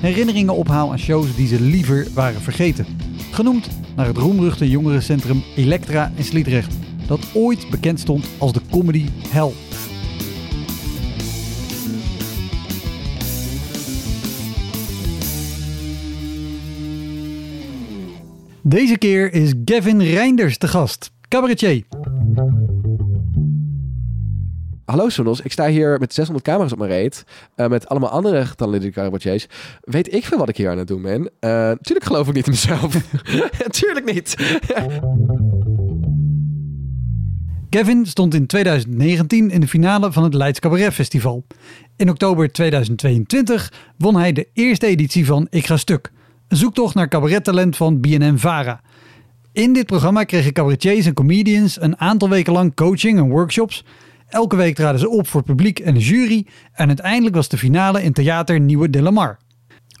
herinneringen 0.00 0.54
ophaal 0.54 0.90
aan 0.90 0.98
shows 0.98 1.36
die 1.36 1.46
ze 1.46 1.60
liever 1.60 2.06
waren 2.14 2.40
vergeten. 2.40 2.86
Genoemd 3.30 3.68
naar 3.96 4.06
het 4.06 4.16
roemruchte 4.16 4.70
jongerencentrum 4.70 5.42
Elektra 5.56 6.12
in 6.14 6.24
Sliedrecht, 6.24 6.74
dat 7.06 7.20
ooit 7.34 7.70
bekend 7.70 8.00
stond 8.00 8.26
als 8.38 8.52
de 8.52 8.60
comedy 8.70 9.06
hell. 9.28 9.52
Deze 18.62 18.98
keer 18.98 19.32
is 19.32 19.52
Gavin 19.64 20.02
Reinders 20.02 20.58
te 20.58 20.68
gast, 20.68 21.10
cabaretier. 21.28 21.84
Hallo 24.90 25.08
Sonos, 25.08 25.40
ik 25.40 25.52
sta 25.52 25.66
hier 25.66 25.98
met 25.98 26.14
600 26.14 26.46
camera's 26.46 26.72
op 26.72 26.78
mijn 26.78 26.90
reet. 26.90 27.24
eh, 27.54 27.68
met 27.68 27.88
allemaal 27.88 28.08
andere 28.10 28.46
getalenteerde 28.46 28.94
cabaretiers. 28.94 29.46
Weet 29.80 30.14
ik 30.14 30.24
veel 30.24 30.38
wat 30.38 30.48
ik 30.48 30.56
hier 30.56 30.70
aan 30.70 30.78
het 30.78 30.86
doen 30.86 31.02
ben? 31.02 31.20
Uh, 31.20 31.70
tuurlijk 31.70 32.06
geloof 32.06 32.28
ik 32.28 32.34
niet 32.34 32.46
in 32.46 32.52
mezelf. 32.52 32.94
tuurlijk 33.80 34.12
niet. 34.12 34.36
Kevin 37.68 38.06
stond 38.06 38.34
in 38.34 38.46
2019 38.46 39.50
in 39.50 39.60
de 39.60 39.68
finale 39.68 40.12
van 40.12 40.22
het 40.22 40.34
Leids 40.34 40.60
Cabaret 40.60 40.94
Festival. 40.94 41.44
In 41.96 42.10
oktober 42.10 42.52
2022 42.52 43.72
won 43.98 44.16
hij 44.16 44.32
de 44.32 44.48
eerste 44.52 44.86
editie 44.86 45.26
van 45.26 45.46
Ik 45.50 45.66
Ga 45.66 45.76
Stuk. 45.76 46.10
Een 46.48 46.56
zoektocht 46.56 46.94
naar 46.94 47.08
cabarettalent 47.08 47.76
van 47.76 48.00
BNN 48.00 48.38
Vara. 48.38 48.80
In 49.52 49.72
dit 49.72 49.86
programma 49.86 50.24
kregen 50.24 50.52
cabaretiers 50.52 51.06
en 51.06 51.14
comedians 51.14 51.80
een 51.80 52.00
aantal 52.00 52.28
weken 52.28 52.52
lang 52.52 52.74
coaching 52.74 53.18
en 53.18 53.28
workshops. 53.28 53.84
Elke 54.28 54.56
week 54.56 54.74
traden 54.74 55.00
ze 55.00 55.08
op 55.08 55.28
voor 55.28 55.42
publiek 55.42 55.78
en 55.78 55.94
de 55.94 56.00
jury. 56.00 56.46
En 56.72 56.86
uiteindelijk 56.86 57.34
was 57.34 57.48
de 57.48 57.58
finale 57.58 58.02
in 58.02 58.12
Theater 58.12 58.60
Nieuwe 58.60 58.90
de 58.90 59.02
Lamar. 59.02 59.38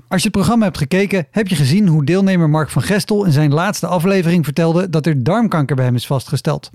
Als 0.08 0.22
je 0.22 0.28
het 0.28 0.36
programma 0.36 0.64
hebt 0.64 0.78
gekeken, 0.78 1.26
heb 1.30 1.48
je 1.48 1.56
gezien 1.56 1.88
hoe 1.88 2.04
deelnemer 2.04 2.50
Mark 2.50 2.70
van 2.70 2.82
Gestel 2.82 3.24
in 3.24 3.32
zijn 3.32 3.52
laatste 3.52 3.86
aflevering 3.86 4.44
vertelde 4.44 4.90
dat 4.90 5.06
er 5.06 5.22
darmkanker 5.22 5.76
bij 5.76 5.84
hem 5.84 5.94
is 5.94 6.06
vastgesteld. 6.06 6.70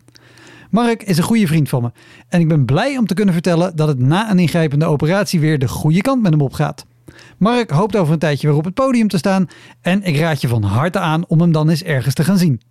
Mark 0.69 1.03
is 1.03 1.17
een 1.17 1.23
goede 1.23 1.47
vriend 1.47 1.69
van 1.69 1.81
me 1.81 1.91
en 2.29 2.39
ik 2.39 2.47
ben 2.47 2.65
blij 2.65 2.97
om 2.97 3.07
te 3.07 3.13
kunnen 3.13 3.33
vertellen 3.33 3.75
dat 3.75 3.87
het 3.87 3.99
na 3.99 4.31
een 4.31 4.39
ingrijpende 4.39 4.85
operatie 4.85 5.39
weer 5.39 5.59
de 5.59 5.67
goede 5.67 6.01
kant 6.01 6.21
met 6.21 6.31
hem 6.31 6.41
opgaat. 6.41 6.85
Mark 7.37 7.69
hoopt 7.69 7.95
over 7.95 8.13
een 8.13 8.19
tijdje 8.19 8.47
weer 8.47 8.57
op 8.57 8.65
het 8.65 8.73
podium 8.73 9.07
te 9.07 9.17
staan 9.17 9.47
en 9.81 10.03
ik 10.03 10.17
raad 10.17 10.41
je 10.41 10.47
van 10.47 10.63
harte 10.63 10.99
aan 10.99 11.27
om 11.27 11.41
hem 11.41 11.51
dan 11.51 11.69
eens 11.69 11.83
ergens 11.83 12.13
te 12.13 12.23
gaan 12.23 12.37
zien. 12.37 12.61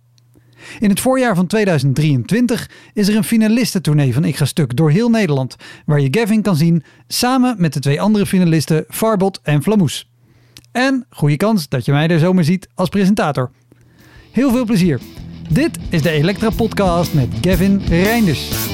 In 0.79 0.89
het 0.89 0.99
voorjaar 0.99 1.35
van 1.35 1.47
2023 1.47 2.69
is 2.93 3.07
er 3.07 3.15
een 3.15 3.23
finalistentournee 3.23 4.13
van 4.13 4.23
Ik 4.23 4.35
Ga 4.35 4.45
Stuk 4.45 4.75
door 4.75 4.91
heel 4.91 5.09
Nederland, 5.09 5.55
waar 5.85 5.99
je 5.99 6.07
Gavin 6.11 6.41
kan 6.41 6.55
zien 6.55 6.83
samen 7.07 7.55
met 7.57 7.73
de 7.73 7.79
twee 7.79 8.01
andere 8.01 8.25
finalisten 8.25 8.85
Farbot 8.89 9.39
en 9.43 9.63
Flamoes. 9.63 10.09
En 10.71 11.05
goede 11.09 11.37
kans 11.37 11.69
dat 11.69 11.85
je 11.85 11.91
mij 11.91 12.07
er 12.07 12.19
zomaar 12.19 12.43
ziet 12.43 12.67
als 12.75 12.89
presentator. 12.89 13.51
Heel 14.31 14.51
veel 14.51 14.65
plezier. 14.65 14.99
Dit 15.49 15.77
is 15.89 16.01
de 16.01 16.09
Elektra 16.09 16.49
Podcast 16.49 17.13
met 17.13 17.27
Gavin 17.41 17.81
Reinders. 17.87 18.72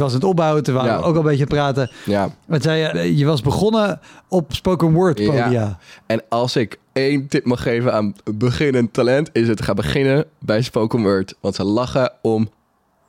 Was 0.00 0.12
het 0.12 0.24
opbouwen, 0.24 0.64
we 0.64 0.72
waren 0.72 0.90
Ja. 0.92 0.98
ook 0.98 1.14
al 1.14 1.20
een 1.20 1.26
beetje 1.26 1.46
praten. 1.46 1.90
Ja. 2.04 2.30
Wat 2.46 2.62
zei 2.62 2.98
je? 2.98 3.16
Je 3.16 3.24
was 3.24 3.40
begonnen 3.42 4.00
op 4.28 4.54
spoken 4.54 4.92
word 4.92 5.14
podia. 5.24 5.48
Ja. 5.50 5.78
En 6.06 6.22
als 6.28 6.56
ik 6.56 6.78
één 6.92 7.28
tip 7.28 7.44
mag 7.44 7.62
geven 7.62 7.92
aan 7.94 8.14
beginnend 8.34 8.92
talent, 8.92 9.30
is 9.32 9.48
het 9.48 9.62
ga 9.62 9.74
beginnen 9.74 10.24
bij 10.38 10.62
Spoken 10.62 11.02
Word. 11.02 11.34
Want 11.40 11.54
ze 11.54 11.64
lachen 11.64 12.12
om 12.22 12.50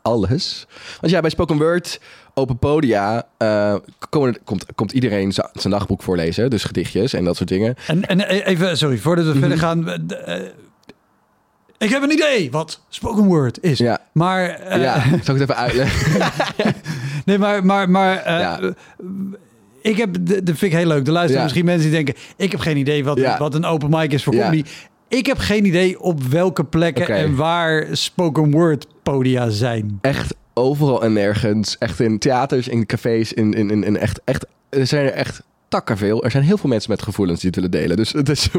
alles. 0.02 0.66
Want 1.02 1.13
ja, 1.13 1.19
bij 1.19 1.29
Spoken 1.29 1.57
Word, 1.57 2.02
open 2.34 2.57
podia, 2.57 3.28
eh, 3.38 3.75
komen, 4.09 4.38
komt, 4.44 4.66
komt 4.75 4.91
iedereen 4.91 5.31
zijn 5.53 5.73
dagboek 5.73 6.02
voorlezen. 6.03 6.50
Dus 6.50 6.63
gedichtjes 6.63 7.13
en 7.13 7.23
dat 7.23 7.35
soort 7.35 7.50
dingen. 7.50 7.75
En, 7.88 8.08
en 8.08 8.22
even, 8.22 8.78
sorry, 8.78 8.97
voordat 8.97 9.25
we 9.25 9.40
verder 9.40 9.58
gaan. 9.58 9.90
eh, 9.90 9.97
d- 10.08 10.13
eh, 10.13 10.35
ik 11.81 11.90
heb 11.90 12.03
een 12.03 12.12
idee 12.12 12.52
wat 12.52 12.81
spoken 12.90 13.24
word 13.25 13.58
is. 13.62 13.78
Ja. 13.78 14.00
Maar, 14.12 14.69
ja, 14.80 15.02
zal 15.24 15.36
ik 15.36 15.42
het 15.42 15.50
even 15.50 15.56
uitleggen? 15.56 16.31
nee, 17.25 17.38
maar, 17.38 17.66
maar, 17.66 17.90
maar 17.90 18.18
eh, 18.18 18.40
Ja. 18.40 18.59
ik 19.81 19.97
heb, 19.97 20.14
de, 20.22 20.44
de 20.44 20.56
vind 20.56 20.72
ik 20.72 20.78
heel 20.78 20.88
leuk. 20.88 21.06
Er 21.08 21.12
luisteren 21.12 21.38
Ja. 21.38 21.44
misschien 21.44 21.66
mensen 21.66 21.90
die 21.91 22.03
denken, 22.03 22.24
ik 22.38 22.52
heb 22.52 22.59
geen 22.59 22.78
idee 22.78 23.03
wat, 23.03 23.18
Ja. 23.18 23.38
wat 23.38 23.56
een 23.56 23.66
open 23.66 23.90
mic 23.90 24.12
is 24.14 24.24
voor 24.24 24.34
comedy. 24.36 24.64
Ik 25.08 25.25
heb 25.25 25.38
geen 25.38 25.66
idee 25.66 26.00
op 26.00 26.24
welke 26.24 26.64
plekken 26.64 27.08
en 27.08 27.36
waar 27.36 27.86
spoken 27.91 28.52
word 28.52 28.86
podia 29.03 29.50
zijn. 29.50 29.97
echt 30.02 30.36
overal 30.53 31.03
en 31.03 31.14
nergens. 31.14 31.78
Echt 31.78 32.00
in 32.00 32.20
theaters, 32.20 32.68
in 32.68 32.86
cafés, 32.86 33.34
in, 33.34 33.53
in, 33.53 33.70
in, 33.72 33.84
in 33.84 33.97
echt, 33.97 34.22
echt... 34.25 34.46
Er 34.70 34.88
zijn 34.88 35.06
er 35.06 35.12
echt 35.12 35.41
takken 35.72 35.98
veel. 35.98 36.24
Er 36.24 36.32
zijn 36.32 36.44
heel 36.44 36.58
veel 36.58 36.70
mensen 36.70 36.92
met 36.92 37.02
gevoelens 37.02 37.40
die 37.40 37.50
het 37.50 37.56
willen 37.56 37.72
delen. 37.72 37.98
Dus, 37.98 38.12
het 38.12 38.30
is, 38.30 38.50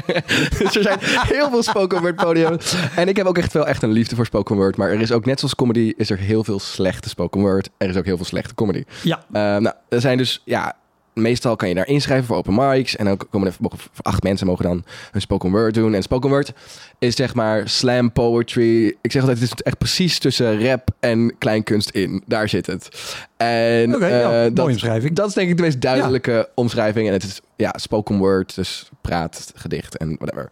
dus 0.58 0.76
er 0.76 0.82
zijn 0.82 0.98
heel 1.02 1.50
veel 1.50 1.62
spoken 1.62 2.00
word 2.00 2.16
podium. 2.16 2.56
En 2.96 3.08
ik 3.08 3.16
heb 3.16 3.26
ook 3.26 3.38
echt 3.38 3.52
wel 3.52 3.66
echt 3.66 3.82
een 3.82 3.90
liefde 3.90 4.16
voor 4.16 4.26
spoken 4.26 4.56
word. 4.56 4.76
Maar 4.76 4.90
er 4.90 5.00
is 5.00 5.12
ook, 5.12 5.24
net 5.24 5.38
zoals 5.38 5.54
comedy, 5.54 5.92
is 5.96 6.10
er 6.10 6.18
heel 6.18 6.44
veel 6.44 6.58
slechte 6.58 7.08
spoken 7.08 7.40
word. 7.40 7.68
Er 7.76 7.88
is 7.88 7.96
ook 7.96 8.04
heel 8.04 8.16
veel 8.16 8.26
slechte 8.26 8.54
comedy. 8.54 8.84
Ja, 9.02 9.24
Eh, 9.32 9.42
nou, 9.42 9.74
er 9.88 10.00
zijn 10.00 10.18
dus, 10.18 10.42
ja, 10.44 10.76
meestal 11.22 11.56
kan 11.56 11.68
je 11.68 11.74
daar 11.74 11.86
inschrijven 11.86 12.26
voor 12.26 12.36
open 12.36 12.54
mics. 12.54 12.96
En 12.96 13.04
dan 13.04 13.16
komen 13.30 13.48
er 13.48 13.54
mogen, 13.60 13.78
acht 14.02 14.22
mensen 14.22 14.46
mogen 14.46 14.64
dan 14.64 14.84
een 15.12 15.20
spoken 15.20 15.50
word 15.50 15.74
doen. 15.74 15.94
En 15.94 16.02
spoken 16.02 16.30
word 16.30 16.52
is 16.98 17.16
zeg 17.16 17.34
maar 17.34 17.68
slam 17.68 18.12
poetry. 18.12 18.86
Ik 19.00 19.12
zeg 19.12 19.22
altijd, 19.22 19.40
het 19.40 19.52
is 19.52 19.62
echt 19.62 19.78
precies 19.78 20.18
tussen 20.18 20.66
rap 20.68 20.88
en 21.00 21.34
kleinkunst 21.38 21.90
in. 21.90 22.22
Daar 22.26 22.48
zit 22.48 22.66
het. 22.66 22.88
En 23.36 23.94
Oké, 23.94 24.06
eh, 24.06 24.20
ja, 24.20 24.50
dat, 24.50 24.66
omschrijving. 24.66 25.14
dat 25.14 25.28
is 25.28 25.34
denk 25.34 25.50
ik 25.50 25.56
de 25.56 25.62
meest 25.62 25.80
duidelijke 25.80 26.48
omschrijving. 26.54 27.06
En 27.06 27.12
het 27.12 27.24
is 27.24 27.40
ja, 27.56 27.74
spoken 27.76 28.18
word, 28.18 28.54
dus 28.54 28.88
praat, 29.00 29.52
gedicht 29.54 29.96
en 29.96 30.16
whatever. 30.18 30.50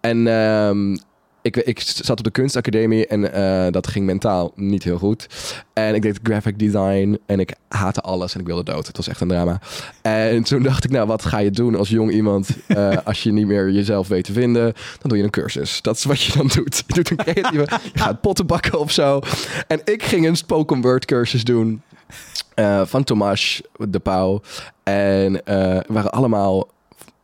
En 0.00 0.26
ehm, 0.26 0.96
ik, 1.44 1.56
ik 1.56 1.80
zat 1.80 2.18
op 2.18 2.24
de 2.24 2.30
kunstacademie 2.30 3.06
en 3.06 3.32
eh, 3.32 3.72
dat 3.72 3.86
ging 3.86 4.06
mentaal 4.06 4.52
niet 4.54 4.84
heel 4.84 4.98
goed. 4.98 5.26
En 5.72 5.94
ik 5.94 6.02
deed 6.02 6.18
graphic 6.22 6.58
design 6.58 7.18
en 7.26 7.40
ik 7.40 7.54
haatte 7.68 8.00
alles 8.00 8.34
en 8.34 8.40
ik 8.40 8.46
wilde 8.46 8.72
dood. 8.72 8.86
Het 8.86 8.96
was 8.96 9.08
echt 9.08 9.20
een 9.20 9.28
drama. 9.28 9.60
En 10.02 10.42
toen 10.42 10.62
dacht 10.62 10.84
ik, 10.84 10.90
nou, 10.90 11.06
wat 11.06 11.24
ga 11.24 11.38
je 11.38 11.50
doen 11.50 11.74
als 11.74 11.88
jong 11.88 12.10
iemand 12.12 12.48
eh, 12.66 12.96
als 13.04 13.22
je 13.22 13.32
niet 13.32 13.46
meer 13.46 13.70
jezelf 13.70 14.08
weet 14.08 14.24
te 14.24 14.32
vinden? 14.32 14.72
Dan 14.72 15.08
doe 15.08 15.18
je 15.18 15.24
een 15.24 15.30
cursus. 15.30 15.82
Dat 15.82 15.96
is 15.96 16.04
wat 16.04 16.22
je 16.22 16.32
dan 16.32 16.46
doet. 16.46 16.84
Je 16.86 16.94
doet 16.94 17.10
een 17.10 17.16
creatieve, 17.16 17.78
je 17.92 17.98
gaat 17.98 18.20
potten 18.20 18.46
bakken 18.46 18.78
of 18.78 18.90
zo. 18.90 19.20
En 19.66 19.80
ik 19.84 20.02
ging 20.02 20.26
een 20.26 20.36
spoken 20.36 20.80
word 20.80 21.04
cursus 21.04 21.44
doen 21.44 21.82
eh, 22.54 22.82
van 22.84 23.04
Tomas 23.04 23.62
de 23.88 23.98
Pauw. 23.98 24.40
En 24.82 25.32
we 25.32 25.84
waren 25.86 26.12
allemaal 26.12 26.68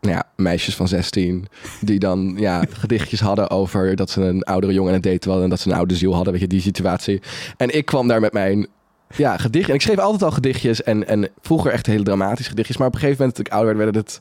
nou 0.01 0.15
ja, 0.15 0.25
meisjes 0.37 0.77
van 0.77 0.89
16 0.89 1.47
die 1.81 1.99
dan 1.99 2.35
ja, 2.37 2.65
gedichtjes 2.81 3.21
hadden 3.21 3.51
over 3.51 3.97
dat 3.97 4.11
ze 4.11 4.21
een 4.23 4.43
oudere 4.43 4.73
jongen 4.73 4.89
aan 4.95 5.01
het 5.01 5.11
daten 5.11 5.25
hadden 5.31 5.45
en 5.45 5.51
dat 5.51 5.61
ze 5.61 5.69
een 5.71 5.77
oude 5.77 5.97
ziel 5.97 6.15
hadden, 6.15 6.33
weet 6.33 6.43
je, 6.43 6.49
die 6.49 6.61
situatie. 6.61 7.21
En 7.57 7.77
ik 7.77 7.85
kwam 7.85 8.09
daar 8.09 8.21
met 8.21 8.33
mijn 8.33 8.67
ja, 9.17 9.37
gedicht. 9.37 9.69
En 9.69 9.75
ik 9.75 9.81
schreef 9.83 9.99
altijd 9.99 10.23
al 10.23 10.31
gedichtjes 10.31 10.83
en, 10.83 11.09
en 11.09 11.29
vroeger 11.41 11.73
echt 11.73 11.87
hele 11.87 12.03
dramatische 12.05 12.51
gedichtjes. 12.51 12.77
Maar 12.77 12.87
op 12.87 12.95
een 12.95 13.01
gegeven 13.01 13.19
moment, 13.21 13.37
toen 13.37 13.47
ik 13.47 13.53
ouder 13.53 13.77
werd, 13.77 13.93
werd 13.95 14.07
het... 14.07 14.21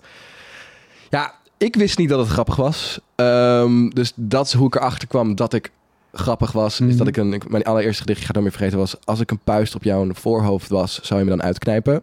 Ja, 1.09 1.33
ik 1.57 1.75
wist 1.75 1.97
niet 1.97 2.09
dat 2.09 2.19
het 2.19 2.27
grappig 2.27 2.55
was. 2.55 2.99
Ehm, 3.15 3.89
dus 3.89 4.11
dat 4.15 4.45
is 4.45 4.53
hoe 4.53 4.67
ik 4.67 4.75
erachter 4.75 5.07
kwam 5.07 5.35
dat 5.35 5.53
ik 5.53 5.71
grappig 6.13 6.51
was. 6.51 6.79
Mhm. 6.79 6.89
Is 6.89 6.97
dat 6.97 7.07
ik 7.07 7.17
een... 7.17 7.33
ik- 7.33 7.49
Mijn 7.49 7.63
allereerste 7.63 8.01
gedichtje, 8.01 8.21
ik 8.27 8.27
ga 8.35 8.39
het 8.39 8.43
nooit 8.43 8.59
meer 8.59 8.69
vergeten, 8.69 8.77
was... 8.97 9.05
Als 9.05 9.19
ik 9.19 9.31
een 9.31 9.39
puist 9.43 9.75
op 9.75 9.83
jouw 9.83 10.07
voorhoofd 10.13 10.69
was, 10.69 10.99
zou 11.01 11.19
je 11.19 11.25
me 11.25 11.31
dan 11.31 11.43
uitknijpen? 11.43 12.01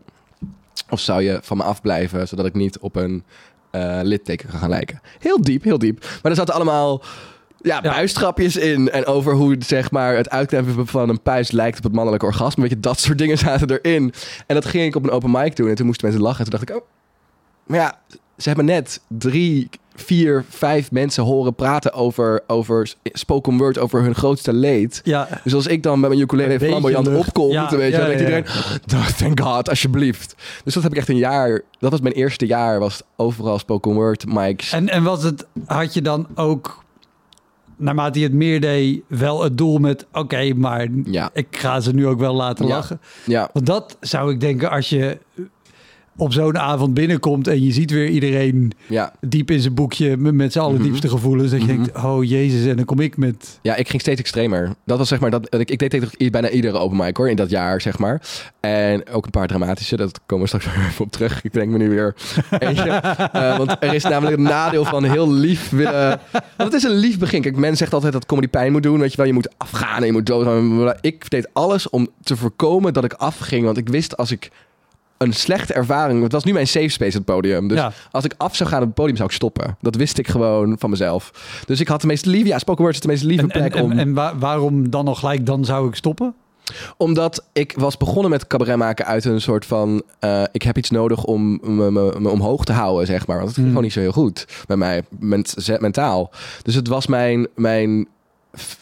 Of 0.90 1.00
zou 1.00 1.22
je 1.22 1.38
van 1.43 1.56
me 1.56 1.62
afblijven, 1.62 2.29
zodat 2.29 2.46
ik 2.46 2.55
niet 2.55 2.79
op 2.79 2.96
een 2.96 3.22
eh, 3.71 3.99
litteken 4.03 4.49
gaan 4.49 4.69
lijken? 4.69 5.01
Heel 5.19 5.41
diep, 5.43 5.63
heel 5.63 5.79
diep. 5.79 6.01
Maar 6.23 6.31
er 6.33 6.37
zaten 6.39 6.55
allemaal 6.55 7.03
ja, 7.61 7.79
Ja. 7.83 7.93
puistgrapjes 7.93 8.57
in. 8.57 8.91
En 8.91 9.07
over 9.07 9.35
hoe 9.35 9.57
zeg 9.59 9.91
maar, 9.91 10.17
het 10.17 10.31
uitklemmen 10.31 10.87
van 10.87 11.09
een 11.09 11.23
puist 11.23 11.53
lijkt 11.53 11.77
op 11.79 11.85
het 11.85 11.93
mannelijk 11.93 12.23
orgasme. 12.23 12.63
Weet 12.63 12.71
je, 12.71 12.81
dat 12.81 12.99
soort 13.01 13.19
dingen 13.19 13.39
zaten 13.49 13.71
erin. 13.81 14.13
En 14.47 14.55
dat 14.55 14.65
ging 14.65 14.85
ik 14.85 14.95
op 14.97 15.05
een 15.05 15.11
open 15.11 15.31
mic 15.31 15.57
doen. 15.57 15.69
En 15.69 15.75
toen 15.75 15.87
moesten 15.87 16.07
mensen 16.07 16.25
lachen. 16.25 16.45
En 16.45 16.51
toen 16.51 16.59
dacht 16.61 16.71
ik, 16.71 16.77
oh, 16.77 16.89
maar 17.67 17.79
ja, 17.79 17.99
ze 18.37 18.49
hebben 18.49 18.65
net 18.65 19.01
drie, 19.09 19.69
vier, 20.00 20.44
vijf 20.48 20.90
mensen 20.90 21.25
horen 21.25 21.54
praten 21.54 21.93
over, 21.93 22.43
over 22.46 22.94
spoken 23.04 23.58
word, 23.58 23.78
over 23.78 24.02
hun 24.02 24.14
grootste 24.14 24.52
leed. 24.52 25.00
Ja, 25.04 25.28
Dus 25.44 25.54
als 25.54 25.66
ik 25.66 25.82
dan 25.82 26.00
met 26.00 26.08
mijn 26.08 26.20
ukulele 26.22 26.48
beetje 26.48 26.66
flamboyant 26.66 27.08
opkom, 27.08 27.50
Ja, 27.50 27.69
weet 27.76 27.93
je, 27.93 27.98
ja, 28.00 28.06
dan 28.06 28.16
denkt 28.16 28.20
iedereen, 28.20 28.44
oh, 28.94 29.06
thank 29.08 29.40
God, 29.40 29.69
alsjeblieft. 29.69 30.34
Dus 30.64 30.75
dat 30.75 30.82
heb 30.82 30.93
ik 30.93 30.98
echt 30.98 31.08
een 31.08 31.16
jaar, 31.16 31.62
dat 31.78 31.90
was 31.90 32.00
mijn 32.00 32.14
eerste 32.14 32.46
jaar, 32.46 32.78
was 32.78 33.02
overal 33.16 33.58
spoken 33.58 33.93
word, 33.93 34.26
mics. 34.26 34.72
en, 34.72 34.88
en 34.88 35.02
was 35.02 35.22
het, 35.22 35.46
had 35.66 35.94
je 35.94 36.02
dan 36.02 36.26
ook, 36.34 36.84
naarmate 37.76 38.19
je 38.19 38.25
het 38.25 38.34
meer 38.34 38.60
deed, 38.60 39.00
wel 39.08 39.43
het 39.43 39.58
doel 39.58 39.78
met, 39.78 40.06
oké, 40.12 40.52
maar 40.54 40.87
Ja, 41.04 41.31
ik 41.32 41.46
ga 41.50 41.81
ze 41.81 41.93
nu 41.94 42.06
ook 42.06 42.19
wel 42.19 42.34
laten 42.34 42.66
Ja. 42.66 42.75
lachen. 42.75 43.00
ja, 43.25 43.50
Want 43.52 43.66
dat 43.66 43.96
zou 44.00 44.32
ik 44.32 44.40
denken 44.40 44.70
als 44.70 44.88
je 44.88 45.19
op 46.17 46.33
zo'n 46.33 46.59
avond 46.59 46.95
binnenkomt 46.95 47.49
en 47.49 47.63
je 47.65 47.73
ziet 47.73 47.91
weer 47.91 48.09
iedereen 48.09 48.73
ja. 48.87 49.13
diep 49.21 49.51
in 49.51 49.61
zijn 49.61 49.75
boekje 49.75 50.17
met 50.17 50.53
zijn 50.53 50.65
allerdiepste 50.65 51.09
gevoelens. 51.09 51.51
Dat 51.51 51.61
je 51.61 51.67
Mhm. 51.67 51.77
denkt, 51.83 52.05
oh 52.05 52.25
jezus, 52.25 52.67
en 52.67 52.77
dan 52.77 52.85
kom 52.85 53.01
ik 53.01 53.17
met... 53.17 53.59
Ja, 53.63 53.75
ik 53.77 53.89
ging 53.89 54.01
steeds 54.03 54.21
extremer. 54.21 54.75
Dat 54.85 54.99
was 54.99 55.09
zeg 55.09 55.21
maar, 55.21 55.31
dat, 55.31 55.55
ik, 55.59 55.71
ik 55.71 55.79
deed 55.79 55.91
tegen 55.91 56.31
bijna 56.31 56.51
iedere 56.51 56.79
open 56.79 56.97
mic 56.97 57.17
hoor, 57.17 57.31
in 57.31 57.37
dat 57.37 57.51
jaar 57.51 57.81
zeg 57.81 57.99
maar. 57.99 58.23
En 58.61 59.09
ook 59.09 59.25
een 59.25 59.31
paar 59.31 59.47
dramatische, 59.47 59.97
dat 59.97 60.21
komen 60.27 60.51
we 60.51 60.59
straks 60.59 60.65
weer 60.77 60.87
even 60.87 61.05
op 61.05 61.13
terug. 61.13 61.45
Ik 61.45 61.53
denk 61.53 61.71
me 61.71 61.79
nu 61.79 61.89
weer 61.89 62.15
eentje. 62.59 62.91
Eh, 63.33 63.59
want 63.59 63.77
er 63.81 63.95
is 63.95 64.03
namelijk 64.03 64.37
een 64.37 64.43
nadeel 64.43 64.85
van 64.85 65.05
heel 65.05 65.33
lief 65.33 65.71
willen... 65.71 66.21
Want 66.33 66.73
het 66.73 66.73
is 66.73 66.83
een 66.83 66.97
lief 66.97 67.19
begin. 67.19 67.41
Kijk, 67.43 67.57
men 67.57 67.77
zegt 67.77 67.95
altijd 67.95 68.13
dat 68.13 68.27
comedy 68.27 68.49
pijn 68.49 68.73
moet 68.73 68.83
doen. 68.83 68.99
Weet 69.01 69.11
je 69.11 69.17
wel, 69.17 69.27
je 69.27 69.33
moet 69.33 69.49
afgaan 69.57 70.01
en 70.01 70.07
je 70.07 70.13
moet 70.13 70.27
doodgaan. 70.27 70.95
Ik 71.01 71.31
deed 71.31 71.49
alles 71.53 71.91
om 71.91 72.09
te 72.23 72.37
voorkomen 72.37 72.93
dat 72.93 73.05
ik 73.05 73.13
afging. 73.13 73.65
Want 73.65 73.77
ik 73.77 73.89
wist 73.89 74.17
als 74.17 74.31
ik 74.31 74.51
een 75.19 75.33
slechte 75.33 75.73
ervaring... 75.73 76.23
Het 76.23 76.33
was 76.33 76.45
nu 76.45 76.53
mijn 76.53 76.67
safe 76.67 76.89
space, 76.89 77.17
het 77.17 77.27
podium. 77.27 77.69
Dus 77.69 77.79
ja. 77.79 77.93
als 78.11 78.25
ik 78.25 78.35
af 78.37 78.57
zou 78.57 78.69
gaan 78.69 78.81
op 78.81 78.87
het 78.87 78.95
podium, 78.95 79.17
zou 79.17 79.29
ik 79.29 79.35
stoppen. 79.35 79.77
Dat 79.81 79.97
wist 79.97 80.19
ik 80.19 80.29
gewoon 80.29 80.77
van 80.79 80.91
mezelf. 80.91 81.31
Dus 81.67 81.81
ik 81.81 81.89
had 81.89 82.01
de 82.01 82.07
meest 82.07 82.27
lieve... 82.27 82.49
Ja, 82.49 82.59
spoken 82.59 82.83
word 82.83 82.95
is 82.95 83.01
de 83.01 83.09
meest 83.09 83.23
lieve 83.23 83.43
En, 83.43 83.51
en, 83.51 83.61
plek 83.71 83.83
om... 83.85 83.91
en, 83.91 83.99
en 83.99 84.15
wa- 84.15 84.37
waarom 84.39 84.91
dan 84.91 85.05
nog 85.05 85.19
gelijk, 85.19 85.47
dan 85.47 85.65
zou 85.65 85.89
ik 85.89 85.95
stoppen? 85.95 86.35
Omdat 86.97 87.45
ik 87.53 87.75
was 87.77 87.97
begonnen 87.97 88.31
met 88.31 88.47
cabaret 88.47 88.77
maken 88.77 89.07
uit 89.07 89.25
een 89.25 89.41
soort 89.41 89.67
van... 89.67 90.03
eh, 90.19 90.43
ik 90.53 90.63
heb 90.63 90.79
iets 90.79 90.91
nodig 90.91 91.25
om 91.25 91.59
me, 91.63 91.91
me, 91.91 92.15
me 92.19 92.29
omhoog 92.29 92.65
te 92.65 92.73
houden, 92.73 93.07
zeg 93.07 93.27
maar. 93.27 93.37
Want 93.37 93.49
het 93.49 93.55
ging 93.59 93.67
Hmm. 93.67 93.77
gewoon 93.77 93.83
niet 93.83 93.93
zo 93.93 94.01
heel 94.01 94.13
goed 94.23 94.47
bij 94.67 94.77
mij, 94.77 95.03
ment, 95.19 95.55
mentaal. 95.81 96.31
Dus 96.63 96.75
het 96.75 96.89
was 96.89 97.07
mijn, 97.07 97.47
mijn 97.55 98.07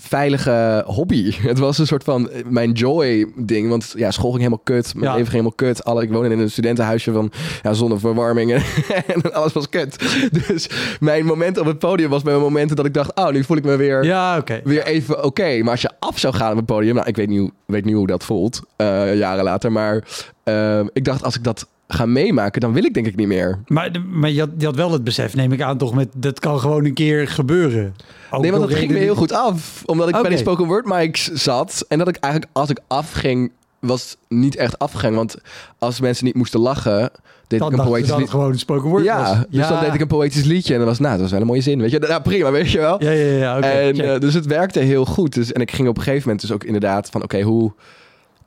veilige 0.09 0.83
hobby. 0.87 1.33
Het 1.49 1.59
was 1.59 1.79
een 1.79 1.87
soort 1.87 2.05
van 2.05 2.31
eh, 2.31 2.45
mijn 2.49 2.73
joy 2.73 3.27
ding. 3.37 3.69
Want 3.69 3.93
ja, 3.97 4.11
school 4.11 4.31
ging 4.31 4.43
helemaal 4.43 4.65
kut. 4.65 4.95
Mijn 4.95 5.07
Ja. 5.07 5.11
leven 5.17 5.31
ging 5.31 5.45
helemaal 5.45 5.73
kut. 5.75 5.85
Alle, 5.85 6.03
ik 6.03 6.11
woonde 6.11 6.29
in 6.31 6.39
een 6.39 6.51
studentenhuisje 6.51 7.13
van 7.13 7.33
ja, 7.63 7.73
zonder 7.73 8.01
verwarming. 8.01 8.53
en- 8.53 8.63
en 9.15 9.33
alles 9.33 9.53
was 9.53 9.69
kut. 9.69 9.97
Dus 10.47 10.71
mijn 11.01 11.25
moment 11.27 11.59
op 11.59 11.67
het 11.67 11.79
podium 11.79 12.11
was 12.11 12.23
bij 12.23 12.33
mijn 12.33 12.45
momenten 12.45 12.77
dat 12.77 12.85
ik 12.87 12.95
dacht... 12.95 13.15
Oh, 13.15 13.29
nu 13.31 13.45
voel 13.45 13.57
ik 13.57 13.65
me 13.65 13.77
weer 13.77 14.05
Ja, 14.05 14.43
weer 14.65 14.85
even 14.87 15.25
oké. 15.25 15.59
Maar 15.63 15.71
als 15.71 15.83
je 15.83 15.91
af 15.99 16.19
zou 16.19 16.35
gaan 16.35 16.51
op 16.51 16.57
het 16.57 16.67
podium, 16.67 16.95
nou, 16.95 17.07
ik 17.09 17.17
weet 17.17 17.29
niet, 17.29 17.39
hoe- 17.41 17.53
weet 17.67 17.85
niet 17.85 17.95
hoe 17.95 18.07
dat 18.07 18.25
voelt, 18.25 18.61
eh, 18.77 19.17
jaren 19.17 19.45
later. 19.45 19.73
Maar 19.73 20.05
eh, 20.45 20.81
ik 20.93 21.05
dacht, 21.05 21.25
als 21.25 21.37
ik 21.37 21.45
dat 21.45 21.67
ga 21.89 22.07
meemaken, 22.07 22.61
dan 22.61 22.73
wil 22.73 22.85
ik 22.85 22.95
denk 22.95 23.07
ik 23.07 23.17
niet 23.17 23.27
meer. 23.27 23.59
Maar, 23.67 23.91
maar 24.11 24.31
je, 24.31 24.41
had, 24.41 24.49
je 24.59 24.65
had 24.67 24.77
wel 24.77 24.93
het 24.93 25.05
besef, 25.05 25.35
neem 25.35 25.53
ik 25.53 25.63
aan, 25.63 25.79
toch 25.79 25.95
met 25.95 26.09
dat 26.15 26.41
kan 26.41 26.61
gewoon 26.61 26.85
een 26.85 26.95
keer 26.95 27.29
gebeuren. 27.29 27.95
Ook 28.31 28.43
nee, 28.43 28.51
want 28.53 28.69
dat 28.69 28.79
ging 28.79 28.91
me 28.91 28.99
heel 28.99 29.15
goed 29.15 29.33
af. 29.33 29.83
Omdat 29.87 30.09
ik 30.09 30.21
bij 30.21 30.31
die 30.31 30.39
spoken 30.39 30.67
word 30.67 30.87
mics 30.87 31.33
zat. 31.33 31.85
En 31.89 31.99
dat 31.99 32.09
ik 32.09 32.17
eigenlijk, 32.17 32.53
als 32.55 32.71
ik 32.71 32.79
afging, 32.87 33.53
was 33.79 34.17
niet 34.29 34.57
echt 34.57 34.79
afgegaan. 34.79 35.15
Want 35.15 35.37
als 35.79 36.01
mensen 36.01 36.25
niet 36.25 36.35
moesten 36.35 36.61
lachen, 36.61 37.11
deed 37.47 37.59
Dan 37.59 37.73
ik 37.73 37.79
een 37.79 37.85
poëtisch 37.85 38.11
liedje. 38.11 38.27
gewoon 38.27 38.59
spoken 38.59 38.89
word 38.89 39.05
Ja, 39.05 39.23
was. 39.23 39.45
dus 39.51 39.69
dan 39.69 39.81
deed 39.81 39.95
ik 39.95 40.01
een 40.01 40.07
poëtisch 40.07 40.45
liedje. 40.45 40.73
En 40.73 40.79
dan 40.79 40.89
was, 40.89 40.99
nou, 40.99 41.13
dat 41.13 41.21
was 41.21 41.31
wel 41.31 41.41
een 41.41 41.47
mooie 41.47 41.61
zin. 41.61 41.81
Weet 41.81 41.91
je, 41.91 41.99
nou 41.99 42.23
prima, 42.23 42.51
weet 42.51 42.71
je 42.71 42.79
wel. 42.79 43.03
Ja, 43.03 43.11
ja, 43.11 43.37
ja, 43.37 43.57
oké. 43.57 43.67
en, 43.67 44.01
eh, 44.01 44.21
dus 44.21 44.35
het 44.35 44.47
werkte 44.47 44.79
heel 44.81 45.05
goed. 45.05 45.35
Dus, 45.35 45.53
en 45.53 45.61
ik 45.61 45.71
ging 45.73 45.89
op 45.89 45.97
een 45.97 46.03
gegeven 46.03 46.23
moment 46.23 46.41
dus 46.41 46.53
ook 46.53 46.65
inderdaad 46.65 47.11
van... 47.11 47.23
oké, 47.23 47.41
hoe 47.41 47.73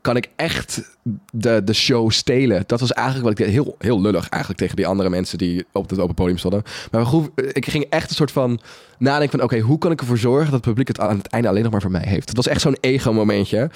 kan 0.07 0.15
ik 0.15 0.29
echt 0.35 0.97
de, 1.31 1.61
de 1.63 1.73
show 1.73 2.11
stelen? 2.11 2.63
Dat 2.65 2.79
was 2.79 2.93
eigenlijk 2.93 3.27
wat 3.27 3.39
ik 3.39 3.45
deed. 3.45 3.53
Heel, 3.53 3.75
heel 3.79 4.01
lullig 4.01 4.29
eigenlijk 4.29 4.61
tegen 4.61 4.75
die 4.75 4.87
andere 4.87 5.09
mensen... 5.09 5.37
die 5.37 5.65
op 5.71 5.89
het 5.89 5.99
open 5.99 6.15
podium 6.15 6.37
stonden. 6.37 6.63
Maar 6.91 7.07
ik 7.35 7.65
ging 7.69 7.85
echt 7.89 8.09
een 8.09 8.15
soort 8.15 8.31
van 8.31 8.59
nadenken 8.97 9.39
van... 9.39 9.47
oké, 9.47 9.59
hoe 9.59 9.77
kan 9.77 9.91
ik 9.91 9.99
ervoor 9.99 10.17
zorgen 10.17 10.45
dat 10.45 10.53
het 10.53 10.61
publiek 10.61 10.87
het 10.87 10.99
aan 10.99 11.17
het 11.17 11.27
einde 11.27 11.47
alleen 11.47 11.63
nog 11.63 11.71
maar 11.71 11.81
voor 11.81 11.91
mij 11.91 12.05
heeft? 12.05 12.27
Het 12.27 12.37
was 12.37 12.47
echt 12.47 12.61
zo'n 12.61 12.77
ego-momentje. 12.79 13.69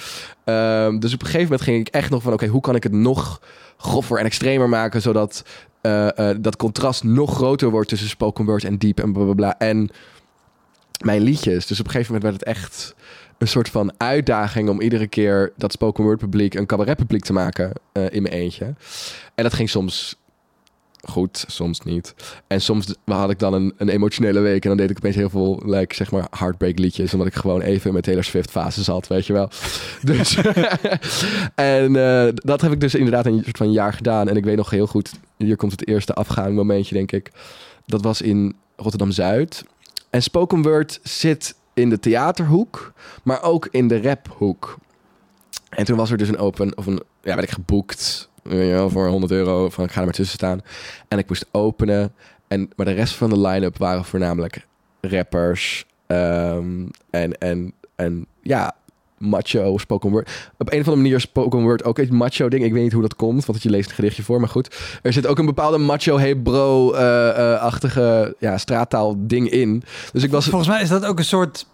Ehm, 0.44 0.98
dus 0.98 1.14
op 1.14 1.20
een 1.20 1.26
gegeven 1.26 1.42
moment 1.42 1.62
ging 1.62 1.80
ik 1.80 1.88
echt 1.88 2.10
nog 2.10 2.22
van... 2.22 2.32
oké, 2.32 2.46
hoe 2.46 2.60
kan 2.60 2.74
ik 2.74 2.82
het 2.82 2.92
nog 2.92 3.40
groffer 3.76 4.18
en 4.18 4.24
extremer 4.24 4.68
maken... 4.68 5.02
zodat 5.02 5.44
eh, 5.80 6.30
eh, 6.30 6.36
dat 6.40 6.56
contrast 6.56 7.04
nog 7.04 7.34
groter 7.34 7.70
wordt 7.70 7.88
tussen 7.88 8.08
spoken 8.08 8.44
word 8.44 8.64
en 8.64 8.78
deep 8.78 9.00
en 9.00 9.12
blablabla. 9.12 9.58
En 9.58 9.90
mijn 11.04 11.22
liedjes. 11.22 11.66
Dus 11.66 11.80
op 11.80 11.84
een 11.86 11.92
gegeven 11.92 12.14
moment 12.14 12.30
werd 12.30 12.46
het 12.46 12.56
echt 12.56 12.94
een 13.42 13.48
soort 13.48 13.68
van 13.68 13.92
uitdaging 13.96 14.68
om 14.68 14.80
iedere 14.80 15.06
keer 15.06 15.52
dat 15.56 15.72
spoken 15.72 16.04
word 16.04 16.18
publiek 16.18 16.54
een 16.54 16.66
cabaret 16.66 16.96
publiek 16.96 17.24
te 17.24 17.32
maken 17.32 17.72
eh, 17.92 18.04
in 18.10 18.22
mijn 18.22 18.34
eentje. 18.34 18.74
En 19.34 19.42
dat 19.42 19.52
ging 19.52 19.70
soms 19.70 20.16
goed, 21.00 21.44
soms 21.48 21.80
niet. 21.80 22.14
En 22.46 22.60
soms 22.60 22.94
had 23.04 23.30
ik 23.30 23.38
dan 23.38 23.54
een, 23.54 23.74
een 23.76 23.88
emotionele 23.88 24.40
week 24.40 24.62
en 24.62 24.68
dan 24.68 24.76
deed 24.78 24.90
ik 24.90 24.96
opeens 24.96 25.16
heel 25.16 25.30
veel, 25.30 25.62
like, 25.64 25.94
zeg 25.94 26.10
maar, 26.10 26.26
heartbreak 26.30 26.78
liedjes, 26.78 27.12
omdat 27.12 27.28
ik 27.28 27.34
gewoon 27.34 27.60
even 27.60 27.86
in 27.86 27.92
mijn 27.92 28.04
Taylor 28.04 28.24
Swift 28.24 28.50
fase 28.50 28.82
zat, 28.82 29.06
weet 29.06 29.26
je 29.26 29.32
wel. 29.32 29.50
Dus, 30.02 30.36
en 31.54 31.96
eh, 31.96 32.28
dat 32.34 32.60
heb 32.60 32.72
ik 32.72 32.80
dus 32.80 32.94
inderdaad 32.94 33.26
een 33.26 33.42
soort 33.44 33.56
van 33.56 33.72
jaar 33.72 33.92
gedaan. 33.92 34.28
En 34.28 34.36
ik 34.36 34.44
weet 34.44 34.56
nog 34.56 34.70
heel 34.70 34.86
goed, 34.86 35.12
hier 35.36 35.56
komt 35.56 35.72
het 35.72 35.88
eerste 35.88 36.14
afgaan 36.14 36.54
momentje, 36.54 36.94
denk 36.94 37.12
ik. 37.12 37.30
Dat 37.86 38.02
was 38.02 38.22
in 38.22 38.54
Rotterdam-Zuid. 38.76 39.64
En 40.10 40.22
spoken 40.22 40.62
word 40.62 41.00
zit 41.02 41.54
in 41.74 41.88
de 41.88 41.98
theaterhoek, 41.98 42.92
maar 43.22 43.42
ook 43.42 43.68
in 43.70 43.88
de 43.88 44.02
raphoek. 44.02 44.76
En 45.68 45.84
toen 45.84 45.96
was 45.96 46.10
er 46.10 46.16
dus 46.16 46.28
een 46.28 46.38
open, 46.38 46.76
of 46.76 46.86
een, 46.86 47.02
ja, 47.22 47.34
werd 47.34 47.42
ik 47.42 47.54
geboekt 47.54 48.30
wel, 48.42 48.90
voor 48.90 49.06
100 49.08 49.32
euro. 49.32 49.68
Van 49.68 49.84
ik 49.84 49.90
ga 49.90 49.98
er 49.98 50.04
maar 50.04 50.14
tussen 50.14 50.36
staan. 50.36 50.60
En 51.08 51.18
ik 51.18 51.28
moest 51.28 51.46
openen. 51.50 52.14
En, 52.48 52.70
maar 52.76 52.86
de 52.86 52.92
rest 52.92 53.14
van 53.14 53.30
de 53.30 53.40
line-up 53.40 53.78
waren 53.78 54.04
voornamelijk 54.04 54.66
rappers. 55.00 55.86
ehm, 56.06 56.86
en, 57.10 57.38
en, 57.38 57.72
en 57.96 58.26
ja, 58.42 58.76
macho, 59.22 59.78
spoken 59.78 60.10
word. 60.10 60.50
Op 60.58 60.72
een 60.72 60.80
of 60.80 60.86
andere 60.86 60.96
manier 60.96 61.20
spoken 61.20 61.62
word 61.62 61.84
ook 61.84 61.98
een 61.98 62.14
macho 62.14 62.48
ding. 62.48 62.64
Ik 62.64 62.72
weet 62.72 62.82
niet 62.82 62.92
hoe 62.92 63.02
dat 63.02 63.16
komt, 63.16 63.44
want 63.44 63.62
je 63.62 63.70
leest 63.70 63.88
een 63.88 63.94
gedichtje 63.94 64.22
voor. 64.22 64.40
Maar 64.40 64.48
goed, 64.48 64.76
er 65.02 65.12
zit 65.12 65.26
ook 65.26 65.38
een 65.38 65.46
bepaalde 65.46 65.78
macho, 65.78 66.18
hey 66.18 66.36
bro, 66.36 66.92
eh, 66.92 67.28
eh, 67.28 67.60
achtige 67.60 68.36
ja, 68.38 68.58
straattaal 68.58 69.14
ding 69.18 69.50
in. 69.50 69.82
Dus 70.12 70.22
ik 70.22 70.30
was... 70.30 70.46
Volgens 70.46 70.70
mij 70.70 70.82
is 70.82 70.88
dat 70.88 71.04
ook 71.04 71.18
een 71.18 71.24
soort 71.24 71.66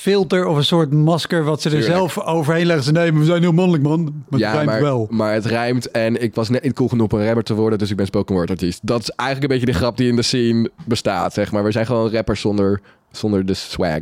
filter 0.00 0.46
of 0.46 0.56
een 0.56 0.64
soort 0.64 0.92
masker 0.92 1.44
wat 1.44 1.62
ze 1.62 1.68
er 1.68 1.74
Tuurlijk. 1.74 1.98
zelf 1.98 2.18
overheen 2.18 2.66
leggen. 2.66 2.84
Ze 2.84 2.92
nee, 2.92 3.12
maar 3.12 3.20
we 3.20 3.26
zijn 3.26 3.42
heel 3.42 3.52
mannelijk, 3.52 3.82
man. 3.82 4.02
Maar 4.02 4.12
het 4.30 4.40
ja, 4.40 4.52
rijmt 4.52 4.66
maar, 4.66 4.80
wel. 4.80 5.06
maar 5.10 5.32
het 5.32 5.44
rijmt 5.44 5.90
en 5.90 6.22
ik 6.22 6.34
was 6.34 6.48
net 6.48 6.62
niet 6.62 6.72
cool 6.72 6.88
genoeg 6.88 7.12
om 7.12 7.18
een 7.18 7.24
rapper 7.26 7.42
te 7.42 7.54
worden, 7.54 7.78
dus 7.78 7.90
ik 7.90 7.96
ben 7.96 8.06
spoken 8.06 8.34
word 8.34 8.50
artiest. 8.50 8.80
Dat 8.82 9.00
is 9.00 9.10
eigenlijk 9.10 9.52
een 9.52 9.58
beetje 9.58 9.72
de 9.72 9.78
grap 9.78 9.96
die 9.96 10.08
in 10.08 10.16
de 10.16 10.22
scene 10.22 10.70
bestaat, 10.84 11.32
zeg 11.32 11.52
maar. 11.52 11.64
We 11.64 11.72
zijn 11.72 11.86
gewoon 11.86 12.10
rappers 12.10 12.40
zonder, 12.40 12.80
zonder 13.10 13.46
de 13.46 13.54
swag. 13.54 14.00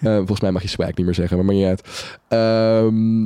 Eh, 0.00 0.16
volgens 0.16 0.40
mij 0.40 0.50
mag 0.50 0.62
je 0.62 0.68
swag 0.68 0.94
niet 0.94 1.06
meer 1.06 1.14
zeggen, 1.14 1.36
maar 1.36 1.46
maakt 1.46 1.58
niet 1.58 1.68
uit. 1.68 2.16
Ehm, 2.28 3.24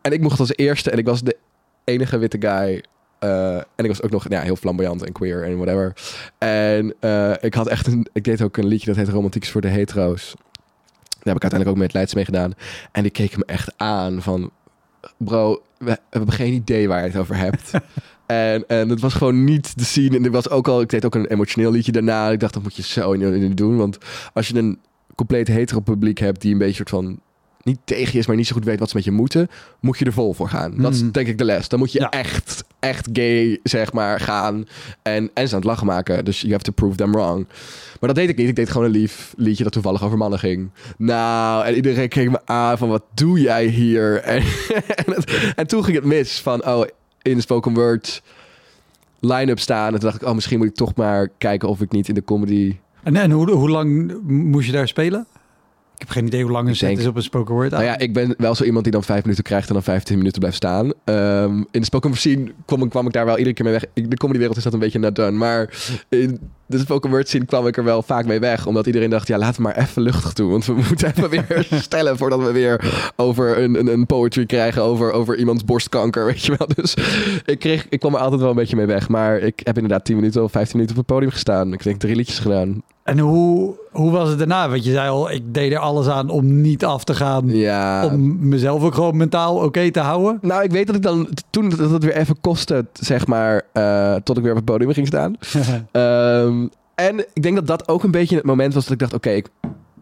en 0.00 0.12
ik 0.12 0.20
mocht 0.20 0.40
als 0.40 0.56
eerste 0.56 0.90
en 0.90 0.98
ik 0.98 1.06
was 1.06 1.22
de 1.22 1.36
enige 1.84 2.18
witte 2.18 2.36
guy. 2.40 2.84
eh, 3.18 3.56
en 3.56 3.84
ik 3.84 3.86
was 3.86 4.02
ook 4.02 4.10
nog 4.10 4.28
ja, 4.28 4.40
heel 4.40 4.56
flamboyant 4.56 5.04
en 5.04 5.12
queer 5.12 5.44
en 5.44 5.56
whatever. 5.56 5.92
En 6.38 6.94
eh, 7.00 7.32
ik 7.40 7.54
had 7.54 7.66
echt 7.66 7.86
een... 7.86 8.06
Ik 8.12 8.24
deed 8.24 8.42
ook 8.42 8.56
een 8.56 8.66
liedje 8.66 8.86
dat 8.86 8.96
heet 8.96 9.08
Romantiek 9.08 9.46
voor 9.46 9.60
de 9.60 9.68
hetero's. 9.68 10.34
Daar 11.08 11.34
heb 11.34 11.36
ik 11.36 11.42
uiteindelijk 11.42 11.70
ook 11.70 11.76
met 11.76 11.92
Leids 11.92 12.14
mee 12.14 12.24
gedaan. 12.24 12.52
En 12.92 13.02
die 13.02 13.10
keek 13.10 13.36
me 13.36 13.44
echt 13.44 13.72
aan 13.76 14.22
van... 14.22 14.50
Bro, 15.16 15.62
we 15.78 15.98
hebben 16.10 16.32
geen 16.34 16.52
idee 16.52 16.88
waar 16.88 17.00
je 17.00 17.06
het 17.08 17.16
over 17.16 17.36
hebt. 17.36 17.70
en, 18.30 18.64
en 18.66 18.88
het 18.88 19.00
was 19.00 19.14
gewoon 19.14 19.44
niet 19.44 19.78
de 19.78 19.84
scene. 19.84 20.16
En 20.16 20.24
er 20.24 20.30
was 20.30 20.48
ook 20.50 20.68
al... 20.68 20.80
Ik 20.80 20.88
deed 20.88 21.04
ook 21.04 21.14
een 21.14 21.26
emotioneel 21.26 21.70
liedje 21.70 21.92
daarna. 21.92 22.30
Ik 22.30 22.40
dacht, 22.40 22.54
dat 22.54 22.62
moet 22.62 22.76
je 22.76 22.82
zo 22.82 23.12
niet 23.14 23.30
niet 23.40 23.56
doen. 23.56 23.76
Want 23.76 23.98
als 24.32 24.48
je 24.48 24.56
een 24.58 24.78
compleet 25.14 25.48
hetero 25.48 25.80
publiek 25.80 26.18
hebt... 26.18 26.40
die 26.40 26.52
een 26.52 26.58
beetje 26.58 26.74
soort 26.74 26.88
van... 26.90 27.20
niet 27.62 27.78
tegen 27.84 28.12
je 28.12 28.18
is, 28.18 28.26
maar 28.26 28.36
niet 28.36 28.46
zo 28.46 28.54
goed 28.54 28.64
weet 28.64 28.78
wat 28.78 28.88
ze 28.90 28.96
met 28.96 29.04
je 29.04 29.10
moeten... 29.10 29.48
moet 29.80 29.98
je 29.98 30.04
er 30.04 30.12
vol 30.12 30.34
voor 30.34 30.48
gaan. 30.48 30.74
Dat 30.76 30.94
is 30.94 31.02
Mhm. 31.02 31.10
denk 31.10 31.26
ik 31.28 31.38
de 31.38 31.44
les. 31.44 31.68
Dan 31.68 31.78
moet 31.78 31.92
je 31.92 32.00
Ja. 32.00 32.10
echt, 32.10 32.64
echt 32.78 33.08
gay, 33.12 33.58
zeg 33.62 33.92
maar, 33.92 34.20
gaan. 34.20 34.66
En, 35.02 35.30
en 35.34 35.48
ze 35.48 35.54
aan 35.54 35.60
het 35.60 35.70
lachen 35.70 35.86
maken. 35.86 36.24
Dus 36.24 36.40
you 36.40 36.52
have 36.52 36.64
to 36.64 36.72
prove 36.72 36.96
them 36.96 37.12
wrong. 37.12 37.46
Maar 38.00 38.08
dat 38.08 38.14
deed 38.14 38.28
ik 38.28 38.36
niet. 38.36 38.48
Ik 38.48 38.56
deed 38.56 38.70
gewoon 38.70 38.86
een 38.86 38.92
lief 38.92 39.34
liedje 39.36 39.62
dat 39.64 39.72
toevallig 39.72 40.04
over 40.04 40.18
mannen 40.18 40.38
ging. 40.38 40.70
Nou, 40.98 41.64
en 41.64 41.74
iedereen 41.74 42.08
keek 42.08 42.30
me 42.30 42.40
aan 42.44 42.78
van 42.78 42.88
wat 42.88 43.02
doe 43.14 43.40
jij 43.40 43.66
hier? 43.66 44.16
En, 44.22 44.42
en, 44.96 45.12
het- 45.14 45.52
en 45.56 45.66
toen 45.66 45.84
ging 45.84 45.96
het 45.96 46.06
mis 46.06 46.40
van, 46.40 46.66
oh, 46.66 46.82
in 47.30 47.40
spoken 47.40 47.74
word 47.74 48.22
line-up 49.20 49.58
staan. 49.58 49.86
En 49.86 50.00
toen 50.00 50.08
dacht 50.08 50.22
ik, 50.22 50.28
oh, 50.28 50.34
misschien 50.34 50.58
moet 50.58 50.66
ik 50.66 50.74
toch 50.74 50.94
maar 50.94 51.28
kijken 51.38 51.68
of 51.68 51.80
ik 51.80 51.92
niet 51.92 52.08
in 52.08 52.14
de 52.14 52.24
comedy... 52.24 52.76
En, 53.02 53.16
en 53.16 53.30
hoe, 53.30 53.50
hoe 53.50 53.70
lang 53.70 54.20
moest 54.26 54.66
je 54.66 54.72
daar 54.72 54.88
spelen? 54.88 55.26
Ik 56.00 56.06
heb 56.06 56.14
geen 56.16 56.26
idee 56.26 56.42
hoe 56.42 56.50
lang 56.52 56.64
een 56.66 56.70
Ik 56.72 56.76
set 56.78 56.88
denk- 56.88 57.00
is 57.00 57.06
op 57.06 57.16
een 57.16 57.22
spoken 57.22 57.54
word. 57.54 57.70
Nou 57.70 57.84
ja, 57.84 57.98
ik 57.98 58.12
ben 58.12 58.34
wel 58.38 58.54
zo 58.54 58.64
iemand 58.64 58.84
die 58.84 58.92
dan 58.92 59.02
vijf 59.04 59.22
minuten 59.22 59.44
krijgt 59.44 59.68
en 59.68 59.74
dan 59.74 59.82
15 59.82 60.16
minuten 60.16 60.38
blijft 60.38 60.56
staan. 60.56 60.92
Ehm, 61.04 61.56
in 61.56 61.80
de 61.80 61.84
spoken 61.84 62.08
word 62.08 62.20
scene 62.20 62.52
kwam, 62.66 62.88
kwam 62.88 63.06
ik 63.06 63.12
daar 63.12 63.24
wel 63.24 63.36
iedere 63.38 63.54
keer 63.54 63.64
mee 63.64 63.74
weg. 63.74 63.84
Ik- 63.94 64.10
De 64.10 64.16
comedywereld 64.16 64.56
is 64.56 64.62
dat 64.64 64.72
een 64.72 64.78
beetje 64.78 64.98
not 64.98 65.14
done. 65.14 65.30
Maar 65.30 65.70
in 66.08 66.40
de 66.66 66.78
spoken 66.78 67.10
word 67.10 67.28
scene 67.28 67.44
kwam 67.44 67.66
ik 67.66 67.76
er 67.76 67.84
wel 67.84 68.02
vaak 68.02 68.26
mee 68.26 68.40
weg. 68.40 68.66
Omdat 68.66 68.86
iedereen 68.86 69.10
dacht, 69.10 69.26
ja, 69.28 69.38
laten 69.38 69.56
we 69.56 69.62
maar 69.62 69.76
even 69.78 70.02
luchtig 70.02 70.32
doen. 70.32 70.50
Want 70.50 70.64
we 70.66 70.72
moeten 70.88 71.08
even 71.16 71.28
weer 71.30 71.66
stellen 71.82 72.16
voordat 72.16 72.40
we 72.42 72.52
weer 72.52 73.10
over 73.16 73.58
een, 73.62 73.78
een, 73.78 73.86
een 73.86 74.06
poetry 74.06 74.46
krijgen. 74.46 74.82
Over, 74.82 75.12
over 75.12 75.36
iemands 75.38 75.64
borstkanker, 75.64 76.24
weet 76.32 76.44
je 76.44 76.54
wel. 76.58 76.68
Dus 76.74 76.94
ik, 77.44 77.58
kreeg, 77.58 77.86
ik 77.88 78.00
kwam 78.00 78.14
er 78.14 78.20
altijd 78.20 78.40
wel 78.40 78.50
een 78.50 78.56
beetje 78.56 78.76
mee 78.76 78.86
weg. 78.86 79.08
Maar 79.08 79.38
ik 79.38 79.60
heb 79.64 79.76
inderdaad 79.76 80.04
10 80.04 80.16
minuten 80.16 80.42
of 80.42 80.50
15 80.52 80.76
minuten 80.78 80.98
op 80.98 81.06
het 81.06 81.14
podium 81.14 81.32
gestaan. 81.32 81.72
Ik 81.72 81.82
denk 81.82 82.00
drie 82.00 82.16
liedjes 82.16 82.38
gedaan. 82.38 82.82
En 83.10 83.18
hoe, 83.18 83.74
hoe 83.90 84.10
was 84.10 84.28
het 84.28 84.38
daarna? 84.38 84.68
Want 84.68 84.84
je 84.84 84.90
zei 84.90 85.08
al, 85.08 85.30
ik 85.30 85.54
deed 85.54 85.72
er 85.72 85.78
alles 85.78 86.08
aan 86.08 86.28
om 86.28 86.60
niet 86.60 86.84
af 86.84 87.04
te 87.04 87.14
gaan. 87.14 87.48
Ja. 87.48 88.06
Om 88.06 88.48
mezelf 88.48 88.82
ook 88.82 88.94
gewoon 88.94 89.16
mentaal 89.16 89.56
oké 89.56 89.90
te 89.90 90.00
houden. 90.00 90.38
Nou, 90.42 90.62
ik 90.62 90.70
weet 90.70 90.86
dat 90.86 90.96
ik 90.96 91.02
dan 91.02 91.28
toen 91.50 91.68
dat 91.68 91.90
het 91.90 92.04
weer 92.04 92.16
even 92.16 92.40
kostte, 92.40 92.86
zeg 92.92 93.26
maar, 93.26 93.62
eh, 93.72 94.14
tot 94.14 94.36
ik 94.36 94.42
weer 94.42 94.52
op 94.52 94.56
het 94.56 94.66
podium 94.66 94.92
ging 94.92 95.06
staan. 95.06 95.34
Ehm, 95.92 96.66
en 96.94 97.18
ik 97.32 97.42
denk 97.42 97.54
dat 97.54 97.66
dat 97.66 97.88
ook 97.88 98.02
een 98.02 98.10
beetje 98.10 98.36
het 98.36 98.44
moment 98.44 98.74
was 98.74 98.82
dat 98.82 98.92
ik 98.92 98.98
dacht, 98.98 99.14
oké, 99.14 99.30
ik, 99.30 99.48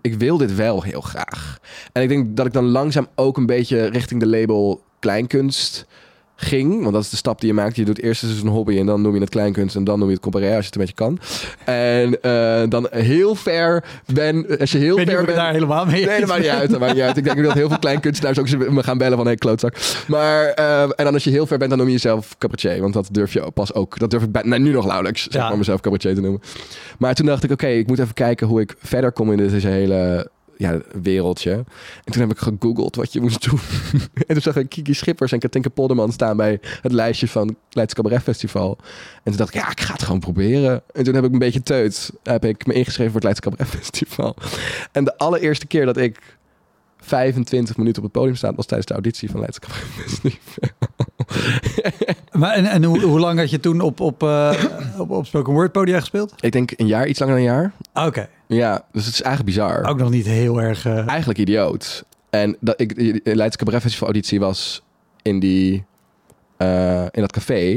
ik 0.01 0.15
wil 0.15 0.37
dit 0.37 0.55
wel 0.55 0.83
heel 0.83 1.01
graag. 1.01 1.59
En 1.93 2.03
ik 2.03 2.09
denk 2.09 2.37
dat 2.37 2.47
ik 2.47 2.53
dan 2.53 2.65
langzaam 2.65 3.07
ook 3.15 3.37
een 3.37 3.47
beetje 3.47 3.87
richting 3.87 4.21
de 4.21 4.27
label 4.27 4.83
kleinkunst 4.99 5.87
ging. 6.41 6.81
Want 6.83 6.93
dat 6.93 7.03
is 7.03 7.11
de 7.11 7.17
stap 7.17 7.41
die 7.41 7.49
je 7.49 7.55
maakt. 7.55 7.77
Je 7.77 7.85
doet 7.85 8.03
eerst 8.03 8.23
eens 8.23 8.43
een 8.43 8.49
hobby 8.49 8.79
en 8.79 8.87
dan 8.87 9.03
noem 9.03 9.15
je 9.15 9.21
het 9.21 9.29
kleinkunst 9.29 9.77
en 9.77 9.85
dan 9.85 9.99
noem 9.99 10.09
je 10.09 10.15
het 10.15 10.23
comparé 10.23 10.47
als 10.47 10.67
je 10.67 10.71
het 10.73 10.75
een 10.75 10.81
beetje 10.81 10.95
kan. 10.95 11.19
En 11.65 12.21
eh, 12.23 12.63
dan 12.69 12.87
heel 12.91 13.35
ver 13.35 13.85
ben, 14.13 14.59
als 14.59 14.73
je 14.73 14.79
heel 14.79 14.97
ver 14.97 15.25
bent... 15.25 15.37
daar 15.37 15.53
helemaal 15.53 15.87
mee 15.87 16.07
Nee, 16.07 16.21
dat 16.21 16.29
maakt 16.29 16.41
niet 16.41 16.51
uit. 16.51 16.71
Dat 16.71 16.81
maakt 16.81 16.95
niet 16.95 17.03
uit. 17.03 17.17
Ik 17.17 17.25
denk 17.25 17.43
dat 17.43 17.53
heel 17.53 17.69
veel 17.69 17.79
kleinkunstenaars 17.79 18.39
ook 18.39 18.71
me 18.71 18.83
gaan 18.83 18.99
bellen 18.99 19.17
van... 19.17 19.27
hey, 19.27 19.37
klootzak. 19.37 19.75
Maar, 20.07 20.45
eh, 20.47 20.83
en 20.83 21.05
dan 21.05 21.13
als 21.15 21.25
je 21.25 21.31
heel 21.31 21.47
ver 21.47 21.59
bent, 21.59 21.71
dan 21.71 21.79
noem 21.79 21.89
je 21.89 21.93
jezelf 21.93 22.39
cabaretier. 22.39 22.81
Want 22.81 22.95
dat 22.95 23.09
durf 23.13 23.33
je 23.33 23.51
pas 23.55 23.75
ook. 23.75 23.99
Dat 23.99 24.11
durf 24.11 24.23
ik 24.23 24.33
bij, 24.33 24.43
nou, 24.43 24.63
nu 24.63 24.71
nog 24.71 24.87
nauwelijks, 24.87 25.23
zeg 25.23 25.43
Ja. 25.43 25.49
maar, 25.49 25.59
mezelf 25.59 25.81
cabaretier 25.81 26.15
te 26.15 26.21
noemen. 26.21 26.41
Maar 26.99 27.15
toen 27.15 27.27
dacht 27.27 27.45
ik, 27.45 27.51
oké, 27.51 27.67
ik 27.67 27.87
moet 27.87 27.99
even 27.99 28.15
kijken 28.15 28.47
hoe 28.47 28.61
ik 28.61 28.75
verder 28.79 29.13
kom 29.13 29.33
in 29.33 29.37
deze 29.37 29.69
hele 29.69 30.31
ja, 30.59 30.81
wereldje. 31.03 31.51
En 32.05 32.13
toen 32.13 32.21
heb 32.21 32.31
ik 32.31 32.39
gegoogeld 32.39 32.97
wat 32.97 33.13
je 33.13 33.21
moest 33.21 33.51
doen. 33.51 33.61
en 34.27 34.35
toen 34.35 34.41
zag 34.41 34.57
ik 34.57 34.69
Kiki 34.69 34.95
Schippers 34.95 35.33
en 35.33 35.39
Katinka 35.39 35.69
Polderman 35.69 36.13
staan 36.13 36.37
bij 36.37 36.61
het 36.83 36.93
lijstje 36.93 37.29
van 37.29 37.57
Leids 37.71 37.95
Cabaret 37.95 38.23
Festival. 38.23 38.79
En 39.23 39.23
toen 39.23 39.37
dacht 39.37 39.55
ik, 39.55 39.61
ja, 39.61 39.71
ik 39.71 39.81
ga 39.81 39.93
het 39.93 40.03
gewoon 40.03 40.21
proberen. 40.21 40.83
En 40.93 41.05
toen 41.05 41.15
heb 41.15 41.25
ik 41.25 41.33
een 41.33 41.39
beetje 41.39 41.63
teut. 41.63 42.13
Heb 42.23 42.45
ik 42.45 42.67
me 42.67 42.73
ingeschreven 42.73 43.13
voor 43.13 43.21
het 43.21 43.25
Leids 43.25 43.41
Cabaret 43.41 43.69
Festival. 43.79 44.37
En 44.93 45.05
de 45.05 45.19
allereerste 45.19 45.67
keer 45.67 45.87
dat 45.87 45.97
ik 45.97 46.37
25 46.99 47.77
minuten 47.77 48.03
op 48.03 48.09
het 48.09 48.19
podium 48.21 48.37
sta, 48.37 48.55
was 48.55 48.67
tijdens 48.67 48.89
de 48.89 48.95
auditie 48.95 49.31
van 49.31 49.41
Leids 49.41 49.59
Cabaret 49.59 49.85
Festival. 50.01 50.71
Maar 52.39 52.55
en, 52.55 52.65
en 52.67 52.85
hoe, 52.85 53.01
hoe 53.01 53.19
lang 53.19 53.39
had 53.39 53.51
je 53.51 53.61
toen 53.61 53.81
op, 53.81 54.01
op, 54.01 54.23
eh, 54.23 54.53
op, 54.99 55.11
op 55.11 55.27
spoken 55.27 55.53
word 55.53 55.73
podia 55.73 56.01
gespeeld? 56.01 56.35
ik 56.41 56.53
denk 56.53 56.73
een 56.77 56.87
jaar, 56.87 57.07
iets 57.07 57.19
langer 57.19 57.35
dan 57.35 57.45
een 57.45 57.51
jaar. 57.51 57.73
Ah, 57.93 58.07
Oké, 58.07 58.29
Ja, 58.47 58.85
dus 58.93 59.05
het 59.05 59.15
is 59.15 59.23
eigenlijk 59.23 59.57
bizar. 59.57 59.85
ook 59.89 59.99
nog 59.99 60.11
niet 60.11 60.27
heel 60.27 60.61
erg... 60.63 60.87
eh, 60.87 61.09
Eigenlijk 61.09 61.39
idioot. 61.39 62.05
En 62.31 62.57
dat 62.61 62.81
ik, 62.81 62.97
de 63.25 63.35
Leids 63.37 63.57
Cabaret 63.57 63.81
Festival 63.83 64.07
auditie 64.09 64.41
was 64.41 64.83
in, 65.23 65.39
die, 65.41 65.85
eh, 66.57 67.03
in 67.11 67.21
dat 67.21 67.33
café. 67.33 67.77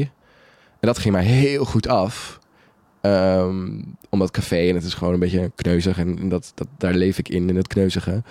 En 0.79 0.87
dat 0.87 0.99
ging 0.99 1.13
mij 1.13 1.23
heel 1.23 1.65
goed 1.65 1.87
af. 1.87 2.39
Ehm, 3.01 3.67
omdat 4.09 4.31
café, 4.31 4.67
en 4.69 4.75
het 4.75 4.83
is 4.83 4.93
gewoon 4.93 5.13
een 5.13 5.19
beetje 5.19 5.51
kneuzig. 5.55 5.97
En, 5.97 6.29
dat, 6.29 6.51
dat, 6.55 6.67
daar 6.77 6.93
leef 6.93 7.17
ik 7.17 7.29
in, 7.29 7.49
in 7.49 7.55
het 7.55 7.67
kneuzige. 7.67 8.23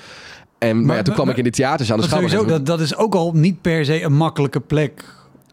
En 0.58 0.76
maar, 0.76 0.86
Maar- 0.86 0.96
ja, 0.96 1.02
toen 1.02 1.14
kwam 1.14 1.26
maar- 1.26 1.34
ik 1.38 1.44
in 1.44 1.50
de 1.50 1.56
theaters 1.56 1.92
aan 1.92 2.00
de 2.00 2.08
sowieso, 2.08 2.44
dat, 2.44 2.66
dat 2.66 2.80
is 2.80 2.96
ook 2.96 3.14
al 3.14 3.32
niet 3.32 3.60
per 3.60 3.84
se 3.84 4.02
een 4.02 4.12
makkelijke 4.12 4.60
plek 4.60 5.04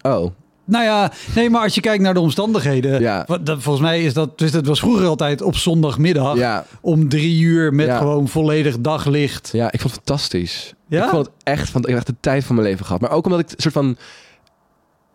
Oh, 0.01 0.31
Nou 0.67 0.83
ja, 0.83 1.11
nee, 1.35 1.49
maar 1.49 1.61
als 1.61 1.75
je 1.75 1.81
kijkt 1.81 2.03
naar 2.03 2.13
de 2.13 2.19
omstandigheden. 2.19 3.01
Ja. 3.01 3.23
wat- 3.27 3.45
dat, 3.45 3.61
volgens 3.61 3.85
mij 3.85 4.03
is 4.03 4.13
dat. 4.13 4.37
Dus 4.37 4.51
het 4.53 4.67
was 4.67 4.79
vroeger 4.79 5.05
altijd 5.07 5.41
op 5.41 5.55
zondagmiddag. 5.55 6.37
ja, 6.37 6.65
Om 6.81 7.09
drie 7.09 7.39
uur 7.41 7.73
met 7.73 7.87
Ja. 7.87 7.97
gewoon 7.97 8.27
volledig 8.27 8.79
daglicht. 8.79 9.49
ja, 9.53 9.71
ik 9.71 9.79
vond 9.81 9.93
het 9.95 10.03
fantastisch. 10.05 10.73
Ja? 10.87 11.03
Ik 11.03 11.09
vond 11.09 11.25
het 11.25 11.35
echt, 11.43 11.69
van, 11.69 11.81
ik 11.81 11.87
heb 11.87 11.97
echt 11.97 12.07
de 12.07 12.15
tijd 12.19 12.43
van 12.43 12.55
mijn 12.55 12.67
leven 12.67 12.85
gehad. 12.85 13.01
Maar 13.01 13.11
ook 13.11 13.25
omdat 13.25 13.39
ik 13.39 13.49
een 13.49 13.55
soort 13.57 13.73
van... 13.73 13.97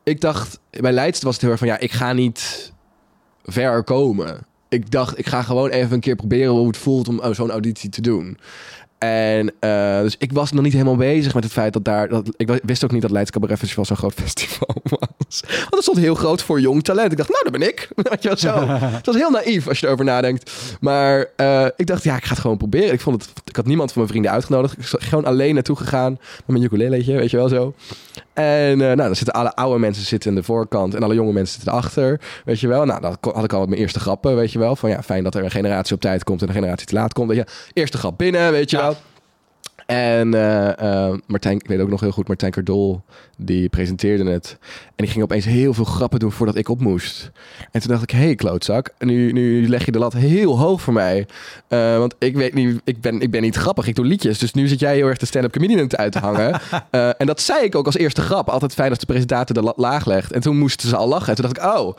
Ik 0.04 0.20
dacht, 0.20 0.60
bij 0.70 0.92
Leidst 0.92 1.22
was 1.22 1.32
het 1.32 1.42
heel 1.42 1.50
erg 1.50 1.58
van... 1.58 1.68
Ja, 1.68 1.78
ik 1.78 1.92
ga 1.92 2.12
niet 2.12 2.72
ver 3.44 3.84
komen. 3.84 4.38
Ik 4.68 4.90
dacht, 4.90 5.18
ik 5.18 5.26
ga 5.26 5.42
gewoon 5.42 5.68
even 5.70 5.92
een 5.92 6.00
keer 6.00 6.16
proberen 6.16 6.52
hoe 6.52 6.66
het 6.66 6.76
voelt 6.76 7.08
om 7.08 7.18
oh, 7.18 7.34
zo'n 7.34 7.50
auditie 7.50 7.90
te 7.90 8.00
doen. 8.00 8.38
En 9.02 9.52
eh, 9.58 10.00
dus 10.00 10.14
ik 10.18 10.32
was 10.32 10.52
nog 10.52 10.62
niet 10.62 10.72
helemaal 10.72 10.96
bezig 10.96 11.34
met 11.34 11.44
het 11.44 11.52
feit 11.52 11.72
dat 11.72 11.84
daar... 11.84 12.08
Dat, 12.08 12.28
ik 12.36 12.60
wist 12.62 12.84
ook 12.84 12.92
niet 12.92 13.02
dat 13.02 13.10
Leids 13.10 13.30
Cabaret 13.30 13.58
Festival 13.58 13.84
zo'n 13.84 13.96
groot 13.96 14.14
festival 14.24 14.82
was. 14.84 15.42
Want 15.48 15.74
het 15.74 15.82
stond 15.82 15.98
heel 15.98 16.14
groot 16.14 16.42
voor 16.42 16.60
jong 16.60 16.82
talent. 16.82 17.12
Ik 17.12 17.16
dacht, 17.16 17.28
nou, 17.28 17.42
dat 17.42 17.52
ben 17.52 17.68
ik. 17.68 17.88
Weet 18.10 18.22
je 18.22 18.28
wel 18.28 18.36
zo. 18.36 18.66
Het 18.96 19.06
was 19.06 19.14
heel 19.14 19.30
naïef 19.30 19.68
als 19.68 19.80
je 19.80 19.86
erover 19.86 20.04
nadenkt. 20.04 20.50
Maar 20.80 21.26
eh, 21.36 21.66
ik 21.76 21.86
dacht, 21.86 22.04
ja, 22.04 22.16
ik 22.16 22.24
ga 22.24 22.30
het 22.30 22.38
gewoon 22.38 22.56
proberen. 22.56 22.92
Ik, 22.92 23.00
vond 23.00 23.22
het, 23.22 23.41
ik 23.52 23.56
had 23.58 23.66
niemand 23.66 23.88
van 23.92 23.98
mijn 24.00 24.12
vrienden 24.12 24.32
uitgenodigd. 24.32 24.72
Ik 24.72 24.78
was 24.78 24.94
gewoon 25.04 25.24
alleen 25.24 25.54
naartoe 25.54 25.76
gegaan 25.76 26.12
met 26.12 26.46
mijn 26.46 26.62
ukuleletje, 26.62 27.16
weet 27.16 27.30
je 27.30 27.36
wel 27.36 27.48
zo. 27.48 27.74
En 28.32 28.70
eh, 28.70 28.76
nou, 28.78 28.96
dan 28.96 29.16
zitten 29.16 29.34
alle 29.34 29.54
oude 29.54 29.78
mensen 29.78 30.04
zitten 30.04 30.30
in 30.30 30.36
de 30.36 30.42
voorkant 30.42 30.94
en 30.94 31.02
alle 31.02 31.14
jonge 31.14 31.32
mensen 31.32 31.54
zitten 31.54 31.72
erachter, 31.72 32.20
weet 32.44 32.60
je 32.60 32.68
wel. 32.68 32.84
Nou, 32.84 33.00
dan 33.00 33.16
had 33.20 33.44
ik 33.44 33.52
al 33.52 33.66
mijn 33.66 33.80
eerste 33.80 34.00
grappen, 34.00 34.36
weet 34.36 34.52
je 34.52 34.58
wel. 34.58 34.76
Van 34.76 34.90
ja, 34.90 35.02
fijn 35.02 35.24
dat 35.24 35.34
er 35.34 35.44
een 35.44 35.50
generatie 35.50 35.94
op 35.94 36.00
tijd 36.00 36.24
komt 36.24 36.42
en 36.42 36.48
een 36.48 36.54
generatie 36.54 36.86
te 36.86 36.94
laat 36.94 37.12
komt. 37.12 37.28
Weet 37.28 37.36
je. 37.36 37.46
Eerste 37.72 37.98
grap 37.98 38.18
binnen, 38.18 38.52
weet 38.52 38.70
je 38.70 38.76
Ja. 38.76 38.82
wel. 38.82 38.96
En 39.92 40.34
eh, 40.34 40.78
eh, 40.78 41.14
Martijn, 41.26 41.56
ik 41.56 41.66
weet 41.66 41.80
ook 41.80 41.88
nog 41.88 42.00
heel 42.00 42.10
goed, 42.10 42.28
Martijn 42.28 42.50
Kardol, 42.50 43.00
die 43.36 43.68
presenteerde 43.68 44.30
het. 44.30 44.56
En 44.86 44.94
die 44.96 45.06
ging 45.06 45.22
opeens 45.22 45.44
heel 45.44 45.74
veel 45.74 45.84
grappen 45.84 46.18
doen 46.18 46.32
voordat 46.32 46.56
ik 46.56 46.68
op 46.68 46.80
moest. 46.80 47.30
En 47.70 47.80
toen 47.80 47.90
dacht 47.90 48.02
ik, 48.02 48.10
hé 48.10 48.18
hey, 48.18 48.34
klootzak, 48.34 48.90
nu, 48.98 49.32
nu 49.32 49.68
leg 49.68 49.84
je 49.84 49.92
de 49.92 49.98
lat 49.98 50.12
heel 50.12 50.58
hoog 50.58 50.80
voor 50.82 50.92
mij. 50.92 51.26
Eh, 51.68 51.98
want 51.98 52.14
ik 52.18 52.36
weet 52.36 52.54
niet, 52.54 52.80
ik 52.84 53.00
ben, 53.00 53.20
ik 53.20 53.30
ben 53.30 53.42
niet 53.42 53.56
grappig, 53.56 53.86
ik 53.86 53.94
doe 53.94 54.04
liedjes. 54.04 54.38
Dus 54.38 54.52
nu 54.52 54.68
zit 54.68 54.80
jij 54.80 54.94
heel 54.94 55.06
erg 55.06 55.18
de 55.18 55.26
stand-up 55.26 55.52
comedian 55.52 55.96
uit 55.96 56.12
te 56.12 56.18
hangen. 56.18 56.60
En 57.18 57.26
dat 57.26 57.40
zei 57.40 57.64
ik 57.64 57.74
ook 57.74 57.86
als 57.86 57.96
eerste 57.96 58.20
grap. 58.20 58.48
Altijd 58.48 58.74
fijn 58.74 58.90
als 58.90 58.98
de 58.98 59.06
presentator 59.06 59.54
de 59.54 59.62
lat 59.62 59.76
laag 59.76 60.06
legt. 60.06 60.32
En 60.32 60.40
toen 60.40 60.58
moesten 60.58 60.88
ze 60.88 60.96
al 60.96 61.08
lachen. 61.08 61.28
En 61.28 61.34
toen 61.34 61.52
dacht 61.52 61.66
ik, 61.66 61.78
oh... 61.78 61.96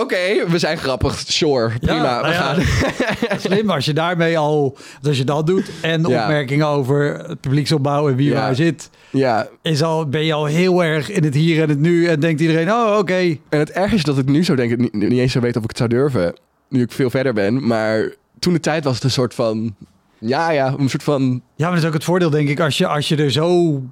Oké, 0.00 0.48
we 0.48 0.58
zijn 0.58 0.78
grappig. 0.78 1.22
Sure, 1.26 1.78
prima. 1.78 1.94
Ja, 1.94 2.02
nou 2.02 2.22
we 2.26 2.32
ja, 2.32 2.40
gaan. 2.42 3.38
Slim 3.50 3.70
als 3.70 3.84
je 3.84 3.92
daarmee 3.92 4.38
al. 4.38 4.76
Als 5.02 5.16
je 5.18 5.24
dat 5.24 5.46
doet. 5.46 5.70
En 5.82 6.02
de 6.02 6.08
Ja. 6.08 6.22
opmerkingen 6.22 6.66
over 6.66 7.18
het 7.28 7.40
publieksopbouw 7.40 8.08
en 8.08 8.16
wie 8.16 8.34
waar 8.34 8.54
zit. 8.54 8.90
ja, 9.10 9.48
Is 9.62 9.82
al, 9.82 10.08
ben 10.08 10.24
je 10.24 10.32
al 10.32 10.44
heel 10.44 10.84
erg 10.84 11.10
in 11.10 11.24
het 11.24 11.34
hier 11.34 11.62
en 11.62 11.68
het 11.68 11.78
nu. 11.78 12.06
En 12.06 12.20
denkt 12.20 12.40
iedereen: 12.40 12.70
oh, 12.72 12.96
oké. 12.98 13.36
En 13.48 13.58
het 13.58 13.70
erg 13.70 13.92
is 13.92 14.02
dat 14.02 14.18
ik 14.18 14.26
nu 14.26 14.44
zo 14.44 14.54
denk, 14.54 14.76
niet, 14.76 14.92
niet 14.92 15.18
eens 15.18 15.32
zo 15.32 15.40
weet 15.40 15.56
of 15.56 15.62
ik 15.62 15.68
het 15.68 15.78
zou 15.78 15.88
durven. 15.88 16.34
Nu 16.68 16.82
ik 16.82 16.92
veel 16.92 17.10
verder 17.10 17.32
ben. 17.34 17.66
Maar 17.66 18.12
toen 18.38 18.52
de 18.52 18.60
tijd 18.60 18.84
was 18.84 18.94
het 18.94 19.04
een 19.04 19.10
soort 19.10 19.34
van... 19.34 19.74
Ja, 20.18 20.50
ja, 20.50 20.74
een 20.78 20.88
soort 20.88 21.02
van... 21.02 21.42
Ja, 21.54 21.64
maar 21.64 21.70
dat 21.74 21.82
is 21.82 21.86
ook 21.88 21.94
het 21.94 22.04
voordeel, 22.04 22.30
denk 22.30 22.48
ik. 22.48 22.60
Als 22.60 22.78
je, 22.78 22.86
als 22.86 23.08
je 23.08 23.16
er 23.16 23.30
zo 23.30 23.82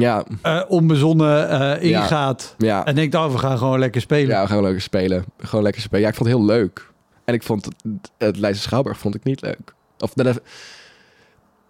Ja, 0.00 0.24
eh, 0.42 0.62
onbezonnen 0.68 1.48
eh, 1.48 1.90
ingaat. 1.90 2.54
ja. 2.58 2.84
En 2.86 2.94
denkt: 2.94 3.14
oh, 3.14 3.32
we 3.32 3.38
gaan 3.38 3.58
gewoon 3.58 3.78
lekker 3.78 4.00
spelen. 4.00 4.28
Ja, 4.28 4.42
we 4.42 4.48
gaan 4.48 4.62
lekker 4.62 4.82
spelen. 4.82 5.24
Gewoon 5.38 5.64
lekker 5.64 5.82
spelen. 5.82 6.02
Ja, 6.02 6.08
ik 6.08 6.14
vond 6.14 6.28
het 6.28 6.38
heel 6.38 6.46
leuk. 6.46 6.90
En 7.24 7.34
ik 7.34 7.42
vond 7.42 7.64
het, 7.64 7.74
het 8.18 8.38
Leidse 8.38 8.62
Schouwburg 8.62 8.98
vond 8.98 9.14
ik 9.14 9.24
niet 9.24 9.40
leuk. 9.40 9.74
Of 9.98 10.12
de, 10.12 10.42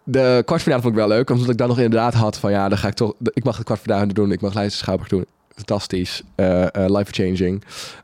de 0.04 0.42
kwartfinale 0.44 0.82
vond 0.82 0.94
ik 0.94 1.00
wel 1.00 1.08
leuk. 1.08 1.30
Omdat 1.30 1.48
ik 1.48 1.56
dan 1.56 1.68
nog 1.68 1.78
inderdaad 1.78 2.14
had 2.14 2.38
van... 2.38 2.50
Ja, 2.50 2.68
dan 2.68 2.78
ga 2.78 2.88
ik 2.88 2.94
toch... 2.94 3.14
Ik 3.32 3.44
mag 3.44 3.56
het 3.56 3.64
kwartfinale 3.66 4.12
doen. 4.12 4.32
Ik 4.32 4.40
mag 4.40 4.54
Leidse 4.54 4.78
Schouwburg 4.78 5.08
doen. 5.08 5.24
Fantastisch. 5.56 6.22
eh 6.34 6.62
eh, 6.62 6.68
life-changing. 6.96 7.62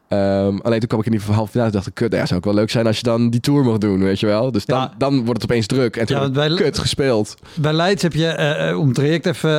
Ehm, 0.08 0.56
alleen 0.62 0.78
toen 0.78 0.88
kwam 0.88 1.00
ik 1.00 1.06
in 1.06 1.12
die 1.12 1.20
halve 1.34 1.50
finale. 1.50 1.70
dacht 1.70 1.86
ik, 1.86 1.94
kut, 1.94 2.12
ja, 2.12 2.26
zou 2.26 2.38
ook 2.38 2.44
wel 2.44 2.54
leuk 2.54 2.70
zijn 2.70 2.86
als 2.86 2.96
je 2.96 3.02
dan 3.02 3.30
die 3.30 3.40
tour 3.40 3.64
mag 3.64 3.78
doen, 3.78 4.02
weet 4.02 4.20
je 4.20 4.26
wel. 4.26 4.52
Dus 4.52 4.64
dan, 4.66 4.78
Ja. 4.78 4.92
dan 4.98 5.24
wordt 5.24 5.42
het 5.42 5.50
opeens 5.50 5.66
druk. 5.66 5.96
En 5.96 6.06
toen 6.06 6.20
Ja, 6.20 6.30
bij- 6.30 6.54
kut 6.54 6.78
gespeeld. 6.78 7.34
Bij 7.54 7.72
Leids 7.72 8.02
heb 8.02 8.12
je, 8.12 8.26
eh, 8.26 8.78
om 8.78 8.86
het 8.86 8.94
traject 8.94 9.26
even, 9.26 9.50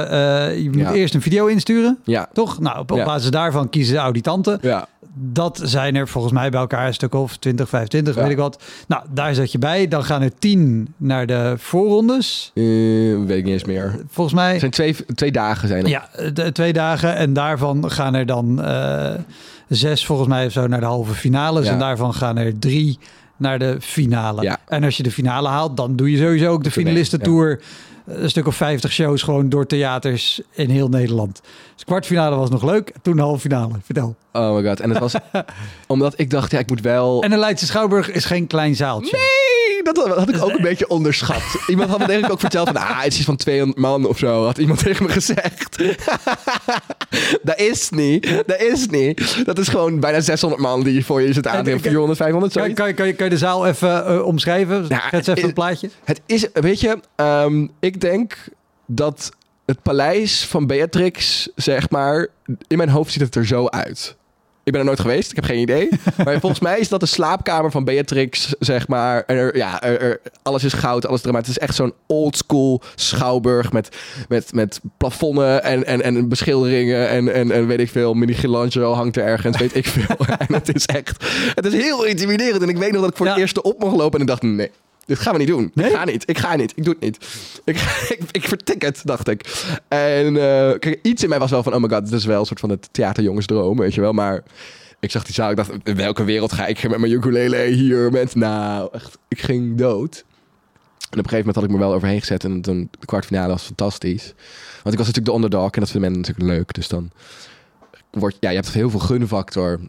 je 0.63 0.69
moet 0.71 0.79
Ja. 0.79 0.93
eerst 0.93 1.13
een 1.13 1.21
video 1.21 1.45
insturen, 1.45 1.97
Ja, 2.03 2.29
toch? 2.33 2.59
Nou, 2.59 2.79
op, 2.79 2.91
op 2.91 3.03
basis 3.05 3.29
daarvan 3.31 3.69
kiezen 3.69 3.93
de 3.93 3.99
auditanten. 3.99 4.59
ja, 4.61 4.87
Dat 5.15 5.59
zijn 5.63 5.95
er 5.95 6.07
volgens 6.07 6.33
mij 6.33 6.49
bij 6.49 6.59
elkaar 6.59 6.87
een 6.87 6.93
stuk 6.93 7.13
of 7.13 7.37
20, 7.37 7.69
25, 7.69 8.15
Ja. 8.15 8.21
weet 8.21 8.31
ik 8.31 8.37
wat. 8.37 8.63
Nou, 8.87 9.03
daar 9.13 9.33
zet 9.35 9.51
je 9.51 9.57
bij. 9.59 9.87
Dan 9.87 10.03
gaan 10.03 10.21
er 10.21 10.31
10 10.39 10.93
naar 10.97 11.25
de 11.25 11.53
voorrondes, 11.57 12.51
Eh, 12.53 12.63
weet 13.25 13.37
ik 13.37 13.43
niet 13.43 13.53
eens 13.53 13.63
meer. 13.65 13.99
volgens 14.09 14.35
mij. 14.35 14.51
Het 14.51 14.59
zijn 14.59 14.71
twee, 14.71 14.95
twee 15.15 15.31
dagen 15.31 15.67
zijn 15.67 15.83
er. 15.83 15.89
Ja, 15.89 16.09
de, 16.33 16.51
twee 16.51 16.73
dagen. 16.73 17.15
En 17.15 17.33
daarvan 17.33 17.91
gaan 17.91 18.13
er 18.13 18.25
dan 18.25 18.61
eh, 18.63 19.13
zes 19.67 20.05
volgens 20.05 20.27
mij 20.29 20.45
of 20.45 20.51
zo 20.51 20.67
naar 20.67 20.79
de 20.79 20.85
halve 20.85 21.13
finales. 21.13 21.65
Ja. 21.65 21.71
En 21.71 21.79
daarvan 21.79 22.13
gaan 22.13 22.37
er 22.37 22.59
drie 22.59 22.99
naar 23.37 23.59
de 23.59 23.77
finale. 23.79 24.41
Ja. 24.41 24.57
En 24.67 24.83
als 24.83 24.97
je 24.97 25.03
de 25.03 25.11
finale 25.11 25.47
haalt, 25.47 25.77
dan 25.77 25.95
doe 25.95 26.11
je 26.11 26.17
sowieso 26.17 26.51
ook 26.51 26.63
de 26.63 26.71
finalistentour 26.71 27.61
een 28.05 28.29
stuk 28.29 28.47
of 28.47 28.55
50 28.55 28.91
shows 28.91 29.21
gewoon 29.21 29.49
door 29.49 29.65
theaters 29.65 30.41
in 30.51 30.69
heel 30.69 30.87
Nederland. 30.89 31.41
Dus 31.75 31.83
kwartfinale 31.83 32.35
was 32.35 32.49
nog 32.49 32.63
leuk, 32.63 32.91
toen 33.01 33.15
de 33.15 33.21
halve 33.21 33.39
finale. 33.39 33.73
Vertel. 33.83 34.15
Oh 34.31 34.55
my 34.55 34.63
god. 34.67 34.79
En 34.79 34.89
het 34.89 34.99
was 34.99 35.13
omdat 35.87 36.13
ik 36.17 36.29
dacht, 36.29 36.51
ja, 36.51 36.59
ik 36.59 36.69
moet 36.69 36.81
wel. 36.81 37.23
En 37.23 37.29
de 37.29 37.37
Leidse 37.37 37.65
Schouwburg 37.65 38.11
is 38.11 38.25
geen 38.25 38.47
klein 38.47 38.75
zaaltje. 38.75 39.17
Nee, 39.17 39.52
dat 39.83 39.97
had 39.97 40.29
ik 40.29 40.41
ook 40.41 40.51
een 40.51 40.61
beetje 40.61 40.87
onderschat. 40.87 41.41
Iemand 41.67 41.89
had 41.89 41.99
me 41.99 42.07
denk 42.07 42.25
ik 42.25 42.31
ook 42.31 42.39
verteld 42.39 42.67
van, 42.67 42.77
ah, 42.77 43.01
het 43.01 43.11
is 43.11 43.17
iets 43.17 43.25
van 43.25 43.35
200 43.35 43.79
man 43.79 44.05
of 44.05 44.17
zo. 44.17 44.45
Had 44.45 44.57
iemand 44.57 44.79
tegen 44.79 45.05
me 45.05 45.11
gezegd. 45.11 45.77
dat 47.43 47.59
is 47.59 47.89
niet. 47.89 48.43
Dat 48.45 48.61
is 48.61 48.87
niet. 48.87 49.45
Dat 49.45 49.57
is 49.57 49.67
gewoon 49.67 49.99
bijna 49.99 50.19
600 50.19 50.61
man 50.61 50.83
die 50.83 51.05
voor 51.05 51.21
je 51.21 51.33
zit 51.33 51.47
aan 51.47 51.63
tegen 51.63 51.79
400, 51.79 52.17
500. 52.17 52.53
Kan, 52.53 52.73
kan, 52.73 52.93
kan, 52.93 53.07
je, 53.07 53.13
kan 53.13 53.25
je 53.25 53.31
de 53.31 53.37
zaal 53.37 53.67
even 53.67 54.13
uh, 54.13 54.25
omschrijven? 54.25 54.85
Schets 54.85 55.27
even 55.27 55.43
een 55.43 55.53
plaatje. 55.53 55.89
Het 56.03 56.21
is, 56.25 56.47
weet 56.53 56.79
je, 56.79 56.99
um, 57.15 57.71
ik 57.79 58.01
denk 58.01 58.37
dat 58.85 59.31
het 59.65 59.81
paleis 59.81 60.45
van 60.45 60.67
Beatrix, 60.67 61.49
zeg 61.55 61.89
maar, 61.89 62.27
in 62.67 62.77
mijn 62.77 62.89
hoofd 62.89 63.11
ziet 63.11 63.21
het 63.21 63.35
er 63.35 63.45
zo 63.45 63.67
uit. 63.67 64.15
Ik 64.63 64.71
ben 64.71 64.81
er 64.81 64.87
nooit 64.87 64.99
geweest, 64.99 65.29
ik 65.29 65.35
heb 65.35 65.45
geen 65.45 65.59
idee. 65.59 65.89
Maar 66.23 66.39
volgens 66.39 66.61
mij 66.61 66.79
is 66.79 66.89
dat 66.89 66.99
de 66.99 67.05
slaapkamer 67.05 67.71
van 67.71 67.83
Beatrix, 67.83 68.53
zeg 68.59 68.87
maar. 68.87 69.23
Er, 69.27 69.57
ja, 69.57 69.81
er, 69.81 70.01
er, 70.01 70.21
alles 70.41 70.63
is 70.63 70.73
goud, 70.73 71.07
alles. 71.07 71.21
Maar 71.21 71.33
het 71.33 71.47
is 71.47 71.57
echt 71.57 71.75
zo'n 71.75 71.93
oldschool 72.07 72.81
schouwburg 72.95 73.71
met, 73.71 73.97
met, 74.29 74.53
met 74.53 74.79
plafonnen 74.97 75.63
en, 75.63 75.85
en, 75.85 76.01
en 76.01 76.29
beschilderingen 76.29 77.09
en, 77.09 77.33
en, 77.33 77.51
en 77.51 77.67
weet 77.67 77.79
ik 77.79 77.89
veel. 77.89 78.13
Michelangelo 78.13 78.93
hangt 78.93 79.17
er 79.17 79.23
ergens, 79.23 79.57
weet 79.57 79.75
ik 79.75 79.85
veel. 79.85 80.25
en 80.47 80.53
het 80.53 80.75
is 80.75 80.85
echt, 80.85 81.25
het 81.55 81.65
is 81.65 81.73
heel 81.73 82.05
intimiderend. 82.05 82.61
En 82.61 82.69
ik 82.69 82.77
weet 82.77 82.91
nog 82.91 83.01
dat 83.01 83.09
ik 83.09 83.17
voor 83.17 83.25
ja. 83.25 83.31
het 83.31 83.41
eerste 83.41 83.61
op 83.61 83.79
mocht 83.79 83.95
lopen 83.95 84.13
en 84.13 84.21
ik 84.21 84.27
dacht, 84.27 84.41
nee, 84.41 84.71
dit 85.05 85.19
gaan 85.19 85.33
we 85.33 85.39
niet 85.39 85.47
doen. 85.47 85.71
Nee? 85.73 85.89
Ik 85.89 85.95
ga 85.95 86.05
niet. 86.05 86.29
Ik 86.29 86.37
ga 86.37 86.55
niet. 86.55 86.73
Ik 86.75 86.83
doe 86.83 86.93
het 86.93 87.03
niet. 87.03 87.17
Ik, 87.65 87.75
ik, 88.17 88.19
ik 88.31 88.47
vertik 88.47 88.81
het, 88.81 89.01
dacht 89.03 89.27
ik. 89.27 89.65
En 89.87 90.35
uh, 90.35 90.71
kijk, 90.79 90.99
iets 91.01 91.23
in 91.23 91.29
mij 91.29 91.39
was 91.39 91.51
wel 91.51 91.63
van... 91.63 91.73
Oh 91.73 91.81
my 91.81 91.89
god, 91.89 92.05
dit 92.05 92.13
is 92.13 92.25
wel 92.25 92.39
een 92.39 92.45
soort 92.45 92.59
van 92.59 92.69
het 92.69 92.89
theaterjongensdroom, 92.91 93.77
weet 93.77 93.93
je 93.93 94.01
wel. 94.01 94.13
Maar 94.13 94.43
ik 94.99 95.11
zag 95.11 95.23
die 95.23 95.33
zaal. 95.33 95.49
Ik 95.49 95.55
dacht, 95.55 95.71
in 95.83 95.95
welke 95.95 96.23
wereld 96.23 96.53
ga 96.53 96.65
ik 96.65 96.89
met 96.89 96.99
mijn 96.99 97.11
ukulele 97.11 97.57
hier 97.57 98.11
met... 98.11 98.35
Nou, 98.35 98.89
echt, 98.91 99.17
ik 99.27 99.41
ging 99.41 99.77
dood. 99.77 100.25
En 101.09 101.19
op 101.19 101.25
een 101.25 101.29
gegeven 101.29 101.37
moment 101.37 101.55
had 101.55 101.63
ik 101.63 101.71
me 101.71 101.77
wel 101.77 101.93
overheen 101.93 102.19
gezet. 102.19 102.43
En 102.43 102.61
toen 102.61 102.87
de 102.99 103.05
kwartfinale 103.05 103.47
was 103.47 103.63
fantastisch. 103.63 104.33
Want 104.83 104.95
ik 104.95 105.03
was 105.03 105.07
natuurlijk 105.07 105.25
de 105.25 105.33
underdog. 105.33 105.71
En 105.71 105.79
dat 105.79 105.91
vinden 105.91 106.11
mensen 106.11 106.33
natuurlijk 106.33 106.57
leuk. 106.57 106.73
Dus 106.73 106.87
dan 106.87 107.11
wordt... 108.11 108.37
Ja, 108.39 108.49
je 108.49 108.55
hebt 108.55 108.71
heel 108.71 108.89
veel 108.89 108.99
gunfactor. 108.99 109.79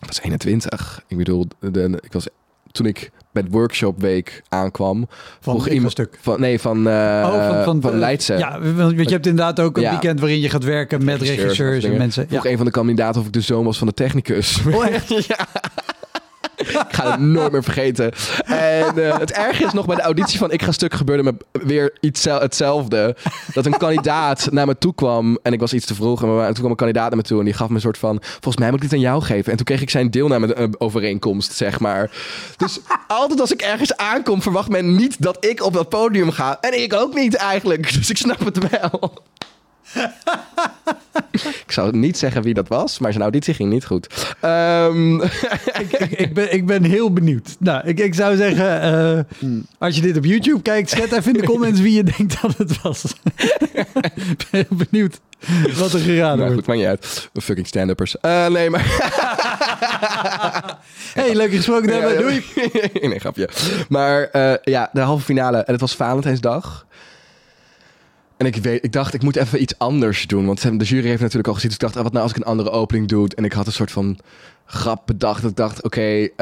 Ik 0.00 0.06
was 0.06 0.20
21. 0.20 1.04
Ik 1.06 1.16
bedoel, 1.16 1.46
de, 1.60 1.98
ik 2.00 2.12
was 2.12 2.26
toen 2.70 2.86
ik 2.86 3.10
met 3.32 3.46
workshop 3.50 4.00
week 4.00 4.42
aankwam. 4.48 5.08
Vroeg 5.40 5.68
iemand 5.68 5.92
stuk. 5.92 6.18
Van, 6.20 6.40
nee, 6.40 6.60
van, 6.60 6.78
uh, 6.78 6.92
oh, 7.32 7.48
van, 7.48 7.64
van, 7.64 7.80
van 7.80 7.98
Leidse. 7.98 8.38
Ja, 8.38 8.60
want 8.60 8.96
je 8.96 9.10
hebt 9.10 9.26
inderdaad 9.26 9.60
ook 9.60 9.76
een 9.76 9.82
ja. 9.82 9.90
weekend 9.90 10.20
waarin 10.20 10.40
je 10.40 10.50
gaat 10.50 10.64
werken 10.64 11.04
met 11.04 11.22
regisseurs 11.22 11.84
en 11.84 11.96
mensen. 11.96 12.26
Vroeg 12.28 12.44
ja. 12.44 12.50
een 12.50 12.56
van 12.56 12.66
de 12.66 12.72
kandidaten 12.72 13.20
of 13.20 13.26
ik 13.26 13.32
de 13.32 13.40
zoon 13.40 13.64
was 13.64 13.78
van 13.78 13.86
de 13.86 13.94
technicus. 13.94 14.60
Oh, 14.72 14.86
echt? 14.86 15.08
ja 15.26 15.46
ik 16.58 16.84
ga 16.88 17.10
het 17.10 17.20
nooit 17.20 17.52
meer 17.52 17.62
vergeten. 17.62 18.12
En 18.44 18.98
uh, 18.98 19.18
het 19.18 19.32
erge 19.32 19.64
is 19.64 19.72
nog 19.72 19.86
bij 19.86 19.96
de 19.96 20.02
auditie 20.02 20.38
van 20.38 20.50
Ik 20.50 20.62
Ga 20.62 20.72
Stuk 20.72 20.94
gebeurde 20.94 21.22
me 21.22 21.34
weer 21.52 21.96
iets 22.00 22.24
hetzelfde. 22.24 23.16
Dat 23.52 23.66
een 23.66 23.76
kandidaat 23.76 24.48
naar 24.50 24.66
me 24.66 24.78
toe 24.78 24.94
kwam 24.94 25.38
en 25.42 25.52
ik 25.52 25.60
was 25.60 25.72
iets 25.72 25.86
te 25.86 25.94
vroeg. 25.94 26.22
En 26.22 26.44
toen 26.44 26.54
kwam 26.54 26.70
een 26.70 26.76
kandidaat 26.76 27.08
naar 27.08 27.16
me 27.16 27.22
toe 27.22 27.38
en 27.38 27.44
die 27.44 27.54
gaf 27.54 27.68
me 27.68 27.74
een 27.74 27.80
soort 27.80 27.98
van... 27.98 28.18
Volgens 28.22 28.56
mij 28.56 28.70
moet 28.70 28.82
ik 28.82 28.90
dit 28.90 28.98
aan 28.98 29.04
jou 29.04 29.22
geven. 29.22 29.50
En 29.50 29.56
toen 29.56 29.66
kreeg 29.66 29.80
ik 29.80 29.90
zijn 29.90 30.10
deelname 30.10 30.74
overeenkomst, 30.78 31.52
zeg 31.52 31.80
maar. 31.80 32.10
Dus 32.56 32.80
altijd 33.06 33.40
als 33.40 33.52
ik 33.52 33.62
ergens 33.62 33.96
aankom 33.96 34.42
verwacht 34.42 34.68
men 34.68 34.96
niet 34.96 35.22
dat 35.22 35.44
ik 35.44 35.62
op 35.62 35.72
dat 35.72 35.88
podium 35.88 36.30
ga. 36.30 36.58
En 36.60 36.82
ik 36.82 36.94
ook 36.94 37.14
niet 37.14 37.34
eigenlijk. 37.34 37.92
Dus 37.92 38.10
ik 38.10 38.16
snap 38.16 38.44
het 38.44 38.58
wel. 38.70 39.22
ik 41.66 41.72
zou 41.72 41.96
niet 41.96 42.18
zeggen 42.18 42.42
wie 42.42 42.54
dat 42.54 42.68
was, 42.68 42.98
maar 42.98 43.10
zijn 43.10 43.22
auditie 43.22 43.54
ging 43.54 43.70
niet 43.70 43.84
goed. 43.84 44.06
Um... 44.42 45.22
ik, 45.22 45.92
ik, 46.10 46.34
ben, 46.34 46.52
ik 46.52 46.66
ben 46.66 46.84
heel 46.84 47.12
benieuwd. 47.12 47.56
Nou, 47.58 47.86
ik, 47.86 47.98
ik 47.98 48.14
zou 48.14 48.36
zeggen, 48.36 48.94
uh, 49.42 49.60
als 49.78 49.94
je 49.94 50.00
dit 50.00 50.16
op 50.16 50.24
YouTube 50.24 50.62
kijkt, 50.62 50.90
zet 50.90 51.12
even 51.12 51.34
in 51.34 51.40
de 51.40 51.46
comments 51.46 51.80
wie 51.80 51.92
je 51.92 52.02
denkt 52.02 52.42
dat 52.42 52.56
het 52.56 52.82
was. 52.82 53.04
ik 54.14 54.46
ben 54.50 54.66
heel 54.68 54.86
benieuwd 54.88 55.20
wat 55.76 55.92
er 55.92 56.00
geraden 56.00 56.38
nou, 56.38 56.52
wordt. 56.52 56.54
Goed, 56.54 56.66
maakt 56.66 56.78
niet 56.78 56.88
uit. 56.88 57.30
Fucking 57.42 57.66
stand-uppers. 57.66 58.16
Uh, 58.22 58.46
nee, 58.46 58.70
maar... 58.70 58.84
hey, 61.14 61.34
leuk 61.34 61.52
gesproken 61.52 61.92
hebben. 61.92 62.18
Doei. 62.18 62.44
nee, 63.08 63.18
grapje. 63.18 63.48
Maar 63.88 64.28
uh, 64.32 64.52
ja, 64.62 64.90
de 64.92 65.00
halve 65.00 65.24
finale. 65.24 65.56
En 65.56 65.72
het 65.72 65.80
was 65.80 65.96
Valentijnsdag. 65.96 66.86
En 68.38 68.46
ik, 68.46 68.56
weet, 68.56 68.84
ik 68.84 68.92
dacht, 68.92 69.14
ik 69.14 69.22
moet 69.22 69.36
even 69.36 69.62
iets 69.62 69.78
anders 69.78 70.26
doen. 70.26 70.46
Want 70.46 70.62
de 70.62 70.84
jury 70.84 71.08
heeft 71.08 71.20
natuurlijk 71.20 71.48
al 71.48 71.54
gezien. 71.54 71.68
Dus 71.68 71.78
ik 71.78 71.84
dacht, 71.84 71.96
ah, 71.96 72.02
wat 72.02 72.12
nou 72.12 72.24
als 72.24 72.32
ik 72.32 72.38
een 72.38 72.50
andere 72.50 72.70
opening 72.70 73.08
doe? 73.08 73.28
En 73.34 73.44
ik 73.44 73.52
had 73.52 73.66
een 73.66 73.72
soort 73.72 73.90
van 73.90 74.18
grap 74.66 75.06
bedacht. 75.06 75.44
Ik 75.44 75.56
dacht, 75.56 75.82
oké, 75.82 75.86
okay, 75.86 76.32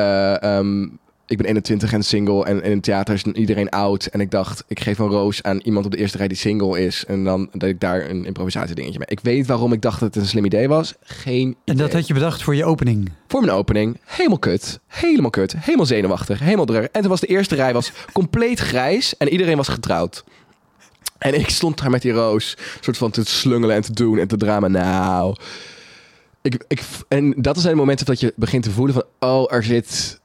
uh, 0.42 0.58
um, 0.58 0.98
ik 1.26 1.36
ben 1.36 1.46
21 1.46 1.92
en 1.92 2.02
single. 2.02 2.44
En 2.44 2.62
in 2.62 2.70
het 2.70 2.82
theater 2.82 3.14
is 3.14 3.22
iedereen 3.22 3.70
oud. 3.70 4.06
En 4.06 4.20
ik 4.20 4.30
dacht, 4.30 4.64
ik 4.68 4.80
geef 4.80 4.98
een 4.98 5.08
roos 5.08 5.42
aan 5.42 5.58
iemand 5.58 5.86
op 5.86 5.92
de 5.92 5.98
eerste 5.98 6.18
rij 6.18 6.28
die 6.28 6.36
single 6.36 6.84
is. 6.84 7.04
En 7.04 7.24
dan 7.24 7.48
dat 7.52 7.68
ik 7.68 7.80
daar 7.80 8.10
een 8.10 8.24
improvisatie 8.24 8.74
dingetje 8.74 8.98
mee. 8.98 9.08
Ik 9.08 9.20
weet 9.20 9.46
waarom 9.46 9.72
ik 9.72 9.82
dacht 9.82 10.00
dat 10.00 10.14
het 10.14 10.22
een 10.22 10.28
slim 10.28 10.44
idee 10.44 10.68
was. 10.68 10.94
Geen 11.02 11.48
idee. 11.48 11.56
En 11.64 11.76
dat 11.76 11.92
had 11.92 12.06
je 12.06 12.14
bedacht 12.14 12.42
voor 12.42 12.54
je 12.54 12.64
opening? 12.64 13.10
Voor 13.28 13.40
mijn 13.40 13.52
opening. 13.52 14.00
Helemaal 14.04 14.38
kut. 14.38 14.80
Helemaal 14.86 15.30
kut. 15.30 15.54
Helemaal 15.58 15.86
zenuwachtig. 15.86 16.38
Helemaal 16.38 16.66
druk. 16.66 16.88
En 16.92 17.00
toen 17.00 17.10
was 17.10 17.20
de 17.20 17.26
eerste 17.26 17.54
rij 17.54 17.72
was 17.72 17.92
compleet 18.12 18.58
grijs. 18.58 19.16
En 19.16 19.28
iedereen 19.28 19.56
was 19.56 19.68
getrouwd. 19.68 20.24
En 21.18 21.34
ik 21.34 21.48
stond 21.48 21.78
daar 21.78 21.90
met 21.90 22.02
die 22.02 22.12
roos, 22.12 22.56
soort 22.80 22.96
van 22.96 23.10
te 23.10 23.24
slungelen 23.24 23.76
en 23.76 23.82
te 23.82 23.92
doen 23.92 24.18
en 24.18 24.28
te 24.28 24.36
drama. 24.36 24.68
Nou, 24.68 25.36
ik, 26.42 26.64
ik, 26.68 26.82
en 27.08 27.34
dat 27.36 27.58
zijn 27.58 27.72
de 27.72 27.78
momenten 27.78 28.06
dat 28.06 28.20
je 28.20 28.32
begint 28.36 28.62
te 28.62 28.70
voelen 28.70 28.94
van, 28.94 29.04
oh, 29.30 29.52
er 29.52 29.62
zit, 29.62 30.20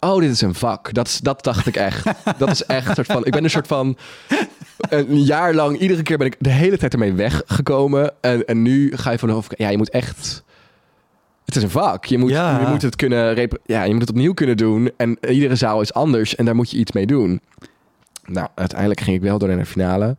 oh, 0.00 0.20
dit 0.20 0.30
is 0.30 0.40
een 0.40 0.54
vak. 0.54 0.94
Dat, 0.94 1.18
dat 1.22 1.44
dacht 1.44 1.66
ik 1.66 1.76
echt. 1.76 2.06
dat 2.38 2.50
is 2.50 2.64
echt 2.64 2.88
een 2.88 2.94
soort 2.94 3.06
van, 3.06 3.24
ik 3.24 3.32
ben 3.32 3.44
een 3.44 3.50
soort 3.50 3.66
van, 3.66 3.96
een 4.88 5.22
jaar 5.22 5.54
lang, 5.54 5.78
iedere 5.78 6.02
keer 6.02 6.18
ben 6.18 6.26
ik 6.26 6.36
de 6.38 6.50
hele 6.50 6.78
tijd 6.78 6.92
ermee 6.92 7.12
weggekomen. 7.12 8.14
En, 8.20 8.46
en 8.46 8.62
nu 8.62 8.96
ga 8.96 9.10
je 9.10 9.18
vanaf, 9.18 9.46
ja, 9.56 9.68
je 9.68 9.76
moet 9.76 9.90
echt, 9.90 10.44
het 11.44 11.56
is 11.56 11.62
een 11.62 11.70
vak. 11.70 12.04
Je 12.04 12.18
moet, 12.18 12.30
ja. 12.30 12.60
je 12.60 12.66
moet 12.66 12.82
het 12.82 12.96
kunnen, 12.96 13.48
ja, 13.64 13.82
je 13.82 13.92
moet 13.92 14.00
het 14.00 14.10
opnieuw 14.10 14.34
kunnen 14.34 14.56
doen. 14.56 14.90
En 14.96 15.18
iedere 15.28 15.56
zaal 15.56 15.80
is 15.80 15.92
anders 15.92 16.34
en 16.34 16.44
daar 16.44 16.56
moet 16.56 16.70
je 16.70 16.76
iets 16.76 16.92
mee 16.92 17.06
doen. 17.06 17.40
Nou, 18.26 18.48
uiteindelijk 18.54 19.00
ging 19.00 19.16
ik 19.16 19.22
wel 19.22 19.38
door 19.38 19.48
naar 19.48 19.58
de 19.58 19.66
finale. 19.66 20.16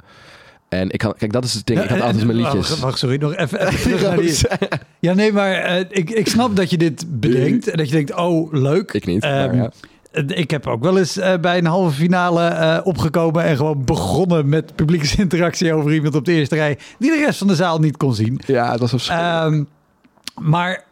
En 0.69 0.89
ik 0.89 1.01
had, 1.01 1.17
kijk, 1.17 1.31
dat 1.31 1.43
is 1.43 1.53
het 1.53 1.65
ding. 1.65 1.79
Ik 1.79 1.89
had 1.89 2.01
altijd 2.07 2.25
mijn 2.25 2.37
liedjes. 2.37 2.79
Wacht, 2.79 2.99
sorry, 2.99 3.17
nog 3.17 3.35
even. 3.35 3.67
even 3.67 4.47
ja, 4.99 5.13
nee, 5.13 5.33
maar 5.33 5.79
uh, 5.79 5.79
ik, 5.89 6.09
ik 6.09 6.27
snap 6.27 6.55
dat 6.55 6.69
je 6.69 6.77
dit 6.77 7.19
bedenkt. 7.19 7.67
En 7.67 7.77
dat 7.77 7.89
je 7.89 7.95
denkt, 7.95 8.15
oh, 8.15 8.53
leuk. 8.53 8.93
Ik 8.93 9.05
niet. 9.05 9.23
Um, 9.23 9.29
maar 9.31 9.55
ja. 9.55 9.71
Ik 10.25 10.51
heb 10.51 10.67
ook 10.67 10.83
wel 10.83 10.97
eens 10.97 11.17
uh, 11.17 11.37
bij 11.37 11.57
een 11.57 11.65
halve 11.65 11.95
finale 11.95 12.49
uh, 12.49 12.79
opgekomen 12.83 13.43
en 13.43 13.57
gewoon 13.57 13.85
begonnen 13.85 14.49
met 14.49 14.75
publieksinteractie 14.75 15.73
over 15.73 15.93
iemand 15.93 16.15
op 16.15 16.25
de 16.25 16.31
eerste 16.31 16.55
rij, 16.55 16.77
die 16.99 17.11
de 17.11 17.17
rest 17.25 17.37
van 17.37 17.47
de 17.47 17.55
zaal 17.55 17.79
niet 17.79 17.97
kon 17.97 18.13
zien. 18.13 18.39
Ja, 18.45 18.71
dat 18.71 18.79
was 18.79 18.89
verschrikkelijk. 18.89 19.45
Um, 19.45 19.67
maar, 20.39 20.83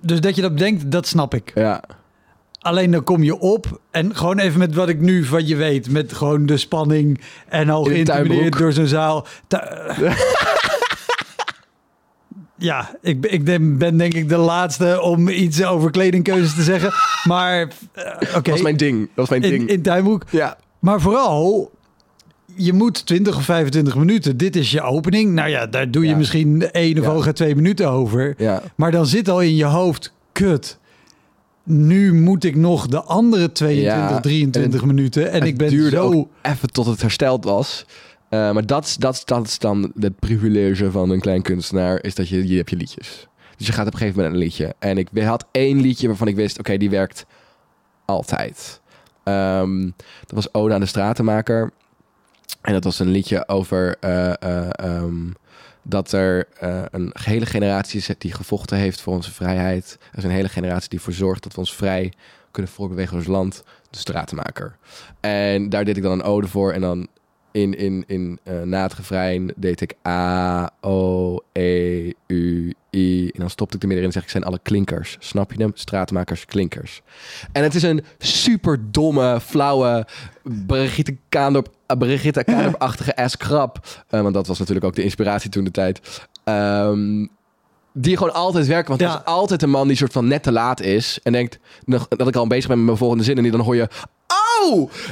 dus 0.00 0.20
dat 0.20 0.34
je 0.34 0.42
dat 0.42 0.52
bedenkt, 0.52 0.90
dat 0.90 1.06
snap 1.06 1.34
ik. 1.34 1.52
Ja. 1.54 1.82
Alleen 2.60 2.90
dan 2.90 3.04
kom 3.04 3.22
je 3.22 3.38
op 3.38 3.80
en 3.90 4.16
gewoon 4.16 4.38
even 4.38 4.58
met 4.58 4.74
wat 4.74 4.88
ik 4.88 5.00
nu 5.00 5.24
van 5.24 5.46
je 5.46 5.56
weet. 5.56 5.90
Met 5.90 6.12
gewoon 6.12 6.46
de 6.46 6.56
spanning 6.56 7.20
en 7.48 7.70
al 7.70 7.84
geïntimideerd 7.84 8.58
door 8.58 8.72
zo'n 8.72 8.86
zaal. 8.86 9.26
ja, 12.58 12.96
ik, 13.02 13.26
ik 13.26 13.44
ben 13.44 13.96
denk 13.96 14.14
ik 14.14 14.28
de 14.28 14.36
laatste 14.36 15.00
om 15.00 15.28
iets 15.28 15.64
over 15.64 15.90
kledingkeuzes 15.90 16.54
te 16.54 16.62
zeggen. 16.62 16.92
Maar 17.24 17.60
uh, 17.60 17.66
oké. 17.96 18.26
Okay. 18.26 18.30
Dat 18.30 18.46
was 18.46 18.62
mijn 18.62 18.76
ding. 18.76 18.98
Dat 18.98 19.08
was 19.14 19.28
mijn 19.28 19.42
in, 19.42 19.50
ding. 19.50 19.68
In 19.68 19.82
tuinboek. 19.82 20.22
Ja. 20.30 20.56
Maar 20.78 21.00
vooral, 21.00 21.70
je 22.54 22.72
moet 22.72 23.06
20 23.06 23.36
of 23.36 23.44
25 23.44 23.96
minuten. 23.96 24.36
Dit 24.36 24.56
is 24.56 24.70
je 24.70 24.82
opening. 24.82 25.32
Nou 25.32 25.48
ja, 25.48 25.66
daar 25.66 25.90
doe 25.90 26.06
je 26.06 26.16
misschien 26.16 26.70
één 26.70 27.06
of 27.06 27.24
ja. 27.24 27.32
twee 27.32 27.54
minuten 27.54 27.90
over. 27.90 28.34
Ja. 28.36 28.62
Maar 28.74 28.90
dan 28.90 29.06
zit 29.06 29.28
al 29.28 29.42
in 29.42 29.56
je 29.56 29.64
hoofd, 29.64 30.12
kut 30.32 30.78
nu 31.68 32.14
moet 32.14 32.44
ik 32.44 32.56
nog 32.56 32.86
de 32.86 33.02
andere 33.02 33.52
22, 33.52 34.10
ja, 34.10 34.20
23 34.20 34.84
minuten. 34.84 35.30
En 35.30 35.42
ik 35.42 35.56
ben 35.56 35.68
duurde 35.68 35.96
zo... 35.96 36.28
even 36.42 36.72
tot 36.72 36.86
het 36.86 37.00
hersteld 37.00 37.44
was. 37.44 37.84
Uh, 38.30 38.52
maar 38.52 38.66
dat, 38.66 38.96
dat, 38.98 39.22
dat 39.24 39.46
is 39.46 39.58
dan 39.58 39.92
het 39.98 40.18
privilege 40.18 40.90
van 40.90 41.10
een 41.10 41.20
klein 41.20 41.42
kunstenaar, 41.42 42.02
is 42.02 42.14
dat 42.14 42.28
je, 42.28 42.48
je 42.48 42.56
hebt 42.56 42.70
je 42.70 42.76
liedjes. 42.76 43.26
Dus 43.56 43.66
je 43.66 43.72
gaat 43.72 43.86
op 43.86 43.92
een 43.92 43.98
gegeven 43.98 44.20
moment 44.20 44.36
een 44.36 44.42
liedje. 44.42 44.74
En 44.78 44.98
ik 44.98 45.08
had 45.14 45.46
één 45.50 45.80
liedje 45.80 46.06
waarvan 46.06 46.28
ik 46.28 46.36
wist, 46.36 46.52
oké, 46.52 46.60
okay, 46.60 46.76
die 46.78 46.90
werkt 46.90 47.26
altijd. 48.04 48.80
Um, 49.24 49.94
dat 50.20 50.34
was 50.34 50.54
Ode 50.54 50.74
aan 50.74 50.80
de 50.80 50.86
Stratenmaker. 50.86 51.70
En 52.62 52.72
dat 52.72 52.84
was 52.84 52.98
een 52.98 53.10
liedje 53.10 53.48
over... 53.48 53.96
Uh, 54.00 54.32
uh, 54.44 54.68
um, 54.84 55.34
dat 55.88 56.12
er 56.12 56.48
uh, 56.62 56.82
een 56.90 57.10
hele 57.12 57.46
generatie 57.46 57.98
is 57.98 58.10
die 58.18 58.32
gevochten 58.32 58.76
heeft 58.76 59.00
voor 59.00 59.14
onze 59.14 59.32
vrijheid. 59.32 59.98
Er 60.12 60.18
is 60.18 60.24
een 60.24 60.30
hele 60.30 60.48
generatie 60.48 60.88
die 60.88 60.98
ervoor 60.98 61.14
zorgt 61.14 61.42
dat 61.42 61.52
we 61.52 61.58
ons 61.58 61.74
vrij 61.74 62.12
kunnen 62.50 62.72
voorbewegen 62.72 63.16
als 63.16 63.26
land. 63.26 63.62
De 63.90 63.98
stratenmaker. 63.98 64.76
En 65.20 65.68
daar 65.68 65.84
deed 65.84 65.96
ik 65.96 66.02
dan 66.02 66.12
een 66.12 66.22
ode 66.22 66.46
voor. 66.46 66.72
En 66.72 66.80
dan 66.80 67.08
in, 67.52 67.74
in, 67.78 68.04
in 68.06 68.38
eh, 68.42 68.62
na 68.62 68.82
het 68.82 68.94
refrein 68.94 69.52
deed 69.56 69.80
ik 69.80 69.94
A, 70.06 70.70
O, 70.80 71.36
E, 71.52 72.12
U, 72.26 72.74
I. 72.90 73.28
En 73.28 73.40
dan 73.40 73.50
stopte 73.50 73.76
ik 73.76 73.82
er 73.82 73.88
middenin 73.88 74.12
en 74.12 74.12
zeg 74.20 74.22
ik, 74.22 74.30
zijn 74.30 74.44
alle 74.44 74.60
klinkers. 74.62 75.16
Snap 75.18 75.52
je 75.52 75.62
hem? 75.62 75.70
Straatmakers, 75.74 76.44
klinkers. 76.44 77.02
En 77.52 77.62
het 77.62 77.74
is 77.74 77.82
een 77.82 78.04
super 78.18 78.78
domme, 78.90 79.40
flauwe 79.40 80.06
Brigitte 80.66 81.16
Kaandorp, 81.28 81.68
Brigitte 81.98 82.44
Kaandorp-achtige 82.44 83.16
ass 83.16 83.36
krap. 83.36 84.04
Eh, 84.08 84.20
want 84.20 84.34
dat 84.34 84.46
was 84.46 84.58
natuurlijk 84.58 84.86
ook 84.86 84.94
de 84.94 85.02
inspiratie 85.02 85.50
toen 85.50 85.64
de 85.64 85.70
tijd. 85.70 86.26
Ehm, 86.44 87.26
die 87.92 88.16
gewoon 88.16 88.34
altijd 88.34 88.66
werken. 88.66 88.88
Want 88.88 89.00
Ja. 89.00 89.06
er 89.12 89.18
is 89.18 89.24
altijd 89.24 89.62
een 89.62 89.70
man 89.70 89.88
die 89.88 89.96
soort 89.96 90.12
van 90.12 90.28
net 90.28 90.42
te 90.42 90.52
laat 90.52 90.80
is. 90.80 91.20
En 91.22 91.32
denkt 91.32 91.58
nog, 91.84 92.08
dat 92.08 92.28
ik 92.28 92.36
al 92.36 92.46
bezig 92.46 92.66
ben 92.68 92.76
met 92.76 92.86
mijn 92.86 92.98
volgende 92.98 93.24
zin. 93.24 93.36
En 93.36 93.42
die 93.42 93.52
dan 93.52 93.60
hoor 93.60 93.76
je... 93.76 93.88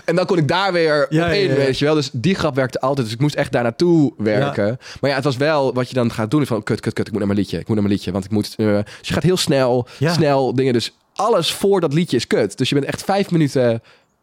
En 0.05 0.17
dan 0.17 0.27
kon 0.27 0.39
ik 0.39 0.49
daar 0.49 0.73
weer 0.73 1.07
Ja, 1.09 1.27
op 1.27 1.33
in, 1.33 1.39
ja, 1.43 1.49
ja. 1.49 1.55
weet 1.55 1.79
je 1.79 1.85
wel. 1.85 1.95
Dus 1.95 2.11
die 2.13 2.35
grap 2.35 2.55
werkte 2.55 2.81
altijd. 2.81 3.07
Dus 3.07 3.15
ik 3.15 3.21
moest 3.21 3.35
echt 3.35 3.53
daar 3.53 3.63
naartoe 3.63 4.13
werken. 4.17 4.79
Maar 5.01 5.11
ja, 5.11 5.17
het 5.17 5.25
was 5.25 5.37
wel 5.37 5.75
wat 5.75 5.89
je 5.89 5.95
dan 5.95 6.13
gaat 6.13 6.31
doen. 6.31 6.41
Is 6.43 6.49
van, 6.49 6.63
kut, 6.63 6.81
kut, 6.81 6.93
kut. 6.93 7.07
Ik 7.07 7.13
moet 7.13 7.19
naar 7.19 7.29
mijn 7.29 7.41
liedje. 7.41 7.59
Ik 7.59 7.67
moet 7.67 7.77
naar 7.77 7.85
mijn 7.85 7.97
liedje. 7.97 8.13
Want 8.13 8.25
ik 8.25 8.31
moet... 8.31 8.55
eh, 8.57 8.67
dus 8.67 9.09
je 9.09 9.15
gaat 9.15 9.23
heel 9.23 9.37
snel, 9.37 9.87
snel 10.01 10.55
dingen. 10.55 10.73
Dus 10.73 10.93
alles 11.15 11.53
voor 11.53 11.81
dat 11.81 11.93
liedje 11.93 12.17
is 12.17 12.27
kut. 12.27 12.59
Dus 12.59 12.69
je 12.69 12.75
bent 12.75 12.87
echt 12.87 13.05
vijf 13.05 13.31
minuten 13.31 13.83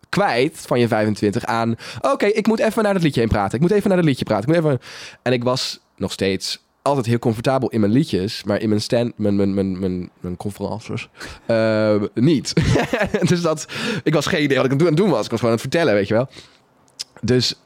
kwijt 0.09 0.63
van 0.67 0.79
je 0.79 0.87
25 0.87 1.45
aan... 1.45 1.75
Oké, 2.01 2.25
ik 2.25 2.47
moet 2.47 2.59
even 2.59 2.83
naar 2.83 2.93
dat 2.93 3.03
liedje 3.03 3.19
heen 3.19 3.29
praten. 3.29 3.55
Ik 3.55 3.61
moet 3.61 3.71
even 3.71 3.87
naar 3.87 3.97
dat 3.97 4.05
liedje 4.05 4.25
praten. 4.25 4.49
Ik 4.49 4.55
moet 4.55 4.65
even... 4.65 4.79
En 5.21 5.33
ik 5.33 5.43
was 5.43 5.79
nog 5.97 6.11
steeds 6.11 6.62
altijd 6.83 7.05
heel 7.05 7.19
comfortabel 7.19 7.69
in 7.69 7.79
mijn 7.79 7.91
liedjes, 7.91 8.43
maar 8.43 8.61
in 8.61 8.69
mijn 8.69 8.81
stand, 8.81 9.17
mijn, 9.17 9.35
mijn, 9.35 9.53
mijn, 9.53 9.79
mijn, 9.79 10.09
mijn 10.19 10.37
conferences 10.37 11.09
eh, 11.45 12.01
niet. 12.13 12.53
dus 13.29 13.41
dat, 13.41 13.67
ik 14.03 14.13
was 14.13 14.25
geen 14.25 14.43
idee 14.43 14.57
wat 14.57 14.65
ik 14.65 14.71
aan 14.71 14.85
het 14.85 14.97
doen- 14.97 15.09
was. 15.09 15.25
Ik 15.25 15.31
was 15.31 15.39
gewoon 15.39 15.55
aan 15.55 15.61
het 15.61 15.71
vertellen, 15.71 15.93
weet 15.93 16.07
je 16.07 16.13
wel. 16.13 16.27
Dus 17.21 17.59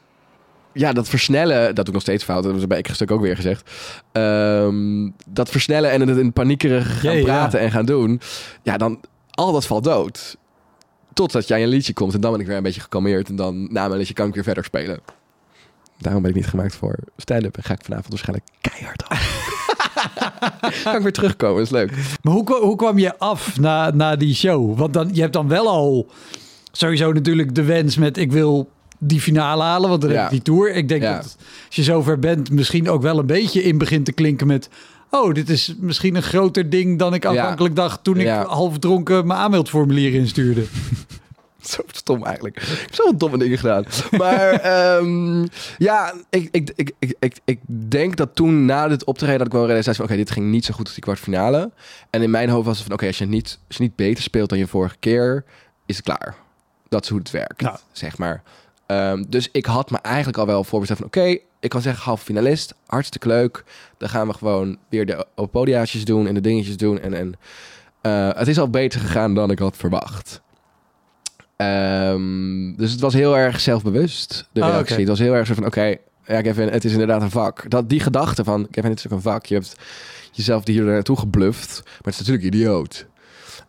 ja, 0.72 0.92
dat 0.92 1.08
versnellen, 1.08 1.64
dat 1.64 1.74
doe 1.74 1.84
ik 1.84 1.92
nog 1.92 2.02
steeds 2.02 2.24
fout. 2.24 2.42
Dat 2.42 2.56
is 2.56 2.66
bij 2.66 2.78
ik 2.78 2.88
stuk 2.92 3.10
ook 3.10 3.20
weer 3.20 3.36
gezegd. 3.36 3.70
Ehm, 4.12 5.10
dat 5.28 5.48
versnellen 5.48 5.90
en 5.90 6.08
het 6.08 6.18
in 6.18 6.32
paniekerig 6.32 7.00
gaan 7.00 7.16
ja. 7.16 7.22
praten 7.22 7.60
en 7.60 7.70
gaan 7.70 7.86
doen, 7.86 8.20
ja, 8.62 8.76
dan 8.76 9.00
al 9.30 9.52
dat 9.52 9.66
valt 9.66 9.84
dood. 9.84 10.36
Totdat 11.12 11.48
jij 11.48 11.62
een 11.62 11.68
liedje 11.68 11.92
komt 11.92 12.14
en 12.14 12.20
dan 12.20 12.32
ben 12.32 12.40
ik 12.40 12.46
weer 12.46 12.56
een 12.56 12.62
beetje 12.62 12.80
gekalmeerd 12.80 13.28
en 13.28 13.36
dan 13.36 13.72
na 13.72 13.86
mijn 13.86 13.98
liedje 13.98 14.14
kan 14.14 14.28
ik 14.28 14.34
weer 14.34 14.44
verder 14.44 14.64
spelen. 14.64 15.00
Daarom 15.98 16.22
ben 16.22 16.30
ik 16.30 16.36
niet 16.36 16.46
gemaakt 16.46 16.74
voor 16.74 16.94
stand-up 17.16 17.56
en 17.56 17.62
ga 17.62 17.72
ik 17.72 17.80
vanavond 17.84 18.08
waarschijnlijk 18.08 18.48
keihard 18.60 19.08
af. 19.08 19.46
kan 20.84 20.94
ik 20.96 21.02
weer 21.02 21.12
terugkomen, 21.12 21.62
is 21.62 21.70
leuk. 21.70 21.92
Maar 22.22 22.32
hoe, 22.32 22.54
hoe 22.60 22.76
kwam 22.76 22.98
je 22.98 23.18
af 23.18 23.58
na, 23.60 23.90
na 23.90 24.16
die 24.16 24.34
show? 24.34 24.78
Want 24.78 24.92
dan, 24.92 25.10
je 25.12 25.20
hebt 25.20 25.32
dan 25.32 25.48
wel 25.48 25.68
al 25.68 26.10
sowieso 26.72 27.12
natuurlijk 27.12 27.54
de 27.54 27.62
wens 27.64 27.96
met 27.96 28.16
ik 28.16 28.32
wil 28.32 28.70
die 28.98 29.20
finale 29.20 29.62
halen, 29.62 29.88
want 29.88 30.00
dan 30.00 30.10
heb 30.10 30.18
Ja. 30.20 30.28
die 30.28 30.42
tour. 30.42 30.74
Ik 30.74 30.88
denk 30.88 31.02
Ja. 31.02 31.14
dat 31.16 31.36
als 31.66 31.76
je 31.76 31.82
zover 31.82 32.18
bent, 32.18 32.50
misschien 32.50 32.88
ook 32.90 33.02
wel 33.02 33.18
een 33.18 33.26
beetje 33.26 33.62
in 33.62 33.78
begint 33.78 34.04
te 34.04 34.12
klinken 34.12 34.46
met... 34.46 34.68
Oh, 35.10 35.34
dit 35.34 35.48
is 35.50 35.74
misschien 35.80 36.14
een 36.14 36.22
groter 36.22 36.70
ding 36.70 36.98
dan 36.98 37.14
ik 37.14 37.26
aanvankelijk 37.26 37.76
dacht 37.76 38.04
toen 38.04 38.16
ik 38.16 38.28
half 38.28 38.78
dronken 38.78 39.26
mijn 39.26 39.38
aanmeldformulier 39.40 40.14
instuurde. 40.14 40.64
Zo 41.74 41.82
stom 41.86 42.24
eigenlijk. 42.24 42.56
Ik 42.56 42.68
heb 42.68 42.94
zoveel 42.94 43.16
domme 43.16 43.38
dingen 43.38 43.58
gedaan. 43.58 43.84
Maar 44.10 44.52
ehm, 44.60 45.46
ja, 45.78 46.14
ik, 46.30 46.48
ik, 46.50 46.72
ik, 46.76 46.92
ik, 46.98 47.16
ik, 47.18 47.38
ik 47.44 47.60
denk 47.66 48.16
dat 48.16 48.34
toen 48.34 48.64
na 48.64 48.88
dit 48.88 49.04
optreden... 49.04 49.38
dat 49.38 49.46
ik 49.46 49.52
wel 49.52 49.66
realiseerde 49.66 49.98
van... 49.98 50.08
oké, 50.08 50.16
dit 50.16 50.30
ging 50.30 50.46
niet 50.46 50.64
zo 50.64 50.74
goed 50.74 50.84
als 50.84 50.94
die 50.94 51.02
kwartfinale. 51.02 51.70
En 52.10 52.22
in 52.22 52.30
mijn 52.30 52.48
hoofd 52.48 52.66
was 52.66 52.76
het 52.76 52.86
van... 52.86 52.94
oké, 52.94 53.06
als, 53.06 53.18
je 53.18 53.26
niet, 53.26 53.58
als 53.66 53.76
je 53.76 53.82
niet 53.82 53.96
beter 53.96 54.22
speelt 54.22 54.48
dan 54.48 54.58
je 54.58 54.66
vorige 54.66 54.96
keer... 54.98 55.44
is 55.86 55.96
het 55.96 56.04
klaar. 56.04 56.36
Dat 56.88 57.02
is 57.02 57.08
hoe 57.08 57.18
het 57.18 57.30
werkt, 57.30 57.82
zeg 57.92 58.18
maar. 58.18 58.42
Ehm, 58.86 59.24
dus 59.28 59.48
ik 59.52 59.66
had 59.66 59.90
me 59.90 59.98
eigenlijk 59.98 60.38
al 60.38 60.46
wel 60.46 60.64
voorbesteld 60.64 60.98
van... 60.98 61.08
oké, 61.08 61.38
ik 61.60 61.70
kan 61.70 61.82
zeggen 61.82 62.04
halve 62.04 62.24
finalist. 62.24 62.74
Hartstikke 62.86 63.28
leuk. 63.28 63.64
Dan 63.98 64.08
gaan 64.08 64.26
we 64.26 64.34
gewoon 64.34 64.78
weer 64.88 65.06
de 65.06 65.26
podiaatjes 65.50 66.04
doen... 66.04 66.26
en 66.26 66.34
de 66.34 66.40
dingetjes 66.40 66.76
doen. 66.76 67.00
En, 67.00 67.14
en 67.14 67.34
eh, 68.00 68.30
het 68.38 68.48
is 68.48 68.58
al 68.58 68.70
beter 68.70 69.00
gegaan 69.00 69.34
dan 69.34 69.50
ik 69.50 69.58
had 69.58 69.76
verwacht. 69.76 70.40
Ehm, 71.62 72.72
dus 72.76 72.90
het 72.92 73.00
was 73.00 73.14
heel 73.14 73.36
erg 73.36 73.60
zelfbewust, 73.60 74.48
de 74.52 74.62
Ah, 74.62 74.68
reactie. 74.70 74.96
Het 74.98 75.08
was 75.08 75.18
heel 75.18 75.34
erg 75.34 75.46
zo 75.46 75.54
van, 75.54 75.66
oké, 75.66 75.94
ja 76.26 76.40
Kevin, 76.40 76.68
het 76.68 76.84
is 76.84 76.92
inderdaad 76.92 77.22
een 77.22 77.30
vak. 77.30 77.70
Dat, 77.70 77.88
die 77.88 78.00
gedachte 78.00 78.44
van, 78.44 78.66
Kevin, 78.70 78.90
het 78.90 78.98
is 78.98 79.06
ook 79.06 79.12
een 79.12 79.20
vak. 79.22 79.46
Je 79.46 79.54
hebt 79.54 79.74
jezelf 80.32 80.66
hier 80.66 80.82
naartoe 80.82 81.18
gebluft, 81.18 81.80
maar 81.84 81.94
het 82.12 82.12
is 82.12 82.18
natuurlijk 82.18 82.54
idioot. 82.54 83.06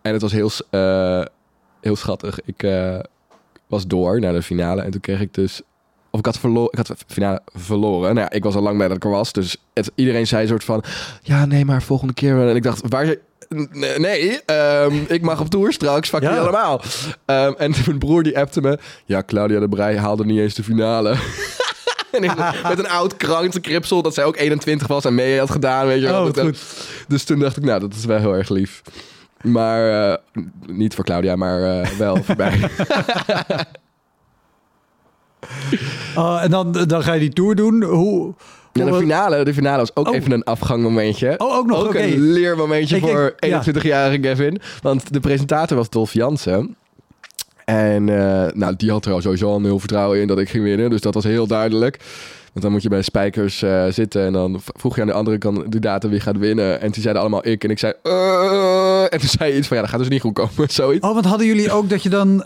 En 0.02 0.14
het 0.14 0.22
was 0.22 0.32
heel, 0.32 0.50
eh, 0.70 1.26
heel 1.82 1.96
schattig. 1.96 2.40
Ik 2.46 2.64
eh, 2.64 3.00
was 3.68 3.88
door 3.88 4.20
naar 4.20 4.34
de 4.34 4.42
finale 4.42 4.82
en 4.82 4.92
toen 4.92 5.02
kreeg 5.02 5.20
ik 5.22 5.34
dus... 5.34 5.62
Of 6.12 6.20
ik 6.20 6.26
had, 6.26 6.40
verlo- 6.40 6.66
ik 6.72 6.78
had 6.78 6.88
de 6.88 6.96
finale 7.08 7.42
verloren. 7.54 8.16
Nou 8.16 8.28
ja, 8.30 8.32
ik 8.36 8.44
was 8.44 8.56
al 8.56 8.62
lang 8.62 8.78
bij 8.78 8.88
dat 8.88 8.98
ik 8.98 9.04
er 9.04 9.10
was. 9.10 9.34
Dus 9.34 9.58
het, 9.74 9.92
iedereen 9.96 10.28
zei 10.28 10.42
een 10.42 10.48
soort 10.48 10.64
van... 10.64 10.84
Ja, 11.22 11.46
nee, 11.46 11.66
maar 11.66 11.82
volgende 11.82 12.14
keer... 12.14 12.36
wel." 12.36 12.50
En 12.50 12.56
ik 12.56 12.64
dacht, 12.64 12.82
waar... 12.88 13.16
Nee, 13.98 14.42
ehm, 14.46 14.96
ik 15.08 15.22
mag 15.22 15.40
op 15.40 15.50
tour 15.50 15.74
straks. 15.74 16.10
Fuck 16.10 16.22
Ja. 16.22 16.28
jullie 16.28 16.44
allemaal. 16.44 16.82
Ehm, 17.26 17.54
en 17.58 17.74
mijn 17.86 18.00
broer 18.00 18.24
die 18.24 18.40
appte 18.40 18.62
me... 18.62 18.80
Ja, 19.06 19.24
Claudia 19.26 19.60
de 19.60 19.70
Brij 19.70 19.98
haalde 19.98 20.26
niet 20.26 20.40
eens 20.40 20.54
de 20.54 20.64
finale. 20.64 21.10
en 22.12 22.24
ik, 22.24 22.36
met 22.68 22.80
een 22.80 22.90
oud 22.90 23.18
krantenkripsel 23.18 24.02
dat 24.02 24.14
zij 24.14 24.24
ook 24.24 24.38
21 24.38 24.88
was 24.88 25.06
en 25.06 25.16
mee 25.16 25.40
had 25.40 25.52
gedaan. 25.52 25.88
Weet 25.88 26.02
je 26.02 26.08
wel. 26.08 26.26
Oh, 26.28 26.34
goed. 26.34 26.60
Dus 27.08 27.24
toen 27.24 27.40
dacht 27.40 27.58
ik, 27.58 27.64
nou, 27.64 27.80
dat 27.80 27.94
is 27.94 28.06
wel 28.06 28.18
heel 28.20 28.34
erg 28.36 28.50
lief. 28.50 28.82
Maar 29.42 30.10
eh, 30.12 30.18
niet 30.66 30.96
voor 30.96 31.04
Claudia, 31.04 31.36
maar 31.36 31.82
eh, 31.82 31.90
wel 31.90 32.24
voor 32.24 32.36
mij. 32.38 32.60
Oh, 36.16 36.44
en 36.44 36.52
dan, 36.52 36.72
dan 36.72 37.04
ga 37.04 37.14
je 37.14 37.20
die 37.20 37.34
tour 37.34 37.56
doen. 37.56 37.84
Hoe... 37.84 38.34
Ja, 38.86 38.92
de 38.92 38.98
finale, 38.98 39.44
de 39.44 39.54
finale 39.54 39.78
was 39.78 39.96
ook 39.96 40.08
Oh. 40.08 40.16
even 40.16 40.32
een 40.32 40.44
afgangmomentje. 40.44 41.36
Oh, 41.38 41.56
ook 41.58 41.66
nog, 41.66 41.96
een 41.96 42.20
leermomentje 42.20 42.96
Ik- 42.96 43.02
voor 43.02 43.34
ja. 43.40 43.62
21-jarige 43.64 44.20
Kevin. 44.20 44.62
Want 44.82 45.14
de 45.14 45.20
presentator 45.20 45.78
was 45.78 45.90
Dolf 45.90 46.14
Jansen. 46.14 46.76
En 47.66 48.10
eh, 48.10 48.52
nou, 48.54 48.74
die 48.78 48.92
had 48.92 49.06
er 49.06 49.14
al 49.14 49.22
sowieso 49.22 49.50
al 49.52 49.62
heel 49.62 49.80
vertrouwen 49.80 50.20
in 50.22 50.28
dat 50.28 50.40
ik 50.40 50.50
ging 50.50 50.64
winnen. 50.64 50.90
Dus 50.90 51.02
dat 51.02 51.14
was 51.14 51.24
heel 51.24 51.48
duidelijk. 51.48 52.00
Want 52.54 52.66
dan 52.66 52.72
moet 52.72 52.82
je 52.84 52.90
bij 52.90 53.02
Spijkers 53.02 53.62
eh, 53.62 53.86
zitten 53.90 54.26
en 54.26 54.34
dan 54.34 54.60
vroeg 54.64 54.96
je 54.96 55.02
aan 55.02 55.08
de 55.08 55.14
andere 55.14 55.38
kandidaten 55.38 56.10
wie 56.10 56.20
gaat 56.20 56.38
winnen. 56.38 56.82
En 56.82 56.92
die 56.92 57.02
zeiden 57.02 57.22
allemaal 57.22 57.48
ik. 57.48 57.64
En 57.64 57.70
ik 57.70 57.80
zei, 57.80 57.94
"Eh." 58.04 59.02
en 59.14 59.20
toen 59.20 59.30
zei 59.30 59.52
je 59.52 59.58
iets 59.58 59.68
van, 59.68 59.76
ja, 59.78 59.82
dat 59.84 59.92
gaat 59.92 60.00
dus 60.02 60.10
niet 60.10 60.22
goed 60.22 60.34
komen. 60.34 60.52
Zoiets. 60.68 61.08
Oh, 61.08 61.14
want 61.14 61.26
hadden 61.26 61.48
jullie 61.48 61.72
ook 61.72 61.90
dat 61.90 62.04
je 62.04 62.10
dan 62.10 62.44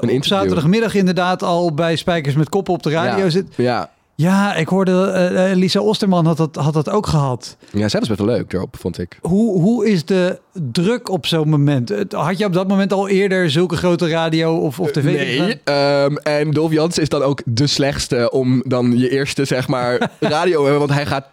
op 0.00 0.24
zaterdagmiddag 0.24 0.94
inderdaad 0.94 1.42
al 1.42 1.74
bij 1.74 1.96
Spijkers 1.96 2.34
met 2.34 2.48
Koppen 2.48 2.72
op 2.74 2.82
de 2.82 2.90
radio 2.90 3.24
ja. 3.24 3.30
zit? 3.30 3.46
Ja. 3.56 3.90
Ja, 4.20 4.54
ik 4.54 4.68
hoorde 4.68 5.04
eh, 5.04 5.50
eh, 5.50 5.56
Lisa 5.56 5.80
Osterman 5.80 6.26
had 6.26 6.36
dat, 6.36 6.56
had 6.56 6.74
dat 6.74 6.90
ook 6.90 7.06
gehad. 7.06 7.56
ja, 7.72 7.88
zij 7.88 8.00
was 8.00 8.08
best 8.08 8.20
wel 8.20 8.28
leuk 8.28 8.52
erop, 8.52 8.76
vond 8.78 8.98
ik. 8.98 9.18
Hoe, 9.20 9.60
hoe 9.60 9.88
is 9.88 10.04
de 10.04 10.38
druk 10.52 11.08
op 11.08 11.26
zo'n 11.26 11.48
moment? 11.48 11.92
Had 12.10 12.38
je 12.38 12.44
op 12.44 12.52
dat 12.52 12.68
moment 12.68 12.92
al 12.92 13.08
eerder 13.08 13.50
zulke 13.50 13.76
grote 13.76 14.08
radio 14.08 14.56
of, 14.56 14.80
of 14.80 14.90
tv? 14.90 15.04
Nee, 15.04 15.60
ehm, 15.64 16.14
en 16.14 16.50
Dolf 16.50 16.72
Jansen 16.72 17.02
is 17.02 17.08
dan 17.08 17.22
ook 17.22 17.42
de 17.44 17.66
slechtste 17.66 18.30
om 18.30 18.62
dan 18.66 18.98
je 18.98 19.10
eerste, 19.10 19.44
zeg 19.44 19.68
maar, 19.68 20.10
radio 20.20 20.56
te 20.56 20.62
hebben. 20.62 20.78
Want 20.78 20.92
hij 20.92 21.06
gaat 21.06 21.26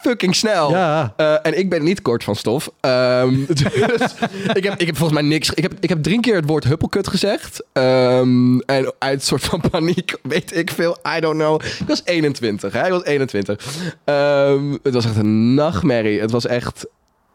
fucking 0.00 0.34
snel. 0.34 0.70
Ja. 0.70 1.12
Eh, 1.16 1.34
en 1.42 1.58
ik 1.58 1.68
ben 1.68 1.82
niet 1.82 2.02
kort 2.02 2.24
van 2.24 2.36
stof. 2.36 2.70
Ehm, 2.80 3.34
dus 3.46 4.14
ik, 4.52 4.64
heb, 4.64 4.74
ik 4.78 4.86
heb 4.86 4.96
volgens 4.96 5.20
mij 5.20 5.28
niks... 5.28 5.50
Ik 5.50 5.62
heb, 5.62 5.72
ik 5.80 5.88
heb 5.88 6.02
drie 6.02 6.20
keer 6.20 6.34
het 6.34 6.46
woord 6.46 6.64
huppelkut 6.64 7.08
gezegd. 7.08 7.64
Ehm, 7.72 8.58
en 8.58 8.92
uit 8.98 9.20
een 9.20 9.20
soort 9.20 9.44
van 9.44 9.60
paniek, 9.70 10.16
weet 10.22 10.56
ik 10.56 10.70
veel. 10.70 10.98
I 11.16 11.20
don't 11.20 11.38
know. 11.38 11.62
Ik 11.62 11.86
was 11.86 12.02
21, 12.04 12.72
hè? 12.72 12.84
Ik 12.84 12.90
was 12.90 13.04
21. 13.04 13.66
Ehm, 14.04 14.76
het 14.82 14.94
was 14.94 15.04
echt 15.04 15.16
een 15.16 15.54
nachtmerrie. 15.54 16.20
Het 16.20 16.30
was 16.30 16.46
echt... 16.46 16.86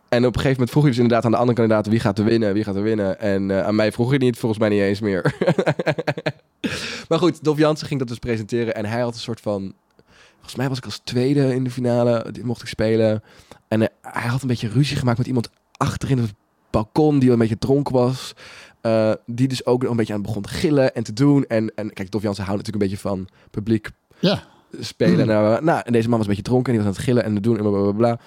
En 0.09 0.19
op 0.19 0.35
een 0.35 0.41
gegeven 0.41 0.51
moment 0.51 0.69
vroeg 0.69 0.83
je 0.83 0.89
dus 0.89 0.99
inderdaad 0.99 1.25
aan 1.25 1.31
de 1.31 1.37
andere 1.37 1.57
kandidaten... 1.57 1.91
wie 1.91 1.99
gaat 1.99 2.19
er 2.19 2.25
winnen, 2.25 2.53
wie 2.53 2.63
gaat 2.63 2.75
er 2.75 2.83
winnen. 2.83 3.19
En 3.19 3.51
eh, 3.51 3.65
aan 3.65 3.75
mij 3.75 3.91
vroeg 3.91 4.11
je 4.11 4.17
niet, 4.17 4.37
volgens 4.37 4.61
mij 4.61 4.69
niet 4.69 4.81
eens 4.81 4.99
meer. 4.99 5.35
maar 7.09 7.19
goed, 7.19 7.43
Dolf 7.43 7.57
Jansen 7.57 7.87
ging 7.87 7.99
dat 7.99 8.09
dus 8.09 8.19
presenteren. 8.19 8.75
En 8.75 8.85
hij 8.85 9.01
had 9.01 9.13
een 9.13 9.19
soort 9.19 9.41
van... 9.41 9.73
Volgens 10.43 10.55
mij 10.55 10.69
was 10.69 10.77
ik 10.77 10.85
als 10.85 11.01
tweede 11.03 11.55
in 11.55 11.63
de 11.63 11.71
finale. 11.71 12.25
Die 12.31 12.43
mocht 12.45 12.61
ik 12.61 12.67
spelen. 12.67 13.23
En 13.67 13.81
eh, 13.81 13.87
hij 14.01 14.29
had 14.29 14.41
een 14.41 14.47
beetje 14.47 14.67
ruzie 14.69 14.97
gemaakt 14.97 15.17
met 15.17 15.27
iemand 15.27 15.49
achterin 15.77 16.17
het 16.17 16.33
balkon... 16.69 17.13
die 17.19 17.23
wel 17.29 17.33
een 17.33 17.39
beetje 17.47 17.57
dronken 17.57 17.93
was. 17.93 18.33
Eh, 18.81 19.11
die 19.25 19.47
dus 19.47 19.65
ook 19.65 19.81
nog 19.81 19.91
een 19.91 19.97
beetje 19.97 20.13
aan 20.13 20.19
het 20.19 20.27
begon 20.27 20.43
te 20.43 20.49
gillen 20.49 20.95
en 20.95 21.03
te 21.03 21.13
doen. 21.13 21.45
En, 21.45 21.71
en 21.75 21.93
kijk, 21.93 22.11
Dolf 22.11 22.23
Jansen 22.23 22.43
houdt 22.43 22.57
natuurlijk 22.65 22.83
een 22.85 22.91
beetje 22.91 23.09
van 23.09 23.27
publiek 23.51 23.89
Ja. 24.19 24.43
spelen. 24.79 25.27
Nou, 25.27 25.63
nou, 25.63 25.81
en 25.85 25.91
deze 25.91 26.09
man 26.09 26.17
was 26.17 26.27
een 26.27 26.33
beetje 26.35 26.49
dronken 26.49 26.73
en 26.73 26.79
die 26.79 26.87
was 26.87 26.95
aan 26.97 27.01
het 27.03 27.09
gillen 27.09 27.23
en 27.23 27.33
het 27.33 27.43
doen 27.43 27.57
en 27.57 27.61
bla, 27.61 27.71
bla, 27.71 27.81
bla, 27.81 27.91
bla. 27.91 28.19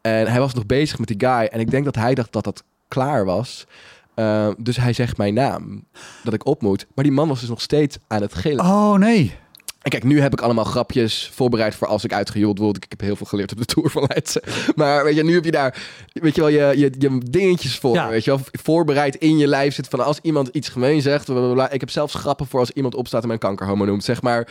En 0.00 0.26
hij 0.26 0.40
was 0.40 0.54
nog 0.54 0.66
bezig 0.66 0.98
met 0.98 1.08
die 1.08 1.28
guy. 1.28 1.44
En 1.44 1.60
ik 1.60 1.70
denk 1.70 1.84
dat 1.84 1.94
hij 1.94 2.14
dacht 2.14 2.32
dat 2.32 2.44
dat 2.44 2.64
klaar 2.88 3.24
was. 3.24 3.66
Eh, 4.14 4.48
dus 4.58 4.76
hij 4.76 4.92
zegt 4.92 5.16
mijn 5.16 5.34
naam, 5.34 5.84
dat 6.24 6.34
ik 6.34 6.46
op 6.46 6.62
moet. 6.62 6.86
Maar 6.94 7.04
die 7.04 7.12
man 7.12 7.28
was 7.28 7.40
dus 7.40 7.48
nog 7.48 7.60
steeds 7.60 7.98
aan 8.06 8.22
het 8.22 8.34
gillen. 8.34 8.64
Oh 8.64 8.94
nee. 8.94 9.34
En 9.82 9.90
kijk, 9.90 10.04
nu 10.04 10.20
heb 10.20 10.32
ik 10.32 10.40
allemaal 10.40 10.64
grapjes 10.64 11.30
voorbereid 11.34 11.74
voor 11.74 11.86
als 11.88 12.04
ik 12.04 12.12
uitgejoeld 12.12 12.58
word. 12.58 12.76
Ik 12.76 12.86
heb 12.88 13.00
heel 13.00 13.16
veel 13.16 13.26
geleerd 13.26 13.52
op 13.52 13.58
de 13.58 13.64
Tour 13.74 13.90
van 13.90 14.04
Leidse. 14.08 14.42
Maar 14.74 15.04
weet 15.04 15.16
je, 15.16 15.24
nu 15.24 15.34
heb 15.34 15.44
je 15.44 15.50
daar, 15.50 15.82
weet 16.12 16.34
je 16.34 16.40
wel, 16.40 16.50
je, 16.50 16.78
je, 16.78 16.90
je 16.98 17.18
dingetjes 17.30 17.78
voor. 17.78 17.94
Ja. 17.94 18.08
Weet 18.08 18.24
je 18.24 18.30
wel, 18.30 18.40
voorbereid 18.52 19.16
in 19.16 19.38
je 19.38 19.46
lijf 19.46 19.74
zit 19.74 19.88
van 19.88 20.04
als 20.04 20.18
iemand 20.22 20.48
iets 20.48 20.68
gemeen 20.68 21.02
zegt. 21.02 21.24
blablabla. 21.24 21.70
Ik 21.70 21.80
heb 21.80 21.90
zelfs 21.90 22.14
grappen 22.14 22.46
voor 22.46 22.60
als 22.60 22.70
iemand 22.70 22.94
opstaat 22.94 23.22
en 23.22 23.28
mijn 23.28 23.38
kankerhomo 23.38 23.84
noemt. 23.84 24.04
Zeg 24.04 24.22
maar, 24.22 24.48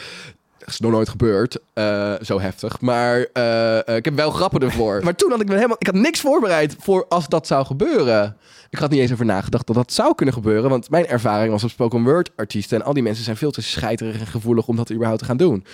is 0.65 0.79
nog 0.79 0.91
nooit 0.91 1.09
gebeurd. 1.09 1.57
eh, 1.73 2.13
zo 2.21 2.39
heftig. 2.39 2.81
Maar 2.81 3.25
eh, 3.33 3.87
eh, 3.87 3.95
ik 3.95 4.05
heb 4.05 4.15
wel 4.15 4.31
grappen 4.31 4.61
ervoor. 4.61 4.99
maar 5.03 5.15
toen 5.15 5.31
had 5.31 5.41
ik 5.41 5.47
me 5.47 5.55
helemaal... 5.55 5.75
Ik 5.79 5.85
had 5.85 5.95
niks 5.95 6.19
voorbereid 6.19 6.75
voor 6.79 7.05
als 7.09 7.27
dat 7.27 7.47
zou 7.47 7.65
gebeuren. 7.65 8.37
Ik 8.69 8.79
had 8.79 8.89
niet 8.89 8.99
eens 8.99 9.11
over 9.11 9.25
nagedacht 9.25 9.67
dat 9.67 9.75
dat 9.75 9.93
zou 9.93 10.15
kunnen 10.15 10.35
gebeuren. 10.35 10.69
Want 10.69 10.89
mijn 10.89 11.07
ervaring 11.07 11.51
was 11.51 11.63
op 11.63 11.69
spoken 11.69 12.03
word 12.03 12.29
artiesten. 12.35 12.79
En 12.79 12.85
al 12.85 12.93
die 12.93 13.03
mensen 13.03 13.23
zijn 13.23 13.37
veel 13.37 13.51
te 13.51 13.61
scheiterig 13.61 14.19
en 14.19 14.27
gevoelig 14.27 14.67
om 14.67 14.75
dat 14.75 14.91
überhaupt 14.91 15.19
te 15.19 15.25
gaan 15.25 15.37
doen. 15.37 15.65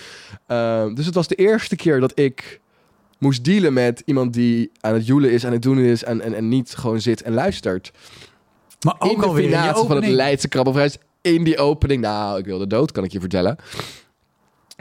Dus 0.94 1.06
het 1.06 1.14
was 1.14 1.28
de 1.28 1.34
eerste 1.34 1.76
keer 1.76 2.00
dat 2.00 2.18
ik 2.18 2.60
moest 3.18 3.44
dealen 3.44 3.72
met 3.72 4.02
iemand 4.04 4.32
die 4.32 4.70
aan 4.80 4.94
het 4.94 5.06
joelen 5.06 5.30
is, 5.30 5.46
aan 5.46 5.52
het 5.52 5.62
doen 5.62 5.78
is. 5.78 6.04
En, 6.04 6.20
en, 6.20 6.34
en 6.34 6.48
niet 6.48 6.74
gewoon 6.74 7.00
zit 7.00 7.22
en 7.22 7.34
luistert. 7.34 7.90
Maar 8.84 8.96
ook 8.98 9.12
in 9.12 9.18
de 9.18 9.26
alweer 9.26 9.44
in 9.44 9.50
je 9.50 9.56
finale 9.56 9.86
van 9.86 9.96
het. 9.96 10.06
Leidse 10.06 10.48
Krabbelprijs. 10.48 10.96
In 11.20 11.44
die 11.44 11.58
opening. 11.58 12.00
Nou, 12.00 12.38
ik 12.38 12.44
wilde 12.44 12.66
dood, 12.66 12.92
kan 12.92 13.04
ik 13.04 13.12
je 13.12 13.20
vertellen. 13.20 13.56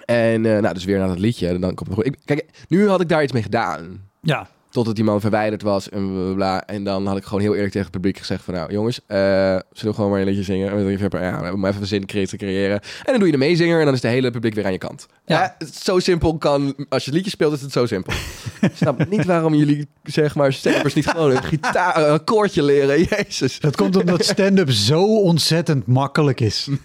En 0.05 0.45
eh, 0.45 0.61
nou, 0.61 0.73
dus 0.73 0.85
weer 0.85 0.99
naar 0.99 1.07
dat 1.07 1.19
liedje. 1.19 1.47
En 1.47 1.61
dan 1.61 1.75
komt 1.75 1.89
het 1.89 1.99
goed. 1.99 2.17
Kijk, 2.25 2.65
nu 2.67 2.87
had 2.87 3.01
ik 3.01 3.09
daar 3.09 3.23
iets 3.23 3.31
mee 3.31 3.43
gedaan. 3.43 4.09
Ja, 4.21 4.47
Totdat 4.77 4.95
die 4.95 5.03
man 5.03 5.21
verwijderd 5.21 5.61
was 5.61 5.89
en 5.89 6.07
bla, 6.11 6.23
bla, 6.23 6.33
bla. 6.33 6.65
En 6.65 6.83
dan 6.83 7.05
had 7.05 7.17
ik 7.17 7.23
gewoon 7.23 7.41
heel 7.41 7.53
eerlijk 7.53 7.71
tegen 7.71 7.87
het 7.87 7.95
publiek 7.95 8.17
gezegd 8.17 8.43
van... 8.43 8.53
Nou, 8.53 8.71
jongens, 8.71 8.99
eh 9.07 9.17
zullen 9.17 9.63
we 9.71 9.93
gewoon 9.93 10.09
maar 10.09 10.19
een 10.19 10.25
liedje 10.25 10.43
zingen? 10.43 10.69
En 10.69 10.75
dan 10.75 10.85
denk 10.85 10.99
ik, 10.99 11.13
ja, 11.13 11.53
om 11.53 11.65
even 11.65 11.87
zin 11.87 12.05
creë- 12.05 12.27
te 12.27 12.37
creëren. 12.37 12.79
En 12.79 13.05
dan 13.05 13.15
doe 13.17 13.25
je 13.25 13.31
de 13.31 13.37
meezinger 13.37 13.79
en 13.79 13.85
dan 13.85 13.93
is 13.93 14.01
het 14.01 14.11
hele 14.11 14.31
publiek 14.31 14.53
weer 14.53 14.65
aan 14.65 14.71
je 14.71 14.77
kant. 14.77 15.07
Ja. 15.25 15.57
Zo 15.81 15.99
simpel 15.99 16.37
kan... 16.37 16.75
Als 16.89 17.03
je 17.03 17.09
het 17.09 17.13
liedje 17.13 17.29
speelt, 17.29 17.53
is 17.53 17.61
het 17.61 17.71
zo 17.71 17.85
simpel. 17.85 18.13
ik 18.61 18.71
snap 18.75 19.09
niet 19.09 19.25
waarom 19.25 19.53
jullie, 19.53 19.87
zeg 20.03 20.35
maar, 20.35 20.53
stemmers 20.53 20.93
niet 20.93 21.07
gewoon 21.07 21.31
een 21.31 21.43
gitaar, 21.43 21.97
een 21.97 22.11
akkoordje 22.11 22.63
leren. 22.63 23.03
Jezus. 23.09 23.59
dat 23.59 23.75
komt 23.75 23.95
omdat 23.95 24.25
stand-up 24.25 24.71
zo 24.71 25.21
ontzettend 25.21 25.87
makkelijk 25.87 26.39
is. 26.39 26.67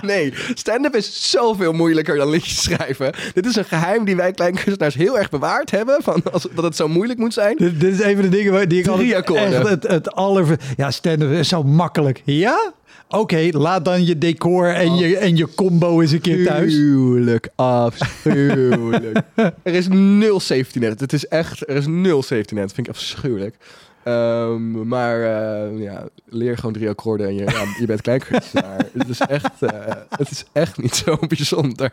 Nee, 0.00 0.34
stand-up 0.54 0.94
is 0.94 1.30
zoveel 1.30 1.72
moeilijker 1.72 2.16
dan 2.16 2.30
liedjes 2.30 2.62
schrijven. 2.62 3.14
Dit 3.32 3.46
is 3.46 3.56
een 3.56 3.64
geheim 3.64 4.04
die 4.04 4.16
wij 4.16 4.32
kleine 4.32 4.60
kunstenaars 4.60 4.94
heel 4.94 5.18
erg 5.18 5.30
bewaard 5.30 5.70
hebben. 5.70 6.02
Van 6.02 6.22
als, 6.32 6.46
dat 6.54 6.63
het 6.64 6.76
zo 6.76 6.88
moeilijk 6.88 7.18
moet 7.18 7.32
zijn. 7.34 7.56
Dit, 7.56 7.80
dit 7.80 7.92
is 7.92 8.02
een 8.02 8.14
van 8.14 8.22
de 8.22 8.28
dingen 8.28 8.52
waar- 8.52 8.68
die 8.68 8.78
ik 8.78 8.84
Drie 8.84 9.16
altijd 9.16 9.52
echt 9.52 9.68
het, 9.68 9.82
het 9.82 10.12
aller... 10.12 10.58
Ja, 10.76 10.90
stand-up 10.90 11.30
is 11.30 11.48
zo 11.48 11.62
makkelijk. 11.62 12.22
Ja? 12.24 12.72
Oké, 13.08 13.48
laat 13.50 13.84
dan 13.84 14.06
je 14.06 14.18
decor 14.18 14.68
en, 14.68 14.94
je, 14.94 15.16
en 15.16 15.36
je 15.36 15.54
combo 15.54 16.00
eens 16.00 16.10
een 16.12 16.20
keer 16.20 16.46
thuis. 16.46 16.72
Afschuwelijk, 16.72 17.48
afschuwelijk. 17.54 19.18
er 19.62 19.74
is 19.74 19.88
nul 19.88 20.40
safety 20.40 20.78
net. 20.78 21.00
Het 21.00 21.12
is 21.12 21.28
echt, 21.28 21.68
er 21.68 21.76
is 21.76 21.86
nul 21.86 22.22
safety 22.22 22.54
net. 22.54 22.62
Dat 22.62 22.72
vind 22.74 22.86
ik 22.86 22.92
afschuwelijk. 22.92 23.56
Ehm, 24.04 24.88
maar 24.88 25.22
eh, 25.22 25.78
ja, 25.80 26.08
leer 26.24 26.56
gewoon 26.56 26.72
drie 26.72 26.88
akkoorden 26.88 27.26
en 27.26 27.34
je, 27.34 27.44
ja, 27.44 27.64
je 27.78 27.86
bent 27.86 28.00
kleinkunstenaar. 28.00 28.86
het, 28.98 29.08
is 29.08 29.20
echt, 29.20 29.62
eh, 29.62 29.96
het 30.08 30.30
is 30.30 30.44
echt 30.52 30.78
niet 30.78 30.94
zo 30.94 31.16
bijzonder. 31.28 31.92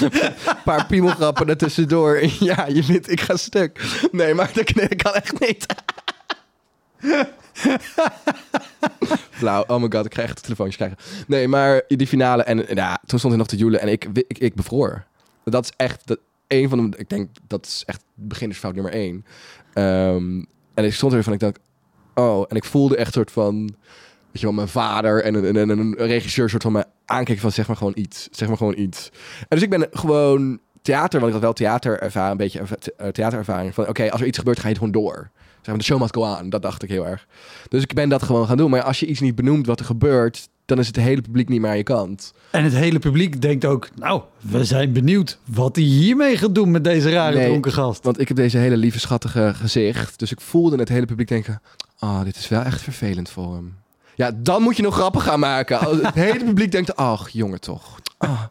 Een 0.00 0.32
paar 0.64 0.86
piemelgrappen 0.86 1.48
er 1.48 1.56
tussendoor. 1.56 2.16
En 2.16 2.30
ja, 2.40 2.66
je 2.66 2.84
vindt, 2.84 3.10
ik 3.10 3.20
ga 3.20 3.36
stuk. 3.36 3.98
Nee, 4.12 4.34
maar 4.34 4.50
dat 4.54 4.72
kan 4.96 5.14
echt 5.14 5.40
niet. 5.40 5.66
Flauw. 9.30 9.64
Oh 9.66 9.80
my 9.80 9.88
god, 9.90 10.04
ik 10.04 10.10
krijg 10.10 10.28
echt 10.28 10.42
telefoontjes 10.42 10.76
krijgen. 10.76 11.24
Nee, 11.26 11.48
maar 11.48 11.82
die 11.88 12.06
finale 12.06 12.42
en 12.42 12.64
ja, 12.74 12.98
toen 13.06 13.18
stond 13.18 13.32
hij 13.32 13.36
nog 13.36 13.46
te 13.46 13.56
joelen 13.56 13.80
en 13.80 13.88
ik, 13.88 14.04
ik, 14.12 14.38
ik 14.38 14.54
bevroor. 14.54 15.04
Dat 15.44 15.64
is 15.64 15.72
echt 15.76 16.06
dat, 16.06 16.18
een 16.46 16.68
van 16.68 16.90
de, 16.90 16.96
ik 16.96 17.08
denk 17.08 17.28
dat 17.46 17.66
is 17.66 17.82
echt 17.86 18.04
beginnersfout 18.14 18.74
nummer 18.74 18.92
één. 18.92 19.24
Ehm, 19.72 20.42
en 20.76 20.84
ik 20.84 20.92
stond 20.92 21.12
er 21.12 21.22
van, 21.22 21.32
ik 21.32 21.40
dacht, 21.40 21.58
oh, 22.14 22.44
en 22.48 22.56
ik 22.56 22.64
voelde 22.64 22.96
echt 22.96 23.12
soort 23.12 23.30
van, 23.30 23.64
weet 24.32 24.40
je 24.40 24.46
wel, 24.46 24.52
mijn 24.52 24.68
vader 24.68 25.22
en 25.22 25.34
een, 25.34 25.56
en 25.56 25.68
een, 25.68 25.94
regisseur 25.94 26.50
soort 26.50 26.62
van 26.62 26.72
me 26.72 26.84
aankijken 27.04 27.42
van, 27.42 27.52
zeg 27.52 27.66
maar 27.66 27.76
gewoon 27.76 27.92
iets, 27.96 28.28
zeg 28.30 28.48
maar 28.48 28.56
gewoon 28.56 28.78
iets. 28.78 29.10
En 29.38 29.46
dus 29.48 29.62
ik 29.62 29.70
ben 29.70 29.88
gewoon 29.90 30.58
theater, 30.82 31.20
want 31.20 31.26
ik 31.26 31.32
had 31.32 31.42
wel 31.42 31.52
theaterervaring, 31.52 32.30
een 32.30 32.36
beetje 32.36 32.92
eh, 32.96 33.08
theaterervaring 33.08 33.74
van, 33.74 33.88
oké, 33.88 34.10
als 34.10 34.20
er 34.20 34.26
iets 34.26 34.38
gebeurt, 34.38 34.56
ga 34.58 34.68
je 34.68 34.74
het 34.74 34.78
gewoon 34.78 35.02
door. 35.02 35.30
Zeg 35.66 35.66
maar, 35.66 35.78
de 35.78 35.84
show 35.84 36.00
must 36.00 36.14
go 36.14 36.22
on. 36.22 36.50
Dat 36.50 36.62
dacht 36.62 36.82
ik 36.82 36.88
heel 36.88 37.06
erg. 37.06 37.26
Dus 37.68 37.82
ik 37.82 37.94
ben 37.94 38.08
dat 38.08 38.22
gewoon 38.22 38.46
gaan 38.46 38.56
doen. 38.56 38.70
Maar 38.70 38.82
als 38.82 39.00
je 39.00 39.06
iets 39.06 39.20
niet 39.20 39.34
benoemt 39.34 39.66
wat 39.66 39.80
er 39.80 39.86
gebeurt, 39.86 40.48
dan 40.66 40.78
is 40.78 40.86
het 40.86 40.96
hele 40.96 41.20
publiek 41.20 41.48
niet 41.48 41.60
meer 41.60 41.70
aan 41.70 41.76
je 41.76 41.82
kant. 41.82 42.32
En 42.50 42.64
het 42.64 42.72
hele 42.72 42.98
publiek 42.98 43.40
denkt 43.42 43.64
ook... 43.64 43.88
Nou, 43.94 44.22
we 44.40 44.64
zijn 44.64 44.92
benieuwd 44.92 45.38
wat 45.44 45.76
hij 45.76 45.84
hiermee 45.84 46.36
gaat 46.36 46.54
doen 46.54 46.70
met 46.70 46.84
deze 46.84 47.10
rare 47.10 47.36
Nee. 47.36 47.46
dronken 47.46 47.72
gast. 47.72 48.04
Want 48.04 48.20
ik 48.20 48.28
heb 48.28 48.36
deze 48.36 48.58
hele 48.58 48.76
lieve, 48.76 48.98
schattige 49.00 49.52
gezicht. 49.54 50.18
Dus 50.18 50.30
ik 50.32 50.40
voelde 50.40 50.76
het 50.76 50.88
hele 50.88 51.06
publiek 51.06 51.28
denken... 51.28 51.62
Oh, 52.00 52.24
dit 52.24 52.36
is 52.36 52.48
wel 52.48 52.62
echt 52.62 52.80
vervelend 52.82 53.30
voor 53.30 53.54
hem. 53.54 53.74
Ja, 54.14 54.30
dan 54.36 54.62
moet 54.62 54.76
je 54.76 54.82
nog 54.82 54.94
grappen 54.94 55.20
gaan 55.20 55.40
maken. 55.40 55.78
Het 56.02 56.14
hele 56.14 56.44
publiek 56.44 56.72
denkt... 56.72 56.96
Ach, 56.96 57.28
jongen 57.28 57.60
toch. 57.60 57.98
Ah, 58.18 58.42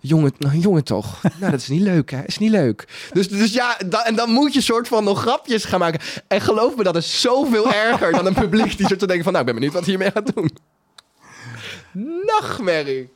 jongen, 0.00 0.32
nou, 0.38 0.58
jongen 0.58 0.84
toch. 0.84 1.22
Nou, 1.38 1.50
dat 1.50 1.60
is 1.60 1.68
niet 1.68 1.80
leuk, 1.82 2.10
hè? 2.10 2.22
Is 2.26 2.38
niet 2.38 2.50
leuk. 2.50 3.08
Dus, 3.12 3.28
dus 3.28 3.52
ja, 3.52 3.76
da- 3.86 4.04
en 4.06 4.14
dan 4.14 4.30
moet 4.30 4.54
je 4.54 4.60
soort 4.60 4.88
van 4.88 5.04
nog 5.04 5.20
grapjes 5.20 5.64
gaan 5.64 5.78
maken. 5.78 6.00
En 6.28 6.40
geloof 6.40 6.76
me, 6.76 6.82
dat 6.82 6.96
is 6.96 7.20
zoveel 7.20 7.72
erger 7.72 8.12
dan 8.12 8.26
een 8.26 8.34
publiek 8.34 8.76
die 8.76 8.86
soort 8.86 8.98
van 8.98 9.08
denkt 9.08 9.24
van... 9.24 9.32
Nou, 9.32 9.44
ik 9.46 9.50
ben 9.52 9.54
benieuwd 9.60 9.72
wat 9.72 9.84
hij 9.86 9.94
hiermee 9.94 10.10
gaat 10.10 10.34
doen. 10.34 10.50
Nachtmerrie. 12.26 13.10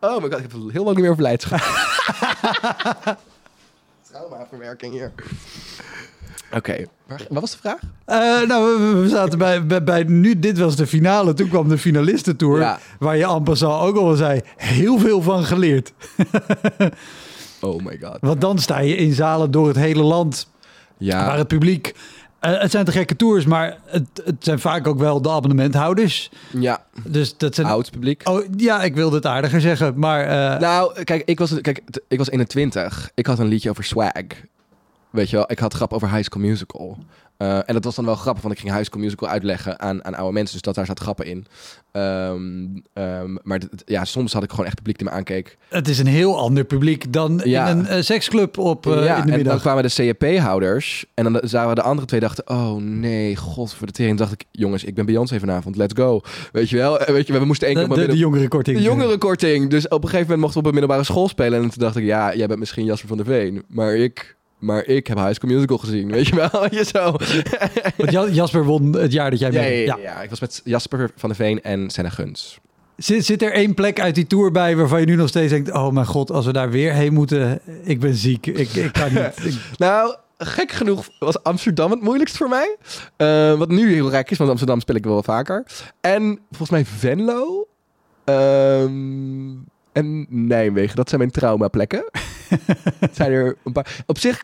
Oh 0.00 0.22
my 0.22 0.28
god, 0.30 0.38
ik 0.38 0.42
heb 0.42 0.52
heel 0.52 0.84
lang 0.84 0.88
niet 0.96 0.98
meer 0.98 1.10
over 1.10 1.22
Leids. 1.22 1.46
Traumaverwerking 4.10 4.92
hier. 4.92 5.12
Oké, 6.52 6.84
wat 7.06 7.26
was 7.28 7.50
de 7.50 7.58
vraag? 7.58 7.78
Eh, 8.04 8.48
nou, 8.48 8.80
we, 8.80 9.00
we 9.00 9.08
zaten 9.08 9.38
bij, 9.38 9.66
bij, 9.66 9.84
bij 9.84 10.02
nu, 10.02 10.38
dit 10.38 10.58
was 10.58 10.76
de 10.76 10.86
finale. 10.86 11.34
Toen 11.34 11.48
kwam 11.48 11.68
de 11.68 11.78
finalistentour, 11.78 12.58
Ja. 12.60 12.78
waar 12.98 13.16
je 13.16 13.26
en 13.26 13.42
passant 13.42 13.82
ook 13.82 13.96
al 13.96 14.14
zei, 14.14 14.40
heel 14.56 14.98
veel 14.98 15.22
van 15.22 15.44
geleerd. 15.44 15.92
Oh 17.60 17.82
my 17.84 17.98
god. 18.02 18.16
Want 18.20 18.40
dan 18.40 18.58
sta 18.58 18.78
je 18.78 18.96
in 18.96 19.12
zalen 19.12 19.50
door 19.50 19.66
het 19.66 19.76
hele 19.76 20.02
land, 20.02 20.48
Ja, 20.98 21.26
waar 21.26 21.38
het 21.38 21.48
publiek... 21.48 21.94
eh, 22.40 22.60
het 22.60 22.70
zijn 22.70 22.84
te 22.84 22.92
gekke 22.92 23.16
tours, 23.16 23.44
maar 23.44 23.76
het, 23.84 24.04
het 24.24 24.36
zijn 24.44 24.58
vaak 24.58 24.86
ook 24.86 24.98
wel 24.98 25.22
de 25.22 25.30
abonnementhouders. 25.30 26.30
ja, 26.58 26.84
Dus 27.04 27.36
dat 27.36 27.54
zijn... 27.54 27.66
oud 27.66 27.90
publiek. 27.90 28.28
Oh, 28.28 28.44
ja, 28.56 28.82
ik 28.82 28.94
wilde 28.94 29.16
het 29.16 29.26
aardiger 29.26 29.60
zeggen, 29.60 29.98
maar... 29.98 30.24
eh, 30.54 30.60
Nou, 30.60 31.02
kijk, 31.04 31.22
ik 31.24 31.38
was, 31.38 31.60
kijk, 31.60 31.80
ik 32.08 32.18
was 32.18 32.30
21. 32.30 33.10
Ik 33.14 33.26
had 33.26 33.38
een 33.38 33.46
liedje 33.46 33.70
over 33.70 33.84
swag. 33.84 34.12
Weet 35.10 35.30
je 35.30 35.36
wel, 35.36 35.50
ik 35.50 35.58
had 35.58 35.74
grap 35.74 35.92
over 35.92 36.10
High 36.10 36.22
School 36.24 36.42
Musical. 36.42 36.98
Eh, 37.38 37.56
en 37.56 37.74
dat 37.74 37.84
was 37.84 37.94
dan 37.94 38.04
wel 38.04 38.14
grappig, 38.14 38.42
want 38.42 38.54
ik 38.54 38.60
ging 38.60 38.72
High 38.74 38.84
School 38.86 39.02
Musical 39.02 39.28
uitleggen 39.28 39.80
aan, 39.80 40.04
aan 40.04 40.14
oude 40.14 40.32
mensen. 40.32 40.52
Dus 40.52 40.62
dat 40.62 40.74
daar 40.74 40.86
zat 40.86 40.98
grappen 41.00 41.26
in. 41.26 41.46
Ehm, 41.92 42.66
ehm, 42.92 43.36
maar 43.42 43.60
ja, 43.84 44.04
soms 44.04 44.32
had 44.32 44.42
ik 44.42 44.50
gewoon 44.50 44.66
echt 44.66 44.74
publiek 44.74 44.98
die 44.98 45.06
me 45.08 45.12
aankeek. 45.12 45.56
het 45.68 45.88
is 45.88 45.98
een 45.98 46.06
heel 46.06 46.38
ander 46.38 46.64
publiek 46.64 47.12
dan 47.12 47.40
Ja. 47.44 47.68
in 47.68 47.78
een 47.78 47.86
eh, 47.86 48.02
seksclub 48.02 48.58
op 48.58 48.86
eh, 48.86 49.04
ja, 49.04 49.16
in 49.20 49.26
de 49.26 49.32
en 49.32 49.42
dan 49.44 49.58
kwamen 49.60 49.82
de 49.82 50.14
CAP-houders. 50.16 51.06
En 51.14 51.24
dan 51.32 51.40
zagen 51.44 51.68
we 51.68 51.74
de 51.74 51.82
andere 51.82 52.06
twee 52.06 52.20
dachten... 52.20 52.48
Oh 52.48 52.74
nee, 52.82 53.36
god 53.36 53.74
voor 53.74 53.86
de 53.86 53.92
tering. 53.92 54.18
dacht 54.18 54.32
ik, 54.32 54.44
jongens, 54.50 54.84
ik 54.84 54.94
ben 54.94 55.06
Beyoncé 55.06 55.38
vanavond. 55.38 55.76
Let's 55.76 55.94
go. 55.96 56.20
Weet 56.52 56.70
je 56.70 56.76
wel? 56.76 57.00
Weet 57.06 57.26
je, 57.26 57.32
we 57.38 57.44
moesten 57.44 57.66
één 57.68 57.76
keer 57.76 57.88
de, 57.88 57.94
midden- 57.96 58.16
jongerenkorting. 58.16 58.76
De 58.76 58.82
jongerenkorting. 58.82 59.70
Dus 59.70 59.88
op 59.88 60.02
een 60.02 60.08
gegeven 60.08 60.20
moment 60.30 60.40
mochten 60.40 60.60
we 60.62 60.68
op 60.68 60.74
een 60.74 60.80
middelbare 60.80 61.04
school 61.12 61.28
spelen. 61.28 61.62
En 61.62 61.68
toen 61.70 61.82
dacht 61.82 61.96
ik, 61.96 62.04
ja, 62.04 62.34
jij 62.34 62.46
bent 62.46 62.58
misschien 62.58 62.84
Jasper 62.84 63.08
van 63.08 63.16
der 63.16 63.26
Veen. 63.26 63.62
Maar 63.68 63.94
ik, 63.96 64.36
maar 64.58 64.84
ik 64.86 65.06
heb 65.06 65.16
High 65.18 65.32
School 65.32 65.50
Musical 65.50 65.78
gezien. 65.78 66.10
Weet 66.10 66.26
je 66.26 66.34
wel? 66.36 66.64
je 66.74 66.84
zo. 66.84 67.12
Want 67.96 68.10
Ja- 68.10 68.28
Jasper 68.28 68.64
won 68.64 68.96
het 68.96 69.12
jaar 69.12 69.30
dat 69.30 69.38
jij 69.38 69.50
mee. 69.50 69.84
ja, 69.84 69.96
ja, 69.96 70.02
ja. 70.02 70.22
ik 70.22 70.30
was 70.30 70.40
met 70.40 70.60
Jasper 70.64 71.10
van 71.16 71.28
der 71.28 71.38
Veen 71.38 71.62
en 71.62 71.90
Senna 71.90 72.10
Guns. 72.10 72.58
Zit, 72.96 73.24
zit 73.24 73.42
er 73.42 73.52
één 73.52 73.74
plek 73.74 74.00
uit 74.00 74.14
die 74.14 74.26
tour 74.26 74.50
bij 74.50 74.76
waarvan 74.76 75.00
je 75.00 75.06
nu 75.06 75.14
nog 75.14 75.28
steeds 75.28 75.52
denkt... 75.52 75.72
oh 75.72 75.88
mijn 75.92 76.06
god, 76.06 76.30
als 76.30 76.46
we 76.46 76.52
daar 76.52 76.70
weer 76.70 76.92
heen 76.92 77.12
moeten, 77.12 77.60
ik 77.84 78.00
ben 78.00 78.14
ziek. 78.14 78.46
Ik, 78.46 78.72
ik 78.74 78.92
kan 78.92 79.08
niet. 79.14 79.44
Ik- 79.44 79.54
Nou, 79.76 80.16
gek 80.38 80.72
genoeg 80.72 81.08
was 81.18 81.42
Amsterdam 81.42 81.90
het 81.90 82.00
moeilijkst 82.02 82.36
voor 82.36 82.48
mij. 82.48 82.76
Eh, 83.16 83.54
wat 83.58 83.68
nu 83.68 83.92
heel 83.94 84.10
rijk 84.10 84.30
is, 84.30 84.38
want 84.38 84.50
Amsterdam 84.50 84.80
speel 84.80 84.96
ik 84.96 85.04
wel 85.04 85.22
vaker. 85.22 85.64
En 86.00 86.38
volgens 86.50 86.70
mij 86.70 86.84
Venlo. 86.84 87.66
ehm, 88.24 89.50
en 89.98 90.26
Nijmegen. 90.46 90.96
Dat 90.96 91.08
zijn 91.08 91.20
mijn 91.20 91.32
traumaplekken. 91.32 92.04
Het 92.98 93.16
zijn 93.20 93.32
er 93.32 93.56
een 93.64 93.72
paar. 93.72 94.02
Op 94.06 94.18
zich 94.18 94.42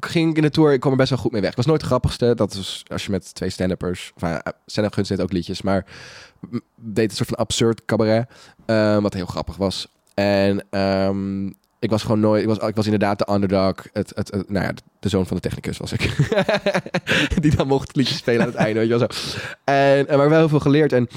ging 0.00 0.30
ik 0.30 0.36
in 0.36 0.42
de 0.42 0.50
tour, 0.50 0.72
ik 0.72 0.80
kwam 0.80 0.92
er 0.92 0.98
best 0.98 1.10
wel 1.10 1.18
goed 1.18 1.32
mee 1.32 1.40
weg. 1.40 1.50
Ik 1.50 1.56
was 1.56 1.66
nooit 1.66 1.80
de 1.80 1.86
grappigste. 1.86 2.34
Dat 2.34 2.52
is 2.54 2.82
als 2.88 3.04
je 3.04 3.10
met 3.10 3.34
twee 3.34 3.50
stand-uppers... 3.50 4.12
Of, 4.16 4.22
uh, 4.22 4.36
stand-up 4.66 5.20
ook 5.20 5.32
liedjes, 5.32 5.62
maar 5.62 5.84
deed 6.76 7.10
een 7.10 7.16
soort 7.16 7.28
van 7.28 7.38
absurd 7.38 7.84
cabaret. 7.84 8.28
eh, 8.66 8.98
wat 8.98 9.14
heel 9.14 9.26
grappig 9.26 9.56
was. 9.56 9.88
En 10.14 10.64
ehm, 10.70 11.46
ik 11.78 11.90
was 11.90 12.02
gewoon 12.02 12.20
nooit... 12.20 12.42
Ik 12.42 12.48
was, 12.48 12.58
ik 12.68 12.76
was 12.76 12.84
inderdaad 12.84 13.18
de 13.18 13.32
underdog. 13.32 13.74
Het, 13.92 14.12
het, 14.14 14.30
het- 14.30 14.50
nou 14.50 14.64
ja, 14.64 14.72
de 15.00 15.08
zoon 15.08 15.26
van 15.26 15.36
de 15.36 15.42
technicus 15.42 15.78
was 15.78 15.92
ik. 15.92 16.00
Die 17.42 17.56
dan 17.56 17.66
mocht 17.66 17.96
liedjes 17.96 18.16
spelen 18.16 18.40
aan 18.40 18.46
het 18.46 18.56
einde, 18.56 18.80
weet 18.80 18.88
je 18.88 18.98
wel 18.98 19.08
zo. 19.12 19.36
En, 19.64 20.08
en 20.08 20.18
maar 20.18 20.28
wel 20.28 20.38
heel 20.38 20.48
veel 20.48 20.60
geleerd. 20.60 20.92
En 20.92 21.08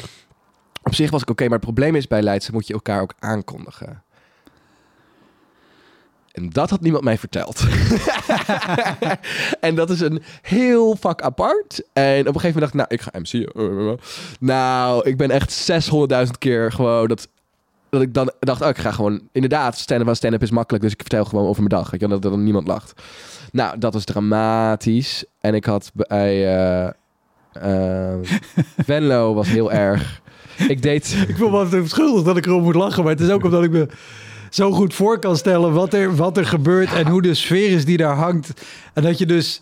op 0.84 0.96
zich 0.96 1.12
was 1.12 1.22
ik 1.22 1.30
oké, 1.30 1.44
maar 1.44 1.54
het 1.54 1.62
probleem 1.62 1.96
is 1.96 2.08
bij 2.08 2.22
Leidse 2.22 2.52
moet 2.52 2.68
je 2.68 2.74
elkaar 2.74 3.02
ook 3.02 3.14
aankondigen. 3.20 4.04
En 6.32 6.50
dat 6.50 6.70
had 6.70 6.82
niemand 6.82 7.04
mij 7.04 7.18
verteld. 7.18 7.66
en 9.60 9.76
dat 9.76 9.90
is 9.90 10.00
een 10.00 10.22
heel 10.42 10.96
vak 10.96 11.22
apart. 11.22 11.84
En 11.94 12.28
op 12.28 12.36
een 12.36 12.42
gegeven 12.42 12.62
moment 12.62 12.74
dacht 12.74 12.74
ik, 12.74 12.74
nou, 12.74 12.88
ik 12.90 13.02
ga 13.02 13.20
MC. 13.20 13.54
Nou, 14.40 15.10
ik 15.10 15.18
ben 15.18 15.32
echt 15.32 15.72
600.000 16.26 16.32
keer 16.38 16.72
gewoon 16.72 17.08
dat 17.08 17.28
dat 17.90 18.02
ik 18.02 18.14
dan 18.14 18.32
dacht, 18.40 18.62
oh, 18.62 18.68
ik 18.68 18.78
ga 18.78 18.92
gewoon... 18.92 19.22
Inderdaad, 19.32 19.78
stand-up 19.78 20.16
stand-up 20.16 20.42
is 20.42 20.52
makkelijk, 20.52 20.84
dus 20.84 20.94
ik 20.94 21.02
vertel 21.02 21.26
gewoon 21.26 21.48
over 21.48 21.64
mijn 21.64 21.82
dag. 21.82 21.92
Weet 21.92 22.02
je, 22.02 22.08
dat 22.08 22.24
er 22.24 22.30
dan 22.30 22.44
niemand 22.44 22.68
lacht. 22.68 23.02
Nou, 23.52 23.78
dat 23.78 23.94
was 23.94 24.04
dramatisch. 24.04 25.26
En 25.40 25.54
ik 25.54 25.66
had 25.66 25.92
bij... 25.94 26.58
eh 26.58 26.92
eh, 27.52 28.16
Venlo 28.86 29.34
was 29.34 29.48
heel 29.48 29.72
erg... 29.72 30.22
Ik 30.68 30.82
deed... 30.82 31.16
Ik 31.28 31.36
voel 31.38 31.50
me 31.50 31.58
altijd 31.58 31.90
schuldig 31.90 32.24
dat 32.24 32.38
ik 32.38 32.46
erom 32.46 32.64
moet 32.64 32.76
lachen. 32.76 33.04
Maar 33.04 33.12
het 33.12 33.22
is 33.22 33.30
ook 33.30 33.44
omdat 33.44 33.64
ik 33.64 33.72
me 33.72 33.88
zo 34.50 34.72
goed 34.72 34.94
voor 34.94 35.20
kan 35.20 35.38
stellen 35.38 35.74
wat 35.74 35.94
er, 35.94 36.16
wat 36.16 36.38
er 36.38 36.46
gebeurt 36.46 36.94
en 36.94 37.08
hoe 37.08 37.22
de 37.22 37.34
sfeer 37.34 37.70
is 37.70 37.86
die 37.86 37.98
daar 37.98 38.16
hangt. 38.16 38.54
En 38.94 39.04
dat 39.04 39.18
je 39.18 39.26
dus... 39.26 39.62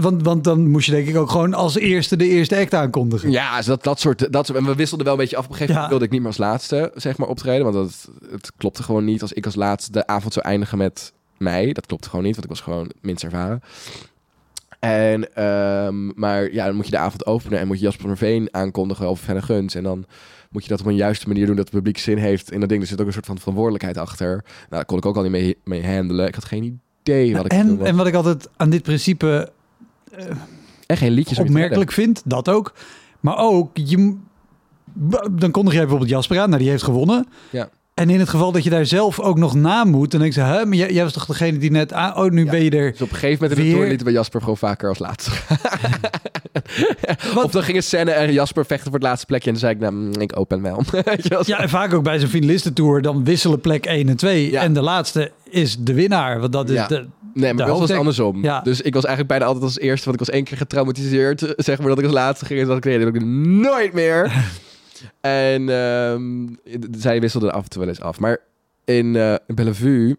Want, 0.00 0.22
want 0.22 0.44
dan 0.44 0.68
moest 0.70 0.86
je 0.86 0.92
denk 0.92 1.08
ik 1.08 1.16
ook 1.16 1.30
gewoon 1.30 1.54
als 1.54 1.76
eerste 1.76 2.16
de 2.16 2.28
eerste 2.28 2.56
act 2.56 2.74
aankondigen. 2.74 3.30
Ja, 3.30 3.56
dus 3.56 3.66
dat, 3.66 3.82
dat 3.82 4.00
soort... 4.00 4.32
Dat, 4.32 4.48
en 4.48 4.64
we 4.64 4.74
wisselden 4.74 5.06
wel 5.06 5.14
een 5.14 5.20
beetje 5.20 5.36
af. 5.36 5.44
Op 5.44 5.50
een 5.50 5.56
gegeven 5.56 5.74
Ja. 5.74 5.80
moment 5.80 5.98
wilde 6.00 6.04
ik 6.04 6.10
niet 6.10 6.20
meer 6.20 6.38
als 6.38 6.50
laatste, 6.50 6.92
zeg 6.94 7.16
maar, 7.16 7.28
optreden. 7.28 7.72
Want 7.72 7.74
dat, 7.74 8.08
het 8.30 8.52
klopte 8.56 8.82
gewoon 8.82 9.04
niet 9.04 9.22
als 9.22 9.32
ik 9.32 9.44
als 9.44 9.54
laatste 9.54 9.92
de 9.92 10.06
avond 10.06 10.32
zou 10.32 10.46
eindigen 10.46 10.78
met 10.78 11.12
mij. 11.38 11.72
Dat 11.72 11.86
klopte 11.86 12.08
gewoon 12.08 12.24
niet, 12.24 12.32
want 12.34 12.44
ik 12.44 12.50
was 12.50 12.60
gewoon 12.60 12.90
minst 13.00 13.24
ervaren. 13.24 13.62
En, 14.84 15.34
ehm, 15.34 16.20
maar 16.20 16.52
ja, 16.52 16.66
dan 16.66 16.74
moet 16.74 16.84
je 16.84 16.90
de 16.90 16.98
avond 16.98 17.26
openen 17.26 17.58
en 17.58 17.66
moet 17.66 17.78
je 17.78 17.84
Jasper 17.84 18.06
van 18.06 18.16
Veen 18.16 18.48
aankondigen 18.50 19.06
over 19.06 19.24
Fenne 19.24 19.42
Guns. 19.42 19.74
En 19.74 19.82
dan 19.82 20.04
moet 20.50 20.62
je 20.62 20.68
dat 20.68 20.80
op 20.80 20.86
een 20.86 20.96
juiste 20.96 21.28
manier 21.28 21.46
doen 21.46 21.56
dat 21.56 21.64
het 21.64 21.74
publiek 21.74 21.98
zin 21.98 22.18
heeft 22.18 22.50
in 22.50 22.60
dat 22.60 22.68
ding. 22.68 22.82
Er 22.82 22.88
zit 22.88 23.00
ook 23.00 23.06
een 23.06 23.12
soort 23.12 23.26
van 23.26 23.38
verantwoordelijkheid 23.38 23.98
achter. 23.98 24.28
Nou, 24.28 24.44
daar 24.68 24.84
kon 24.84 24.98
ik 24.98 25.06
ook 25.06 25.16
al 25.16 25.22
niet 25.22 25.30
mee, 25.30 25.56
mee 25.64 25.86
handelen. 25.86 26.26
Ik 26.26 26.34
had 26.34 26.44
geen 26.44 26.80
idee 27.02 27.36
wat 27.36 27.44
ik 27.44 27.52
En, 27.52 27.84
en 27.84 27.96
wat 27.96 28.06
ik 28.06 28.14
altijd 28.14 28.48
aan 28.56 28.70
dit 28.70 28.82
principe 28.82 29.52
En 30.86 30.96
geen 30.96 31.12
liedjes 31.12 31.38
opmerkelijk 31.38 31.92
vind, 31.92 32.22
dat 32.24 32.48
ook. 32.48 32.74
Maar 33.20 33.38
ook, 33.38 33.70
je, 33.76 34.16
dan 35.30 35.50
kondig 35.50 35.72
jij 35.72 35.82
bijvoorbeeld 35.82 36.10
Jasper 36.10 36.40
aan, 36.40 36.48
nou 36.48 36.60
die 36.62 36.70
heeft 36.70 36.82
gewonnen. 36.82 37.26
Ja. 37.50 37.68
En 37.94 38.10
in 38.10 38.18
het 38.18 38.28
geval 38.28 38.52
dat 38.52 38.64
je 38.64 38.70
daar 38.70 38.86
zelf 38.86 39.20
ook 39.20 39.38
nog 39.38 39.54
na 39.54 39.84
moet, 39.84 40.10
dan 40.10 40.20
denk 40.20 40.34
ik, 40.34 40.42
hè, 40.42 40.64
maar 40.66 40.76
jij, 40.76 40.92
jij 40.92 41.02
was 41.02 41.12
toch 41.12 41.26
degene 41.26 41.58
die 41.58 41.70
net 41.70 41.92
aan, 41.92 42.16
oh 42.16 42.30
nu 42.30 42.44
Ja. 42.44 42.50
ben 42.50 42.62
je 42.64 42.70
er. 42.70 42.90
Dus 42.90 43.00
op 43.02 43.10
een 43.10 43.16
gegeven 43.16 43.42
moment 43.42 43.60
in 43.60 43.66
de 43.66 43.72
tour 43.72 43.88
lieten 43.88 44.06
we 44.06 44.12
Jasper 44.12 44.40
gewoon 44.40 44.56
vaker 44.56 44.88
als 44.88 44.98
laatste. 44.98 45.30
Of 47.44 47.50
dan 47.50 47.62
gingen 47.62 47.82
Senne 47.82 48.10
en 48.10 48.32
Jasper 48.32 48.66
vechten 48.66 48.84
voor 48.90 48.98
het 48.98 49.08
laatste 49.08 49.26
plekje. 49.26 49.46
En 49.46 49.52
dan 49.52 49.60
zei 49.60 49.74
ik, 49.74 49.80
nou, 49.80 49.92
mm, 49.92 50.20
ik 50.20 50.38
open 50.38 50.62
wel. 50.62 50.82
Wel? 51.28 51.42
Ja, 51.46 51.58
en 51.60 51.68
vaak 51.68 51.94
ook 51.94 52.02
bij 52.02 52.18
zo'n 52.18 52.28
finalistentour, 52.28 53.02
dan 53.02 53.24
wisselen 53.24 53.60
plek 53.60 53.86
1 53.86 54.08
en 54.08 54.16
2. 54.16 54.50
Ja. 54.50 54.62
En 54.62 54.72
de 54.72 54.80
laatste 54.82 55.30
is 55.50 55.76
de 55.78 55.94
winnaar, 55.94 56.40
want 56.40 56.52
dat 56.52 56.68
is 56.68 56.74
Ja. 56.76 56.86
de... 56.86 57.06
nee, 57.34 57.54
maar 57.54 57.66
dat 57.66 57.78
was 57.78 57.90
andersom. 57.90 58.42
Ja. 58.42 58.60
Dus 58.60 58.80
ik 58.80 58.94
was 58.94 59.04
eigenlijk 59.04 59.28
bijna 59.28 59.44
altijd 59.44 59.64
als 59.64 59.78
eerste. 59.78 60.04
Want 60.04 60.20
ik 60.20 60.26
was 60.26 60.34
één 60.34 60.44
keer 60.44 60.56
getraumatiseerd. 60.56 61.52
Zeg 61.56 61.78
maar 61.78 61.88
dat 61.88 61.98
ik 61.98 62.04
als 62.04 62.12
laatste 62.12 62.44
ging. 62.44 62.60
En 62.60 62.66
dat 62.66 62.76
ik 62.76 62.84
nee, 62.84 62.98
dat 62.98 63.14
ik 63.14 63.24
nooit 63.24 63.92
meer. 63.92 64.32
En 65.20 65.68
ehm, 65.68 66.46
zij 66.90 67.20
wisselden 67.20 67.52
af 67.52 67.62
en 67.62 67.68
toe 67.70 67.80
wel 67.80 67.88
eens 67.88 68.00
af. 68.00 68.20
Maar 68.20 68.38
in, 68.84 69.16
eh, 69.16 69.34
in 69.46 69.54
Bellevue 69.54 70.16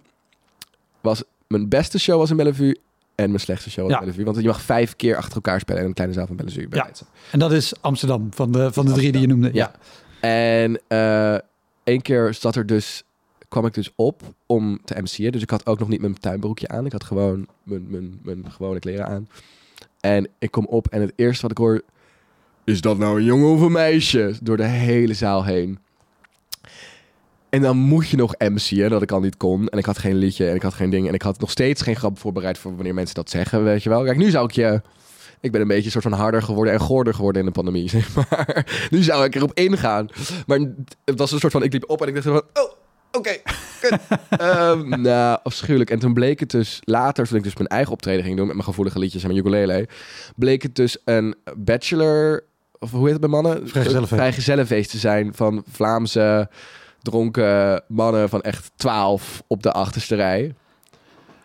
was 1.01 1.23
mijn 1.47 1.69
beste 1.69 1.99
show 1.99 2.17
was 2.17 2.29
in 2.29 2.37
Bellevue. 2.37 2.79
En 3.15 3.27
mijn 3.27 3.39
slechtste 3.39 3.69
show 3.69 3.83
was 3.83 3.91
Ja. 3.93 3.97
in 3.99 4.03
Bellevue. 4.03 4.25
Want 4.25 4.37
je 4.37 4.47
mag 4.47 4.61
vijf 4.61 4.95
keer 4.95 5.15
achter 5.15 5.35
elkaar 5.35 5.59
spelen 5.59 5.81
in 5.81 5.87
een 5.87 5.93
kleine 5.93 6.15
zaal 6.15 6.27
van 6.27 6.35
Bellevue. 6.35 6.67
bij 6.67 6.79
Ja. 6.79 7.05
En 7.31 7.39
dat 7.39 7.51
is 7.51 7.81
Amsterdam, 7.81 8.27
van 8.33 8.51
de, 8.51 8.73
van 8.73 8.85
de 8.85 8.91
drie 8.91 9.11
die 9.11 9.21
je 9.21 9.27
noemde. 9.27 9.49
Ja. 9.53 9.71
En 10.21 10.79
eh 10.87 11.37
één 11.83 12.01
keer 12.01 12.33
zat 12.33 12.55
er 12.55 12.65
dus, 12.65 13.03
kwam 13.47 13.65
ik 13.65 13.73
dus 13.73 13.91
op 13.95 14.21
om 14.45 14.79
te 14.85 15.01
MC'en. 15.01 15.31
Dus 15.31 15.41
ik 15.41 15.49
had 15.49 15.65
ook 15.65 15.79
nog 15.79 15.87
niet 15.87 16.01
mijn 16.01 16.19
tuinbroekje 16.19 16.67
aan. 16.67 16.85
Ik 16.85 16.91
had 16.91 17.03
gewoon 17.03 17.47
mijn, 17.63 17.85
mijn, 17.89 18.19
mijn 18.23 18.51
gewone 18.51 18.79
kleren 18.79 19.05
aan. 19.07 19.29
En 19.99 20.27
ik 20.39 20.51
kom 20.51 20.65
op 20.65 20.87
en 20.87 21.01
het 21.01 21.13
eerste 21.15 21.41
wat 21.41 21.51
ik 21.51 21.57
hoor... 21.57 21.81
Is 22.65 22.81
dat 22.81 22.97
nou 22.97 23.17
een 23.17 23.25
jongen 23.25 23.49
of 23.49 23.61
een 23.61 23.71
meisje? 23.71 24.33
Door 24.41 24.57
de 24.57 24.63
hele 24.63 25.13
zaal 25.13 25.45
heen. 25.45 25.79
En 27.49 27.61
dan 27.61 27.77
moet 27.77 28.09
je 28.09 28.17
nog 28.17 28.33
MC'en, 28.37 28.89
dat 28.89 29.01
ik 29.01 29.11
al 29.11 29.19
niet 29.19 29.37
kon. 29.37 29.67
En 29.67 29.77
ik 29.77 29.85
had 29.85 29.97
geen 29.97 30.15
liedje 30.15 30.49
en 30.49 30.55
ik 30.55 30.61
had 30.61 30.73
geen 30.73 30.89
ding. 30.89 31.07
En 31.07 31.13
ik 31.13 31.21
had 31.21 31.39
nog 31.39 31.51
steeds 31.51 31.81
geen 31.81 31.95
grap 31.95 32.19
voorbereid 32.19 32.57
voor 32.57 32.75
wanneer 32.75 32.93
mensen 32.93 33.15
dat 33.15 33.29
zeggen, 33.29 33.63
weet 33.63 33.83
je 33.83 33.89
wel. 33.89 34.03
Kijk, 34.03 34.17
nu 34.17 34.29
zou 34.29 34.45
ik 34.45 34.51
je... 34.51 34.81
Ik 35.41 35.51
ben 35.51 35.61
een 35.61 35.67
beetje 35.67 35.85
een 35.85 35.91
soort 35.91 36.03
van 36.03 36.13
harder 36.13 36.41
geworden 36.41 36.73
en 36.73 36.79
gorder 36.79 37.13
geworden 37.13 37.41
in 37.41 37.47
de 37.47 37.53
pandemie, 37.53 37.89
zeg 37.99 38.15
maar. 38.15 38.65
Nu 38.89 39.01
zou 39.01 39.25
ik 39.25 39.35
erop 39.35 39.53
ingaan. 39.53 40.09
Maar 40.47 40.59
het 41.05 41.19
was 41.19 41.31
een 41.31 41.39
soort 41.39 41.51
van... 41.51 41.63
Ik 41.63 41.73
liep 41.73 41.89
op 41.89 42.01
en 42.01 42.07
ik 42.07 42.13
dacht 42.13 42.25
van... 42.25 42.63
Oh, 42.63 42.71
oké. 43.11 43.37
Ehm, 44.29 45.01
nou, 45.01 45.39
afschuwelijk. 45.43 45.89
En 45.89 45.99
toen 45.99 46.13
bleek 46.13 46.39
het 46.39 46.51
dus 46.51 46.81
later, 46.83 47.27
toen 47.27 47.37
ik 47.37 47.43
dus 47.43 47.55
mijn 47.55 47.67
eigen 47.67 47.93
optreden 47.93 48.23
ging 48.23 48.37
doen... 48.37 48.45
met 48.45 48.55
mijn 48.55 48.67
gevoelige 48.67 48.99
liedjes 48.99 49.21
en 49.21 49.27
mijn 49.27 49.39
ukulele... 49.39 49.87
bleek 50.35 50.61
het 50.61 50.75
dus 50.75 50.97
een 51.05 51.35
bachelor... 51.57 52.43
Of 52.79 52.91
hoe 52.91 53.03
heet 53.03 53.11
het 53.11 53.21
bij 53.21 53.29
mannen? 53.29 53.69
Vrijgezellenfeest. 53.69 54.21
Vrijgezellenfeest 54.21 54.89
te 54.89 54.97
zijn 54.97 55.33
van 55.33 55.63
Vlaamse 55.71 56.49
dronken 57.01 57.83
mannen 57.87 58.29
van 58.29 58.41
echt 58.41 58.71
12 58.75 59.43
op 59.47 59.63
de 59.63 59.71
achterste 59.71 60.15
rij. 60.15 60.53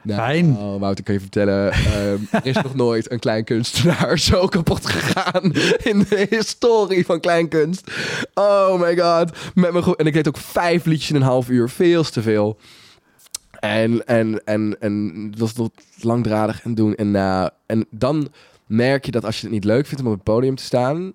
Nou, 0.02 0.20
Fijn. 0.20 0.56
Oh, 0.56 0.80
Wouter, 0.80 1.04
kan 1.04 1.14
je 1.14 1.20
vertellen, 1.20 1.72
ehm, 1.72 2.18
er 2.30 2.46
is 2.46 2.54
nog 2.54 2.74
nooit 2.74 3.10
een 3.10 3.18
klein 3.18 3.44
kunstenaar 3.44 4.18
zo 4.28 4.46
kapot 4.46 4.86
gegaan 4.86 5.52
in 5.82 6.06
de 6.08 6.26
historie 6.30 7.06
van 7.06 7.20
kleinkunst. 7.20 7.90
Oh 8.34 8.80
my 8.80 8.98
god. 8.98 9.30
Met 9.54 9.72
mijn 9.72 9.84
en 9.84 10.06
ik 10.06 10.12
deed 10.12 10.28
ook 10.28 10.36
vijf 10.36 10.84
liedjes 10.84 11.10
in 11.10 11.16
een 11.16 11.22
half 11.22 11.48
uur, 11.48 11.68
veel 11.68 12.02
te 12.02 12.22
veel. 12.22 12.58
En, 13.60 14.06
en, 14.06 14.44
en, 14.44 14.76
en 14.80 15.26
het 15.30 15.38
was 15.38 15.52
tot 15.52 15.72
langdradig 16.00 16.62
en 16.62 16.74
doen. 16.74 16.94
En, 16.94 17.10
nou, 17.10 17.50
en 17.66 17.86
dan 17.90 18.28
merk 18.70 19.04
je 19.04 19.10
dat 19.10 19.24
als 19.24 19.36
je 19.36 19.42
het 19.42 19.52
niet 19.52 19.64
leuk 19.64 19.86
vindt 19.86 20.00
om 20.00 20.06
op 20.06 20.14
het 20.14 20.22
podium 20.22 20.54
te 20.54 20.62
staan, 20.62 21.12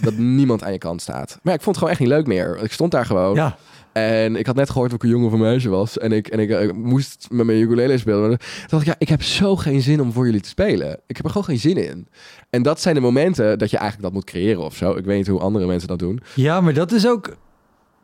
dat 0.00 0.16
niemand 0.38 0.62
aan 0.62 0.72
je 0.72 0.78
kant 0.78 1.02
staat. 1.02 1.38
Maar 1.42 1.52
ja, 1.52 1.58
ik 1.58 1.62
vond 1.62 1.76
het 1.76 1.76
gewoon 1.76 1.90
echt 1.90 2.00
niet 2.00 2.08
leuk 2.08 2.26
meer. 2.26 2.58
Ik 2.62 2.72
stond 2.72 2.90
daar 2.90 3.06
gewoon. 3.06 3.34
Ja. 3.34 3.56
En 3.92 4.36
ik 4.36 4.46
had 4.46 4.54
net 4.54 4.70
gehoord 4.70 4.90
dat 4.90 5.02
ik 5.02 5.04
een 5.04 5.14
jongen 5.14 5.26
of 5.26 5.32
een 5.32 5.40
meisje 5.40 5.68
was. 5.68 5.98
En 5.98 6.12
ik, 6.12 6.28
en 6.28 6.38
ik, 6.38 6.50
eh, 6.50 6.70
moest 6.72 7.26
met 7.30 7.46
mijn 7.46 7.60
ukulele 7.60 7.98
spelen. 7.98 8.28
Toen 8.28 8.38
dacht 8.66 8.82
ik, 8.82 8.88
ja, 8.88 8.94
ik 8.98 9.08
heb 9.08 9.22
zo 9.22 9.56
geen 9.56 9.80
zin 9.80 10.00
om 10.00 10.12
voor 10.12 10.24
jullie 10.24 10.40
te 10.40 10.48
spelen. 10.48 11.00
Ik 11.06 11.16
heb 11.16 11.24
er 11.24 11.30
gewoon 11.30 11.46
geen 11.46 11.58
zin 11.58 11.76
in. 11.76 12.08
En 12.50 12.62
dat 12.62 12.80
zijn 12.80 12.94
de 12.94 13.00
momenten 13.00 13.58
dat 13.58 13.70
je 13.70 13.76
eigenlijk 13.76 14.06
dat 14.06 14.12
moet 14.12 14.30
creëren 14.30 14.62
of 14.62 14.76
zo. 14.76 14.96
Ik 14.96 15.04
weet 15.04 15.16
niet 15.16 15.26
hoe 15.26 15.40
andere 15.40 15.66
mensen 15.66 15.88
dat 15.88 15.98
doen. 15.98 16.20
ja, 16.34 16.60
maar 16.60 16.74
dat 16.74 16.92
is 16.92 17.06
ook... 17.06 17.36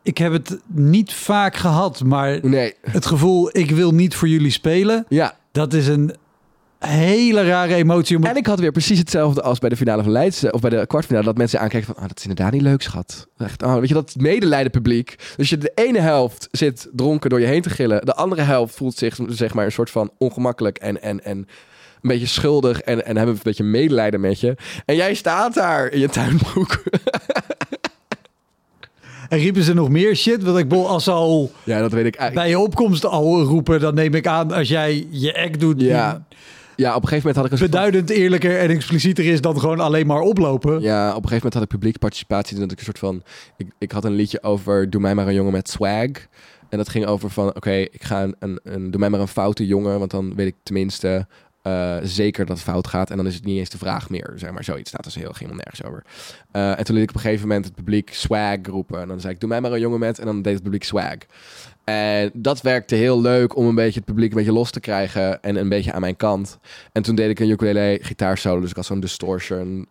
Ik 0.03 0.17
heb 0.17 0.31
het 0.31 0.59
niet 0.67 1.13
vaak 1.13 1.55
gehad, 1.55 2.03
maar 2.03 2.39
Nee, 2.41 2.73
het 2.81 3.05
gevoel, 3.05 3.57
ik 3.57 3.71
wil 3.71 3.91
niet 3.91 4.15
voor 4.15 4.27
jullie 4.27 4.51
spelen, 4.51 5.05
ja. 5.09 5.35
dat 5.51 5.73
is 5.73 5.87
een 5.87 6.15
hele 6.87 7.43
rare 7.43 7.75
emotie. 7.75 8.17
Om 8.17 8.23
En 8.23 8.35
ik 8.35 8.45
had 8.45 8.59
weer 8.59 8.71
precies 8.71 8.99
hetzelfde 8.99 9.41
als 9.41 9.59
bij 9.59 9.69
de 9.69 9.77
finale 9.77 10.03
van 10.03 10.11
Leidse. 10.11 10.51
Of 10.51 10.61
bij 10.61 10.69
de 10.69 10.87
kwartfinale. 10.87 11.25
Dat 11.25 11.37
mensen 11.37 11.59
aankijken 11.59 11.93
van, 11.93 12.03
ah, 12.03 12.07
dat 12.07 12.17
is 12.17 12.23
inderdaad 12.23 12.51
niet 12.51 12.61
leuk, 12.61 12.81
schat. 12.81 13.27
Echt, 13.37 13.63
oh, 13.63 13.75
weet 13.75 13.87
je, 13.87 13.93
dat 13.93 14.15
medelijden 14.17 14.71
publiek. 14.71 15.15
Dus 15.37 15.49
je 15.49 15.57
de 15.57 15.71
ene 15.75 15.99
helft 15.99 16.47
zit 16.51 16.87
dronken 16.91 17.29
door 17.29 17.39
je 17.39 17.45
heen 17.45 17.61
te 17.61 17.69
gillen. 17.69 18.05
De 18.05 18.15
andere 18.15 18.41
helft 18.41 18.75
voelt 18.75 18.97
zich, 18.97 19.17
zeg 19.27 19.53
maar, 19.53 19.65
een 19.65 19.71
soort 19.71 19.89
van 19.89 20.11
ongemakkelijk 20.17 20.77
en... 20.77 21.01
en, 21.01 21.23
en 21.23 21.47
een 22.01 22.09
beetje 22.09 22.27
schuldig 22.27 22.81
en, 22.81 23.05
en 23.05 23.17
hebben 23.17 23.35
een 23.35 23.41
beetje 23.43 23.63
medelijden 23.63 24.21
met 24.21 24.39
je. 24.39 24.55
En 24.85 24.95
jij 24.95 25.13
staat 25.13 25.53
daar 25.53 25.91
in 25.91 25.99
je 25.99 26.09
tuinbroek. 26.09 26.79
En 29.29 29.37
riepen 29.37 29.63
ze 29.63 29.73
nog 29.73 29.89
meer 29.89 30.15
shit? 30.15 30.43
Want 30.43 30.57
ik 30.57 30.67
bedoel, 30.67 30.87
als 30.87 31.03
ze 31.03 31.11
al 31.11 31.51
Ja, 31.63 31.79
dat 31.79 31.91
weet 31.91 32.05
ik 32.05 32.15
eigenlijk. 32.15 32.47
bij 32.47 32.59
je 32.59 32.65
opkomst 32.65 33.05
al 33.05 33.41
roepen, 33.41 33.79
dan 33.79 33.93
neem 33.93 34.13
ik 34.13 34.27
aan 34.27 34.51
als 34.51 34.67
jij 34.69 35.07
je 35.09 35.43
act 35.43 35.59
doet, 35.59 35.81
Ja, 35.81 36.25
ja, 36.81 36.95
op 36.95 37.01
een 37.01 37.07
gegeven 37.07 37.17
moment 37.17 37.35
had 37.35 37.45
ik 37.45 37.51
een 37.51 37.57
soort 37.57 37.71
van- 37.71 37.79
beduidend 37.79 38.09
eerlijker 38.09 38.59
en 38.59 38.69
explicieter 38.69 39.25
is 39.25 39.41
dan 39.41 39.59
gewoon 39.59 39.79
alleen 39.79 40.07
maar 40.07 40.21
oplopen. 40.21 40.81
Ja, 40.81 40.99
op 41.09 41.23
een 41.23 41.29
gegeven 41.29 41.33
moment 41.35 41.53
had 41.53 41.63
ik 41.63 41.69
publiek 41.69 41.99
participatie. 41.99 42.59
Dat 42.59 42.71
ik 42.71 42.77
een 42.77 42.83
soort 42.85 42.99
van. 42.99 43.23
Ik, 43.57 43.67
ik 43.79 43.91
had 43.91 44.05
een 44.05 44.13
liedje 44.13 44.43
over 44.43 44.89
Doe 44.89 45.01
mij 45.01 45.15
maar 45.15 45.27
een 45.27 45.33
jongen 45.33 45.51
met 45.51 45.69
swag. 45.69 46.07
En 46.69 46.77
dat 46.77 46.89
ging 46.89 47.05
over 47.05 47.29
van: 47.29 47.47
oké, 47.55 47.71
ik 47.71 48.03
ga 48.03 48.23
een, 48.23 48.35
een, 48.39 48.59
een. 48.63 48.91
Doe 48.91 48.99
mij 48.99 49.09
maar 49.09 49.19
een 49.19 49.27
foute 49.27 49.65
jongen. 49.65 49.99
Want 49.99 50.11
dan 50.11 50.35
weet 50.35 50.47
ik 50.47 50.55
tenminste. 50.63 51.27
eh, 51.61 51.97
zeker 52.03 52.45
dat 52.45 52.55
het 52.57 52.65
fout 52.65 52.87
gaat. 52.87 53.09
En 53.09 53.17
dan 53.17 53.27
is 53.27 53.35
het 53.35 53.45
niet 53.45 53.57
eens 53.59 53.69
de 53.69 53.77
vraag 53.77 54.09
meer. 54.09 54.33
Zeg 54.35 54.51
maar 54.51 54.63
zoiets. 54.63 54.89
staat 54.89 55.03
dus 55.03 55.15
heel, 55.15 55.31
helemaal 55.33 55.55
nergens 55.55 55.83
over. 55.83 56.03
Eh, 56.51 56.79
en 56.79 56.83
toen 56.85 56.95
liet 56.95 57.03
ik 57.03 57.09
op 57.09 57.15
een 57.15 57.21
gegeven 57.21 57.47
moment 57.47 57.65
het 57.65 57.75
publiek 57.75 58.13
swag 58.13 58.57
roepen. 58.63 59.01
En 59.01 59.07
dan 59.07 59.19
zei 59.19 59.33
ik: 59.33 59.39
Doe 59.39 59.49
mij 59.49 59.61
maar 59.61 59.71
een 59.71 59.79
jongen 59.79 59.99
met. 59.99 60.19
En 60.19 60.25
dan 60.25 60.41
deed 60.41 60.53
het 60.53 60.63
publiek 60.63 60.83
swag. 60.83 61.15
En 61.91 62.31
dat 62.33 62.61
werkte 62.61 62.95
heel 62.95 63.21
leuk 63.21 63.55
om 63.55 63.67
een 63.67 63.75
beetje 63.75 63.99
het 63.99 64.05
publiek 64.05 64.29
een 64.31 64.37
beetje 64.37 64.53
los 64.53 64.71
te 64.71 64.79
krijgen. 64.79 65.41
En 65.41 65.55
een 65.55 65.69
beetje 65.69 65.93
aan 65.93 66.01
mijn 66.01 66.15
kant. 66.15 66.57
En 66.91 67.01
toen 67.01 67.15
deed 67.15 67.29
ik 67.29 67.39
een 67.39 67.49
ukulele 67.49 67.99
gitaarsolo. 68.01 68.59
Dus 68.59 68.69
ik 68.69 68.75
had 68.75 68.85
zo'n 68.85 68.99
distortion 68.99 69.87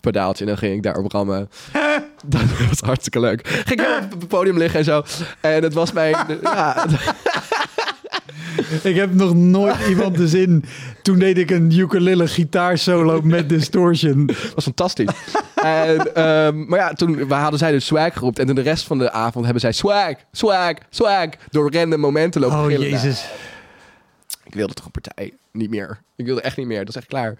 pedaaltje. 0.00 0.44
En 0.44 0.50
dan 0.50 0.58
ging 0.58 0.74
ik 0.74 0.82
daarop 0.82 1.12
rammen. 1.12 1.48
Dat 2.26 2.68
was 2.68 2.80
hartstikke 2.80 3.20
leuk. 3.20 3.46
Ging 3.46 3.80
ik 3.80 4.02
op 4.12 4.20
het 4.20 4.28
podium 4.28 4.58
liggen 4.58 4.78
en 4.78 4.84
zo. 4.84 5.02
En 5.40 5.62
het 5.62 5.74
was 5.74 5.92
mijn... 5.92 6.16
Ja, 6.42 6.86
Ik 8.82 8.96
heb 8.96 9.14
nog 9.14 9.34
nooit 9.34 9.76
iemand 9.88 10.16
de 10.16 10.28
zin. 10.28 10.64
Toen 11.02 11.18
deed 11.18 11.38
ik 11.38 11.50
een 11.50 11.78
ukulele 11.78 12.28
gitaarsolo 12.28 13.20
met 13.22 13.48
distortion. 13.48 14.26
dat 14.26 14.52
was 14.54 14.64
fantastisch. 14.64 15.10
En, 15.62 16.14
ehm, 16.14 16.64
maar 16.66 16.78
ja, 16.78 16.92
toen 16.92 17.26
we 17.28 17.34
hadden 17.34 17.58
zij 17.58 17.72
dus 17.72 17.86
swag 17.86 18.12
geroepen. 18.12 18.40
En 18.40 18.46
toen 18.46 18.54
de 18.54 18.62
rest 18.62 18.84
van 18.84 18.98
de 18.98 19.12
avond 19.12 19.44
hebben 19.44 19.60
zij 19.62 19.72
swag, 19.72 20.14
swag, 20.32 20.74
swag. 20.90 21.28
Door 21.50 21.72
random 21.74 22.00
momenten 22.00 22.40
lopen 22.40 22.58
Oh 22.58 22.66
gillen. 22.66 22.88
jezus. 22.88 23.28
ik 24.44 24.54
wilde 24.54 24.74
toch 24.74 24.84
een 24.84 24.90
partij. 24.90 25.32
Niet 25.52 25.70
meer. 25.70 25.98
Ik 26.16 26.24
wilde 26.24 26.40
echt 26.40 26.56
niet 26.56 26.66
meer. 26.66 26.78
Dat 26.78 26.88
is 26.88 26.96
echt 26.96 27.06
klaar. 27.06 27.36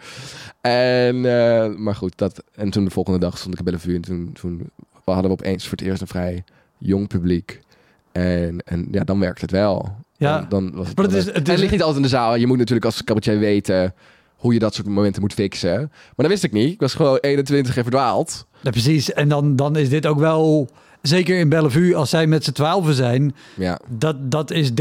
En, 0.61 1.17
eh, 1.17 1.75
maar 1.77 1.95
goed, 1.95 2.13
dat, 2.19 2.43
en 2.55 2.71
toen 2.71 2.85
de 2.85 2.91
volgende 2.91 3.19
dag 3.19 3.39
stond 3.39 3.53
ik 3.53 3.59
in 3.59 3.65
Bellevue. 3.65 3.95
En 3.95 4.01
toen, 4.03 4.31
toen 4.33 4.71
hadden 5.05 5.25
we 5.25 5.31
opeens 5.31 5.69
voor 5.69 5.79
het 5.79 5.87
eerst 5.87 6.01
een 6.01 6.07
vrij 6.07 6.45
jong 6.79 7.09
publiek. 7.09 7.61
En, 8.13 8.61
en 8.65 8.89
ja, 8.91 9.05
dan 9.05 9.21
werkt 9.21 9.41
het 9.41 9.51
wel. 9.51 9.97
Ja. 10.23 10.47
Dan, 10.49 10.49
dan 10.49 10.75
was 10.77 10.87
het, 10.89 10.97
Maar 10.97 11.05
het 11.07 11.15
is- 11.15 11.25
het 11.25 11.49
ligt 11.49 11.71
niet 11.71 11.81
altijd 11.81 11.97
in 11.97 12.03
de 12.03 12.09
zaal. 12.09 12.35
Je 12.35 12.47
moet 12.47 12.59
natuurlijk 12.59 12.87
als 12.87 13.05
cabaretier 13.05 13.39
weten 13.39 13.95
hoe 14.37 14.53
je 14.53 14.59
dat 14.59 14.75
soort 14.75 14.87
momenten 14.89 15.23
moet 15.23 15.33
fixen. 15.33 15.79
Maar 15.79 16.13
dat 16.17 16.27
wist 16.29 16.45
ik 16.45 16.53
niet. 16.53 16.73
Ik 16.73 16.81
was 16.81 16.95
gewoon 16.95 17.19
21 17.21 17.77
en 17.77 17.83
verdwaald. 17.83 18.47
Ja, 18.61 18.71
precies. 18.71 19.13
En 19.13 19.29
dan, 19.29 19.57
dan 19.57 19.77
is 19.77 19.89
dit 19.89 20.07
ook 20.07 20.19
wel, 20.19 20.69
zeker 21.03 21.39
in 21.39 21.49
Bellevue, 21.49 21.97
als 21.97 22.11
zij 22.11 22.27
met 22.27 22.45
z'n 22.45 22.53
twaalfen 22.53 22.95
zijn, 22.95 23.35
Ja. 23.57 23.79
dat, 23.89 24.31
dat 24.31 24.51
is 24.51 24.71
13% 24.71 24.75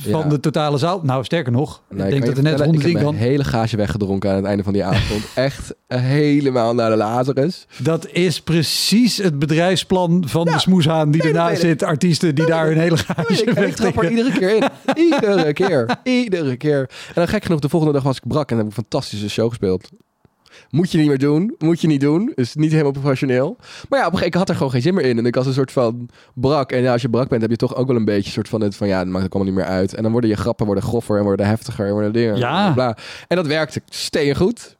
van 0.00 0.20
Ja. 0.22 0.28
de 0.28 0.40
totale 0.40 0.78
zaal. 0.78 1.00
Nou, 1.02 1.24
sterker 1.24 1.52
nog, 1.52 1.82
Nee, 1.90 2.04
ik 2.04 2.10
denk 2.10 2.26
dat 2.26 2.36
er 2.36 2.42
net 2.42 2.52
vertellen, 2.52 2.64
100 2.64 2.84
in 2.84 2.90
Ik 2.90 2.96
heb 2.96 3.04
kan. 3.04 3.14
mijn 3.14 3.26
hele 3.30 3.44
gaasje 3.44 3.76
weggedronken 3.76 4.30
aan 4.30 4.36
het 4.36 4.44
einde 4.44 4.62
van 4.62 4.72
die 4.72 4.84
avond. 4.84 5.22
Echt 5.34 5.74
helemaal 5.88 6.74
naar 6.74 6.90
de 6.90 6.96
Lazarus. 6.96 7.66
Dat 7.78 8.08
is 8.12 8.40
precies 8.40 9.16
het 9.16 9.38
bedrijfsplan 9.38 10.24
van 10.26 10.44
de 10.44 10.58
smoeshaan 10.58 11.10
die 11.10 11.22
Nee, 11.22 11.30
ernaast 11.32 11.60
zit. 11.60 11.82
Artiesten 11.82 12.34
die 12.34 12.46
daar 12.46 12.66
hun 12.66 12.78
hele 12.78 12.96
gaatje 12.96 13.44
Ik, 13.44 13.58
ik 13.58 13.74
trap 13.74 14.02
er 14.02 14.10
iedere 14.10 14.32
keer 14.38 14.54
in. 14.56 14.62
Iedere 14.96 15.52
keer. 15.52 15.96
Iedere 16.04 16.56
keer. 16.56 16.78
En 16.80 17.14
dan 17.14 17.28
gek 17.28 17.44
genoeg, 17.44 17.60
de 17.60 17.68
volgende 17.68 17.94
dag 17.94 18.02
was 18.02 18.16
ik 18.16 18.22
brak 18.28 18.50
en 18.50 18.56
heb 18.56 18.66
ik 18.66 18.70
een 18.76 18.82
fantastische 18.82 19.28
show 19.30 19.48
gespeeld. 19.48 19.88
Moet 20.70 20.90
je 20.92 20.98
niet 20.98 21.06
meer 21.08 21.18
doen. 21.18 21.54
Moet 21.58 21.80
je 21.80 21.86
niet 21.86 22.00
doen. 22.00 22.32
Is 22.34 22.54
niet 22.54 22.70
helemaal 22.70 22.92
professioneel. 22.92 23.56
Maar 23.88 23.98
ja, 23.98 24.06
op 24.06 24.12
een 24.12 24.18
gegeven 24.18 24.20
moment 24.20 24.24
ik 24.26 24.34
had 24.34 24.48
er 24.48 24.54
gewoon 24.54 24.70
geen 24.70 24.82
zin 24.82 24.94
meer 24.94 25.04
in. 25.04 25.18
En 25.18 25.26
ik 25.26 25.34
was 25.34 25.46
een 25.46 25.52
soort 25.52 25.72
van 25.72 26.08
brak. 26.34 26.72
En 26.72 26.82
ja, 26.82 26.92
als 26.92 27.02
je 27.02 27.08
brak 27.08 27.28
bent, 27.28 27.42
heb 27.42 27.50
je 27.50 27.56
toch 27.56 27.74
ook 27.76 27.86
wel 27.86 27.96
een 27.96 28.04
beetje 28.04 28.26
een 28.26 28.32
soort 28.32 28.48
van 28.48 28.60
het 28.60 28.76
van 28.76 28.88
ja, 28.88 28.98
dat 29.04 29.12
maakt 29.12 29.24
ook 29.24 29.34
allemaal 29.34 29.52
niet 29.52 29.62
meer 29.62 29.70
uit. 29.72 29.94
En 29.94 30.02
dan 30.02 30.12
worden 30.12 30.30
je 30.30 30.36
grappen 30.36 30.66
worden 30.66 30.84
groffer 30.84 31.18
en 31.18 31.24
worden 31.24 31.46
heftiger 31.46 31.86
en 31.86 31.92
worden 31.92 32.12
dingen. 32.12 32.36
Ja. 32.36 32.72
Bla. 32.72 32.96
En 33.28 33.36
dat 33.36 33.46
werkte 33.46 33.80
steen 33.88 34.34
goed. 34.36 34.76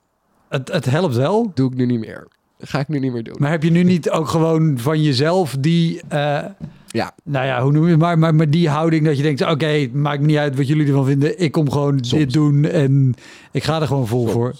Het, 0.49 0.73
het 0.73 0.85
helpt 0.85 1.15
wel. 1.15 1.51
Doe 1.55 1.71
ik 1.71 1.77
nu 1.77 1.87
niet 1.87 2.01
meer. 2.01 2.29
Ga 2.61 2.79
ik 2.79 2.89
nu 2.89 2.99
niet 2.99 3.13
meer 3.13 3.23
doen. 3.23 3.35
Maar 3.39 3.51
heb 3.51 3.63
je 3.63 3.71
nu 3.71 3.83
niet 3.83 4.11
ook 4.11 4.29
gewoon 4.29 4.79
van 4.79 5.03
jezelf 5.03 5.57
die, 5.61 6.01
eh, 6.09 6.45
Ja. 6.87 7.13
nou 7.25 7.47
ja, 7.47 7.63
hoe 7.63 7.73
noem 7.73 7.85
je 7.85 7.91
het, 7.91 7.99
maar, 8.01 8.19
maar, 8.19 8.35
maar 8.35 8.51
die 8.51 8.69
houding 8.69 9.05
dat 9.05 9.17
je 9.17 9.23
denkt, 9.23 9.51
oké, 9.51 9.89
maakt 9.93 10.21
niet 10.21 10.37
uit 10.37 10.57
wat 10.57 10.69
jullie 10.69 10.87
ervan 10.87 11.05
vinden. 11.05 11.41
Ik 11.41 11.53
kom 11.53 11.71
gewoon 11.71 11.93
Soms. 12.05 12.11
dit 12.11 12.33
doen 12.33 12.65
en 12.65 13.15
ik 13.53 13.65
ga 13.65 13.81
er 13.81 13.87
gewoon 13.87 14.07
vol 14.07 14.27
voor. 14.27 14.55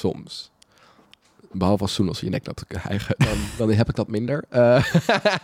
Soms. 0.00 0.50
Behalve 1.52 1.82
als 1.82 1.94
Soenos 1.94 2.20
je 2.20 2.28
nek 2.28 2.46
loopt 2.46 2.64
te 2.68 2.78
hijgen, 2.78 3.14
dan, 3.18 3.36
dan 3.58 3.76
heb 3.76 3.88
ik 3.88 3.94
dat 3.94 4.08
minder. 4.08 4.44
Eh, 4.48 4.84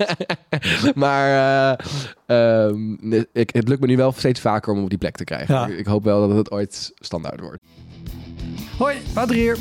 maar 0.94 1.28
eh, 1.28 1.86
ehm, 2.26 3.12
ik, 3.32 3.50
het 3.52 3.68
lukt 3.68 3.80
me 3.80 3.86
nu 3.86 3.96
wel 3.96 4.12
steeds 4.12 4.40
vaker 4.40 4.72
om 4.72 4.82
op 4.82 4.88
die 4.88 4.98
plek 4.98 5.16
te 5.16 5.24
krijgen. 5.24 5.54
Ja. 5.54 5.66
Ik 5.66 5.86
hoop 5.86 6.04
wel 6.04 6.28
dat 6.28 6.36
het 6.36 6.50
ooit 6.50 6.92
standaard 6.98 7.40
wordt. 7.40 7.58
Hoi, 8.78 8.96
Wouter 9.14 9.36
hier. 9.36 9.58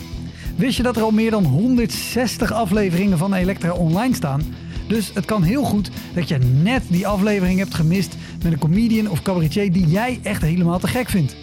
Wist 0.56 0.78
je 0.78 0.84
dat 0.84 0.96
er 0.96 1.04
al 1.04 1.12
meer 1.12 1.32
dan 1.32 1.46
160 1.46 2.52
afleveringen 2.52 3.18
van 3.18 3.34
Elektra 3.34 3.72
online 3.72 4.16
staan? 4.16 4.41
Dus 4.88 5.14
het 5.14 5.26
kan 5.26 5.43
heel 5.43 5.64
goed 5.64 5.89
dat 6.14 6.28
je 6.28 6.38
net 6.38 6.84
die 6.88 7.08
aflevering 7.08 7.60
hebt 7.60 7.74
gemist 7.74 8.16
met 8.43 8.52
een 8.52 8.60
comedian 8.60 9.10
of 9.10 9.22
cabaretier 9.22 9.72
die 9.72 9.88
jij 9.88 10.20
echt 10.24 10.41
helemaal 10.41 10.80
te 10.80 10.88
gek 10.88 11.10
vindt. 11.10 11.36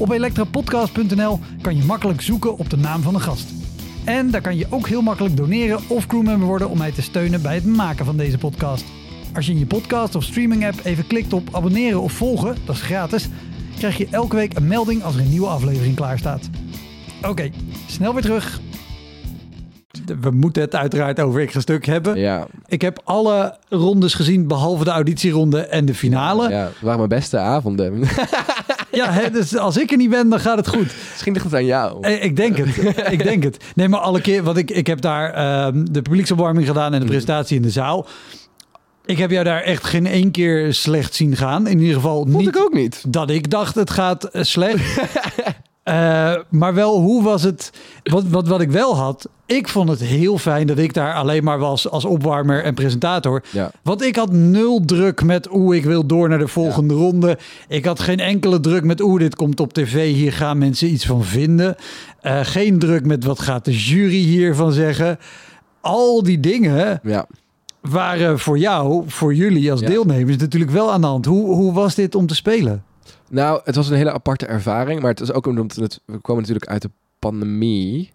Op 0.00 0.10
elektrapodcast.nl 0.10 1.38
kan 1.60 1.76
je 1.76 1.84
makkelijk 1.84 2.20
zoeken 2.20 2.56
op 2.58 2.70
de 2.70 2.76
naam 2.76 3.02
van 3.02 3.14
de 3.14 3.20
gast. 3.20 3.48
En 4.04 4.30
daar 4.30 4.40
kan 4.40 4.56
je 4.56 4.66
ook 4.70 4.88
heel 4.88 5.02
makkelijk 5.02 5.36
doneren 5.36 5.80
of 5.86 6.06
crewmember 6.06 6.46
worden 6.46 6.68
om 6.68 6.78
mij 6.78 6.92
te 6.92 7.02
steunen 7.02 7.42
bij 7.42 7.54
het 7.54 7.66
maken 7.66 8.04
van 8.04 8.16
deze 8.16 8.38
podcast. 8.38 8.84
Als 9.34 9.46
je 9.46 9.52
in 9.52 9.58
je 9.58 9.66
podcast 9.66 10.14
of 10.14 10.24
streaming 10.24 10.66
app 10.66 10.80
even 10.84 11.06
klikt 11.06 11.32
op 11.32 11.48
abonneren 11.52 12.00
of 12.00 12.12
volgen, 12.12 12.56
dat 12.64 12.74
is 12.74 12.82
gratis, 12.82 13.28
krijg 13.78 13.96
je 13.96 14.08
elke 14.10 14.36
week 14.36 14.56
een 14.56 14.66
melding 14.66 15.02
als 15.02 15.14
er 15.14 15.20
een 15.20 15.30
nieuwe 15.30 15.46
aflevering 15.46 15.96
klaar 15.96 16.18
staat. 16.18 16.48
Oké, 17.26 17.50
snel 17.86 18.12
weer 18.12 18.22
terug. 18.22 18.60
We 20.20 20.30
moeten 20.30 20.62
het 20.62 20.74
uiteraard 20.74 21.20
over 21.20 21.40
ik 21.40 21.50
ga 21.50 21.60
stuk 21.60 21.86
hebben. 21.86 22.18
Ja, 22.18 22.46
Ik 22.66 22.80
heb 22.80 23.00
alle 23.04 23.58
rondes 23.68 24.14
gezien 24.14 24.46
behalve 24.46 24.84
de 24.84 24.90
auditieronde 24.90 25.60
en 25.60 25.84
de 25.84 25.94
finale. 25.94 26.48
Ja, 26.48 26.58
ja, 26.58 26.64
het 26.64 26.80
waren 26.80 26.98
mijn 26.98 27.08
beste 27.08 27.38
avonden. 27.38 27.98
hè, 28.90 29.30
dus 29.30 29.56
als 29.56 29.76
ik 29.76 29.90
er 29.90 29.96
niet 29.96 30.10
ben, 30.10 30.28
dan 30.28 30.40
gaat 30.40 30.56
het 30.56 30.68
goed. 30.68 30.94
Misschien 31.10 31.32
ligt 31.32 31.44
het 31.44 31.54
aan 31.54 31.64
jou. 31.64 32.02
Eh, 32.02 32.24
Ik 32.24 32.36
denk 32.36 32.56
het. 32.56 32.76
ik 33.12 33.22
denk 33.22 33.42
het. 33.42 33.64
Nee, 33.74 33.88
maar 33.88 34.00
alle 34.00 34.20
keer, 34.20 34.42
want 34.42 34.56
ik, 34.56 34.70
ik 34.70 34.86
heb 34.86 35.00
daar 35.00 35.32
ehm, 35.32 35.84
de 35.90 36.02
publieksopwarming 36.02 36.66
gedaan 36.66 36.94
en 36.94 37.00
de 37.00 37.06
presentatie 37.06 37.56
in 37.56 37.62
de 37.62 37.70
zaal. 37.70 38.06
Ik 39.04 39.18
heb 39.18 39.30
jou 39.30 39.44
daar 39.44 39.60
echt 39.62 39.84
geen 39.84 40.06
één 40.06 40.30
keer 40.30 40.74
slecht 40.74 41.14
zien 41.14 41.36
gaan. 41.36 41.66
In 41.66 41.78
ieder 41.80 41.94
geval 41.94 42.16
Vond 42.16 42.36
niet 42.36 42.48
ik 42.48 42.56
ook 42.58 42.72
niet. 42.72 43.04
dat 43.08 43.30
ik 43.30 43.50
dacht 43.50 43.74
het 43.74 43.90
gaat 43.90 44.24
eh, 44.24 44.42
slecht. 44.42 45.00
Eh, 45.82 46.34
maar 46.50 46.74
wel, 46.74 47.00
hoe 47.00 47.22
was 47.22 47.42
het? 47.42 47.72
Wat, 48.02 48.24
wat, 48.28 48.48
wat 48.48 48.60
ik 48.60 48.70
wel 48.70 48.96
had, 48.96 49.28
ik 49.46 49.68
vond 49.68 49.88
het 49.88 50.00
heel 50.00 50.38
fijn 50.38 50.66
dat 50.66 50.78
ik 50.78 50.94
daar 50.94 51.14
alleen 51.14 51.44
maar 51.44 51.58
was 51.58 51.88
als 51.90 52.04
opwarmer 52.04 52.64
en 52.64 52.74
presentator. 52.74 53.42
Ja. 53.52 53.70
Want 53.82 54.02
ik 54.02 54.16
had 54.16 54.32
nul 54.32 54.80
druk 54.84 55.22
met 55.22 55.46
hoe 55.46 55.76
ik 55.76 55.84
wil 55.84 56.06
door 56.06 56.28
naar 56.28 56.38
de 56.38 56.48
volgende 56.48 56.94
ronde. 56.94 57.38
Ik 57.68 57.84
had 57.84 58.00
geen 58.00 58.20
enkele 58.20 58.60
druk 58.60 58.84
met 58.84 59.00
hoe 59.00 59.18
dit 59.18 59.34
komt 59.34 59.60
op 59.60 59.72
tv. 59.72 60.14
Hier 60.14 60.32
gaan 60.32 60.58
mensen 60.58 60.92
iets 60.92 61.06
van 61.06 61.24
vinden. 61.24 61.76
Eh, 62.20 62.40
geen 62.42 62.78
druk 62.78 63.06
met 63.06 63.24
wat 63.24 63.40
gaat 63.40 63.64
de 63.64 63.76
jury 63.78 64.22
hiervan 64.22 64.72
zeggen. 64.72 65.18
Al 65.80 66.22
die 66.22 66.40
dingen 66.40 67.00
Ja. 67.02 67.26
waren 67.80 68.38
voor 68.38 68.58
jou, 68.58 69.02
voor 69.06 69.34
jullie 69.34 69.70
als 69.70 69.80
Ja. 69.80 69.86
deelnemers 69.86 70.36
natuurlijk 70.36 70.70
wel 70.72 70.92
aan 70.92 71.00
de 71.00 71.06
hand. 71.06 71.26
Hoe, 71.26 71.54
hoe 71.54 71.72
was 71.72 71.94
dit 71.94 72.14
om 72.14 72.26
te 72.26 72.34
spelen? 72.34 72.84
Nou, 73.30 73.60
het 73.64 73.74
was 73.74 73.88
een 73.88 73.96
hele 73.96 74.12
aparte 74.12 74.46
ervaring. 74.46 75.00
Maar 75.00 75.10
het 75.10 75.20
is 75.20 75.32
ook 75.32 75.46
omdat 75.46 75.76
het, 75.76 76.00
we 76.04 76.18
komen 76.18 76.42
natuurlijk 76.42 76.70
uit 76.70 76.82
de 76.82 76.90
pandemie. 77.18 78.10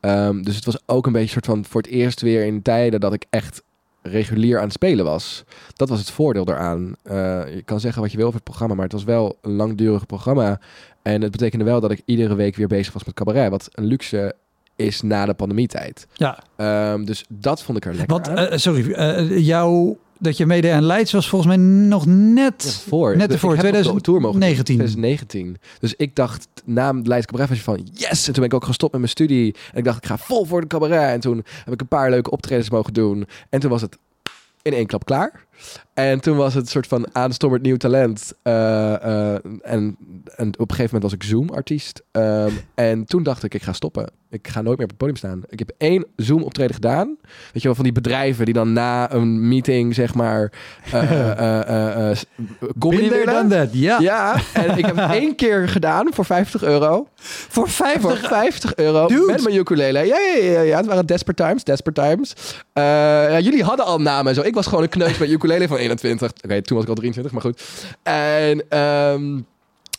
Ehm, 0.00 0.42
dus 0.42 0.56
het 0.56 0.64
was 0.64 0.78
ook 0.86 1.06
een 1.06 1.12
beetje 1.12 1.28
soort 1.30 1.46
van 1.46 1.64
voor 1.64 1.80
het 1.80 1.90
eerst 1.90 2.20
weer 2.20 2.44
in 2.44 2.62
tijden 2.62 3.00
dat 3.00 3.12
ik 3.12 3.24
echt 3.30 3.62
regulier 4.02 4.56
aan 4.58 4.64
het 4.64 4.72
spelen 4.72 5.04
was. 5.04 5.44
Dat 5.74 5.88
was 5.88 5.98
het 5.98 6.10
voordeel 6.10 6.44
daaraan. 6.44 6.94
Eh, 7.02 7.14
je 7.54 7.62
kan 7.64 7.80
zeggen 7.80 8.02
wat 8.02 8.10
je 8.10 8.16
wil 8.16 8.26
over 8.26 8.38
het 8.38 8.48
programma, 8.48 8.74
maar 8.74 8.84
het 8.84 8.92
was 8.92 9.04
wel 9.04 9.38
een 9.42 9.52
langdurig 9.52 10.06
programma. 10.06 10.60
En 11.02 11.22
het 11.22 11.30
betekende 11.30 11.64
wel 11.64 11.80
dat 11.80 11.90
ik 11.90 12.02
iedere 12.04 12.34
week 12.34 12.56
weer 12.56 12.66
bezig 12.66 12.92
was 12.92 13.04
met 13.04 13.14
cabaret. 13.14 13.50
Wat 13.50 13.68
een 13.72 13.84
luxe 13.84 14.34
is 14.76 15.02
na 15.02 15.26
de 15.26 15.34
pandemietijd. 15.34 16.06
Ja, 16.14 16.38
Ehm, 16.56 17.04
dus 17.04 17.24
dat 17.28 17.62
vond 17.62 17.78
ik 17.78 17.84
er 17.84 17.94
lekker 17.94 18.20
want 18.20 18.28
eh, 18.28 18.58
sorry, 18.58 18.92
eh, 18.92 19.46
jou 19.46 19.96
dat 20.18 20.36
je 20.36 20.46
meedeed 20.46 20.72
aan 20.72 20.82
Leids 20.84 21.12
was 21.12 21.28
volgens 21.28 21.56
mij 21.56 21.66
nog 21.66 22.06
net 22.06 22.62
Ja, 22.64 22.88
voor. 22.88 23.16
net 23.16 23.26
Ik 23.26 23.32
ervoor, 23.32 23.50
doen, 23.50 23.58
2019. 23.58 24.76
2019. 24.76 25.56
Dus 25.80 25.94
ik 25.96 26.16
dacht 26.16 26.48
na 26.64 26.92
Leids 27.02 27.26
Cabaret 27.26 27.58
van 27.58 27.88
yes. 27.92 28.18
En 28.26 28.32
toen 28.32 28.34
ben 28.34 28.44
ik 28.44 28.54
ook 28.54 28.64
gestopt 28.64 28.92
met 28.92 29.00
mijn 29.00 29.12
studie. 29.12 29.54
En 29.72 29.78
ik 29.78 29.84
dacht 29.84 29.96
ik 29.98 30.06
ga 30.06 30.18
vol 30.18 30.44
voor 30.44 30.60
de 30.60 30.66
cabaret. 30.66 31.12
En 31.12 31.20
toen 31.20 31.44
heb 31.64 31.74
ik 31.74 31.80
een 31.80 31.88
paar 31.88 32.10
leuke 32.10 32.30
optredens 32.30 32.70
mogen 32.70 32.92
doen. 32.92 33.26
En 33.50 33.60
toen 33.60 33.70
was 33.70 33.80
het 33.82 33.98
in 34.62 34.72
één 34.72 34.86
klap 34.86 35.04
klaar. 35.04 35.46
En 35.98 36.20
toen 36.20 36.36
was 36.36 36.54
het 36.54 36.62
een 36.62 36.70
soort 36.70 36.86
van 36.86 37.08
aanstormend 37.12 37.62
nieuw 37.62 37.76
talent. 37.76 38.32
Eh, 38.42 38.94
eh, 38.94 39.34
en, 39.62 39.96
en 40.36 40.48
op 40.48 40.70
een 40.70 40.76
gegeven 40.76 40.84
moment 40.84 41.02
was 41.02 41.12
ik 41.12 41.22
Zoom-artiest. 41.22 42.02
Ehm, 42.10 42.50
en 42.74 43.04
toen 43.04 43.22
dacht 43.22 43.42
ik, 43.42 43.54
ik 43.54 43.62
ga 43.62 43.72
stoppen. 43.72 44.10
Ik 44.30 44.48
ga 44.48 44.62
nooit 44.62 44.76
meer 44.76 44.86
op 44.86 44.90
het 44.90 44.98
podium 44.98 45.16
staan. 45.16 45.42
Ik 45.48 45.58
heb 45.58 45.70
één 45.78 46.06
Zoom-optreden 46.16 46.74
gedaan. 46.74 47.16
Weet 47.52 47.62
je 47.62 47.62
wel, 47.62 47.74
van 47.74 47.84
die 47.84 47.92
bedrijven 47.92 48.44
die 48.44 48.54
dan 48.54 48.72
na 48.72 49.12
een 49.12 49.48
meeting, 49.48 49.94
zeg 49.94 50.14
maar... 50.14 50.52
willen. 53.10 53.26
done 53.26 53.48
that. 53.48 53.68
Ja, 53.72 53.98
Ja, 54.00 54.36
en 54.52 54.78
ik 54.78 54.86
heb 54.86 54.96
het 54.96 55.10
één 55.10 55.34
keer 55.34 55.68
gedaan 55.68 56.06
voor 56.12 56.24
50 56.24 56.62
euro. 56.62 57.08
voor 57.14 57.68
Voor 57.68 57.68
50. 57.68 58.28
50 58.28 58.74
euro 58.74 59.06
Dude. 59.06 59.32
met 59.32 59.42
mijn 59.42 59.56
ukulele. 59.56 59.98
Ja, 59.98 60.18
ja, 60.18 60.42
ja, 60.42 60.60
ja, 60.60 60.76
het 60.76 60.86
waren 60.86 61.06
desperate 61.06 61.42
times, 61.42 61.64
desperate 61.64 62.00
times. 62.00 62.34
Ja, 62.72 63.40
jullie 63.40 63.62
hadden 63.62 63.86
al 63.86 64.00
namen 64.00 64.28
en 64.28 64.34
zo. 64.34 64.42
Ik 64.42 64.54
was 64.54 64.66
gewoon 64.66 64.82
een 64.82 64.88
kneus 64.88 65.18
met 65.18 65.30
ukulele 65.30 65.47
van 65.68 65.76
21. 65.76 66.32
Oké, 66.44 66.62
toen 66.62 66.76
was 66.76 66.84
ik 66.84 66.90
al 66.90 66.96
23, 66.96 67.32
maar 67.32 67.42
goed. 67.42 67.62
En, 68.02 68.70
ehm, 68.70 69.40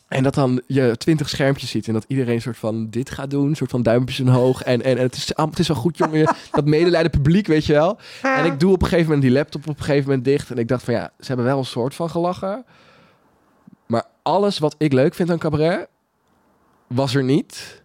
en 0.07 0.23
dat 0.23 0.33
dan 0.33 0.61
je 0.67 0.97
20 0.97 1.29
schermpjes 1.29 1.69
ziet 1.69 1.87
en 1.87 1.93
dat 1.93 2.05
iedereen 2.07 2.35
een 2.35 2.41
soort 2.41 2.57
van 2.57 2.89
dit 2.89 3.09
gaat 3.09 3.29
doen. 3.29 3.47
Een 3.49 3.55
soort 3.55 3.69
van 3.69 3.83
duimpjes 3.83 4.19
omhoog. 4.19 4.63
En, 4.63 4.81
en, 4.83 4.97
en 4.97 5.03
het, 5.03 5.15
is, 5.15 5.35
allemaal- 5.35 5.49
het 5.49 5.59
is 5.59 5.67
wel 5.67 5.77
goed, 5.77 5.97
jongen. 5.97 6.35
dat 6.51 6.65
medelijden 6.65 7.11
publiek, 7.11 7.47
weet 7.47 7.65
je 7.65 7.73
wel. 7.73 7.99
En 8.21 8.45
ik 8.45 8.59
doe 8.59 8.71
op 8.73 8.81
een 8.81 8.87
gegeven 8.87 9.05
moment 9.05 9.27
die 9.27 9.37
laptop 9.37 9.67
op 9.67 9.77
een 9.77 9.83
gegeven 9.83 10.07
moment 10.07 10.25
dicht. 10.25 10.51
En 10.51 10.57
ik 10.57 10.67
dacht 10.67 10.83
van 10.83 10.93
ja, 10.93 11.11
ze 11.19 11.27
hebben 11.27 11.45
wel 11.45 11.57
een 11.57 11.65
soort 11.65 11.95
van 11.95 12.09
gelachen. 12.09 12.65
Maar 13.85 14.03
alles 14.21 14.59
wat 14.59 14.75
ik 14.77 14.93
leuk 14.93 15.13
vind 15.13 15.31
aan 15.31 15.37
cabaret, 15.37 15.87
was 16.87 17.15
er 17.15 17.23
niet. 17.23 17.83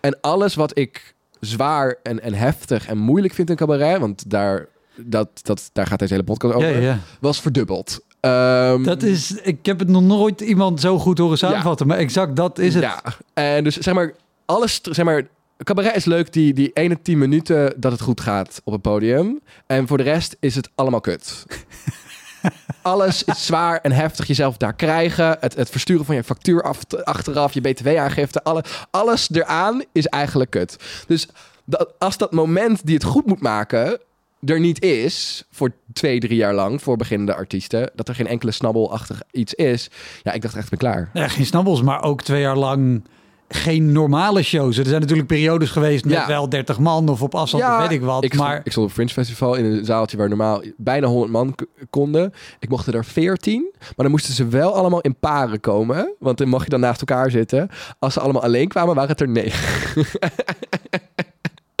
En 0.00 0.20
alles 0.20 0.54
wat 0.54 0.78
ik 0.78 1.14
zwaar 1.40 1.96
en, 2.02 2.22
en 2.22 2.34
heftig 2.34 2.86
en 2.86 2.98
moeilijk 2.98 3.34
vind 3.34 3.50
in 3.50 3.56
cabaret, 3.56 3.98
want 3.98 4.30
daar, 4.30 4.68
dat, 5.04 5.28
dat, 5.42 5.70
daar 5.72 5.86
gaat 5.86 5.98
deze 5.98 6.12
hele 6.12 6.24
podcast 6.24 6.54
over, 6.54 6.68
ja, 6.68 6.78
ja. 6.78 6.98
was 7.20 7.40
verdubbeld. 7.40 8.00
Ehm, 8.20 8.82
Dat 8.82 9.02
is, 9.02 9.32
ik 9.32 9.66
heb 9.66 9.78
het 9.78 9.88
nog 9.88 10.02
nooit 10.02 10.40
iemand 10.40 10.80
zo 10.80 10.98
goed 10.98 11.18
horen 11.18 11.38
samenvatten, 11.38 11.86
maar 11.86 11.98
exact 11.98 12.36
dat 12.36 12.58
is 12.58 12.74
het. 12.74 12.82
Ja, 12.82 13.02
en 13.34 13.64
dus 13.64 13.76
zeg 13.76 13.94
maar, 13.94 14.14
alles, 14.44 14.80
zeg 14.80 15.04
maar, 15.04 15.26
cabaret 15.64 15.96
is 15.96 16.04
leuk 16.04 16.32
die, 16.32 16.52
die 16.52 16.70
ene 16.72 17.02
tien 17.02 17.18
minuten 17.18 17.74
dat 17.76 17.92
het 17.92 18.00
goed 18.00 18.20
gaat 18.20 18.60
op 18.64 18.72
het 18.72 18.82
podium. 18.82 19.40
En 19.66 19.86
voor 19.86 19.96
de 19.96 20.02
rest 20.02 20.36
is 20.40 20.54
het 20.54 20.70
allemaal 20.74 21.00
kut. 21.00 21.44
Alles 22.82 23.24
is 23.24 23.46
zwaar 23.46 23.80
en 23.80 23.92
heftig 23.92 24.26
jezelf 24.26 24.56
daar 24.56 24.74
krijgen. 24.74 25.36
Het, 25.40 25.56
het 25.56 25.70
versturen 25.70 26.04
van 26.04 26.14
je 26.14 26.24
factuur 26.24 26.62
af, 26.62 26.80
achteraf, 27.04 27.52
je 27.52 27.60
btw-aangifte, 27.60 28.42
alle, 28.42 28.64
alles 28.90 29.28
eraan 29.32 29.84
is 29.92 30.06
eigenlijk 30.06 30.50
kut. 30.50 30.76
Dus 31.06 31.28
dat, 31.64 31.94
als 31.98 32.16
dat 32.16 32.32
moment 32.32 32.86
die 32.86 32.94
het 32.94 33.04
goed 33.04 33.26
moet 33.26 33.40
maken 33.40 33.98
er 34.44 34.60
niet 34.60 34.82
is 34.82 35.44
voor 35.50 35.70
twee, 35.92 36.20
drie 36.20 36.36
jaar 36.36 36.54
lang 36.54 36.82
voor 36.82 36.96
beginnende 36.96 37.34
artiesten, 37.34 37.90
dat 37.94 38.08
er 38.08 38.14
geen 38.14 38.26
enkele 38.26 38.50
snabbelachtig 38.50 39.22
iets 39.30 39.54
is. 39.54 39.90
Ja, 40.22 40.32
ik 40.32 40.42
dacht 40.42 40.54
echt, 40.54 40.64
ik 40.64 40.70
ben 40.70 40.78
klaar. 40.78 41.10
Ja, 41.12 41.28
geen 41.28 41.46
snabbels, 41.46 41.82
maar 41.82 42.02
ook 42.02 42.22
twee 42.22 42.40
jaar 42.40 42.56
lang 42.56 43.04
geen 43.52 43.92
normale 43.92 44.42
shows. 44.42 44.76
Er 44.78 44.84
zijn 44.86 45.00
natuurlijk 45.00 45.28
periodes 45.28 45.70
geweest 45.70 46.04
met 46.04 46.14
Ja. 46.14 46.26
wel 46.26 46.48
30 46.48 46.78
man 46.78 47.08
of 47.08 47.22
op 47.22 47.34
afstand, 47.34 47.64
of 47.64 47.78
weet 47.78 47.90
ik 47.90 48.00
wat. 48.02 48.24
Ik 48.24 48.32
stond, 48.32 48.48
maar 48.48 48.60
ik 48.64 48.70
stond 48.72 48.86
op 48.86 48.92
Fringe 48.92 49.08
Festival 49.10 49.54
in 49.54 49.64
een 49.64 49.84
zaaltje 49.84 50.16
waar 50.16 50.28
normaal 50.28 50.62
bijna 50.76 51.06
100 51.06 51.32
man 51.32 51.54
konden. 51.90 52.32
Ik 52.58 52.68
mocht 52.68 52.86
er 52.86 53.04
14, 53.04 53.68
maar 53.78 53.92
dan 53.96 54.10
moesten 54.10 54.34
ze 54.34 54.46
wel 54.48 54.74
allemaal 54.74 55.00
in 55.00 55.16
paren 55.18 55.60
komen. 55.60 56.14
Want 56.18 56.38
dan 56.38 56.48
mag 56.48 56.64
je 56.64 56.70
dan 56.70 56.80
naast 56.80 57.00
elkaar 57.00 57.30
zitten. 57.30 57.68
Als 57.98 58.12
ze 58.12 58.20
allemaal 58.20 58.42
alleen 58.42 58.68
kwamen, 58.68 58.94
waren 58.94 59.10
het 59.10 59.20
er 59.20 59.28
negen. 59.28 60.04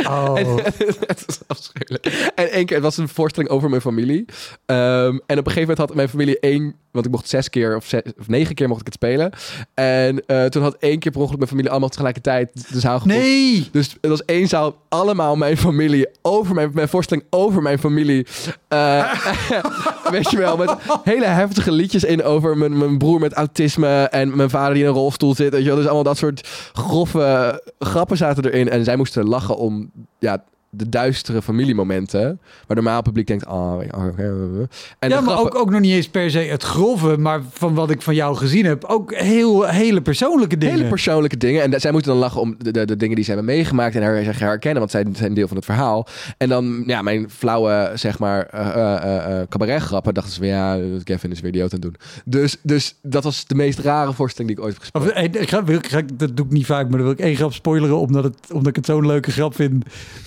oh, 0.06 0.34
het 0.34 1.24
is 1.26 1.40
afschuwelijk. 1.46 2.32
En 2.34 2.50
één 2.50 2.66
keer, 2.66 2.76
het 2.76 2.84
was 2.84 2.96
een 2.96 3.08
voorstelling 3.08 3.50
over 3.50 3.68
mijn 3.68 3.82
familie. 3.82 4.24
Ehm, 4.66 5.18
en 5.26 5.38
op 5.38 5.46
een 5.46 5.52
gegeven 5.52 5.60
moment 5.60 5.78
had 5.78 5.94
mijn 5.94 6.08
familie 6.08 6.38
één... 6.40 6.74
Want 6.90 7.06
ik 7.06 7.12
mocht 7.12 7.28
zes 7.28 7.48
keer 7.48 7.76
of, 7.76 7.86
zes, 7.86 8.02
of 8.18 8.28
negen 8.28 8.54
keer 8.54 8.68
mocht 8.68 8.80
ik 8.80 8.86
het 8.86 8.94
spelen. 8.94 9.30
En 9.74 10.26
eh, 10.26 10.44
toen 10.44 10.62
had 10.62 10.76
één 10.78 10.98
keer 10.98 11.10
per 11.10 11.20
ongeluk 11.20 11.38
mijn 11.38 11.50
familie 11.50 11.70
allemaal 11.70 11.88
tegelijkertijd 11.88 12.72
de 12.72 12.80
zaal 12.80 13.00
geboekt. 13.00 13.18
nee! 13.18 13.68
Dus 13.72 13.96
het 14.00 14.10
was 14.10 14.24
één 14.24 14.48
zaal, 14.48 14.76
allemaal 14.88 15.36
mijn 15.36 15.56
familie, 15.56 16.08
over 16.22 16.54
mijn, 16.54 16.70
mijn 16.74 16.88
voorstelling 16.88 17.26
over 17.30 17.62
mijn 17.62 17.78
familie. 17.78 18.26
Eh, 18.68 19.14
weet 20.10 20.30
je 20.30 20.36
wel, 20.36 20.56
met 20.56 20.70
hele 21.04 21.26
heftige 21.26 21.72
liedjes 21.72 22.04
in 22.04 22.22
over 22.22 22.56
mijn, 22.56 22.78
mijn 22.78 22.98
broer 22.98 23.20
met 23.20 23.32
autisme 23.32 24.02
en 24.02 24.36
mijn 24.36 24.50
vader 24.50 24.74
die 24.74 24.82
in 24.82 24.88
een 24.88 24.94
rolstoel 24.94 25.34
zit. 25.34 25.52
Weet 25.52 25.62
je 25.62 25.66
wel. 25.66 25.76
Dus 25.76 25.84
allemaal 25.84 26.02
dat 26.02 26.16
soort 26.16 26.48
grove 26.72 27.62
grappen 27.78 28.16
zaten 28.16 28.44
erin. 28.44 28.68
En 28.68 28.84
zij 28.84 28.96
moesten 28.96 29.28
lachen 29.28 29.56
om 29.56 29.89
ja, 30.20 30.38
de 30.72 30.88
duistere 30.88 31.42
familiemomenten. 31.42 32.40
Waar 32.66 32.76
normaal 32.76 33.02
publiek 33.02 33.26
denkt, 33.26 33.46
ah, 33.46 33.56
oh, 33.56 33.76
oké, 34.06 34.22
uh, 34.22 34.26
uh. 34.26 34.60
En 34.98 35.08
ja, 35.08 35.20
maar 35.20 35.22
grappen- 35.22 35.36
ook, 35.38 35.54
ook 35.54 35.70
nog 35.70 35.80
niet 35.80 35.92
eens 35.92 36.08
per 36.08 36.30
se 36.30 36.38
het 36.38 36.62
grove, 36.62 37.16
maar 37.16 37.40
van 37.52 37.74
wat 37.74 37.90
ik 37.90 38.02
van 38.02 38.14
jou 38.14 38.36
gezien 38.36 38.64
heb, 38.64 38.84
ook 38.84 39.14
heel, 39.14 39.64
hele 39.66 40.00
persoonlijke 40.02 40.58
dingen. 40.58 40.76
Hele 40.76 40.88
persoonlijke 40.88 41.36
dingen. 41.36 41.62
En 41.72 41.80
zij 41.80 41.92
moeten 41.92 42.10
dan 42.10 42.20
lachen 42.20 42.40
om 42.40 42.54
de, 42.58 42.70
de, 42.70 42.84
de 42.86 42.96
dingen 42.96 43.14
die 43.14 43.24
ze 43.24 43.30
hebben 43.32 43.54
meegemaakt 43.54 43.94
en 43.94 44.02
her, 44.02 44.38
herkennen, 44.38 44.78
want 44.78 44.90
zij 44.90 45.04
zijn 45.12 45.34
deel 45.34 45.48
van 45.48 45.56
het 45.56 45.64
verhaal. 45.66 46.06
En 46.36 46.48
dan, 46.48 46.82
ja, 46.86 47.02
mijn 47.02 47.30
flauwe, 47.30 47.90
zeg 47.94 48.18
maar, 48.18 48.46
eh 48.46 48.68
eh, 48.70 48.94
eh, 49.02 49.40
eh, 49.40 49.48
cabaretgrappen, 49.48 50.14
dachten 50.14 50.32
ze 50.32 50.38
van, 50.38 50.48
ja, 50.48 50.78
Kevin 51.04 51.30
is 51.30 51.40
weer 51.40 51.50
idioot 51.50 51.72
aan 51.74 51.80
het 51.80 51.82
doen. 51.82 51.96
Dus, 52.24 52.56
dus 52.62 52.94
dat 53.02 53.24
was 53.24 53.46
de 53.46 53.54
meest 53.54 53.78
rare 53.78 54.12
voorstelling 54.12 54.54
die 54.54 54.64
ik 54.64 54.70
ooit 54.70 54.82
heb 54.82 54.82
gespeeld. 54.92 55.34
eh, 55.34 55.42
ik 55.42 55.48
ga, 55.48 55.64
wil, 55.64 55.76
ik- 55.76 55.86
ga- 55.88 56.02
dat 56.14 56.36
doe 56.36 56.46
ik 56.46 56.52
niet 56.52 56.66
vaak, 56.66 56.82
maar 56.88 56.98
dan 56.98 57.02
wil 57.02 57.10
ik 57.12 57.18
één 57.20 57.36
grap 57.36 57.52
spoileren, 57.52 57.98
omdat, 57.98 58.24
het, 58.24 58.36
omdat 58.52 58.66
ik 58.68 58.76
het 58.76 58.86
zo'n 58.86 59.06
leuke 59.06 59.30
grap 59.30 59.54
vind 59.54 59.84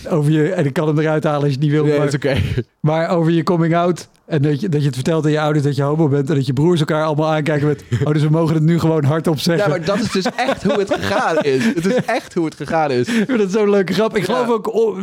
over 0.09 0.31
je. 0.33 0.49
En 0.51 0.65
ik 0.65 0.73
kan 0.73 0.87
hem 0.87 0.99
eruit 0.99 1.23
halen 1.23 1.39
als 1.39 1.47
je 1.49 1.55
het 1.55 1.61
niet 1.63 1.71
wil. 1.71 1.83
Nee, 1.85 1.97
maar, 1.97 2.11
dat 2.11 2.23
is 2.23 2.29
oké. 2.31 2.41
maar 2.89 3.09
over 3.09 3.31
je 3.31 3.43
coming 3.43 3.75
out. 3.75 4.07
En 4.25 4.41
dat 4.41 4.61
je, 4.61 4.69
dat 4.69 4.79
je 4.79 4.85
het 4.85 4.95
vertelt 4.95 5.25
aan 5.25 5.31
je 5.31 5.39
ouders 5.39 5.65
dat 5.65 5.75
je 5.75 5.81
homo 5.81 6.07
bent. 6.07 6.29
En 6.29 6.35
dat 6.35 6.45
je 6.45 6.53
broers 6.53 6.79
elkaar 6.79 7.03
allemaal 7.05 7.29
aankijken 7.31 7.67
met... 7.67 7.83
Oh, 8.03 8.13
dus 8.13 8.21
we 8.21 8.29
mogen 8.29 8.55
het 8.55 8.63
nu 8.63 8.79
gewoon 8.79 9.03
hardop 9.03 9.35
Ja, 9.35 9.41
zeggen. 9.41 9.69
maar 9.69 9.85
dat 9.85 9.99
is 9.99 10.11
dus 10.11 10.25
echt 10.35 10.63
hoe 10.63 10.79
het 10.79 10.93
gegaan 10.93 11.37
is. 11.41 11.65
Het 11.65 11.85
is 11.85 11.95
echt 12.05 12.33
hoe 12.33 12.45
het 12.45 12.55
gegaan 12.55 12.91
is. 12.91 13.07
Ik 13.19 13.25
vind 13.25 13.37
dat 13.39 13.51
zo'n 13.51 13.69
leuke 13.69 13.93
grap. 13.93 14.15
Ik 14.17 14.25
Ja. 14.27 14.33
geloof 14.33 14.49
ook 14.49 14.73
oh, 14.73 14.99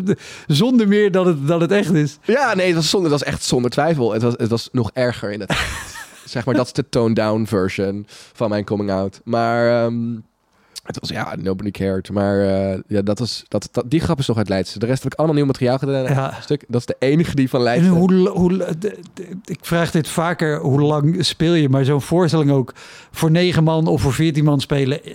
zonder 0.46 0.88
meer 0.88 1.10
dat 1.10 1.26
het, 1.26 1.46
dat 1.46 1.60
het 1.60 1.70
echt 1.72 1.92
is. 1.92 2.18
Ja, 2.22 2.54
nee, 2.54 2.66
het 2.66 2.74
was, 2.76 2.90
zonder, 2.90 3.10
het 3.10 3.20
was 3.20 3.28
echt 3.32 3.42
zonder 3.44 3.70
twijfel. 3.70 4.12
Het 4.12 4.22
was, 4.22 4.34
het 4.36 4.48
was 4.50 4.68
nog 4.72 4.90
erger 4.92 5.30
in 5.32 5.40
het. 5.40 5.52
zeg 6.24 6.44
maar, 6.44 6.54
dat 6.54 6.66
is 6.66 6.72
de 6.72 6.88
toned 6.88 7.16
down 7.16 7.44
version 7.44 8.06
van 8.32 8.48
mijn 8.48 8.64
coming 8.64 8.90
out. 8.90 9.20
Maar 9.24 9.82
ehm, 9.84 9.94
het 10.94 11.00
was, 11.00 11.08
ja, 11.08 11.34
nobody 11.38 11.70
cared. 11.70 12.10
Maar 12.12 12.40
eh, 12.40 12.78
ja, 12.86 13.02
dat 13.02 13.18
was, 13.18 13.44
dat, 13.48 13.68
dat, 13.72 13.84
die 13.86 14.00
grap 14.00 14.18
is 14.18 14.26
nog 14.26 14.36
uit 14.36 14.48
Leidse. 14.48 14.78
De 14.78 14.86
rest 14.86 15.02
heb 15.02 15.12
ik 15.12 15.18
allemaal 15.18 15.36
nieuw 15.36 15.46
materiaal 15.46 15.78
gedaan. 15.78 16.02
Ja. 16.04 16.34
Stuk, 16.40 16.64
dat 16.68 16.80
is 16.80 16.86
de 16.86 16.96
enige 16.98 17.34
die 17.34 17.48
van 17.48 17.58
En 17.58 17.64
Leidse. 17.64 17.88
hoe, 17.90 18.28
hoe, 18.28 18.56
de- 18.78 18.98
de- 19.14 19.28
ik 19.44 19.58
vraag 19.62 19.90
dit 19.90 20.08
vaker, 20.08 20.60
hoe 20.60 20.80
lang 20.80 21.24
speel 21.24 21.54
je? 21.54 21.68
Maar 21.68 21.84
zo'n 21.84 22.02
voorstelling 22.02 22.50
ook 22.50 22.72
voor 23.10 23.30
negen 23.30 23.64
man 23.64 23.86
of 23.86 24.00
voor 24.02 24.12
veertien 24.12 24.44
man 24.44 24.60
spelen... 24.60 25.04
eh, 25.04 25.12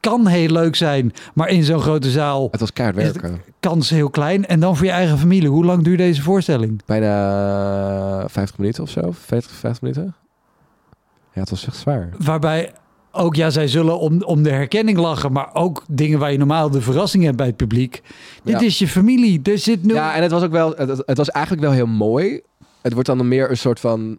kan 0.00 0.26
heel 0.26 0.48
leuk 0.48 0.76
zijn, 0.76 1.12
maar 1.34 1.48
in 1.48 1.64
zo'n 1.64 1.80
grote 1.80 2.10
zaal... 2.10 2.48
Het 2.50 2.60
was 2.60 2.72
keihard 2.72 2.98
werken. 3.02 3.40
kans 3.60 3.90
heel 3.90 4.10
klein. 4.10 4.46
En 4.46 4.60
dan 4.60 4.76
voor 4.76 4.86
je 4.86 4.92
eigen 4.92 5.18
familie. 5.18 5.48
Hoe 5.48 5.64
lang 5.64 5.84
duurt 5.84 5.98
deze 5.98 6.22
voorstelling? 6.22 6.82
Bijna 6.86 8.28
50 8.28 8.58
minuten 8.58 8.82
of 8.82 8.90
zo. 8.90 9.12
50, 9.12 9.56
50 9.56 9.82
minuten. 9.82 10.14
Ja, 11.32 11.40
het 11.40 11.50
was 11.50 11.66
echt 11.66 11.76
zwaar. 11.76 12.08
Waarbij 12.18 12.72
ook, 13.12 13.34
ja, 13.34 13.50
zij 13.50 13.68
zullen 13.68 13.98
om, 13.98 14.22
om 14.22 14.42
de 14.42 14.50
herkenning 14.50 14.98
lachen, 14.98 15.32
maar 15.32 15.50
ook 15.54 15.84
dingen 15.90 16.18
waar 16.18 16.32
je 16.32 16.38
normaal 16.38 16.70
de 16.70 16.80
verrassing 16.80 17.24
hebt 17.24 17.36
bij 17.36 17.46
het 17.46 17.56
publiek. 17.56 18.02
Dit 18.44 18.60
Ja. 18.60 18.66
is 18.66 18.78
je 18.78 18.88
familie. 18.88 19.40
Er 19.42 19.58
zit 19.58 19.82
nu. 19.82 19.94
Ja, 19.94 20.14
en 20.14 20.22
het 20.22 20.30
was 20.30 20.42
ook 20.42 20.50
wel, 20.50 20.74
het, 20.76 21.02
het 21.06 21.16
was 21.16 21.28
eigenlijk 21.30 21.64
wel 21.66 21.74
heel 21.74 21.86
mooi. 21.86 22.40
Het 22.82 22.92
wordt 22.92 23.08
dan 23.08 23.28
meer 23.28 23.50
een 23.50 23.56
soort 23.56 23.80
van 23.80 24.18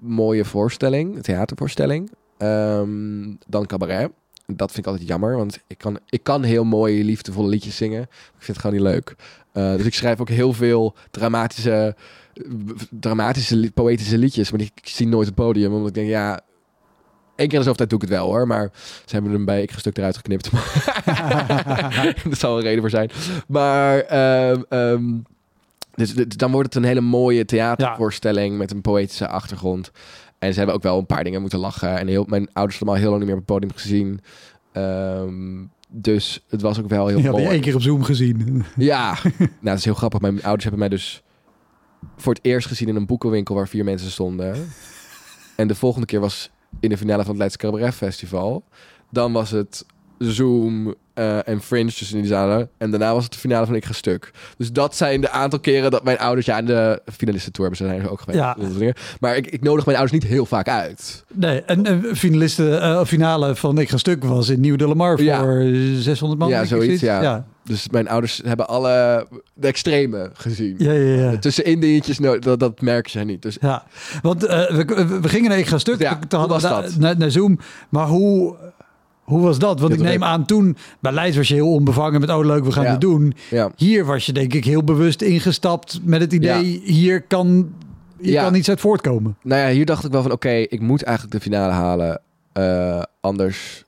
mooie 0.00 0.44
voorstelling, 0.44 1.22
theatervoorstelling, 1.22 2.10
ehm, 2.38 3.34
dan 3.46 3.66
cabaret. 3.66 4.10
Dat 4.46 4.72
vind 4.72 4.86
ik 4.86 4.92
altijd 4.92 5.08
jammer, 5.08 5.36
want 5.36 5.58
ik 5.66 5.78
kan, 5.78 5.98
ik 6.08 6.22
kan 6.22 6.42
heel 6.42 6.64
mooie, 6.64 7.04
liefdevolle 7.04 7.48
liedjes 7.48 7.76
zingen. 7.76 8.02
Ik 8.02 8.08
vind 8.38 8.46
het 8.46 8.58
gewoon 8.58 8.76
niet 8.76 8.84
leuk. 8.84 9.14
Eh, 9.52 9.76
dus 9.76 9.86
ik 9.86 9.94
schrijf 9.94 10.20
ook 10.20 10.28
heel 10.28 10.52
veel 10.52 10.94
dramatische, 11.10 11.96
dramatische, 12.90 13.70
poëtische 13.74 14.18
liedjes, 14.18 14.50
maar 14.50 14.58
die, 14.60 14.70
ik 14.74 14.88
zie 14.88 15.06
nooit 15.06 15.26
het 15.26 15.34
podium, 15.34 15.72
omdat 15.72 15.88
ik 15.88 15.94
denk, 15.94 16.08
ja, 16.08 16.40
één 17.36 17.48
keer 17.48 17.58
in 17.58 17.64
de 17.64 17.70
zoveel 17.70 17.74
tijd 17.74 17.90
doe 17.90 17.98
ik 17.98 18.08
het 18.08 18.14
wel 18.18 18.26
hoor, 18.26 18.46
maar 18.46 18.70
ze 19.04 19.14
hebben 19.14 19.32
hem 19.32 19.44
bij 19.44 19.62
ik 19.62 19.70
een 19.70 19.78
stuk 19.78 19.98
eruit 19.98 20.16
geknipt. 20.16 20.50
dat 22.30 22.38
zal 22.38 22.56
een 22.56 22.62
reden 22.62 22.80
voor 22.80 22.90
zijn. 22.90 23.10
Maar 23.46 23.98
ehm, 23.98 24.62
ehm, 24.68 25.04
dus, 25.94 26.14
dus 26.14 26.26
dan 26.26 26.50
wordt 26.50 26.74
het 26.74 26.82
een 26.82 26.88
hele 26.88 27.00
mooie 27.00 27.44
theatervoorstelling 27.44 28.58
met 28.58 28.70
een 28.70 28.80
poëtische 28.80 29.28
achtergrond. 29.28 29.90
En 30.38 30.52
ze 30.52 30.58
hebben 30.58 30.76
ook 30.76 30.82
wel 30.82 30.98
een 30.98 31.06
paar 31.06 31.24
dingen 31.24 31.40
moeten 31.40 31.58
lachen. 31.58 31.98
En 31.98 32.06
heel, 32.06 32.24
mijn 32.28 32.48
ouders 32.52 32.78
hadden 32.78 32.96
al 32.96 33.02
heel 33.02 33.10
lang 33.10 33.22
niet 33.22 33.30
meer 33.30 33.40
op 33.40 33.46
het 33.46 33.58
podium 33.58 33.72
gezien. 33.72 34.20
Ehm, 34.72 35.64
dus 35.88 36.44
het 36.48 36.62
was 36.62 36.80
ook 36.80 36.88
wel 36.88 37.06
heel 37.06 37.18
je 37.18 37.30
mooi. 37.30 37.46
één 37.46 37.60
keer 37.60 37.74
op 37.74 37.82
Zoom 37.82 38.02
gezien. 38.02 38.64
Ja, 38.76 39.16
nou, 39.38 39.50
dat 39.60 39.78
is 39.78 39.84
heel 39.84 39.94
grappig. 39.94 40.20
Mijn 40.20 40.42
ouders 40.42 40.62
hebben 40.62 40.80
mij 40.80 40.88
dus 40.88 41.22
voor 42.16 42.34
het 42.34 42.44
eerst 42.44 42.66
gezien 42.66 42.88
in 42.88 42.96
een 42.96 43.06
boekenwinkel 43.06 43.54
waar 43.54 43.68
vier 43.68 43.84
mensen 43.84 44.10
stonden. 44.10 44.68
En 45.56 45.68
de 45.68 45.74
volgende 45.74 46.06
keer 46.06 46.20
was 46.20 46.50
in 46.80 46.88
de 46.88 46.96
finale 46.96 47.22
van 47.22 47.30
het 47.30 47.38
Leidse 47.38 47.58
Cabaret 47.58 47.94
Festival. 47.94 48.64
Dan 49.10 49.32
was 49.32 49.50
het 49.50 49.86
Zoom 50.18 50.94
eh, 51.14 51.48
en 51.48 51.60
Fringe 51.60 51.92
tussen 51.92 52.16
die 52.16 52.26
zalen. 52.26 52.68
En 52.78 52.90
daarna 52.90 53.12
was 53.12 53.24
het 53.24 53.32
de 53.32 53.38
finale 53.38 53.66
van 53.66 53.74
Ik 53.74 53.84
Ga 53.84 53.92
Stuk. 53.92 54.30
Dus 54.56 54.72
dat 54.72 54.96
zijn 54.96 55.20
de 55.20 55.30
aantal 55.30 55.58
keren 55.60 55.90
dat 55.90 56.04
mijn 56.04 56.18
ouders... 56.18 56.46
Ja, 56.46 56.62
de 56.62 57.02
finalistentour 57.12 57.68
hebben 57.68 57.86
ze 57.86 57.94
zijn 57.94 58.08
ook 58.08 58.20
geweest. 58.20 58.78
Ja. 58.78 58.92
Maar 59.20 59.36
ik, 59.36 59.46
ik 59.46 59.62
nodig 59.62 59.84
mijn 59.84 59.98
ouders 59.98 60.20
niet 60.20 60.30
heel 60.30 60.46
vaak 60.46 60.68
uit. 60.68 61.24
Nee, 61.32 61.62
en 61.62 61.86
een 61.86 62.16
finaliste, 62.16 62.76
eh, 62.76 63.04
finale 63.04 63.56
van 63.56 63.78
Ik 63.78 63.88
Ga 63.88 63.96
Stuk 63.96 64.24
was 64.24 64.48
in 64.48 64.60
Nieuw 64.60 64.76
de 64.76 64.86
Lamar 64.86 65.16
voor 65.16 65.24
Ja. 65.24 66.00
600 66.00 66.40
man. 66.40 66.48
Ja, 66.48 66.64
zoiets, 66.64 67.00
ja. 67.00 67.22
ja. 67.22 67.46
Dus 67.64 67.88
mijn 67.88 68.08
ouders 68.08 68.40
hebben 68.44 68.68
alle 68.68 69.26
de 69.54 69.66
extreme 69.66 70.30
gezien. 70.34 70.74
Ja, 70.78 70.92
ja, 70.92 71.30
ja. 71.30 71.38
Tussenin 71.38 71.80
dingetjes, 71.80 72.18
nou, 72.18 72.38
dat, 72.38 72.60
dat 72.60 72.80
merken 72.80 73.10
zij 73.10 73.24
niet. 73.24 73.42
Dus 73.42 73.56
Ja, 73.60 73.84
want 74.22 74.44
eh, 74.44 74.70
we, 75.20 75.28
gingen 75.28 75.48
naar 75.48 75.58
Ik 75.58 75.66
Ga 75.66 75.78
Stuk. 75.78 76.00
Ja, 76.00 76.18
toen 76.28 76.40
hadden 76.40 76.60
we 76.60 76.68
dat? 76.68 76.96
Naar, 76.98 77.18
naar 77.18 77.30
Zoom. 77.30 77.58
Maar 77.88 78.06
hoe, 78.06 78.56
hoe 79.24 79.40
was 79.40 79.58
dat? 79.58 79.80
Want 79.80 79.92
Ja, 79.92 79.98
ik 79.98 80.04
neem 80.04 80.24
aan 80.24 80.44
toen, 80.44 80.76
bij 81.00 81.12
Leids 81.12 81.36
was 81.36 81.48
je 81.48 81.54
heel 81.54 81.72
onbevangen 81.72 82.20
met, 82.20 82.30
oh 82.30 82.44
leuk, 82.44 82.64
we 82.64 82.72
gaan 82.72 82.84
het 82.86 83.00
doen. 83.00 83.34
Hier 83.76 84.04
was 84.04 84.26
je 84.26 84.32
denk 84.32 84.54
ik 84.54 84.64
heel 84.64 84.84
bewust 84.84 85.22
ingestapt 85.22 86.00
met 86.02 86.20
het 86.20 86.32
idee, 86.32 86.80
hier 86.84 87.22
kan, 87.22 87.72
hier 88.20 88.40
kan 88.42 88.54
iets 88.54 88.68
uit 88.68 88.80
voortkomen. 88.80 89.36
Nou 89.42 89.60
ja, 89.60 89.68
hier 89.68 89.86
dacht 89.86 90.04
ik 90.04 90.12
wel 90.12 90.22
van 90.22 90.32
oké, 90.32 90.50
ik 90.50 90.80
moet 90.80 91.02
eigenlijk 91.02 91.36
de 91.36 91.42
finale 91.42 91.72
halen. 91.72 92.20
Eh, 92.52 93.02
anders. 93.20 93.84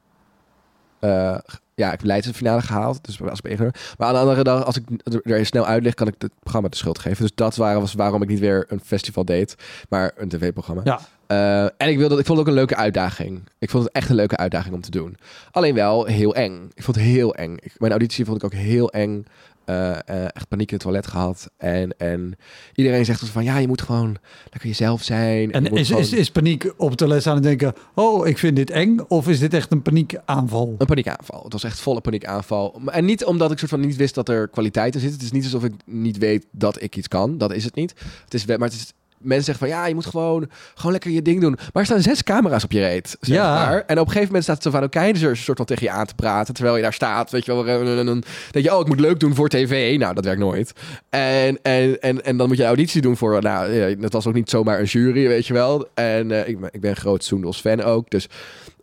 eh, 1.01 1.39
ja, 1.75 1.87
ik 1.87 1.99
heb 1.99 2.05
Leidse 2.05 2.35
finale 2.35 2.63
gehaald. 2.63 3.05
Dus 3.05 3.23
als 3.23 3.43
even. 3.43 3.71
Maar 3.99 4.09
aan 4.09 4.15
de 4.15 4.21
andere 4.21 4.43
dag, 4.43 4.65
als 4.65 4.77
ik 4.77 4.85
er 5.25 5.47
snel 5.47 5.67
uitleg, 5.67 5.95
kan 5.95 6.07
ik 6.07 6.15
het 6.19 6.33
programma 6.41 6.69
de 6.69 6.77
schuld 6.77 6.99
geven. 6.99 7.23
Dus 7.23 7.35
dat 7.35 7.57
waren, 7.57 7.81
was 7.81 7.93
waarom 7.93 8.23
ik 8.23 8.29
niet 8.29 8.39
weer 8.41 8.65
een 8.69 8.81
festival 8.85 9.25
deed, 9.25 9.57
maar 9.89 10.13
een 10.17 10.29
tv-programma. 10.29 10.81
Ja. 10.85 11.01
Eh, 11.27 11.63
en 11.63 11.89
ik, 11.89 11.99
wilde, 11.99 12.19
ik 12.19 12.27
vond 12.27 12.39
het 12.39 12.47
ook 12.47 12.47
een 12.47 12.59
leuke 12.59 12.77
uitdaging. 12.77 13.41
Ik 13.59 13.71
vond 13.71 13.85
het 13.85 13.93
echt 13.93 14.09
een 14.09 14.15
leuke 14.17 14.37
uitdaging 14.37 14.75
om 14.75 14.81
te 14.81 14.91
doen. 14.91 15.17
Alleen 15.51 15.75
wel 15.75 16.05
heel 16.05 16.35
eng. 16.35 16.71
Ik 16.75 16.83
vond 16.83 16.97
het 16.97 17.07
heel 17.07 17.35
eng. 17.35 17.57
Ik, 17.61 17.73
mijn 17.79 17.93
auditie 17.93 18.25
vond 18.25 18.37
ik 18.37 18.45
ook 18.45 18.55
heel 18.55 18.91
eng. 18.91 19.25
Eh, 19.65 19.91
eh, 19.91 20.25
echt 20.25 20.49
paniek 20.49 20.69
in 20.69 20.75
het 20.75 20.83
toilet 20.83 21.07
gehad. 21.07 21.51
En, 21.57 21.99
en 21.99 22.37
iedereen 22.75 23.05
zegt 23.05 23.21
dus 23.21 23.29
van 23.29 23.45
ja, 23.45 23.59
je 23.59 23.67
moet 23.69 23.83
gewoon 23.83 24.17
lekker 24.51 24.69
jezelf 24.69 25.03
zijn. 25.03 25.53
En 25.53 25.63
je 25.65 25.71
moet 25.71 25.79
is, 25.79 25.87
gewoon- 25.87 26.03
is, 26.03 26.13
is 26.13 26.31
paniek 26.31 26.73
op 26.77 26.89
het 26.89 26.99
toilet 26.99 27.27
aan 27.27 27.35
het 27.35 27.43
denken, 27.43 27.75
oh 27.95 28.27
ik 28.27 28.39
vind 28.39 28.57
dit 28.57 28.71
eng? 28.71 28.99
Of 29.09 29.29
is 29.29 29.39
dit 29.39 29.55
echt 29.55 29.73
een 29.73 29.83
paniekaanval? 29.83 30.75
Een 30.79 30.87
paniekaanval. 30.87 31.43
Het 31.43 31.53
was 31.53 31.65
echt 31.65 31.81
volle 31.81 32.01
paniekaanval. 32.01 32.81
En 32.87 33.05
niet 33.05 33.25
omdat 33.25 33.51
ik 33.51 33.59
soort 33.59 33.71
van 33.71 33.81
niet 33.81 33.97
wist 33.97 34.15
dat 34.15 34.29
er 34.29 34.49
kwaliteit 34.49 34.95
in 34.95 35.01
zit. 35.01 35.13
Het 35.13 35.23
is 35.23 35.31
niet 35.33 35.45
alsof 35.45 35.65
ik 35.65 35.73
niet 35.85 36.19
weet 36.19 36.47
dat 36.51 36.83
ik 36.83 36.97
iets 36.97 37.09
kan. 37.09 37.39
Dat 37.39 37.53
is 37.53 37.65
het 37.65 37.75
niet. 37.75 37.95
Het 38.25 38.35
is, 38.35 38.47
maar 38.47 38.59
het 38.59 38.73
is, 38.73 38.93
mensen 39.27 39.45
zeggen 39.45 39.69
van 39.69 39.77
ja, 39.77 39.87
je 39.87 39.95
moet 39.95 40.07
gewoon, 40.07 40.51
gewoon 40.75 40.93
lekker 40.93 41.11
je 41.11 41.23
ding 41.23 41.41
doen. 41.41 41.53
Maar 41.55 41.71
er 41.73 41.85
staan 41.85 42.01
zes 42.01 42.23
camera's 42.23 42.65
op 42.65 42.73
je 42.73 42.81
reet. 42.81 43.17
Zeg 43.21 43.37
Ja. 43.37 43.55
maar. 43.55 43.73
En 43.87 43.99
op 43.99 44.07
een 44.07 44.13
gegeven 44.13 44.27
moment 44.27 44.45
staat 44.45 44.65
een 44.65 44.89
keizer 44.89 45.31
een 45.31 45.37
soort 45.37 45.57
van 45.57 45.67
tegen 45.67 45.83
je 45.83 45.91
aan 45.91 46.07
te 46.07 46.15
praten. 46.15 46.55
Terwijl 46.55 46.77
je 46.77 46.83
daar 46.83 46.93
staat. 46.93 47.31
Weet 47.31 47.45
je 47.45 47.53
wel. 47.55 47.67
En 47.69 48.07
dan 48.07 48.23
denk 48.51 48.65
je, 48.65 48.75
oh, 48.75 48.81
ik 48.81 48.87
moet 48.89 49.01
leuk 49.01 49.21
doen 49.21 49.35
voor 49.35 49.49
tv. 49.49 49.99
Nou, 49.99 50.15
dat 50.15 50.25
werkt 50.25 50.41
nooit. 50.41 50.73
En, 51.11 51.59
en, 51.63 52.01
en, 52.01 52.25
en 52.25 52.37
dan 52.37 52.49
moet 52.49 52.57
je 52.57 52.65
auditie 52.65 53.01
doen 53.01 53.17
voor. 53.17 53.43
Nou, 53.43 53.73
ja, 53.73 53.95
dat 53.95 54.13
was 54.13 54.27
ook 54.27 54.35
niet 54.35 54.51
zomaar 54.51 54.79
een 54.79 54.85
jury, 54.85 55.29
weet 55.29 55.47
je 55.47 55.53
wel. 55.53 55.89
En 55.95 56.31
eh, 56.31 56.49
ik, 56.49 56.61
ben- 56.61 56.69
ik 56.73 56.81
ben 56.81 56.91
een 56.91 56.97
groot 56.97 57.25
Soendels 57.25 57.61
fan 57.61 57.83
ook. 57.83 58.11
Dus 58.11 58.29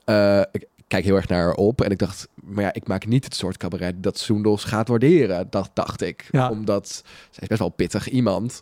eh, 0.06 0.41
ik 0.52 0.66
kijk 0.88 1.04
heel 1.06 1.16
erg 1.16 1.28
naar 1.28 1.44
haar 1.44 1.54
op. 1.54 1.82
En 1.82 1.91
ik 1.91 1.98
dacht, 2.00 2.28
maar 2.44 2.64
ja, 2.64 2.74
ik 2.74 2.88
maak 2.88 3.06
niet 3.06 3.24
het 3.24 3.36
soort 3.36 3.58
cabaret 3.58 4.04
dat 4.04 4.18
Soendels 4.20 4.64
gaat 4.64 4.88
waarderen. 4.88 5.48
Dat 5.50 5.70
dacht 5.74 6.02
ik. 6.02 6.28
Ja. 6.32 6.50
Omdat 6.50 6.88
zij 7.30 7.41
is 7.41 7.48
best 7.48 7.60
wel 7.60 7.70
pittig 7.70 8.10
iemand. 8.10 8.62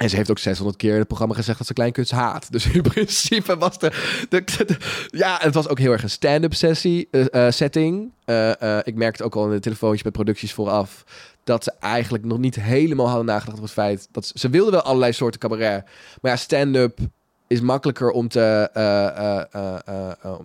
En 0.00 0.10
ze 0.10 0.16
heeft 0.16 0.30
ook 0.30 0.38
600 0.38 0.76
keer 0.78 0.92
in 0.92 0.98
het 0.98 1.06
programma 1.06 1.34
gezegd 1.34 1.58
dat 1.58 1.66
ze 1.66 1.72
kleinkunst 1.72 2.10
haat. 2.10 2.52
Dus 2.52 2.66
in 2.66 2.82
principe 2.82 3.56
was 3.56 3.78
de... 3.78 3.90
de, 4.28 4.44
de- 4.44 4.76
ja, 5.10 5.38
het 5.40 5.54
was 5.54 5.68
ook 5.68 5.78
heel 5.78 5.92
erg 5.92 6.02
een 6.02 6.10
stand-up 6.10 6.54
sessie, 6.54 7.08
eh, 7.10 7.46
eh, 7.46 7.52
setting. 7.52 8.12
Eh, 8.24 8.78
ik 8.82 8.94
merkte 8.94 9.24
ook 9.24 9.34
al 9.36 9.44
in 9.44 9.50
de 9.50 9.60
telefoontjes 9.60 10.02
met 10.02 10.12
producties 10.12 10.52
vooraf... 10.52 11.04
dat 11.44 11.64
ze 11.64 11.72
eigenlijk 11.80 12.24
nog 12.24 12.38
niet 12.38 12.54
helemaal 12.54 13.06
hadden 13.06 13.24
nagedacht 13.24 13.52
over 13.52 13.62
het 13.62 13.72
feit... 13.72 14.08
dat 14.10 14.26
ze, 14.26 14.32
ze 14.38 14.48
wilden 14.48 14.72
wel 14.72 14.82
allerlei 14.82 15.12
soorten 15.12 15.40
cabaret. 15.40 15.84
Maar 16.20 16.30
ja, 16.30 16.36
stand-up 16.36 16.98
is 17.46 17.60
makkelijker 17.60 18.10
om 18.10 18.28
te... 18.28 18.70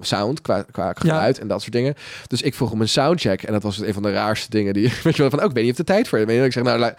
sound, 0.01 0.41
qua, 0.41 0.65
qua 0.71 0.93
geluid 0.93 1.39
en 1.39 1.47
dat 1.47 1.61
soort 1.61 1.73
dingen. 1.73 1.95
Dus 2.27 2.41
ik 2.41 2.55
vroeg 2.55 2.71
om 2.71 2.81
een 2.81 2.89
soundcheck. 2.89 3.43
En 3.43 3.53
dat 3.53 3.63
was 3.63 3.79
een 3.79 3.93
van 3.93 4.03
de 4.03 4.11
raarste 4.11 4.49
dingen 4.49 4.73
die... 4.73 4.93
Weet 5.03 5.15
je 5.15 5.21
wel, 5.21 5.31
van, 5.31 5.39
ook 5.39 5.49
ik 5.49 5.55
weet 5.55 5.63
niet 5.63 5.71
of 5.71 5.77
de 5.77 5.83
tijd 5.83 6.07
voor 6.07 6.19
je. 6.19 6.43
Ik 6.43 6.51
zeg, 6.51 6.63
nou... 6.63 6.93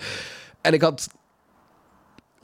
En 0.61 0.73
ik 0.73 0.81
had 0.83 1.09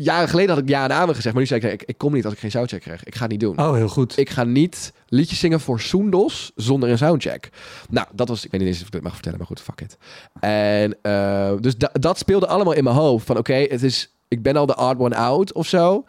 jaren 0.03 0.29
geleden 0.29 0.55
had 0.55 0.63
ik 0.63 0.69
ja 0.69 0.85
en 0.85 0.93
amen 0.93 1.15
gezegd. 1.15 1.35
Maar 1.35 1.43
nu 1.43 1.49
zei 1.49 1.61
ik, 1.61 1.67
nee, 1.67 1.75
ik, 1.75 1.83
ik 1.83 1.99
kom 1.99 2.13
niet 2.13 2.25
als 2.25 2.35
ik 2.35 2.41
geen 2.41 2.51
soundcheck 2.51 2.81
krijg. 2.81 3.05
Ik 3.05 3.15
ga 3.15 3.23
het 3.23 3.31
niet 3.31 3.41
doen. 3.41 3.59
Oh, 3.59 3.75
heel 3.75 3.89
goed. 3.89 4.19
Ik 4.19 4.31
ga 4.31 4.45
niet 4.45 4.93
liedjes 5.09 5.39
zingen 5.39 5.61
voor 5.61 5.81
Soendos 5.81 6.53
zonder 6.55 6.89
een 6.89 6.99
soundcheck. 6.99 7.49
Nou, 7.91 8.07
dat 8.13 8.29
was... 8.29 8.45
Ik 8.45 8.51
weet 8.51 8.61
niet 8.61 8.69
eens 8.69 8.81
of 8.81 8.87
ik 8.87 8.93
dit 8.93 9.03
mag 9.03 9.13
vertellen, 9.13 9.39
maar 9.39 9.47
goed, 9.47 9.61
fuck 9.61 9.81
it. 9.81 9.97
En 10.41 10.97
eh, 11.03 11.53
dus 11.61 11.77
da- 11.77 11.91
dat 11.93 12.19
speelde 12.19 12.47
allemaal 12.47 12.73
in 12.73 12.85
mijn 12.85 12.97
hoofd. 12.97 13.27
Van 13.27 13.37
oké, 13.39 13.55
het 13.55 13.83
is... 13.83 14.15
Ik 14.29 14.43
ben 14.43 14.57
al 14.57 14.67
de 14.67 14.77
odd 14.77 14.99
one 14.99 15.17
out 15.17 15.53
of 15.53 15.67
zo. 15.67 16.05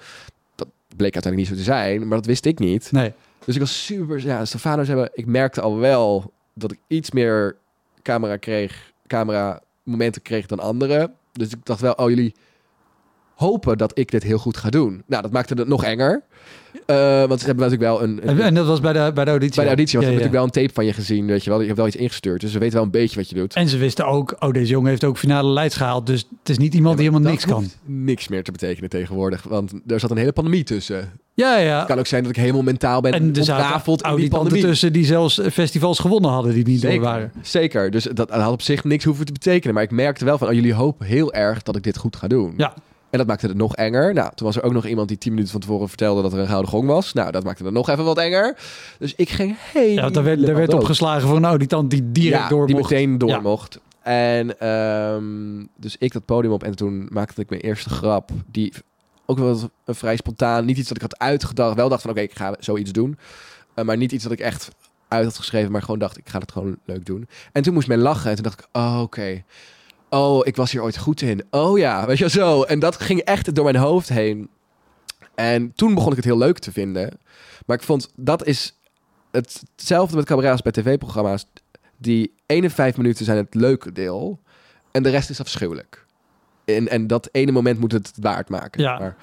Dat 0.55 0.67
bleek 0.95 1.13
uiteindelijk 1.13 1.35
niet 1.35 1.47
zo 1.47 1.55
te 1.55 1.71
zijn, 1.71 2.07
maar 2.07 2.17
dat 2.17 2.25
wist 2.25 2.45
ik 2.45 2.59
niet. 2.59 2.91
Nee. 2.91 3.13
Dus 3.45 3.55
ik 3.55 3.61
was 3.61 3.85
super... 3.85 4.19
Ja, 4.25 4.45
Stefano's 4.45 4.87
hebben... 4.87 5.09
Ik 5.13 5.25
merkte 5.25 5.61
al 5.61 5.77
wel 5.77 6.31
dat 6.53 6.71
ik 6.71 6.79
iets 6.87 7.11
meer 7.11 7.57
camera 8.01 8.37
kreeg... 8.37 8.91
Camera 9.07 9.61
momenten 9.83 10.21
kreeg 10.21 10.45
dan 10.45 10.59
anderen. 10.59 11.13
Dus 11.31 11.51
ik 11.51 11.65
dacht 11.65 11.81
wel, 11.81 11.93
oh 11.93 12.09
jullie 12.09 12.35
hopen 13.35 13.77
dat 13.77 13.97
ik 13.99 14.11
dit 14.11 14.23
heel 14.23 14.37
goed 14.37 14.57
ga 14.57 14.69
doen. 14.69 15.03
Nou, 15.07 15.21
dat 15.21 15.31
maakte 15.31 15.53
het 15.53 15.67
nog 15.67 15.83
enger. 15.83 16.23
Eh, 16.85 17.23
want 17.25 17.39
ze 17.39 17.45
hebben 17.45 17.69
natuurlijk 17.69 17.81
wel 17.81 18.03
een... 18.03 18.29
een- 18.29 18.39
En, 18.41 18.53
dat 18.53 18.65
was 18.67 18.79
bij 18.79 18.93
de, 18.93 19.11
bij 19.13 19.23
de 19.25 19.29
auditie? 19.29 19.55
bij 19.55 19.63
de 19.63 19.69
auditie, 19.69 19.99
want 19.99 20.11
Ja, 20.11 20.17
ja. 20.17 20.23
natuurlijk 20.23 20.33
wel 20.33 20.43
een 20.43 20.49
tape 20.67 20.73
van 20.73 20.85
je 20.85 20.93
gezien, 20.93 21.25
weet 21.25 21.43
je 21.43 21.49
wel. 21.49 21.59
Je 21.59 21.65
hebt 21.65 21.77
wel 21.77 21.87
iets 21.87 21.95
ingestuurd, 21.95 22.41
dus 22.41 22.51
ze 22.51 22.59
weten 22.59 22.75
wel 22.75 22.83
een 22.83 22.91
beetje 22.91 23.15
wat 23.15 23.29
je 23.29 23.35
doet. 23.35 23.53
En 23.53 23.67
ze 23.69 23.77
wisten 23.77 24.05
ook, 24.07 24.35
oh, 24.39 24.51
deze 24.51 24.71
jongen 24.71 24.89
heeft 24.89 25.03
ook 25.03 25.17
finale 25.17 25.49
leids 25.49 25.75
gehaald. 25.75 26.05
Dus 26.07 26.27
het 26.39 26.49
is 26.49 26.57
niet 26.57 26.73
iemand 26.73 26.97
die 26.97 27.05
Ja, 27.05 27.11
helemaal 27.11 27.31
niks 27.31 27.45
kan. 27.45 27.69
niks 27.85 28.27
meer 28.27 28.43
te 28.43 28.51
betekenen 28.51 28.89
tegenwoordig, 28.89 29.43
want 29.43 29.73
er 29.87 29.99
zat 29.99 30.11
een 30.11 30.17
hele 30.17 30.31
pandemie 30.31 30.63
tussen. 30.63 31.11
Ja, 31.33 31.57
ja. 31.57 31.77
Het 31.77 31.87
kan 31.87 31.99
ook 31.99 32.07
zijn 32.07 32.21
dat 32.23 32.31
ik 32.31 32.37
helemaal 32.37 32.61
mentaal 32.61 33.01
ben 33.01 33.11
en 33.13 33.25
ontrafeld 33.25 34.01
in 34.07 34.15
die 34.15 34.29
pandemie. 34.29 34.61
tussen 34.61 34.93
die 34.93 35.05
zelfs 35.05 35.41
festivals 35.51 35.99
gewonnen 35.99 36.31
hadden 36.31 36.53
die 36.53 36.65
niet 36.65 36.81
door 36.81 36.91
Zeker, 36.91 37.05
waren. 37.05 37.31
zeker. 37.41 37.91
Dus 37.91 38.03
dat, 38.03 38.15
dat 38.15 38.29
had 38.29 38.51
op 38.51 38.61
zich 38.61 38.83
niks 38.83 39.03
hoeven 39.03 39.25
te 39.25 39.31
betekenen. 39.31 39.73
Maar 39.73 39.83
ik 39.83 39.91
merkte 39.91 40.25
wel 40.25 40.37
van, 40.37 40.47
oh, 40.47 40.53
jullie 40.53 40.73
hopen 40.73 41.05
heel 41.05 41.33
erg 41.33 41.63
dat 41.63 41.75
ik 41.75 41.83
dit 41.83 41.97
goed 41.97 42.15
ga 42.15 42.27
doen. 42.27 42.53
Ja. 42.57 42.73
En 43.13 43.19
dat 43.19 43.27
maakte 43.27 43.47
het 43.47 43.55
nog 43.57 43.75
enger. 43.75 44.13
Nou, 44.13 44.31
toen 44.35 44.47
was 44.47 44.55
er 44.55 44.63
ook 44.63 44.73
nog 44.73 44.85
iemand 44.85 45.07
die 45.07 45.17
tien 45.17 45.31
minuten 45.31 45.51
van 45.51 45.61
tevoren 45.61 45.87
vertelde 45.87 46.21
dat 46.21 46.33
er 46.33 46.39
een 46.39 46.47
gouden 46.47 46.69
gong 46.71 46.87
was. 46.87 47.13
Nou, 47.13 47.31
dat 47.31 47.43
maakte 47.43 47.63
het 47.63 47.73
nog 47.73 47.89
even 47.89 48.03
wat 48.03 48.17
enger. 48.17 48.57
Dus 48.99 49.13
ik 49.15 49.29
ging 49.29 49.55
helemaal 49.73 50.05
Ja, 50.05 50.09
daar 50.09 50.23
werd, 50.23 50.45
daar 50.45 50.55
werd 50.55 50.73
opgeslagen 50.73 51.27
voor 51.27 51.37
een 51.37 51.45
auditant 51.45 51.89
die 51.89 52.11
direct 52.11 52.41
ja, 52.43 52.49
door 52.49 52.67
die 52.67 52.75
mocht. 52.75 52.89
meteen 52.89 53.17
door 53.17 53.29
Ja. 53.29 53.39
mocht. 53.39 53.79
En 54.01 54.59
ehm, 54.59 55.65
dus 55.75 55.95
ik 55.99 56.13
dat 56.13 56.25
podium 56.25 56.53
op 56.53 56.63
en 56.63 56.75
toen 56.75 57.07
maakte 57.11 57.41
ik 57.41 57.49
mijn 57.49 57.61
eerste 57.61 57.89
grap. 57.89 58.29
Die 58.51 58.73
ook 59.25 59.37
wel 59.37 59.59
een 59.85 59.95
vrij 59.95 60.15
spontaan, 60.15 60.65
niet 60.65 60.77
iets 60.77 60.87
dat 60.87 60.97
ik 60.97 61.03
had 61.03 61.19
uitgedacht. 61.19 61.75
Wel 61.75 61.89
dacht 61.89 62.01
van 62.01 62.11
oké, 62.11 62.19
ik 62.21 62.35
ga 62.35 62.55
zoiets 62.59 62.91
doen. 62.91 63.17
Eh, 63.73 63.85
maar 63.85 63.97
niet 63.97 64.11
iets 64.11 64.23
dat 64.23 64.31
ik 64.31 64.39
echt 64.39 64.69
uit 65.07 65.25
had 65.25 65.37
geschreven, 65.37 65.71
maar 65.71 65.81
gewoon 65.81 65.99
dacht 65.99 66.17
ik 66.17 66.29
ga 66.29 66.39
het 66.39 66.51
gewoon 66.51 66.77
leuk 66.85 67.05
doen. 67.05 67.27
En 67.51 67.63
toen 67.63 67.73
moest 67.73 67.87
men 67.87 67.99
lachen 67.99 68.29
en 68.29 68.35
toen 68.35 68.43
dacht 68.43 68.59
ik, 68.59 68.67
oh 68.71 68.99
oké. 69.01 69.43
Oh, 70.13 70.39
ik 70.47 70.55
was 70.55 70.71
hier 70.71 70.81
ooit 70.83 70.97
goed 70.97 71.21
in. 71.21 71.43
Oh 71.49 71.77
ja, 71.77 72.05
weet 72.05 72.17
je 72.17 72.29
zo. 72.29 72.63
En 72.63 72.79
dat 72.79 73.01
ging 73.01 73.19
echt 73.19 73.55
door 73.55 73.63
mijn 73.63 73.75
hoofd 73.75 74.09
heen. 74.09 74.49
En 75.35 75.73
toen 75.75 75.93
begon 75.93 76.09
ik 76.09 76.15
het 76.15 76.25
heel 76.25 76.37
leuk 76.37 76.59
te 76.59 76.71
vinden. 76.71 77.19
Maar 77.65 77.77
ik 77.77 77.83
vond, 77.83 78.09
dat 78.15 78.45
is 78.45 78.77
het- 79.31 79.63
hetzelfde 79.75 80.15
met 80.15 80.25
cabaret 80.25 80.51
als 80.51 80.61
bij 80.61 80.71
tv-programma's. 80.71 81.45
Die 81.97 82.33
51 82.45 82.97
minuten 82.97 83.25
zijn 83.25 83.37
het 83.37 83.53
leuke 83.55 83.91
deel. 83.91 84.39
En 84.91 85.03
de 85.03 85.09
rest 85.09 85.29
is 85.29 85.39
afschuwelijk. 85.39 86.05
En, 86.65 86.87
en 86.87 87.07
dat 87.07 87.29
ene 87.31 87.51
moment 87.51 87.79
moet 87.79 87.91
het 87.91 88.11
waard 88.19 88.49
maken. 88.49 88.81
Ja. 88.81 88.99
Maar. 88.99 89.15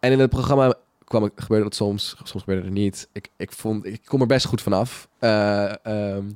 En 0.00 0.12
in 0.12 0.18
het 0.20 0.30
programma 0.30 0.74
kwam 1.04 1.24
ik, 1.24 1.32
gebeurde 1.36 1.64
dat 1.64 1.74
soms. 1.74 2.14
Soms 2.22 2.40
gebeurde 2.44 2.62
het 2.64 2.72
niet. 2.72 3.08
Ik, 3.12 3.28
ik, 3.36 3.52
vond, 3.52 3.86
ik 3.86 4.00
kom 4.04 4.20
er 4.20 4.26
best 4.26 4.46
goed 4.46 4.62
vanaf. 4.62 5.08
Ehm, 5.18 6.30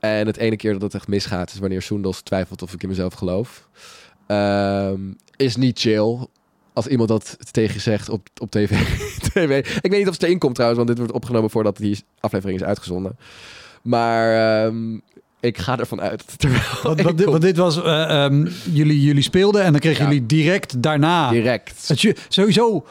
en 0.00 0.26
het 0.26 0.36
ene 0.36 0.56
keer 0.56 0.72
dat 0.72 0.82
het 0.82 0.94
echt 0.94 1.08
misgaat... 1.08 1.52
is 1.52 1.58
wanneer 1.58 1.82
Soendels 1.82 2.20
twijfelt 2.20 2.62
of 2.62 2.72
ik 2.72 2.82
in 2.82 2.88
mezelf 2.88 3.14
geloof. 3.14 3.68
Ehm, 4.26 5.00
is 5.36 5.56
niet 5.56 5.80
chill. 5.80 6.26
Als 6.72 6.86
iemand 6.86 7.08
dat 7.08 7.36
tegen 7.50 7.74
je 7.74 7.80
zegt 7.80 8.08
op, 8.08 8.28
op 8.38 8.50
tv. 8.50 8.70
TV. 9.32 9.78
Ik 9.80 9.90
weet 9.90 9.98
niet 9.98 10.08
of 10.08 10.14
het 10.14 10.22
erin 10.22 10.38
komt 10.38 10.54
trouwens, 10.54 10.84
want 10.84 10.88
dit 10.88 10.98
wordt 10.98 11.22
opgenomen 11.22 11.50
voordat 11.50 11.76
die 11.76 11.98
aflevering 12.20 12.60
is 12.60 12.66
uitgezonden. 12.66 13.16
Maar 13.82 14.64
ehm, 14.64 14.98
ik 15.40 15.58
ga 15.58 15.78
ervan 15.78 16.00
uit 16.00 16.24
er 16.38 16.80
Want, 16.82 17.02
want, 17.02 17.18
dit, 17.18 17.26
in 17.26 17.30
want 17.30 17.42
dit 17.42 17.56
was, 17.56 17.82
eh, 17.82 18.24
ehm, 18.24 18.46
jullie, 18.72 19.00
jullie 19.02 19.22
speelden 19.22 19.62
en 19.62 19.72
dan 19.72 19.80
kregen 19.80 20.04
Ja. 20.04 20.10
jullie 20.10 20.26
direct 20.26 20.82
daarna... 20.82 21.30
direct. 21.30 21.88
Het 21.88 22.24
sowieso, 22.28 22.84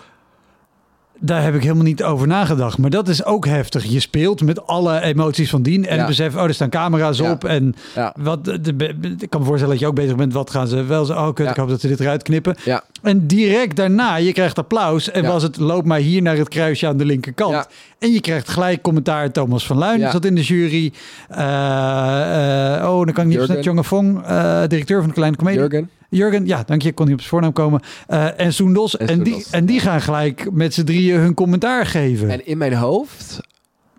daar 1.19 1.43
heb 1.43 1.55
ik 1.55 1.61
helemaal 1.61 1.83
niet 1.83 2.03
over 2.03 2.27
nagedacht. 2.27 2.77
Maar 2.77 2.89
dat 2.89 3.07
is 3.07 3.25
ook 3.25 3.45
heftig. 3.45 3.83
Je 3.85 3.99
speelt 3.99 4.41
met 4.41 4.67
alle 4.67 5.01
emoties 5.01 5.49
van 5.49 5.61
dien. 5.61 5.85
En 5.87 5.97
Ja. 5.97 6.05
besef, 6.05 6.35
oh, 6.35 6.43
er 6.43 6.53
staan 6.53 6.69
camera's 6.69 7.17
Ja. 7.17 7.31
op. 7.31 7.43
En 7.43 7.75
Ja, 7.95 8.13
wat, 8.19 8.45
de, 8.45 8.95
ik 9.19 9.29
kan 9.29 9.39
me 9.39 9.45
voorstellen 9.45 9.69
dat 9.73 9.79
je 9.79 9.87
ook 9.87 9.95
bezig 9.95 10.15
bent. 10.15 10.33
Wat 10.33 10.49
gaan 10.49 10.67
ze 10.67 10.83
wel 10.83 11.05
zo? 11.05 11.13
Oh, 11.13 11.33
kut, 11.33 11.49
ik 11.49 11.55
hoop 11.55 11.69
dat 11.69 11.81
ze 11.81 11.87
dit 11.87 11.99
eruit 11.99 12.23
knippen. 12.23 12.55
ja, 12.63 12.83
En 13.01 13.27
direct 13.27 13.75
daarna, 13.75 14.15
je 14.15 14.31
krijgt 14.31 14.57
applaus. 14.57 15.11
En 15.11 15.25
was 15.25 15.43
het, 15.43 15.57
loop 15.57 15.85
maar 15.85 15.99
hier 15.99 16.21
naar 16.21 16.37
het 16.37 16.49
kruisje 16.49 16.87
aan 16.87 16.97
de 16.97 17.05
linkerkant. 17.05 17.67
En 17.99 18.11
je 18.11 18.21
krijgt 18.21 18.49
gelijk 18.49 18.81
commentaar. 18.81 19.31
Thomas 19.31 19.65
van 19.65 19.77
Luijn 19.77 20.11
zat 20.11 20.25
in 20.25 20.35
de 20.35 20.41
jury. 20.41 20.93
Eh, 21.29 22.75
eh, 22.77 22.89
oh, 22.89 23.05
dan 23.05 23.13
kan 23.13 23.31
ik 23.31 23.49
niet 23.49 23.63
Jonge 23.63 23.83
Fong, 23.83 24.23
eh, 24.25 24.61
directeur 24.67 24.99
van 24.99 25.07
de 25.07 25.13
Kleine 25.15 25.37
Comedie. 25.37 25.59
Jurgen. 25.59 25.89
Jurgen, 26.09 26.45
ja, 26.45 26.63
dank 26.63 26.81
je. 26.81 26.87
Ik 26.89 26.95
kon 26.95 27.05
niet 27.05 27.13
op 27.13 27.19
zijn 27.19 27.31
voornaam 27.31 27.53
komen. 27.53 27.81
Eh, 28.07 28.39
en 28.39 28.53
Soendos. 28.53 28.97
En 28.97 29.07
En, 29.07 29.23
die, 29.23 29.45
en 29.51 29.65
die 29.65 29.79
gaan 29.79 30.01
gelijk 30.01 30.51
met 30.51 30.73
z'n 30.73 30.83
drieën 30.83 31.19
hun 31.19 31.33
commentaar 31.33 31.85
geven. 31.85 32.29
En 32.29 32.45
in 32.45 32.57
mijn 32.57 32.73
hoofd 32.73 33.39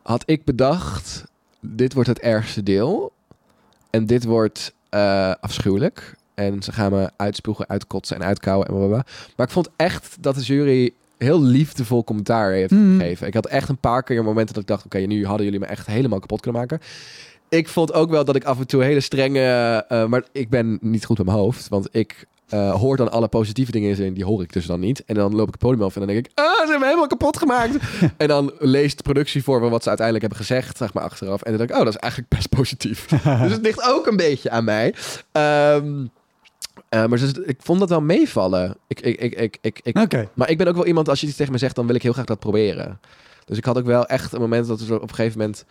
had 0.02 0.22
ik 0.26 0.44
bedacht: 0.44 1.24
dit 1.60 1.92
wordt 1.94 2.08
het 2.08 2.18
ergste 2.20 2.62
deel. 2.62 3.12
En 3.90 4.06
dit 4.06 4.24
wordt 4.24 4.72
eh, 4.88 5.32
afschuwelijk. 5.40 6.14
En 6.34 6.62
ze 6.62 6.72
gaan 6.72 6.92
me 6.92 7.10
uitspoegen, 7.16 7.68
uitkotsen 7.68 8.16
en 8.16 8.22
uitkouwen 8.26 8.66
en 8.66 8.72
blablabla. 8.74 9.04
Maar 9.36 9.46
ik 9.46 9.52
vond 9.52 9.68
echt 9.76 10.16
dat 10.20 10.34
de 10.34 10.40
jury 10.42 10.90
heel 11.18 11.42
liefdevol 11.42 12.04
commentaar 12.04 12.50
heeft 12.52 12.70
Mhm. 12.70 12.98
gegeven. 12.98 13.26
Ik 13.26 13.34
had 13.34 13.46
echt 13.46 13.68
een 13.68 13.78
paar 13.78 14.02
keer 14.02 14.24
momenten 14.24 14.54
dat 14.54 14.62
ik 14.62 14.68
dacht... 14.68 14.84
oké, 14.84 14.98
nu 14.98 15.26
hadden 15.26 15.44
jullie 15.44 15.60
me 15.60 15.66
echt 15.66 15.86
helemaal 15.86 16.18
kapot 16.18 16.40
kunnen 16.40 16.60
maken. 16.60 16.80
Ik 17.50 17.68
vond 17.68 17.92
ook 17.92 18.10
wel 18.10 18.24
dat 18.24 18.36
ik 18.36 18.44
af 18.44 18.58
en 18.58 18.66
toe 18.66 18.82
hele 18.82 19.00
strenge... 19.00 19.84
eh, 19.88 20.06
maar 20.06 20.24
ik 20.32 20.48
ben 20.48 20.78
niet 20.80 21.04
goed 21.04 21.18
met 21.18 21.26
mijn 21.26 21.38
hoofd. 21.38 21.68
Want 21.68 21.88
ik 21.90 22.26
eh, 22.48 22.74
hoor 22.74 22.96
dan 22.96 23.10
alle 23.10 23.28
positieve 23.28 23.70
dingen 23.70 23.98
in 23.98 24.14
die 24.14 24.24
hoor 24.24 24.42
ik 24.42 24.52
dus 24.52 24.66
dan 24.66 24.80
niet. 24.80 25.04
En 25.04 25.14
dan 25.14 25.34
loop 25.34 25.46
ik 25.46 25.52
het 25.52 25.62
podium 25.62 25.82
af 25.82 25.94
en 25.94 26.00
dan 26.00 26.08
denk 26.08 26.26
ik... 26.26 26.32
ah, 26.34 26.44
ze 26.44 26.58
hebben 26.58 26.78
me 26.78 26.84
helemaal 26.84 27.06
kapot 27.06 27.36
gemaakt. 27.36 27.76
en 28.16 28.28
dan 28.28 28.52
leest 28.58 28.96
de 28.96 29.02
productie 29.02 29.42
voor 29.42 29.60
me 29.60 29.68
wat 29.68 29.82
ze 29.82 29.88
uiteindelijk 29.88 30.26
hebben 30.28 30.46
gezegd, 30.46 30.76
zeg 30.76 30.92
maar, 30.92 31.02
achteraf. 31.02 31.42
En 31.42 31.50
dan 31.50 31.58
denk 31.58 31.70
ik, 31.70 31.76
oh, 31.76 31.84
dat 31.84 31.94
is 31.94 32.00
eigenlijk 32.00 32.32
best 32.32 32.48
positief. 32.48 33.06
dus 33.42 33.52
het 33.52 33.62
ligt 33.62 33.88
ook 33.88 34.06
een 34.06 34.16
beetje 34.16 34.50
aan 34.50 34.64
mij. 34.64 34.94
Ehm, 35.32 36.06
eh, 36.88 37.06
maar 37.06 37.18
dus, 37.18 37.32
ik 37.32 37.58
vond 37.62 37.80
dat 37.80 37.88
wel 37.88 38.00
meevallen. 38.00 38.76
Ik, 38.86 39.00
ik, 39.00 39.20
ik, 39.20 39.58
ik, 39.60 39.80
ik, 39.82 40.28
maar 40.34 40.50
ik 40.50 40.58
ben 40.58 40.66
ook 40.66 40.74
wel 40.74 40.86
iemand, 40.86 41.08
als 41.08 41.20
je 41.20 41.26
iets 41.26 41.36
tegen 41.36 41.52
me 41.52 41.58
zegt, 41.58 41.74
dan 41.74 41.86
wil 41.86 41.94
ik 41.94 42.02
heel 42.02 42.12
graag 42.12 42.24
dat 42.24 42.38
proberen. 42.38 43.00
Dus 43.44 43.58
ik 43.58 43.64
had 43.64 43.78
ook 43.78 43.86
wel 43.86 44.06
echt 44.06 44.32
een 44.32 44.40
moment 44.40 44.66
dat 44.66 44.80
er 44.80 44.94
op 44.94 45.08
een 45.08 45.14
gegeven 45.14 45.38
moment... 45.38 45.64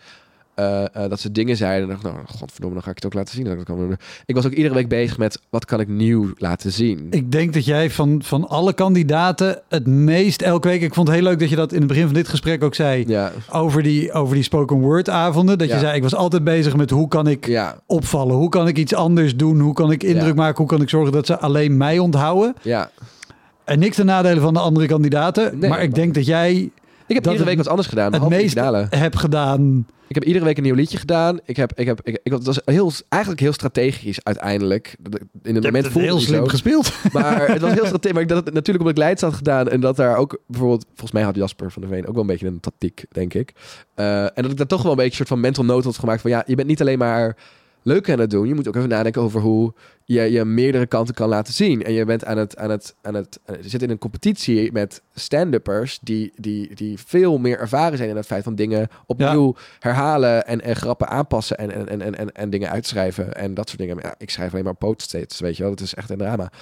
eh, 0.60 1.04
eh, 1.04 1.10
dat 1.10 1.20
ze 1.20 1.32
dingen 1.32 1.56
zeiden. 1.56 1.82
En 1.82 1.88
dacht, 1.88 2.14
nou, 2.14 2.26
godverdomme, 2.26 2.74
dan 2.74 2.84
ga 2.84 2.90
ik 2.90 2.96
het 2.96 3.06
ook 3.06 3.14
laten 3.14 3.34
zien. 3.34 3.44
Dat 3.44 3.52
ik, 3.52 3.58
het 3.58 3.68
kan 3.68 3.78
doen. 3.78 3.96
ik 4.26 4.34
was 4.34 4.46
ook 4.46 4.52
iedere 4.52 4.74
week 4.74 4.88
bezig 4.88 5.18
met, 5.18 5.40
wat 5.50 5.64
kan 5.64 5.80
ik 5.80 5.88
nieuw 5.88 6.32
laten 6.36 6.72
zien? 6.72 7.06
Ik 7.10 7.32
denk 7.32 7.54
dat 7.54 7.64
jij 7.64 7.90
van, 7.90 8.22
van 8.22 8.48
alle 8.48 8.72
kandidaten 8.72 9.60
het 9.68 9.86
meest 9.86 10.42
elke 10.42 10.68
week... 10.68 10.82
Ik 10.82 10.94
vond 10.94 11.08
het 11.08 11.16
heel 11.16 11.26
leuk 11.26 11.38
dat 11.38 11.48
je 11.48 11.56
dat 11.56 11.72
in 11.72 11.78
het 11.78 11.88
begin 11.88 12.04
van 12.04 12.14
dit 12.14 12.28
gesprek 12.28 12.64
ook 12.64 12.74
zei... 12.74 13.04
ja, 13.06 13.32
over 13.50 13.82
die, 13.82 14.12
over 14.12 14.34
die 14.34 14.44
spoken 14.44 14.80
word 14.80 15.08
avonden. 15.08 15.58
Dat 15.58 15.68
Ja. 15.68 15.74
je 15.74 15.80
zei, 15.80 15.96
ik 15.96 16.02
was 16.02 16.14
altijd 16.14 16.44
bezig 16.44 16.76
met 16.76 16.90
hoe 16.90 17.08
kan 17.08 17.26
ik 17.26 17.46
ja, 17.46 17.78
opvallen? 17.86 18.36
Hoe 18.36 18.48
kan 18.48 18.68
ik 18.68 18.78
iets 18.78 18.94
anders 18.94 19.36
doen? 19.36 19.60
Hoe 19.60 19.74
kan 19.74 19.90
ik 19.90 20.02
indruk 20.02 20.34
maken? 20.34 20.56
Hoe 20.56 20.66
kan 20.66 20.82
ik 20.82 20.88
zorgen 20.88 21.12
dat 21.12 21.26
ze 21.26 21.38
alleen 21.38 21.76
mij 21.76 21.98
onthouden? 21.98 22.54
ja. 22.62 22.90
En 23.64 23.78
niks 23.78 23.96
ten 23.96 24.06
nadele 24.06 24.40
van 24.40 24.54
de 24.54 24.60
andere 24.60 24.86
kandidaten. 24.86 25.58
Nee, 25.58 25.70
maar 25.70 25.82
ik 25.82 25.94
denk 25.94 26.14
dat 26.14 26.26
jij 26.26 26.70
Ik 27.10 27.16
heb 27.16 27.24
Dat 27.24 27.32
iedere 27.32 27.50
week 27.50 27.58
wat 27.58 27.68
anders 27.68 27.88
gedaan. 27.88 28.12
het 28.12 28.28
meest 28.28 28.52
finale. 28.52 28.86
hebt 28.90 29.18
gedaan. 29.18 29.86
Ik 30.06 30.14
heb 30.14 30.24
iedere 30.24 30.44
week 30.44 30.56
een 30.56 30.62
nieuw 30.62 30.74
liedje 30.74 30.98
gedaan. 30.98 31.40
Ik 31.44 31.56
heb, 31.56 31.72
ik 31.74 31.86
heb, 31.86 32.00
ik, 32.02 32.20
ik, 32.22 32.32
het 32.32 32.46
was 32.46 32.60
heel, 32.64 32.92
eigenlijk 33.08 33.42
heel 33.42 33.52
strategisch 33.52 34.24
uiteindelijk. 34.24 34.96
In 35.42 35.54
het 35.54 35.64
moment 35.64 35.84
het 35.84 35.92
voelde 35.92 36.08
heel 36.08 36.16
het 36.16 36.24
slim 36.24 36.44
zo. 36.44 36.46
gespeeld. 36.46 36.92
Maar 37.12 37.48
het 37.48 37.60
was 37.60 37.72
heel 37.72 37.86
strategisch. 37.92 38.12
Maar 38.12 38.22
ik 38.22 38.28
dat 38.28 38.44
het 38.44 38.54
natuurlijk 38.54 38.78
omdat 38.78 38.98
ik 38.98 39.02
Leids 39.02 39.22
had 39.22 39.34
gedaan. 39.34 39.68
En 39.68 39.80
dat 39.80 39.96
daar 39.96 40.16
ook 40.16 40.40
bijvoorbeeld... 40.46 40.84
Volgens 40.88 41.12
mij 41.12 41.22
had 41.22 41.36
Jasper 41.36 41.70
van 41.70 41.82
der 41.82 41.90
Veen 41.90 42.06
ook 42.06 42.12
wel 42.12 42.22
een 42.22 42.26
beetje 42.26 42.46
een 42.46 42.60
tactiek, 42.60 43.04
denk 43.10 43.34
ik. 43.34 43.52
Eh, 43.94 44.22
en 44.22 44.32
dat 44.34 44.50
ik 44.50 44.56
daar 44.56 44.66
toch 44.66 44.82
wel 44.82 44.90
een 44.90 44.96
beetje 44.96 45.10
een 45.10 45.16
soort 45.16 45.28
van 45.28 45.40
mental 45.40 45.64
note 45.64 45.86
had 45.86 45.98
gemaakt. 45.98 46.20
Van 46.20 46.30
ja, 46.30 46.42
je 46.46 46.54
bent 46.54 46.68
niet 46.68 46.80
alleen 46.80 46.98
maar 46.98 47.36
leuk 47.82 48.10
aan 48.10 48.18
het 48.18 48.30
doen. 48.30 48.48
Je 48.48 48.54
moet 48.54 48.68
ook 48.68 48.76
even 48.76 48.88
nadenken 48.88 49.22
over 49.22 49.40
hoe 49.40 49.74
je 50.04 50.22
je 50.32 50.44
meerdere 50.44 50.86
kanten 50.86 51.14
kan 51.14 51.28
laten 51.28 51.54
zien. 51.54 51.84
En 51.84 51.92
je 51.92 52.04
bent 52.04 52.24
aan 52.24 52.38
het... 52.38 52.56
Aan 52.56 52.70
het, 52.70 52.94
aan 53.02 53.14
het 53.14 53.40
je 53.60 53.68
zit 53.68 53.82
in 53.82 53.90
een 53.90 53.98
competitie 53.98 54.72
met 54.72 55.02
stand-uppers... 55.14 55.98
Die, 56.02 56.32
die, 56.34 56.74
die 56.74 56.98
veel 56.98 57.38
meer 57.38 57.58
ervaren 57.58 57.96
zijn 57.96 58.10
in 58.10 58.16
het 58.16 58.26
feit 58.26 58.44
van 58.44 58.54
dingen 58.54 58.88
opnieuw 59.06 59.54
herhalen... 59.78 60.46
en, 60.46 60.60
en 60.60 60.76
grappen 60.76 61.08
aanpassen 61.08 61.58
en, 61.58 61.70
en, 61.70 61.88
en, 61.88 62.00
en, 62.00 62.16
en, 62.16 62.32
en 62.32 62.50
dingen 62.50 62.70
uitschrijven 62.70 63.34
en 63.34 63.54
dat 63.54 63.68
soort 63.68 63.80
dingen. 63.80 63.98
Ja, 64.02 64.14
ik 64.18 64.30
schrijf 64.30 64.52
alleen 64.52 64.64
maar 64.64 64.74
post-its, 64.74 65.40
weet 65.40 65.56
je 65.56 65.62
wel. 65.62 65.74
Dat 65.74 65.80
is 65.80 65.94
echt 65.94 66.10
een 66.10 66.18
drama. 66.18 66.52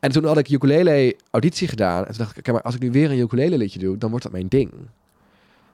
En 0.00 0.12
toen 0.12 0.24
had 0.24 0.38
ik 0.38 0.48
ukulele 0.48 1.16
auditie 1.30 1.68
gedaan. 1.68 2.00
En 2.00 2.08
toen 2.08 2.18
dacht 2.18 2.30
ik, 2.30 2.38
oké, 2.38 2.52
maar 2.52 2.62
als 2.62 2.74
ik 2.74 2.80
nu 2.80 2.90
weer 2.90 3.10
een 3.10 3.18
ukulele 3.18 3.58
liedje 3.58 3.78
doe... 3.78 3.98
dan 3.98 4.10
wordt 4.10 4.24
dat 4.24 4.32
mijn 4.32 4.48
ding. 4.48 4.70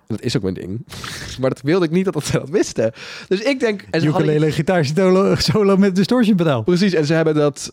Dat 0.06 0.20
is 0.22 0.36
ook 0.36 0.42
mijn 0.42 0.54
ding. 0.54 0.84
maar 1.40 1.50
dat 1.50 1.60
wilde 1.60 1.84
ik 1.84 1.90
niet 1.90 2.12
dat 2.12 2.24
ze 2.24 2.32
dat 2.32 2.48
wisten. 2.48 2.92
Dus 3.28 3.40
ik 3.40 3.60
denk... 3.60 3.84
En 3.90 4.00
ze 4.00 4.08
hadden- 4.10 4.28
Ukulele, 4.28 4.52
gitaar, 4.52 4.84
solo, 4.84 5.34
solo 5.34 5.76
met 5.76 5.94
distortion 5.96 6.36
pedaal. 6.36 6.62
Precies, 6.62 6.92
en 6.92 7.06
ze 7.06 7.14
hebben 7.14 7.34
dat 7.34 7.72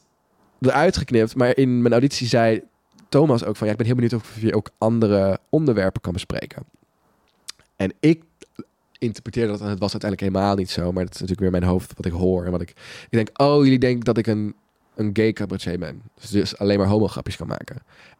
eruit 0.62 0.98
geknipt. 0.98 1.36
Maar 1.36 1.58
in 1.58 1.82
mijn 1.82 1.94
auditie 1.94 2.28
zei 2.28 2.62
Thomas 3.10 3.44
ook 3.46 3.56
van... 3.56 3.66
Ja, 3.68 3.72
ik 3.72 3.78
ben 3.78 3.88
heel 3.88 3.96
benieuwd 3.96 4.14
of 4.14 4.36
je 4.40 4.56
ook 4.56 4.70
andere 4.78 5.40
onderwerpen 5.50 6.02
kan 6.02 6.14
bespreken. 6.14 6.64
En 7.76 7.94
ik 8.00 8.24
interpreteerde 8.98 9.52
dat 9.52 9.62
en 9.62 9.68
het 9.70 9.80
was 9.80 9.92
uiteindelijk 9.92 10.32
helemaal 10.34 10.56
niet 10.56 10.70
zo. 10.70 10.92
Maar 10.92 11.04
dat 11.04 11.14
is 11.14 11.20
natuurlijk 11.20 11.52
weer 11.52 11.60
mijn 11.60 11.72
hoofd 11.72 11.94
wat 11.96 12.06
ik 12.06 12.12
hoor. 12.12 12.46
En 12.46 12.52
wat 12.52 12.62
ik, 12.62 12.70
ik 12.70 13.08
denk, 13.10 13.30
oh, 13.42 13.64
jullie 13.64 13.80
denken 13.80 14.04
dat 14.06 14.18
ik 14.18 14.28
een, 14.28 14.56
een 15.00 15.10
gay 15.14 15.34
cabaretier 15.34 15.80
ben. 15.80 16.02
Dus, 16.20 16.30
dus 16.30 16.58
alleen 16.58 16.78
maar 16.78 16.88
homo-grapjes 16.88 17.36
kan 17.36 17.48
maken. 17.48 17.76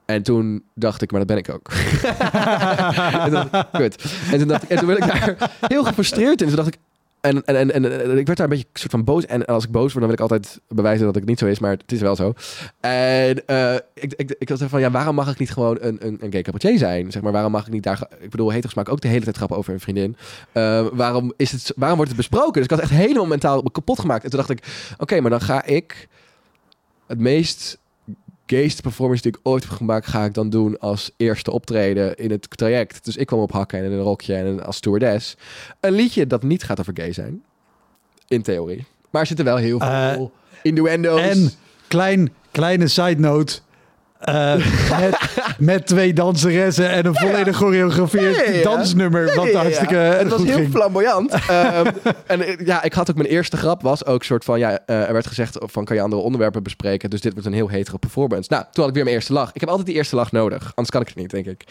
En 0.06 0.24
toen 0.24 0.64
dacht 0.74 1.02
ik, 1.02 1.12
maar 1.12 1.26
dat 1.26 1.30
ben 1.30 1.38
ik 1.38 1.50
ook. 1.50 1.72
en, 3.24 3.32
toen 3.32 3.48
dacht 3.52 3.74
ik. 3.74 4.04
En 4.32 4.40
toen, 4.40 4.48
dacht 4.48 4.64
ik, 4.64 4.70
en 4.70 4.78
toen 4.78 4.88
werd 4.88 5.00
ik 5.00 5.08
daar 5.08 5.52
heel 5.74 5.84
gefrustreerd 5.84 6.42
in. 6.42 6.48
Toen 6.48 6.56
dacht 6.56 6.68
ik, 6.68 6.78
en, 7.22 7.46
en, 7.46 7.72
en, 7.72 7.72
en, 7.72 8.18
ik 8.18 8.26
werd 8.26 8.38
daar 8.38 8.50
een 8.50 8.54
beetje 8.56 8.68
soort 8.74 8.92
van 8.92 9.04
boos. 9.04 9.26
En 9.26 9.46
als 9.46 9.64
ik 9.64 9.72
boos 9.72 9.94
word, 9.94 9.94
dan 9.94 10.04
wil 10.04 10.14
ik 10.14 10.20
altijd 10.20 10.60
bewijzen 10.68 11.06
dat 11.06 11.16
het 11.16 11.26
niet 11.26 11.40
zo 11.40 11.46
is. 11.46 11.60
Maar 11.60 11.72
het 11.72 11.92
is 11.92 12.02
wel 12.02 12.16
zo. 12.16 12.34
En 12.80 13.48
eh, 13.48 13.76
ik, 13.94 14.14
ik, 14.16 14.36
ik 14.38 14.50
van, 14.58 14.80
ja, 14.80 14.92
waarom 14.92 15.16
mag 15.16 15.32
ik 15.32 15.40
niet 15.40 15.52
gewoon 15.52 15.78
een, 15.80 15.98
een, 16.06 16.18
een 16.22 16.32
gay 16.32 16.42
cabaretier 16.42 16.78
zijn? 16.78 17.12
Zeg 17.12 17.22
maar, 17.22 17.32
waarom 17.32 17.52
mag 17.52 17.66
ik 17.68 17.74
niet 17.74 17.84
daar... 17.84 18.08
Ik 18.20 18.30
bedoel, 18.30 18.52
heters 18.52 18.74
maken 18.74 18.94
ook 18.94 19.02
de 19.02 19.08
hele 19.08 19.24
tijd 19.24 19.36
grappen 19.36 19.58
over 19.58 19.74
een 19.74 19.80
vriendin. 19.80 20.16
Eh, 20.52 20.86
waarom, 20.94 21.34
is 21.38 21.52
het, 21.52 21.74
waarom 21.76 21.98
wordt 21.98 22.12
het 22.12 22.20
besproken? 22.20 22.54
Dus 22.54 22.64
ik 22.64 22.70
had 22.70 22.80
echt 22.80 22.92
helemaal 22.92 23.26
mentaal 23.26 23.64
kapot 23.64 24.00
gemaakt. 24.00 24.24
En 24.24 24.30
toen 24.30 24.40
dacht 24.40 24.52
ik, 24.52 24.94
oké, 24.98 25.20
maar 25.20 25.32
dan 25.32 25.42
ga 25.42 25.66
ik 25.66 26.08
het 27.10 27.20
meest 27.20 27.78
gayste 28.46 28.82
performance 28.82 29.22
die 29.22 29.32
ik 29.32 29.40
ooit 29.44 29.64
heb 29.64 29.72
gemaakt, 29.72 30.08
ga 30.08 30.26
ik 30.26 30.34
dan 30.34 30.50
doen 30.50 30.80
als 30.80 31.12
eerste 31.18 31.52
optreden 31.52 32.16
in 32.16 32.32
het 32.32 32.58
traject. 32.58 33.06
Dus 33.06 33.18
ik 33.18 33.28
kwam 33.28 33.40
op 33.40 33.52
hakken 33.52 33.80
en 33.80 33.86
in 33.86 33.92
een 33.92 34.02
rokje 34.02 34.36
en 34.36 34.66
als 34.66 34.76
stewardess. 34.76 35.36
Een 35.80 35.94
liedje 35.94 36.28
dat 36.28 36.44
niet 36.44 36.64
gaat 36.64 36.80
over 36.80 36.94
gay 36.96 37.14
zijn. 37.14 37.44
In 38.28 38.42
theorie. 38.42 38.86
Maar 39.10 39.22
er 39.22 39.28
zitten 39.28 39.46
wel 39.46 39.58
heel 39.58 39.80
veel 39.80 40.32
innuendo's. 40.62 41.22
En 41.22 41.52
klein, 41.88 42.34
kleine 42.52 42.88
side 42.88 43.20
note. 43.20 43.60
Eh, 44.20 44.56
met, 45.00 45.18
met 45.58 45.88
twee 45.88 46.14
danseressen 46.14 46.90
en 46.90 47.06
een 47.06 47.16
volledig 47.16 47.60
ja. 48.56 48.64
dansnummer. 48.64 49.26
Wat 49.26 49.36
Ja, 49.36 49.42
ja, 49.44 49.50
ja. 49.52 49.58
hartstikke 49.58 49.96
Het 49.96 50.28
was 50.28 50.44
heel 50.44 50.56
ging. 50.56 50.72
flamboyant. 50.72 51.34
Ehm, 51.50 51.86
en 52.26 52.42
eh, 52.42 52.66
ja, 52.66 52.84
ik 52.84 52.94
had 52.94 53.10
ook 53.10 53.16
mijn 53.16 53.30
eerste 53.30 53.58
grap 53.58 53.82
was 53.82 54.06
ook 54.06 54.24
soort 54.24 54.44
van 54.44 54.60
ja, 54.60 54.80
eh, 54.86 55.08
er 55.08 55.14
werd 55.14 55.28
gezegd 55.28 55.58
van 55.62 55.86
kan 55.86 55.96
je 55.96 56.02
andere 56.02 56.22
onderwerpen 56.22 56.64
bespreken. 56.64 57.10
Dus 57.10 57.22
dit 57.22 57.32
wordt 57.34 57.48
een 57.48 57.54
heel 57.54 57.70
hetero 57.70 57.98
performance. 57.98 58.50
Nou, 58.52 58.64
toen 58.64 58.74
had 58.76 58.88
ik 58.88 58.94
weer 58.94 59.04
mijn 59.04 59.16
eerste 59.16 59.34
lach. 59.34 59.50
Ik 59.54 59.60
heb 59.60 59.70
altijd 59.70 59.88
die 59.88 59.96
eerste 59.96 60.16
lach 60.16 60.32
nodig, 60.32 60.64
anders 60.64 60.90
kan 60.90 61.02
ik 61.02 61.08
het 61.08 61.16
niet, 61.16 61.30
denk 61.30 61.46
ik. 61.46 61.64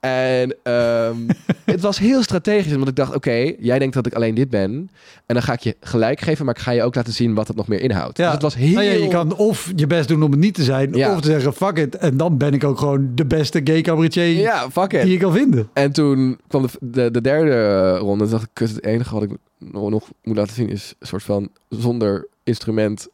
En 0.00 0.56
ehm, 0.62 1.16
het 1.64 1.80
was 1.80 1.98
heel 1.98 2.22
strategisch, 2.22 2.72
want 2.72 2.88
ik 2.88 2.96
dacht 2.96 3.14
oké, 3.14 3.52
jij 3.58 3.78
denkt 3.78 3.94
dat 3.94 4.06
ik 4.06 4.14
alleen 4.14 4.34
dit 4.34 4.50
ben, 4.50 4.90
en 5.26 5.34
dan 5.34 5.42
ga 5.42 5.52
ik 5.52 5.60
je 5.60 5.76
gelijk 5.80 6.20
geven, 6.20 6.44
maar 6.44 6.54
ik 6.54 6.60
ga 6.60 6.70
je 6.70 6.82
ook 6.82 6.94
laten 6.94 7.12
zien 7.12 7.34
wat 7.34 7.48
het 7.48 7.56
nog 7.56 7.68
meer 7.68 7.80
inhoudt. 7.80 8.18
Ja. 8.18 8.24
Dus 8.24 8.32
het 8.32 8.42
was 8.42 8.54
heel. 8.54 8.72
Nou 8.74 8.84
ja, 8.84 8.92
je 8.92 9.08
kan 9.08 9.36
of 9.36 9.72
je 9.76 9.86
best 9.86 10.08
doen 10.08 10.22
om 10.22 10.30
het 10.30 10.40
niet 10.40 10.54
te 10.54 10.62
zijn, 10.62 10.94
of 10.94 11.20
te 11.20 11.28
zeggen 11.28 11.54
fuck 11.54 11.78
it. 11.78 11.93
En 11.96 12.16
dan 12.16 12.36
ben 12.36 12.52
ik 12.52 12.64
ook 12.64 12.78
gewoon 12.78 13.10
de 13.14 13.26
beste 13.26 13.60
gay 13.64 13.80
cabaretier 13.80 14.26
Ja, 14.26 14.70
fuck 14.70 14.92
it. 14.92 15.02
die 15.02 15.12
je 15.12 15.18
kan 15.18 15.32
vinden. 15.32 15.68
En 15.72 15.92
toen 15.92 16.38
kwam 16.48 16.62
de, 16.62 16.70
de, 16.80 17.10
de 17.10 17.20
derde 17.20 17.96
ronde. 17.96 18.24
En 18.24 18.30
dacht 18.30 18.48
ik, 18.52 18.58
het 18.58 18.84
enige 18.84 19.14
wat 19.14 19.22
ik 19.22 19.30
nog, 19.58 20.10
moet 20.22 20.36
laten 20.36 20.54
zien 20.54 20.68
is 20.68 20.94
een 20.98 21.06
soort 21.06 21.22
van 21.22 21.48
zonder 21.68 22.28
instrument 22.42 23.08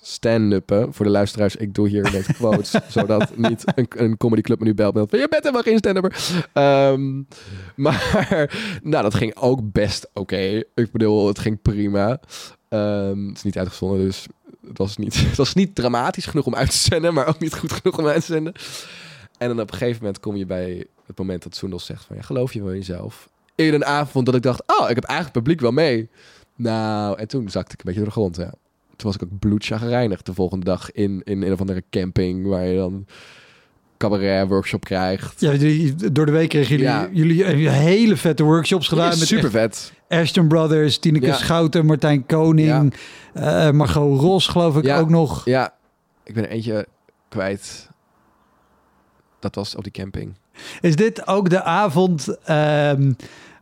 stand-uppen. 0.00 0.92
Voor 0.92 1.04
de 1.04 1.10
luisteraars, 1.10 1.56
ik 1.56 1.74
doe 1.74 1.88
hier 1.88 2.12
net 2.12 2.26
quotes. 2.26 2.74
zodat 2.88 3.36
niet 3.36 3.64
een, 3.74 3.86
een 3.96 4.16
comedyclub 4.16 4.58
me 4.58 4.64
nu 4.64 4.74
belt 4.74 4.94
met 4.94 5.10
van, 5.10 5.18
je 5.18 5.28
bent 5.28 5.42
helemaal 5.42 5.62
geen 5.62 5.78
stand-upper. 5.78 6.16
Ehm, 6.52 7.22
maar, 7.76 8.50
nou, 8.82 9.02
dat 9.02 9.14
ging 9.14 9.36
ook 9.36 9.72
best 9.72 10.10
oké. 10.12 10.62
Ik 10.74 10.92
bedoel, 10.92 11.26
het 11.26 11.38
ging 11.38 11.62
prima. 11.62 12.20
Ehm, 12.68 13.26
het 13.26 13.36
is 13.36 13.42
niet 13.42 13.58
uitgezonden, 13.58 13.98
dus 13.98 14.26
het 14.68 14.78
was 14.78 14.96
niet, 14.96 15.14
het 15.28 15.36
was 15.36 15.54
niet 15.54 15.74
dramatisch 15.74 16.26
genoeg 16.26 16.46
om 16.46 16.54
uit 16.54 16.70
te 16.70 16.76
zenden. 16.76 17.14
Maar 17.14 17.26
ook 17.26 17.38
niet 17.38 17.54
goed 17.54 17.72
genoeg 17.72 17.98
om 17.98 18.06
uit 18.06 18.20
te 18.20 18.32
zenden. 18.32 18.52
En 19.38 19.48
dan 19.48 19.60
op 19.60 19.72
een 19.72 19.78
gegeven 19.78 19.98
moment 20.02 20.20
kom 20.20 20.36
je 20.36 20.46
bij 20.46 20.86
het 21.06 21.18
moment 21.18 21.42
dat 21.42 21.56
Soendel 21.56 21.78
zegt 21.78 22.04
van... 22.04 22.16
Ja, 22.16 22.22
geloof 22.22 22.52
je 22.52 22.62
wel 22.62 22.70
in 22.72 22.78
jezelf? 22.78 23.28
In 23.54 23.74
een 23.74 23.84
avond 23.84 24.26
dat 24.26 24.34
ik 24.34 24.42
dacht... 24.42 24.62
Oh, 24.66 24.88
ik 24.88 24.94
heb 24.94 25.04
eigenlijk 25.04 25.38
publiek 25.38 25.60
wel 25.60 25.70
mee. 25.72 26.08
Nou, 26.56 27.18
en 27.18 27.28
toen 27.28 27.50
zakte 27.50 27.72
ik 27.72 27.78
een 27.78 27.84
beetje 27.84 28.00
door 28.00 28.08
de 28.08 28.14
grond, 28.14 28.36
ja. 28.36 28.52
Toen 28.96 29.06
was 29.12 29.14
ik 29.14 29.22
ook 29.22 29.38
bloedchagrijnig 29.38 30.22
de 30.22 30.34
volgende 30.34 30.64
dag 30.64 30.92
in, 30.92 31.20
in 31.24 31.42
een 31.42 31.52
of 31.52 31.60
andere 31.60 31.84
camping... 31.90 32.46
waar 32.46 32.66
je 32.66 32.76
dan 32.76 33.06
cabaret 33.96 34.48
workshop 34.48 34.84
krijgt. 34.84 35.40
Ja, 35.40 35.52
door 36.12 36.26
de 36.26 36.32
week 36.32 36.48
kregen 36.48 36.70
jullie, 36.70 36.84
Ja. 36.84 37.08
jullie 37.12 37.68
hele 37.68 38.16
vette 38.16 38.42
workshops 38.42 38.88
gedaan. 38.88 39.08
met 39.08 39.18
super 39.18 39.44
echt 39.44 39.52
vet. 39.52 39.92
Ashton 40.20 40.48
Brothers, 40.48 40.98
Tineke 40.98 41.26
Ja. 41.26 41.34
Schouten, 41.34 41.86
Martijn 41.86 42.26
Koning, 42.26 42.94
eh, 43.34 43.70
Margot 43.70 44.20
Ros 44.20 44.46
geloof 44.46 44.76
ik 44.76 44.84
Ja. 44.84 44.98
ook 44.98 45.08
nog. 45.08 45.44
Ja, 45.44 45.74
ik 46.24 46.34
ben 46.34 46.44
er 46.44 46.50
eentje 46.50 46.86
kwijt. 47.28 47.88
Dat 49.40 49.54
was 49.54 49.74
op 49.74 49.82
die 49.82 49.92
camping. 49.92 50.34
Is 50.80 50.96
dit 50.96 51.26
ook 51.26 51.50
de 51.50 51.62
avond... 51.62 52.36
ehm, 52.44 53.12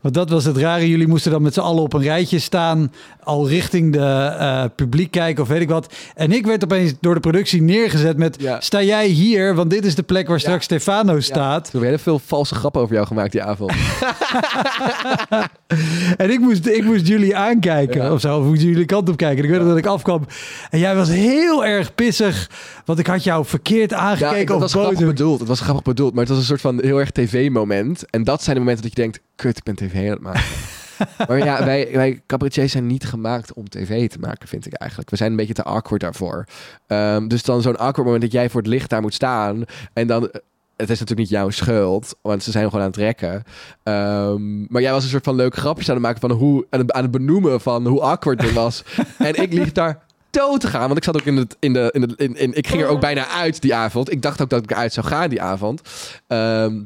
want 0.02 0.14
dat 0.14 0.30
was 0.30 0.44
het 0.44 0.56
rare. 0.56 0.88
Jullie 0.88 1.06
moesten 1.08 1.30
dan 1.30 1.42
met 1.42 1.54
z'n 1.54 1.60
allen 1.60 1.82
op 1.82 1.92
een 1.92 2.02
rijtje 2.02 2.38
staan. 2.38 2.92
Al 3.24 3.48
richting 3.48 3.92
de 3.92 3.98
eh, 4.38 4.64
publiek 4.76 5.10
kijken 5.10 5.42
of 5.42 5.48
weet 5.48 5.60
ik 5.60 5.68
wat. 5.68 5.94
En 6.14 6.32
ik 6.32 6.46
werd 6.46 6.64
opeens 6.64 6.92
door 7.00 7.14
de 7.14 7.20
productie 7.20 7.62
neergezet 7.62 8.16
met... 8.16 8.36
Ja. 8.40 8.60
Sta 8.60 8.82
jij 8.82 9.06
hier? 9.06 9.54
Want 9.54 9.70
dit 9.70 9.84
is 9.84 9.94
de 9.94 10.02
plek 10.02 10.26
waar 10.26 10.36
Ja. 10.36 10.42
straks 10.42 10.64
Stefano 10.64 11.20
staat. 11.20 11.62
Toen 11.70 11.70
hebben 11.72 11.80
we 11.80 11.86
heel 11.86 11.98
veel 11.98 12.18
valse 12.18 12.54
grappen 12.54 12.80
over 12.80 12.94
jou 12.94 13.06
gemaakt 13.06 13.32
die 13.32 13.42
avond. 13.42 13.72
En 16.16 16.30
ik 16.30 16.38
moest, 16.40 16.66
ik 16.66 16.84
moest 16.84 17.06
jullie 17.06 17.36
aankijken. 17.36 18.02
Ja. 18.02 18.12
Of 18.12 18.20
zo. 18.20 18.38
Of 18.38 18.44
moest 18.44 18.62
jullie 18.62 18.84
kant 18.84 19.08
op 19.08 19.16
kijken. 19.16 19.38
En 19.38 19.50
ik 19.50 19.50
weet 19.58 19.66
dat 19.68 19.76
ik 19.76 19.86
afkwam. 19.86 20.26
En 20.70 20.78
jij 20.78 20.94
was 20.96 21.08
heel 21.08 21.64
erg 21.64 21.94
pissig. 21.94 22.50
Want 22.84 22.98
ik 22.98 23.06
had 23.06 23.24
jou 23.24 23.44
verkeerd 23.44 23.90
Ja, 23.90 23.96
aangekeken. 23.96 24.40
ik- 24.40 24.46
dat 24.48 24.60
was 24.60 24.72
grappig 24.72 24.98
bedoeld. 24.98 25.38
Het 25.38 25.48
was 25.48 25.60
grappig 25.60 25.82
bedoeld, 25.84 26.10
maar 26.12 26.20
het 26.20 26.28
was 26.28 26.38
een 26.38 26.44
soort 26.44 26.60
van 26.60 26.80
heel 26.82 26.98
erg 26.98 27.10
tv-moment. 27.10 28.10
En 28.10 28.24
dat 28.24 28.42
zijn 28.42 28.54
de 28.56 28.60
momenten 28.62 28.84
dat 28.88 28.96
je 28.96 29.02
denkt, 29.02 29.20
kut, 29.36 29.56
ik 29.56 29.62
ben 29.62 29.74
tv 29.74 29.94
aan 29.94 30.10
het 30.10 30.20
maken. 30.20 30.42
maar 31.28 31.38
ja, 31.38 31.64
wij, 31.64 31.88
wij 31.92 32.22
cabaretiers 32.26 32.72
zijn 32.72 32.86
niet 32.86 33.04
gemaakt 33.04 33.52
om 33.52 33.68
tv 33.68 34.08
te 34.08 34.18
maken, 34.18 34.48
vind 34.48 34.66
ik 34.66 34.72
eigenlijk. 34.72 35.10
We 35.10 35.16
zijn 35.16 35.30
een 35.30 35.36
beetje 35.36 35.54
te 35.54 35.62
awkward 35.62 36.00
daarvoor. 36.00 36.44
Ehm, 36.86 37.28
dus 37.28 37.42
dan 37.42 37.62
zo'n 37.62 37.76
awkward 37.76 38.04
moment 38.04 38.22
dat 38.22 38.32
jij 38.32 38.50
voor 38.50 38.60
het 38.60 38.70
licht 38.70 38.90
daar 38.90 39.00
moet 39.00 39.14
staan. 39.14 39.64
En 39.92 40.06
dan... 40.06 40.30
eh, 40.30 40.40
Het 40.76 40.90
is 40.90 40.98
natuurlijk 41.00 41.28
niet 41.30 41.38
jouw 41.38 41.50
schuld, 41.50 42.14
want 42.22 42.42
ze 42.42 42.50
zijn 42.50 42.64
gewoon 42.64 42.80
aan 42.80 42.86
het 42.86 42.96
rekken. 42.96 43.42
Ehm, 43.82 44.60
maar 44.72 44.82
jij 44.82 44.92
was 44.92 45.04
een 45.04 45.10
soort 45.10 45.24
van 45.24 45.34
leuke 45.34 45.60
grapjes 45.60 45.88
aan 45.88 45.94
het 45.94 46.04
maken 46.04 46.20
van 46.20 46.30
hoe... 46.30 46.66
Aan 46.70 46.86
het, 47.02 47.10
benoemen 47.10 47.60
van 47.60 47.86
hoe 47.86 48.00
awkward 48.00 48.40
dit 48.40 48.52
was. 48.52 48.82
en 49.18 49.34
ik 49.34 49.52
liep 49.52 49.74
daar 49.74 50.04
dood 50.30 50.60
te 50.60 50.66
gaan. 50.66 50.86
Want 50.86 50.96
ik 50.96 51.04
zat 51.04 51.16
ook 51.16 51.26
in 51.26 51.36
het. 51.36 51.56
In 51.58 51.72
de, 51.72 51.88
in 51.92 52.02
het 52.02 52.12
in, 52.12 52.36
in, 52.36 52.52
ik 52.52 52.66
ging 52.66 52.82
er 52.82 52.88
ook 52.88 53.00
bijna 53.00 53.26
uit 53.28 53.60
die 53.60 53.74
avond. 53.74 54.10
Ik 54.12 54.22
dacht 54.22 54.42
ook 54.42 54.50
dat 54.50 54.62
ik 54.62 54.70
eruit 54.70 54.92
zou 54.92 55.06
gaan 55.06 55.30
die 55.30 55.42
avond. 55.42 55.80
Ehm, 56.26 56.80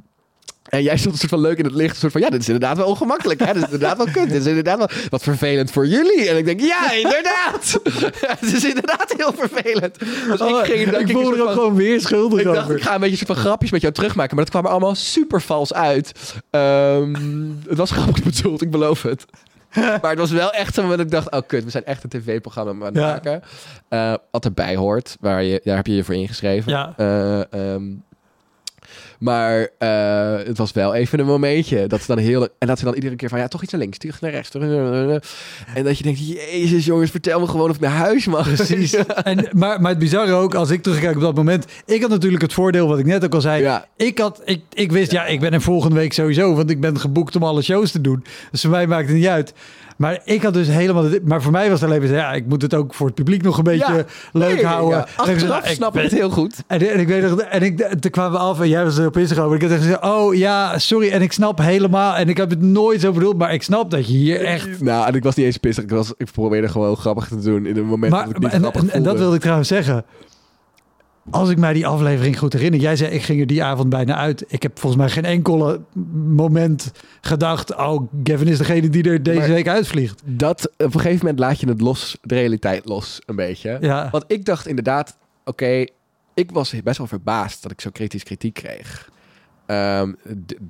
en 0.68 0.82
jij 0.82 0.96
stond 0.96 1.12
een 1.12 1.18
soort 1.20 1.30
van 1.30 1.40
leuk 1.40 1.58
in 1.58 1.64
het 1.64 1.74
licht. 1.74 1.90
Een 1.94 2.00
soort 2.00 2.12
van, 2.12 2.20
ja, 2.20 2.30
dit 2.30 2.40
is 2.40 2.46
inderdaad 2.46 2.76
wel 2.76 2.86
ongemakkelijk. 2.86 3.40
Hè? 3.40 3.46
Dit 3.46 3.56
is 3.56 3.62
inderdaad 3.62 3.96
wel 3.96 4.06
kut. 4.12 4.28
Dit 4.30 4.40
is 4.40 4.46
inderdaad 4.46 4.78
wel 4.78 4.88
wat 5.10 5.22
vervelend 5.22 5.70
voor 5.70 5.86
jullie. 5.86 6.28
En 6.28 6.36
ik 6.36 6.44
denk, 6.44 6.60
ja, 6.60 6.92
inderdaad. 7.04 7.80
Het 8.40 8.52
is 8.52 8.64
inderdaad 8.64 9.14
heel 9.16 9.32
vervelend. 9.36 9.98
Dus 9.98 10.40
Oh, 10.40 10.58
ik 10.58 10.72
ging, 10.72 10.92
ik 10.92 11.08
ik 11.08 11.10
voelde 11.16 11.34
er 11.34 11.40
ook 11.40 11.46
van- 11.46 11.54
gewoon 11.54 11.74
weer 11.74 12.00
schuldig 12.00 12.38
ik 12.38 12.44
dacht, 12.44 12.70
ik 12.70 12.82
ga 12.82 12.94
een 12.94 13.00
beetje 13.00 13.16
soort 13.16 13.28
van 13.28 13.36
grapjes 13.36 13.70
met 13.70 13.80
jou 13.80 13.92
terugmaken. 13.92 14.34
Maar 14.36 14.44
dat 14.44 14.52
kwam 14.54 14.64
er 14.64 14.70
allemaal 14.70 14.94
super 14.94 15.42
vals 15.42 15.72
uit. 15.74 16.12
Ehm, 16.50 17.14
het 17.68 17.78
was 17.78 17.90
grappig 17.90 18.22
bedoeld, 18.22 18.62
ik 18.62 18.70
beloof 18.70 19.02
het. 19.02 19.24
Maar 20.02 20.10
het 20.10 20.18
was 20.18 20.30
wel 20.30 20.52
echt 20.52 20.74
zo 20.74 20.88
dat 20.88 21.00
ik 21.00 21.10
dacht... 21.10 21.30
Oh 21.30 21.40
kut, 21.46 21.64
we 21.64 21.70
zijn 21.70 21.84
echt 21.84 22.02
een 22.04 22.10
tv-programma 22.10 22.70
aan 22.86 22.92
het 22.92 22.94
Ja. 22.96 23.06
maken. 23.06 23.42
Eh, 23.88 24.14
wat 24.30 24.44
erbij 24.44 24.76
hoort, 24.76 25.16
waar 25.20 25.42
je, 25.42 25.60
daar 25.64 25.76
heb 25.76 25.86
je 25.86 25.94
je 25.94 26.04
voor 26.04 26.14
ingeschreven. 26.14 26.72
Ja. 26.72 26.92
Eh, 26.96 27.52
ehm, 27.74 27.82
Maar 29.18 29.68
eh, 29.78 30.46
het 30.46 30.58
was 30.58 30.72
wel 30.72 30.94
even 30.94 31.18
een 31.18 31.26
momentje. 31.26 31.86
Dat 31.86 32.00
ze 32.00 32.06
dan 32.06 32.18
heel... 32.18 32.48
En 32.58 32.66
dat 32.66 32.78
ze 32.78 32.84
dan 32.84 32.94
iedere 32.94 33.16
keer 33.16 33.28
van... 33.28 33.38
Ja, 33.38 33.48
toch 33.48 33.62
iets 33.62 33.72
naar 33.72 33.80
links, 33.80 33.98
terug 33.98 34.20
naar 34.20 34.30
rechts. 34.30 34.50
En 35.74 35.84
dat 35.84 35.98
je 35.98 36.04
denkt... 36.04 36.28
Jezus 36.28 36.84
jongens, 36.84 37.10
vertel 37.10 37.40
me 37.40 37.46
gewoon 37.46 37.70
of 37.70 37.74
ik 37.74 37.80
naar 37.80 37.90
huis 37.90 38.26
mag. 38.26 38.54
Precies. 38.54 38.94
En, 39.24 39.48
maar, 39.52 39.80
maar 39.80 39.90
het 39.90 39.98
bizarre 39.98 40.32
ook, 40.32 40.54
als 40.54 40.70
ik 40.70 40.82
terugkijk 40.82 41.14
op 41.14 41.20
dat 41.20 41.34
moment... 41.34 41.64
Ik 41.86 42.00
had 42.00 42.10
natuurlijk 42.10 42.42
het 42.42 42.52
voordeel, 42.52 42.88
wat 42.88 42.98
ik 42.98 43.06
net 43.06 43.24
ook 43.24 43.34
al 43.34 43.40
zei... 43.40 43.62
Ja. 43.62 43.86
Ik, 43.96 44.18
had, 44.18 44.42
ik, 44.44 44.62
ik 44.72 44.92
wist, 44.92 45.10
ja. 45.10 45.26
ik 45.26 45.40
ben 45.40 45.52
er 45.52 45.60
volgende 45.60 45.96
week 45.96 46.12
sowieso... 46.12 46.54
want 46.54 46.70
ik 46.70 46.80
ben 46.80 47.00
geboekt 47.00 47.36
om 47.36 47.42
alle 47.42 47.62
shows 47.62 47.90
te 47.90 48.00
doen. 48.00 48.24
Dus 48.50 48.60
voor 48.60 48.70
mij 48.70 48.86
maakt 48.86 49.08
het 49.08 49.16
niet 49.16 49.26
uit. 49.26 49.54
Maar 49.97 50.20
ik 50.24 50.42
had 50.42 50.55
dus 50.55 50.68
helemaal... 50.68 51.05
Maar 51.24 51.42
voor 51.42 51.53
mij 51.53 51.70
was 51.70 51.80
het 51.80 51.90
alleen. 51.90 52.09
Ja, 52.12 52.32
ik 52.32 52.47
moet 52.47 52.62
het 52.62 52.74
ook 52.74 52.94
voor 52.94 53.07
het 53.07 53.14
publiek 53.14 53.42
nog 53.42 53.59
een 53.59 53.64
beetje 53.64 53.92
Ja. 53.94 54.05
leuk 54.32 54.55
Nee, 54.55 54.66
houden. 54.66 54.99
ja. 54.99 55.07
Achteraf 55.16 55.49
nou, 55.49 55.64
ik 55.64 55.74
snap 55.74 55.97
ik 55.97 56.03
het 56.03 56.12
heel 56.12 56.30
goed. 56.30 56.55
En, 56.66 56.90
en 56.90 57.01
ik 57.01 57.09
weet 57.09 57.22
nog, 57.22 57.40
en 57.40 57.62
ik, 57.62 57.78
toen 58.01 58.11
kwamen 58.11 58.32
we 58.32 58.38
af 58.38 58.61
en 58.61 58.68
jij 58.68 58.84
was 58.84 58.99
er 58.99 59.07
op 59.07 59.16
Instagram. 59.16 59.49
En 59.49 59.55
ik 59.57 59.62
had 59.62 59.70
echt 59.70 59.80
gezegd, 59.80 60.03
oh 60.05 60.34
ja, 60.34 60.78
sorry. 60.78 61.11
En 61.11 61.22
ik 61.22 61.32
snap 61.32 61.59
helemaal, 61.59 62.16
en 62.16 62.28
ik 62.28 62.36
heb 62.36 62.51
het 62.51 62.62
nooit 62.62 63.01
zo 63.01 63.12
bedoeld, 63.12 63.38
maar 63.38 63.53
ik 63.53 63.62
snap 63.62 63.90
dat 63.90 64.07
je 64.07 64.12
hier 64.12 64.44
echt... 64.44 64.80
Nou, 64.86 65.07
en 65.07 65.14
ik 65.14 65.22
was 65.22 65.34
niet 65.34 65.47
eens 65.47 65.57
pissig. 65.57 65.84
Ik, 65.84 65.90
was, 65.90 66.12
ik 66.16 66.30
probeerde 66.32 66.68
gewoon 66.68 66.97
grappig 66.97 67.28
te 67.28 67.40
doen 67.40 67.66
in 67.66 67.76
een 67.76 67.86
moment 67.86 68.12
Maar, 68.12 68.24
dat 68.26 68.36
ik 68.36 68.38
niet 68.38 68.51
grappig 68.51 68.82
en, 68.82 68.90
en 68.90 69.03
dat 69.03 69.18
wilde 69.18 69.34
ik 69.34 69.40
trouwens 69.40 69.68
zeggen. 69.68 70.05
Als 71.31 71.49
ik 71.51 71.59
mij 71.59 71.72
die 71.72 71.87
aflevering 71.87 72.39
goed 72.39 72.53
herinner, 72.53 72.81
jij 72.81 72.97
zei 72.97 73.11
ik 73.11 73.22
ging 73.22 73.41
er 73.41 73.47
die 73.47 73.62
avond 73.64 73.89
bijna 73.89 74.16
uit. 74.16 74.45
Ik 74.49 74.62
heb 74.62 74.79
volgens 74.79 75.03
mij 75.03 75.11
geen 75.11 75.24
enkele 75.24 75.81
moment 76.27 76.93
gedacht, 77.20 77.77
oh, 77.77 78.09
Gavin 78.24 78.47
is 78.49 78.59
degene 78.59 78.89
die 78.89 79.03
er 79.11 79.22
deze 79.22 79.39
Maar- 79.39 79.49
week 79.49 79.68
uitvliegt. 79.68 80.22
Dat, 80.24 80.70
op 80.77 80.95
een 80.95 81.01
gegeven 81.01 81.18
moment 81.18 81.39
laat 81.39 81.61
je 81.61 81.68
het 81.68 81.81
los, 81.81 82.18
de 82.22 82.35
realiteit 82.35 82.85
los, 82.89 83.20
een 83.27 83.37
beetje. 83.37 83.79
Ja, 83.81 84.09
Want 84.11 84.24
ik 84.27 84.45
dacht 84.45 84.66
inderdaad, 84.66 85.16
oké, 85.45 85.85
ik 86.35 86.51
was 86.51 86.83
best 86.85 86.99
wel 86.99 87.07
verbaasd 87.07 87.62
dat 87.62 87.70
ik 87.72 87.81
zo 87.81 87.91
kritisch 87.91 88.22
kritiek 88.22 88.55
kreeg. 88.55 89.11
Ehm, 89.66 90.12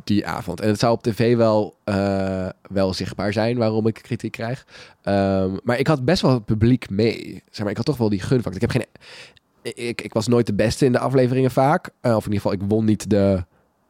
die 0.05 0.27
avond. 0.27 0.61
En 0.61 0.69
het 0.69 0.79
zou 0.79 0.93
op 0.93 1.03
tv 1.03 1.37
wel, 1.37 1.77
eh, 1.85 2.49
wel 2.63 2.95
zichtbaar 2.95 3.33
zijn 3.33 3.57
waarom 3.57 3.87
ik 3.87 3.95
kritiek 4.03 4.33
krijg. 4.33 4.67
Ehm, 5.03 5.51
maar 5.63 5.79
ik 5.79 5.87
had 5.87 6.05
best 6.05 6.23
wel 6.23 6.33
het 6.33 6.45
publiek 6.45 6.91
mee. 6.91 7.43
Zeg 7.51 7.61
maar, 7.61 7.71
ik 7.71 7.77
had 7.77 7.87
toch 7.87 7.97
wel 7.97 8.09
die 8.09 8.21
gunfactor. 8.21 8.55
Ik 8.55 8.61
heb 8.61 8.71
geen... 8.71 8.85
Ik, 9.75 10.01
ik 10.01 10.13
was 10.13 10.27
nooit 10.29 10.47
de 10.47 10.55
beste 10.55 10.85
in 10.85 10.93
de 10.93 10.99
afleveringen 10.99 11.51
vaak. 11.51 11.91
Eh, 12.01 12.17
of 12.17 12.27
in 12.27 12.33
ieder 12.33 12.51
geval, 12.51 12.53
ik 12.53 12.69
won 12.71 12.85
niet 12.85 13.11
de, 13.11 13.45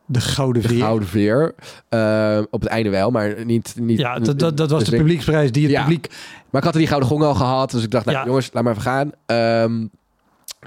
de 0.06 0.20
gouden 0.20 0.62
de 0.62 0.68
vier. 0.68 0.80
gouden 0.82 1.08
veer. 1.08 1.54
Ehm, 1.88 2.44
op 2.50 2.60
het 2.60 2.70
einde 2.70 2.90
wel, 2.90 3.10
maar 3.10 3.44
niet... 3.44 3.74
niet 3.78 3.98
Ja, 3.98 4.18
dat, 4.18 4.38
dat, 4.38 4.56
dat 4.56 4.70
was 4.70 4.80
dus 4.80 4.88
de 4.90 4.96
publieksprijs 4.96 5.52
die 5.52 5.62
het 5.62 5.72
Ja. 5.72 5.82
publiek... 5.82 6.08
maar 6.50 6.60
ik 6.60 6.66
had 6.66 6.76
die 6.76 6.86
gouden 6.86 7.08
gong 7.08 7.22
al 7.22 7.34
gehad. 7.34 7.70
Dus 7.70 7.82
ik 7.82 7.90
dacht, 7.90 8.04
nou 8.04 8.16
Ja. 8.18 8.24
jongens, 8.24 8.50
laat 8.52 8.62
maar 8.62 8.72
even 8.72 8.84
gaan. 8.84 9.10
Ehm, 9.26 9.86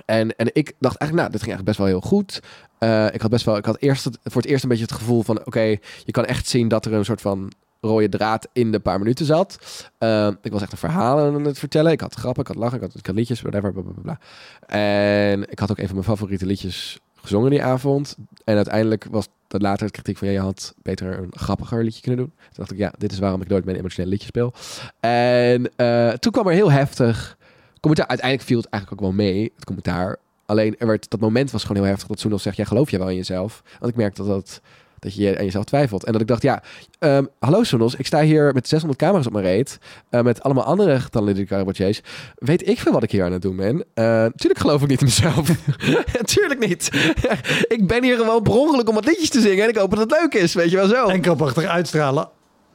en, 0.05 0.35
en 0.35 0.49
ik 0.53 0.73
dacht 0.79 0.97
eigenlijk, 0.97 1.13
nou, 1.13 1.31
dit 1.31 1.41
ging 1.41 1.53
eigenlijk 1.53 1.65
best 1.65 1.77
wel 1.77 1.87
heel 1.87 2.01
goed. 2.01 2.39
Eh, 2.77 3.13
ik 3.13 3.21
had 3.21 3.29
best 3.29 3.45
wel, 3.45 3.57
ik 3.57 3.65
had 3.65 3.77
eerst 3.79 4.03
het, 4.03 4.17
voor 4.23 4.41
het 4.41 4.51
eerst 4.51 4.63
een 4.63 4.69
beetje 4.69 4.83
het 4.85 4.93
gevoel 4.93 5.23
van, 5.23 5.45
oké, 5.45 5.61
je 6.05 6.11
kan 6.11 6.25
echt 6.25 6.47
zien 6.47 6.67
dat 6.67 6.85
er 6.85 6.93
een 6.93 7.05
soort 7.05 7.21
van 7.21 7.51
rode 7.81 8.09
draad 8.09 8.47
in 8.53 8.71
de 8.71 8.79
paar 8.79 8.99
minuten 8.99 9.25
zat. 9.25 9.59
Ehm, 9.97 10.33
ik 10.41 10.51
was 10.51 10.61
echt 10.61 10.71
een 10.71 10.77
verhaal 10.77 11.19
aan 11.19 11.45
het 11.45 11.59
vertellen. 11.59 11.91
Ik 11.91 12.01
had 12.01 12.15
grappen, 12.15 12.41
ik 12.41 12.47
had 12.47 12.57
lachen, 12.57 12.81
ik 12.81 13.05
had, 13.05 13.15
liedjes, 13.15 13.41
whatever, 13.41 13.73
bla, 13.73 13.83
bla. 14.01 14.19
En 14.67 15.51
ik 15.51 15.59
had 15.59 15.71
ook 15.71 15.77
een 15.77 15.85
van 15.85 15.95
mijn 15.95 16.07
favoriete 16.07 16.45
liedjes 16.45 16.99
gezongen 17.15 17.49
die 17.49 17.63
avond. 17.63 18.17
En 18.43 18.55
uiteindelijk 18.55 19.05
was 19.11 19.27
dat 19.47 19.61
later 19.61 19.85
het 19.85 19.91
kritiek 19.91 20.17
van, 20.17 20.27
ja, 20.27 20.33
je 20.33 20.39
had 20.39 20.75
beter 20.81 21.17
een 21.17 21.31
grappiger 21.35 21.83
liedje 21.83 22.01
kunnen 22.01 22.19
doen. 22.19 22.33
Toen 22.35 22.53
dacht 22.55 22.71
ik, 22.71 22.77
ja, 22.77 22.93
dit 22.97 23.11
is 23.11 23.19
waarom 23.19 23.41
ik 23.41 23.47
nooit 23.47 23.65
mijn 23.65 23.77
emotionele 23.77 24.11
liedje 24.11 24.27
speel. 24.27 24.53
En 24.99 25.75
eh, 25.75 26.09
toen 26.09 26.31
kwam 26.31 26.47
er 26.47 26.53
heel 26.53 26.71
heftig 26.71 27.37
commentaar. 27.79 28.07
Uiteindelijk 28.07 28.47
viel 28.47 28.59
het 28.59 28.69
eigenlijk 28.69 29.01
ook 29.01 29.07
wel 29.07 29.17
mee, 29.25 29.51
het 29.55 29.65
commentaar. 29.65 30.17
Alleen, 30.45 30.75
er 30.77 30.87
werd, 30.87 31.09
dat 31.09 31.19
moment 31.19 31.51
was 31.51 31.61
gewoon 31.61 31.77
heel 31.77 31.91
heftig 31.91 32.07
dat 32.07 32.19
Soenel 32.19 32.39
zegt, 32.39 32.57
ja, 32.57 32.63
geloof 32.63 32.91
je 32.91 32.97
wel 32.97 33.09
in 33.09 33.15
jezelf? 33.15 33.63
Want 33.79 33.91
ik 33.91 33.97
merkte 33.97 34.23
dat, 34.23 34.31
dat, 34.31 34.61
dat 34.99 35.15
je 35.15 35.37
aan 35.37 35.45
jezelf 35.45 35.63
twijfelt. 35.65 36.03
En 36.05 36.11
dat 36.11 36.21
ik 36.21 36.27
dacht, 36.27 36.41
ja, 36.41 36.63
ehm, 36.99 37.25
hallo 37.39 37.63
Soenels, 37.63 37.95
ik 37.95 38.05
sta 38.05 38.21
hier 38.21 38.53
met 38.53 38.67
600 38.67 38.99
camera's 39.01 39.25
op 39.25 39.31
mijn 39.33 39.45
reet. 39.45 39.77
eh, 40.09 40.21
met 40.21 40.43
allemaal 40.43 40.63
andere 40.63 40.99
getalenteerde 40.99 41.49
cabaretiers. 41.49 42.01
Weet 42.35 42.67
ik 42.67 42.79
veel 42.79 42.91
wat 42.91 43.03
ik 43.03 43.11
hier 43.11 43.23
aan 43.23 43.31
het 43.31 43.41
doen 43.41 43.55
ben? 43.55 43.85
Eh 43.93 44.25
tuurlijk 44.25 44.59
geloof 44.59 44.81
ik 44.81 44.87
niet 44.87 44.99
in 45.01 45.05
mezelf. 45.05 45.49
tuurlijk 46.33 46.67
niet. 46.67 46.89
ik 47.77 47.87
ben 47.87 48.03
hier 48.03 48.17
gewoon 48.17 48.43
per 48.43 48.53
ongeluk 48.53 48.89
om 48.89 48.95
wat 48.95 49.05
liedjes 49.05 49.29
te 49.29 49.41
zingen. 49.41 49.63
En 49.63 49.69
ik 49.69 49.75
hoop 49.77 49.89
dat 49.89 49.99
het 49.99 50.11
leuk 50.11 50.33
is, 50.43 50.53
weet 50.53 50.69
je 50.69 50.75
wel 50.75 50.87
zo. 50.87 51.07
En 51.07 51.21
krampachtig 51.21 51.63
uitstralen. 51.63 52.29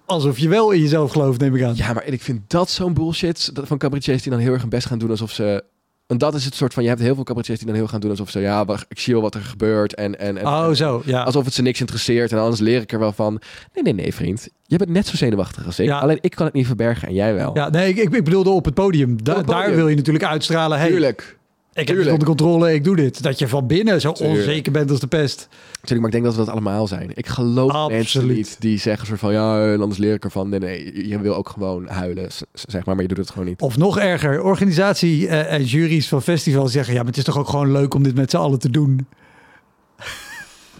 Alsof 0.07 0.39
je 0.39 0.49
wel 0.49 0.70
in 0.70 0.81
jezelf 0.81 1.11
gelooft, 1.12 1.41
neem 1.41 1.55
ik 1.57 1.62
aan. 1.62 1.77
Ja, 1.77 1.93
maar 1.93 2.05
ik 2.05 2.22
vind 2.22 2.51
dat 2.51 2.70
zo'n 2.70 2.95
bullshit 2.95 3.55
dat 3.55 3.66
van 3.66 3.79
cabaretiers 3.79 4.22
die 4.22 4.33
dan 4.33 4.41
heel 4.41 4.53
erg 4.53 4.61
hun 4.61 4.70
best 4.70 4.87
gaan 4.87 4.99
doen 4.99 5.11
alsof 5.11 5.31
ze... 5.31 5.64
En 6.07 6.18
dat 6.18 6.34
is 6.34 6.44
het 6.44 6.55
soort 6.55 6.74
van, 6.74 6.82
je 6.82 6.88
hebt 6.88 7.00
heel 7.00 7.14
veel 7.14 7.24
cabaretiers 7.24 7.59
die 7.59 7.66
dan 7.68 7.76
heel 7.76 7.86
gaan 7.86 8.00
doen 8.00 8.11
alsof 8.11 8.30
ze, 8.30 8.40
ja, 8.40 8.64
wacht, 8.64 8.84
ik 8.88 8.98
zie 8.98 9.12
wel 9.12 9.22
wat 9.22 9.34
er 9.34 9.40
gebeurt 9.40 9.94
en... 9.94 10.18
en, 10.18 10.36
en 10.38 10.46
Oh, 10.46 10.70
zo, 10.70 11.02
ja. 11.05 11.22
Alsof 11.22 11.44
het 11.44 11.55
ze 11.55 11.62
niks 11.62 11.80
interesseert 11.80 12.32
en 12.32 12.38
anders 12.38 12.61
leer 12.61 12.80
ik 12.80 12.92
er 12.92 12.98
wel 12.98 13.12
van. 13.12 13.40
Nee, 13.72 13.82
nee, 13.82 13.92
nee, 13.94 14.14
vriend. 14.14 14.48
Je 14.66 14.76
bent 14.76 14.90
net 14.90 15.07
zo 15.07 15.16
zenuwachtig 15.16 15.66
als 15.66 15.78
ik. 15.78 15.86
Ja. 15.86 15.98
Alleen 15.98 16.18
ik 16.20 16.30
kan 16.30 16.46
het 16.46 16.55
niet 16.55 16.66
verbergen 16.66 17.09
en 17.09 17.14
jij 17.14 17.34
wel. 17.34 17.50
Ja, 17.57 17.68
nee, 17.68 17.88
ik, 17.88 17.96
ik, 17.96 18.14
ik 18.14 18.24
bedoelde 18.24 18.50
op 18.50 18.64
het 18.64 18.74
podium. 18.74 19.22
Da- 19.22 19.30
Op 19.32 19.36
het 19.38 19.46
podium. 19.46 19.66
Daar 19.66 19.74
wil 19.76 19.88
je 19.88 19.96
natuurlijk 19.96 20.24
uitstralen. 20.24 20.78
Hey, 20.78 20.88
Tuurlijk. 20.88 21.38
Ik 21.75 21.89
heb 21.89 21.97
het 21.97 22.07
tuurlijk. 22.07 22.11
onder 22.11 22.29
controle, 22.29 22.75
ik 22.75 22.85
doe 22.85 22.97
dit. 22.97 23.22
Dat 23.22 23.39
je 23.39 23.49
van 23.49 23.66
binnen 23.66 24.01
zo 24.01 24.12
Tuurlijk. 24.12 24.39
onzeker 24.39 24.72
bent 24.72 24.91
als 24.91 25.01
de 25.01 25.07
pest. 25.07 25.49
Tuurlijk, 25.81 26.01
maar 26.01 26.07
ik 26.07 26.12
denk 26.12 26.25
dat 26.25 26.35
we 26.35 26.41
dat 26.41 26.49
allemaal 26.49 26.87
zijn. 26.87 27.11
Ik 27.14 27.27
geloof 27.27 27.72
mensen 27.72 27.99
Absoluut. 27.99 28.37
niet 28.37 28.57
die 28.59 28.79
zeggen 28.79 29.07
soort 29.07 29.20
van, 29.20 29.33
ja, 29.33 29.75
anders 29.75 29.99
leer 29.99 30.14
ik 30.14 30.25
ervan. 30.25 30.49
Nee, 30.49 30.61
nee, 30.61 31.09
je 31.09 31.20
wil 31.20 31.35
ook 31.35 31.49
gewoon 31.49 31.89
huilen, 31.89 32.31
zeg 32.53 32.85
maar, 32.85 32.95
maar 32.95 33.03
je 33.03 33.09
doet 33.09 33.18
het 33.18 33.31
gewoon 33.31 33.47
niet. 33.47 33.61
Of 33.61 33.77
nog 33.77 33.99
erger, 33.99 34.43
organisatie 34.43 35.29
eh, 35.29 35.53
en 35.53 35.64
juries 35.64 36.09
van 36.09 36.22
festivals 36.22 36.72
zeggen... 36.72 36.93
ja, 36.93 36.99
maar 36.99 37.09
het 37.09 37.16
is 37.16 37.25
toch 37.25 37.39
ook 37.39 37.49
gewoon 37.49 37.72
leuk 37.72 37.95
om 37.95 38.03
dit 38.03 38.14
met 38.14 38.31
z'n 38.31 38.37
allen 38.37 38.59
te 38.59 38.70
doen. 38.70 39.07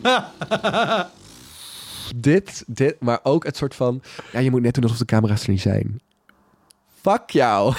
Dit, 2.17 2.65
dit, 2.67 2.97
maar 3.01 3.21
ook 3.23 3.45
het 3.45 3.57
soort 3.57 3.75
van, 3.75 4.03
ja, 4.33 4.39
je 4.39 4.51
moet 4.51 4.63
net 4.63 4.75
doen 4.75 4.83
alsof 4.83 4.99
de 4.99 5.05
camera's 5.05 5.45
er 5.45 5.51
niet 5.51 5.61
zijn. 5.61 6.01
Fuck 7.05 7.31
jou. 7.31 7.65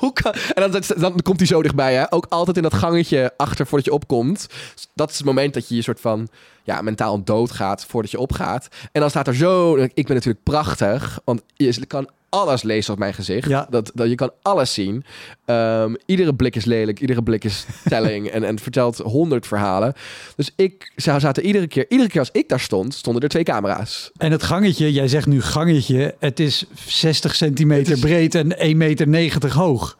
Hoe 0.00 0.12
kan... 0.12 0.32
En 0.32 0.70
dan, 0.70 0.82
dan 0.98 1.22
komt 1.22 1.38
hij 1.38 1.46
zo 1.46 1.62
dichtbij, 1.62 1.94
hè? 1.94 2.12
Ook 2.12 2.26
altijd 2.28 2.56
in 2.56 2.62
dat 2.62 2.74
gangetje 2.74 3.32
achter 3.36 3.66
voordat 3.66 3.86
je 3.86 3.92
opkomt. 3.92 4.46
Dat 4.94 5.10
is 5.10 5.16
het 5.16 5.26
moment 5.26 5.54
dat 5.54 5.68
je 5.68 5.74
je 5.74 5.82
soort 5.82 6.00
van 6.00 6.28
ja, 6.62 6.82
mentaal 6.82 7.24
doodgaat 7.24 7.84
voordat 7.84 8.10
je 8.10 8.18
opgaat. 8.18 8.68
En 8.92 9.00
dan 9.00 9.10
staat 9.10 9.26
er 9.26 9.34
zo... 9.34 9.76
Ik 9.76 10.06
ben 10.06 10.14
natuurlijk 10.14 10.44
prachtig, 10.44 11.20
want 11.24 11.42
je 11.56 11.86
kan 11.86 12.08
alles 12.28 12.62
lezen 12.62 12.92
op 12.92 12.98
mijn 12.98 13.14
gezicht. 13.14 13.48
Ja. 13.48 13.66
Dat, 13.70 13.90
dat, 13.94 14.08
je 14.08 14.14
kan 14.14 14.30
alles 14.42 14.74
zien. 14.74 15.04
Ehm, 15.44 15.94
iedere 16.06 16.34
blik 16.34 16.56
is 16.56 16.64
lelijk, 16.64 17.00
iedere 17.00 17.22
blik 17.22 17.44
is 17.44 17.66
telling 17.84 18.26
en, 18.30 18.44
en 18.44 18.58
vertelt 18.58 18.98
honderd 18.98 19.46
verhalen. 19.46 19.94
Dus 20.36 20.50
ik 20.56 20.92
zou 20.96 21.20
zaten 21.20 21.44
iedere 21.46 21.66
keer, 21.66 21.86
iedere 21.88 22.08
keer 22.08 22.20
als 22.20 22.30
ik 22.32 22.48
daar 22.48 22.60
stond, 22.60 22.94
stonden 22.94 23.22
er 23.22 23.28
twee 23.28 23.42
camera's. 23.42 24.10
En 24.16 24.32
het 24.32 24.42
gangetje, 24.42 24.92
jij 24.92 25.08
zegt 25.08 25.26
nu 25.26 25.42
gangetje... 25.42 26.14
het 26.18 26.40
is 26.40 26.64
60 26.86 27.34
centimeter 27.34 27.92
is- 27.92 28.00
breed 28.00 28.34
en 28.34 28.56
1,90 28.56 29.08
meter 29.08 29.52
hoog. 29.54 29.96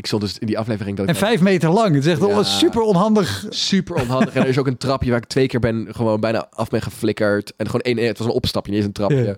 Ik 0.00 0.06
stond 0.06 0.22
dus 0.22 0.38
in 0.38 0.46
die 0.46 0.58
aflevering 0.58 0.96
dat 0.96 1.08
ik 1.08 1.14
En 1.14 1.18
5 1.20 1.40
meter 1.40 1.70
lang. 1.70 1.94
Het 1.94 2.04
is 2.04 2.10
echt 2.12 2.20
Ja. 2.20 2.26
wel 2.26 2.44
super 2.44 2.80
onhandig. 2.82 3.46
super 3.48 3.94
onhandig. 4.00 4.34
en 4.34 4.42
er 4.42 4.48
is 4.48 4.58
ook 4.58 4.66
een 4.66 4.76
trapje 4.76 5.10
waar 5.10 5.18
ik 5.18 5.24
twee 5.26 5.46
keer 5.46 5.60
ben 5.60 5.86
gewoon 5.90 6.20
bijna 6.20 6.46
af 6.50 6.68
ben 6.68 6.82
geflikkerd. 6.82 7.52
En 7.56 7.66
gewoon 7.66 7.80
één, 7.80 7.96
het 8.06 8.18
was 8.18 8.26
een 8.26 8.32
opstapje, 8.32 8.70
niet 8.70 8.78
eens 8.80 8.88
een 8.88 8.94
trapje. 8.94 9.24
Ja. 9.24 9.34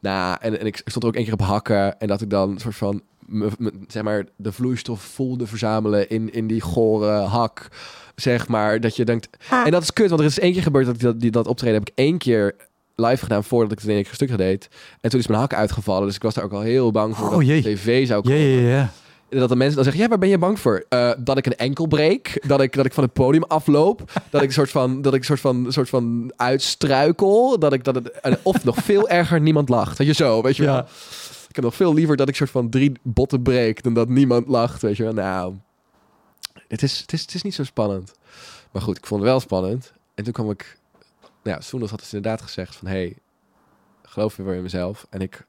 Nou, 0.00 0.36
en, 0.40 0.60
en 0.60 0.66
ik 0.66 0.76
stond 0.76 1.02
er 1.04 1.08
ook 1.10 1.14
één 1.14 1.24
keer 1.24 1.32
op 1.32 1.40
hakken. 1.42 1.98
En 2.00 2.06
dat 2.06 2.20
ik 2.20 2.30
dan 2.30 2.58
soort 2.58 2.74
van, 2.76 3.02
me- 3.26 3.48
me- 3.58 3.72
zeg 3.88 4.02
maar, 4.02 4.24
de 4.36 4.52
vloeistof 4.52 5.00
voelde 5.02 5.46
verzamelen 5.46 6.08
in, 6.08 6.32
in 6.32 6.46
die 6.46 6.60
gore 6.60 7.10
hak. 7.10 7.68
Zeg 8.14 8.48
maar, 8.48 8.80
dat 8.80 8.96
je 8.96 9.04
denkt... 9.04 9.28
En 9.64 9.70
dat 9.70 9.82
is 9.82 9.92
kut, 9.92 10.08
want 10.08 10.20
er 10.20 10.26
is 10.26 10.38
één 10.38 10.52
keer 10.52 10.62
gebeurd 10.62 10.86
dat 10.86 10.94
ik 10.94 11.00
dat, 11.00 11.20
die, 11.20 11.30
dat 11.30 11.46
optreden 11.46 11.74
heb 11.78 11.88
ik 11.88 11.94
één 11.94 12.18
keer 12.18 12.54
live 12.96 13.22
gedaan 13.22 13.44
voordat 13.44 13.72
ik 13.72 13.78
het 13.78 13.88
in 13.88 13.94
één 13.94 14.02
keer 14.04 14.14
stuk 14.14 14.36
deed. 14.38 14.68
En 15.00 15.10
toen 15.10 15.20
is 15.20 15.26
mijn 15.26 15.40
hak 15.40 15.54
uitgevallen. 15.54 16.06
Dus 16.06 16.16
ik 16.16 16.22
was 16.22 16.34
daar 16.34 16.44
ook 16.44 16.52
al 16.52 16.60
heel 16.60 16.90
bang 16.90 17.16
voor 17.16 17.28
Oh, 17.28 17.36
dat 17.36 17.46
jee. 17.46 17.62
de 17.62 17.72
tv 17.74 18.06
zou 18.06 18.28
Ja, 18.28 18.34
komen. 18.34 18.46
ja, 18.62 18.68
ja. 18.76 18.90
Dat 19.30 19.48
de 19.48 19.56
mensen 19.56 19.74
dan 19.74 19.84
zeggen, 19.84 20.02
ja, 20.02 20.08
waar 20.08 20.18
ben 20.18 20.28
je 20.28 20.38
bang 20.38 20.60
voor? 20.60 20.84
Eh, 20.88 21.12
dat 21.18 21.38
ik 21.38 21.46
een 21.46 21.56
enkel 21.56 21.86
breek, 21.86 22.42
dat 22.46 22.60
ik, 22.60 22.72
dat 22.72 22.86
ik 22.86 22.92
van 22.92 23.04
het 23.04 23.12
podium 23.12 23.42
afloop, 23.42 24.12
dat 24.30 24.42
ik 24.42 24.48
een 24.48 24.54
soort 24.54 24.70
van, 24.70 25.02
dat 25.02 25.14
ik 25.14 25.24
soort 25.24 25.40
van, 25.40 25.66
soort 25.68 25.88
van 25.88 26.32
uitstruikel, 26.36 27.58
dat 27.58 27.72
ik 27.72 27.84
dat 27.84 27.94
het, 27.94 28.38
of 28.42 28.64
nog 28.64 28.76
veel 28.76 29.08
erger, 29.08 29.40
niemand 29.40 29.68
lacht. 29.68 29.98
Weet 29.98 30.06
je 30.06 30.14
zo, 30.14 30.42
weet 30.42 30.56
je 30.56 30.64
wel? 30.64 30.74
Ja. 30.74 30.86
Ik 31.48 31.56
heb 31.56 31.64
nog 31.64 31.74
veel 31.74 31.94
liever 31.94 32.16
dat 32.16 32.28
ik 32.28 32.36
soort 32.36 32.50
van 32.50 32.70
drie 32.70 32.92
botten 33.02 33.42
breek 33.42 33.82
dan 33.82 33.94
dat 33.94 34.08
niemand 34.08 34.48
lacht, 34.48 34.82
weet 34.82 34.96
je 34.96 35.02
wel? 35.02 35.12
Nou, 35.12 35.54
het 36.68 36.82
is, 36.82 36.98
het 37.00 37.12
is, 37.12 37.20
het 37.20 37.34
is 37.34 37.42
niet 37.42 37.54
zo 37.54 37.64
spannend. 37.64 38.12
Maar 38.70 38.82
goed, 38.82 38.96
ik 38.96 39.06
vond 39.06 39.20
het 39.20 39.30
wel 39.30 39.40
spannend. 39.40 39.92
En 40.14 40.24
toen 40.24 40.32
kwam 40.32 40.50
ik, 40.50 40.78
nou 41.20 41.56
ja, 41.56 41.60
Soendos 41.60 41.90
had 41.90 41.98
dus 41.98 42.12
inderdaad 42.12 42.42
gezegd 42.42 42.76
van, 42.76 42.88
hey, 42.88 43.16
geloof 44.02 44.36
je 44.36 44.42
weer 44.42 44.54
in 44.54 44.62
mezelf? 44.62 45.06
En 45.10 45.20
ik 45.20 45.46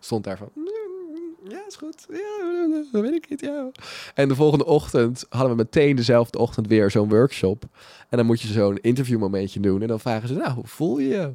stond 0.00 0.24
daar 0.24 0.36
van, 0.36 0.50
ja, 1.50 1.66
is 1.66 1.76
goed. 1.76 2.06
Ja, 2.08 2.82
dat 2.92 3.02
weet 3.02 3.14
ik 3.14 3.30
niet, 3.30 3.40
ja. 3.40 3.70
En 4.14 4.28
de 4.28 4.34
volgende 4.34 4.64
ochtend 4.64 5.24
hadden 5.28 5.50
we 5.50 5.56
meteen 5.56 5.96
dezelfde 5.96 6.38
ochtend 6.38 6.66
weer 6.66 6.90
zo'n 6.90 7.08
workshop. 7.08 7.64
En 8.08 8.16
dan 8.16 8.26
moet 8.26 8.40
je 8.40 8.48
zo'n 8.48 8.78
interviewmomentje 8.78 9.60
doen. 9.60 9.82
En 9.82 9.88
dan 9.88 10.00
vragen 10.00 10.28
ze, 10.28 10.34
nou, 10.34 10.52
hoe 10.52 10.66
voel 10.66 10.98
je 10.98 11.08
je? 11.08 11.34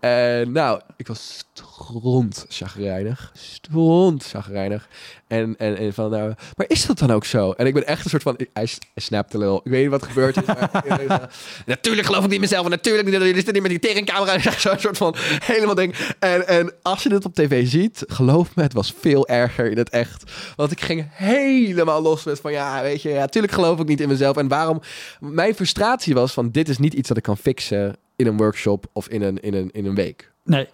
En 0.00 0.52
nou, 0.52 0.80
ik 0.96 1.06
was 1.06 1.44
stront 1.52 2.44
chagrijnig. 2.48 3.32
Stront 3.34 4.24
chagrijnig. 4.24 4.88
En, 5.26 5.54
en, 5.58 5.76
en 5.76 5.94
van, 5.94 6.10
nou, 6.10 6.34
maar 6.56 6.66
is 6.68 6.86
dat 6.86 6.98
dan 6.98 7.10
ook 7.10 7.24
zo? 7.24 7.50
En 7.50 7.66
ik 7.66 7.74
ben 7.74 7.86
echt 7.86 8.04
een 8.04 8.10
soort 8.10 8.22
van, 8.22 8.34
hij, 8.36 8.48
hij 8.52 9.02
snapte 9.02 9.38
lul. 9.38 9.60
Ik 9.64 9.70
weet 9.70 9.82
niet 9.82 9.90
wat 9.90 10.02
gebeurd 10.02 10.36
is. 10.36 10.44
Natuurlijk 11.66 12.06
geloof 12.06 12.24
ik 12.24 12.30
niet 12.30 12.40
mezelf. 12.40 12.68
Natuurlijk 12.68 13.04
niet, 13.04 13.14
jullie 13.14 13.34
zitten 13.34 13.52
niet 13.52 13.62
met 13.62 13.70
die 13.70 13.80
tegencamera. 13.80 14.38
Zo'n 14.58 14.78
soort 14.78 14.96
van 14.96 15.14
helemaal 15.18 15.74
ding. 15.74 15.94
En, 16.18 16.48
en 16.48 16.72
als 16.82 17.02
je 17.02 17.08
dit 17.08 17.24
op 17.24 17.34
tv 17.34 17.68
ziet, 17.68 18.04
geloof 18.06 18.54
me, 18.54 18.62
het 18.62 18.72
was 18.72 18.94
veel 19.00 19.28
erger 19.28 19.70
in 19.70 19.78
het 19.78 19.90
echt. 19.90 20.32
Want 20.56 20.70
ik 20.70 20.80
ging 20.80 21.06
helemaal 21.10 22.02
los 22.02 22.24
met 22.24 22.40
van, 22.40 22.52
ja, 22.52 22.82
weet 22.82 23.02
je, 23.02 23.08
ja, 23.08 23.20
natuurlijk 23.20 23.52
geloof 23.52 23.80
ik 23.80 23.86
niet 23.86 24.00
in 24.00 24.08
mezelf. 24.08 24.36
En 24.36 24.48
waarom, 24.48 24.80
mijn 25.20 25.54
frustratie 25.54 26.14
was 26.14 26.32
van, 26.32 26.50
dit 26.50 26.68
is 26.68 26.78
niet 26.78 26.94
iets 26.94 27.08
dat 27.08 27.16
ik 27.16 27.22
kan 27.22 27.36
fixen 27.36 27.96
in 28.16 28.26
een 28.26 28.36
workshop 28.36 28.86
of 28.92 29.08
in 29.08 29.22
een, 29.22 29.40
in 29.40 29.54
een, 29.54 29.70
in 29.72 29.86
een 29.86 29.94
week. 29.94 30.32
Nee. 30.44 30.68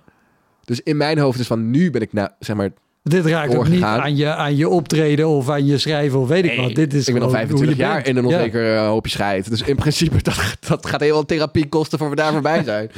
Dus 0.65 0.81
in 0.81 0.97
mijn 0.97 1.19
hoofd 1.19 1.39
is 1.39 1.47
van 1.47 1.71
nu 1.71 1.91
ben 1.91 2.01
ik 2.01 2.13
nou, 2.13 2.29
zeg 2.39 2.57
maar, 2.57 2.71
Dit 3.03 3.27
raakt 3.27 3.55
ook 3.55 3.69
niet 3.69 3.83
aan 3.83 4.17
je, 4.17 4.35
aan 4.35 4.57
je 4.57 4.69
optreden 4.69 5.29
of 5.29 5.49
aan 5.49 5.67
je 5.67 5.79
schrijven 5.79 6.19
of 6.21 6.29
weet 6.29 6.45
ik 6.45 6.57
wat. 6.57 6.75
Dit 6.75 6.95
is 6.95 7.09
ik 7.09 7.15
ben 7.15 7.23
al 7.23 7.29
gewoon 7.29 7.49
hoe 7.49 7.59
25 7.59 7.77
je 7.77 7.83
jaar 7.83 7.95
bent. 8.03 8.07
in 8.07 8.17
een 8.17 8.29
Ja. 8.29 8.37
onzeker 8.37 8.77
eh, 8.77 8.87
hoopje 8.87 9.11
scheid. 9.11 9.51
Dus 9.51 9.63
in 9.63 9.77
principe, 9.77 10.23
dat, 10.23 10.57
dat 10.69 10.87
gaat 10.87 11.01
heel 11.01 11.13
veel 11.15 11.25
therapie 11.25 11.69
kosten 11.69 11.99
voor 11.99 12.11
we 12.11 12.17
daar 12.17 12.33
voorbij 12.33 12.63
zijn. 12.65 12.91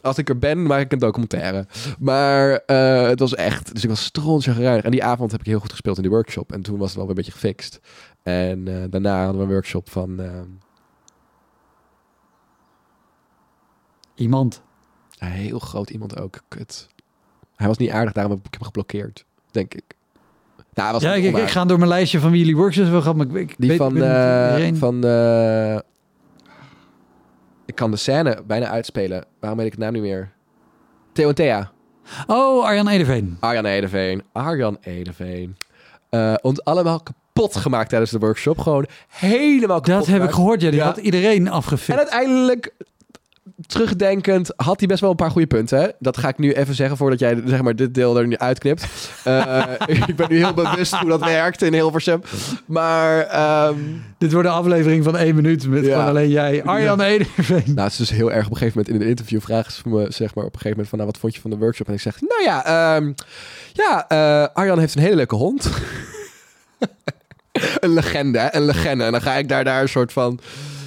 Als 0.00 0.18
ik 0.18 0.28
er 0.28 0.38
ben, 0.38 0.62
maak 0.62 0.80
ik 0.80 0.92
een 0.92 0.98
documentaire. 0.98 1.66
Maar 1.98 2.62
eh, 2.66 3.06
het 3.08 3.18
was 3.18 3.34
echt... 3.34 3.72
Dus 3.74 3.82
ik 3.82 3.88
was 3.88 4.04
strontjagrijnig. 4.04 4.84
En 4.84 4.90
die 4.90 5.04
avond 5.04 5.30
heb 5.30 5.40
ik 5.40 5.46
heel 5.46 5.58
goed 5.60 5.70
gespeeld 5.70 5.96
in 5.96 6.02
die 6.02 6.12
workshop. 6.12 6.52
En 6.52 6.62
toen 6.62 6.78
was 6.78 6.86
het 6.88 6.96
wel 6.96 7.06
weer 7.06 7.16
een 7.16 7.22
beetje 7.24 7.38
gefixt. 7.40 7.80
En 8.22 8.68
eh, 8.68 8.74
daarna 8.90 9.18
hadden 9.24 9.36
we 9.36 9.42
een 9.46 9.52
workshop 9.52 9.90
van... 9.90 10.20
Iemand. 14.14 14.62
een 15.18 15.28
heel 15.28 15.58
groot 15.58 15.90
iemand 15.90 16.20
ook. 16.20 16.40
Kut. 16.48 16.88
Hij 17.56 17.66
was 17.66 17.76
niet 17.76 17.90
aardig, 17.90 18.12
daarom 18.12 18.32
heb 18.32 18.46
ik 18.46 18.52
hem 18.54 18.62
geblokkeerd. 18.62 19.24
Denk 19.50 19.74
ik. 19.74 19.82
Nou, 20.74 20.92
was 20.92 21.02
Ja, 21.02 21.10
ik, 21.10 21.16
ik, 21.16 21.22
ik 21.24 21.28
onaardig. 21.30 21.52
ga 21.52 21.64
door 21.64 21.78
mijn 21.78 21.88
lijstje 21.90 22.20
van 22.20 22.30
wie 22.30 22.38
jullie 22.40 22.56
workshops. 22.56 22.90
Maar 23.14 23.26
ik, 23.26 23.32
ik 23.50 23.54
Die 23.58 23.68
weet, 23.68 23.78
van, 23.78 23.92
iedereen. 23.94 24.76
van 24.76 25.04
eh, 25.04 25.78
ik 27.66 27.74
kan 27.74 27.90
de 27.90 27.96
scène 27.96 28.42
bijna 28.46 28.66
uitspelen. 28.66 29.24
Waarom 29.40 29.58
weet 29.58 29.66
ik 29.66 29.72
het 29.74 29.82
naam 29.82 29.92
niet 29.92 30.02
meer? 30.02 30.32
Theo 31.12 31.28
en 31.28 31.34
Thea. 31.34 31.70
Oh, 32.26 32.64
Arjan 32.64 32.88
Edeveen. 32.88 33.36
Arjan 33.40 33.64
Edeveen. 33.64 34.22
Arjan 34.32 34.76
Edeveen. 34.80 35.56
Eh, 36.10 36.34
ons 36.40 36.64
allemaal 36.64 37.00
kapot 37.00 37.56
gemaakt 37.56 37.88
tijdens 37.88 38.10
de 38.10 38.18
workshop. 38.18 38.58
Gewoon 38.58 38.86
helemaal 39.08 39.80
kapot 39.80 39.98
Dat 39.98 40.06
heb 40.06 40.22
ik 40.22 40.30
gehoord. 40.30 40.60
Ja, 40.60 40.70
die 40.70 40.78
Ja. 40.78 40.84
had 40.86 40.96
iedereen 40.96 41.46
En 41.46 41.52
afgefikt. 41.52 41.98
uiteindelijk, 41.98 42.74
terugdenkend, 43.66 44.52
had 44.56 44.78
hij 44.78 44.88
best 44.88 45.00
wel 45.00 45.10
een 45.10 45.16
paar 45.16 45.30
goede 45.30 45.46
punten. 45.46 45.78
Hè? 45.80 45.88
Dat 45.98 46.16
ga 46.16 46.28
ik 46.28 46.38
nu 46.38 46.52
even 46.52 46.74
zeggen 46.74 46.96
voordat 46.96 47.18
jij 47.18 47.42
zeg 47.44 47.62
maar, 47.62 47.76
dit 47.76 47.94
deel 47.94 48.18
er 48.18 48.26
nu 48.26 48.38
uitknipt. 48.38 48.86
Eh, 49.24 49.62
ik 49.86 50.16
ben 50.16 50.26
nu 50.30 50.36
heel 50.36 50.54
bewust 50.54 50.94
hoe 50.94 51.08
dat 51.08 51.24
werkt 51.24 51.62
in 51.62 51.72
Hilversum. 51.72 52.22
Maar 52.66 53.20
ehm, 53.20 53.78
Dit 54.18 54.32
wordt 54.32 54.48
een 54.48 54.54
aflevering 54.54 55.04
van 55.04 55.16
één 55.16 55.34
minuut 55.34 55.68
met 55.68 55.84
Ja. 55.84 56.08
alleen 56.08 56.28
jij. 56.28 56.64
Arjan 56.64 57.00
Edeveen. 57.00 57.62
Nou, 57.66 57.80
het 57.80 57.92
is 57.92 57.96
dus 57.96 58.10
heel 58.10 58.32
erg 58.32 58.44
op 58.46 58.50
een 58.52 58.56
gegeven 58.56 58.78
moment 58.78 58.94
in 58.94 59.02
een 59.02 59.08
interview 59.08 59.40
vragen 59.40 59.72
ze 59.72 59.88
me 59.88 60.06
zeg 60.08 60.34
maar 60.34 60.44
op 60.44 60.54
een 60.54 60.60
gegeven 60.60 60.70
moment 60.70 60.88
van 60.88 60.98
nou 60.98 61.10
wat 61.10 61.20
vond 61.20 61.34
je 61.34 61.40
van 61.40 61.50
de 61.50 61.56
workshop 61.56 61.88
en 61.88 61.94
ik 61.94 62.00
zeg 62.00 62.20
nou 62.20 62.42
ja 62.42 62.64
ehm, 62.64 63.12
ja 63.72 64.08
eh, 64.08 64.54
Arjan 64.54 64.78
heeft 64.78 64.94
een 64.94 65.02
hele 65.02 65.16
leuke 65.16 65.34
hond 65.34 65.70
een 67.80 67.92
legende 67.92 68.38
hè? 68.38 68.54
een 68.54 68.64
legende 68.64 69.04
en 69.04 69.12
dan 69.12 69.22
ga 69.22 69.34
ik 69.34 69.48
daar 69.48 69.64
daar 69.64 69.82
een 69.82 69.88
soort 69.88 70.12
van 70.12 70.40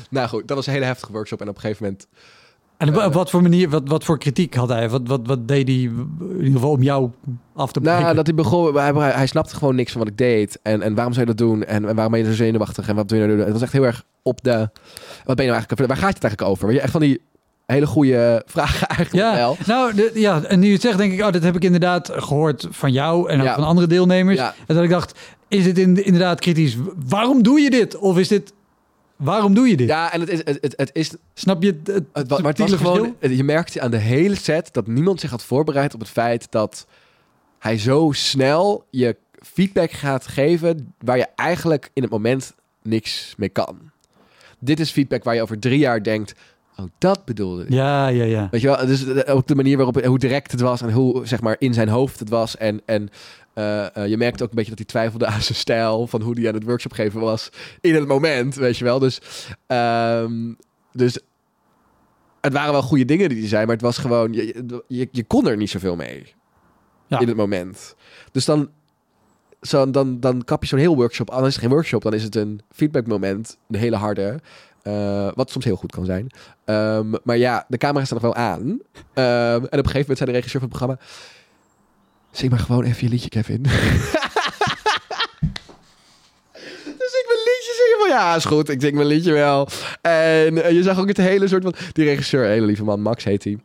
nou 0.10 0.28
goed 0.28 0.48
dat 0.48 0.58
was 0.58 0.68
een 0.68 0.74
hele 0.74 0.86
heftige 0.86 1.12
workshop 1.12 1.42
en 1.42 1.50
op 1.50 1.56
een 1.56 1.62
gegeven 1.62 1.84
moment 1.86 2.08
En 2.78 2.90
op, 2.90 3.04
op 3.06 3.14
wat 3.14 3.30
voor 3.30 3.42
manier, 3.42 3.70
wat, 3.70 3.82
wat 3.86 4.04
voor 4.04 4.18
kritiek 4.18 4.56
had 4.56 4.70
hij? 4.70 4.90
Wat, 4.90 5.02
wat, 5.06 5.20
wat 5.24 5.48
deed 5.48 5.68
hij 5.68 5.78
in 5.78 6.10
ieder 6.38 6.52
geval 6.52 6.72
om 6.72 6.84
jou 6.84 7.10
af 7.56 7.72
te 7.72 7.80
breken? 7.82 8.02
nou 8.02 8.16
dat 8.16 8.26
hij 8.26 8.36
begon 8.36 8.76
hij, 8.78 8.94
hij, 9.12 9.28
snapte 9.28 9.56
gewoon 9.56 9.76
niks 9.76 9.92
van 9.92 10.02
wat 10.02 10.10
ik 10.10 10.18
deed 10.18 10.60
en, 10.64 10.82
en 10.82 10.96
waarom 10.96 11.14
zou 11.14 11.26
je 11.26 11.36
dat 11.36 11.48
doen 11.48 11.64
en, 11.64 11.88
en 11.88 11.94
waarom 11.96 12.12
ben 12.14 12.22
je 12.22 12.26
zo 12.30 12.34
zenuwachtig 12.36 12.88
en 12.88 12.96
wat 12.96 13.10
doe 13.10 13.18
je 13.18 13.24
nou 13.26 13.38
doen 13.38 13.46
het 13.46 13.54
was 13.54 13.64
echt 13.64 13.72
heel 13.74 13.86
erg 13.86 14.04
op 14.22 14.44
de 14.44 14.58
wat 15.24 15.36
ben 15.36 15.46
je 15.46 15.52
nou 15.52 15.54
eigenlijk 15.54 15.88
waar 15.88 15.98
gaat 15.98 16.14
het 16.14 16.24
eigenlijk 16.24 16.52
over 16.52 16.68
weet 16.68 16.76
je 16.76 16.82
echt 16.82 16.92
van 16.92 17.02
die 17.02 17.22
hele 17.66 17.86
goede 17.88 18.44
vragen 18.46 18.88
eigenlijk 18.98 19.26
Ja, 19.26 19.36
wel 19.36 19.58
nou, 19.66 19.94
de, 19.94 20.12
ja, 20.14 20.44
en 20.44 20.60
nu 20.60 20.66
je 20.68 20.74
het 20.74 20.82
zegt, 20.82 20.98
denk 20.98 21.14
ik, 21.14 21.22
oh, 21.22 21.32
dat 21.32 21.44
heb 21.44 21.56
ik 21.56 21.64
inderdaad 21.64 22.12
gehoord 22.14 22.68
van 22.70 22.92
jou 22.92 23.30
en 23.30 23.40
ook 23.40 23.46
Ja. 23.46 23.56
van 23.56 23.64
andere 23.64 23.88
deelnemers. 23.88 24.38
ja 24.38 24.54
En 24.68 24.76
dat 24.76 24.84
ik 24.84 24.90
dacht, 24.90 25.20
is 25.48 25.64
dit 25.64 25.78
in, 25.78 26.06
inderdaad 26.06 26.40
kritisch? 26.40 26.78
Waarom 27.08 27.44
doe 27.44 27.60
je 27.60 27.70
dit? 27.70 27.98
Of 27.98 28.18
is 28.18 28.28
dit, 28.28 28.54
waarom 29.18 29.54
doe 29.54 29.68
je 29.68 29.78
dit? 29.78 29.88
ja 29.88 30.14
en 30.14 30.20
het 30.20 30.30
is 30.30 30.38
het, 30.44 30.58
het, 30.62 30.74
het 30.78 30.90
is 30.94 31.12
Snap 31.34 31.64
je 31.64 31.80
het, 31.84 32.04
het, 32.14 32.30
maar 32.30 32.44
het 32.44 32.58
was 32.60 32.74
gewoon, 32.74 33.16
je 33.20 33.44
merkte 33.44 33.82
aan 33.82 33.92
de 33.92 33.98
hele 33.98 34.36
set 34.36 34.70
dat 34.74 34.88
niemand 34.88 35.20
zich 35.20 35.30
had 35.30 35.44
voorbereid 35.44 35.94
op 35.94 36.00
het 36.00 36.10
feit 36.10 36.48
dat 36.52 36.88
hij 37.60 37.78
zo 37.78 38.12
snel 38.12 38.86
je 38.90 39.16
feedback 39.40 39.92
gaat 39.92 40.28
geven 40.28 40.94
waar 41.00 41.18
je 41.18 41.28
eigenlijk 41.36 41.90
in 41.94 42.02
het 42.02 42.12
moment 42.12 42.56
niks 42.82 43.34
mee 43.38 43.50
kan. 43.50 43.78
Dit 44.60 44.80
is 44.80 44.92
feedback 44.92 45.24
waar 45.24 45.36
je 45.36 45.42
over 45.42 45.60
drie 45.60 45.80
jaar 45.80 46.04
denkt, 46.04 46.34
oh 46.78 46.86
dat 46.98 47.26
bedoelde 47.26 47.64
ik. 47.64 47.70
Ja, 47.70 48.08
ja, 48.08 48.24
ja. 48.24 48.48
Weet 48.52 48.62
je 48.62 48.68
wel, 48.68 48.86
dus 48.86 49.06
de- 49.06 49.26
ook 49.26 49.48
de 49.48 49.56
manier 49.56 49.78
waarop, 49.78 50.04
hoe 50.06 50.20
direct 50.20 50.52
het 50.52 50.62
was 50.62 50.82
en 50.82 50.92
hoe, 50.92 51.26
zeg 51.28 51.42
maar, 51.42 51.56
in 51.60 51.74
zijn 51.74 51.90
hoofd 51.90 52.20
het 52.20 52.30
was. 52.30 52.58
En, 52.58 52.82
en 52.86 53.10
eh, 53.58 53.96
eh, 53.96 54.08
je 54.10 54.18
merkte 54.18 54.44
ook 54.44 54.50
een 54.50 54.56
beetje 54.56 54.70
dat 54.70 54.80
hij 54.80 54.88
twijfelde 54.88 55.26
aan 55.26 55.42
zijn 55.42 55.58
stijl, 55.58 56.08
van 56.08 56.22
hoe 56.22 56.40
hij 56.40 56.48
aan 56.48 56.54
het 56.54 56.64
workshop 56.64 56.92
geven 56.94 57.20
was 57.20 57.50
in 57.82 57.96
het 57.96 58.08
moment, 58.08 58.56
weet 58.56 58.78
je 58.78 58.84
wel. 58.84 59.00
Dus, 59.00 59.22
ehm, 59.68 60.54
dus 60.94 61.20
het 62.42 62.54
waren 62.54 62.72
wel 62.72 62.82
goede 62.82 63.06
dingen 63.06 63.30
die 63.30 63.40
hij 63.40 63.48
zei, 63.48 63.66
maar 63.66 63.74
het 63.76 63.84
was 63.84 63.98
gewoon, 63.98 64.34
je, 64.34 64.66
je, 64.88 65.08
je 65.12 65.24
kon 65.24 65.48
er 65.48 65.58
niet 65.58 65.70
zoveel 65.70 65.96
mee 65.96 66.34
Ja. 67.08 67.20
in 67.20 67.28
het 67.28 67.38
moment. 67.38 67.96
Dus 68.32 68.46
dan, 68.46 68.70
zo, 69.62 69.90
dan, 69.92 70.20
dan 70.20 70.44
kap 70.44 70.62
je 70.62 70.68
zo'n 70.68 70.80
heel 70.80 70.96
workshop. 70.96 71.30
Dan 71.30 71.46
is 71.46 71.54
het 71.54 71.62
geen 71.62 71.70
workshop, 71.72 72.02
dan 72.02 72.14
is 72.14 72.24
het 72.24 72.36
een 72.36 72.62
feedbackmoment, 72.72 73.58
een 73.70 73.80
hele 73.80 73.96
harde. 73.96 74.40
eh, 74.82 75.30
wat 75.36 75.52
soms 75.52 75.66
heel 75.66 75.76
goed 75.76 75.92
kan 75.92 76.06
zijn. 76.06 76.28
Ehm, 76.66 77.14
maar 77.24 77.38
ja, 77.38 77.66
de 77.68 77.78
camera 77.78 78.06
staat 78.06 78.22
nog 78.22 78.34
wel 78.34 78.44
aan. 78.44 78.80
Ehm, 79.14 79.26
en 79.54 79.64
op 79.64 79.72
een 79.72 79.72
gegeven 79.72 80.00
moment 80.00 80.18
zei 80.18 80.30
de 80.32 80.36
regisseur 80.36 80.62
van 80.62 80.70
het 80.70 80.78
programma... 80.78 81.00
Zing 82.32 82.52
maar 82.52 82.60
gewoon 82.60 82.84
even 82.84 83.04
je 83.04 83.10
liedje, 83.10 83.30
Kevin. 83.30 83.62
dus 83.64 83.72
ik 87.14 87.26
mijn 87.28 87.44
liedje 87.46 87.74
zingen 87.78 88.00
van... 88.00 88.10
Ja, 88.10 88.36
is 88.36 88.46
goed, 88.46 88.70
ik 88.70 88.82
zing 88.82 88.96
mijn 88.96 89.08
liedje 89.08 89.34
wel. 89.34 89.68
En 90.02 90.64
eh, 90.64 90.72
je 90.72 90.84
zag 90.84 91.00
ook 91.00 91.08
het 91.08 91.18
hele 91.18 91.48
soort 91.48 91.64
van... 91.64 91.76
Die 91.92 92.06
regisseur, 92.06 92.46
hele 92.46 92.66
lieve 92.66 92.84
man, 92.84 93.02
Max 93.02 93.24
heet 93.24 93.44
hij. 93.44 93.58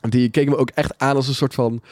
Die 0.00 0.28
keek 0.28 0.48
me 0.48 0.56
ook 0.56 0.70
echt 0.74 0.98
aan 0.98 1.16
als 1.16 1.28
een 1.28 1.34
soort 1.34 1.54
van 1.54 1.82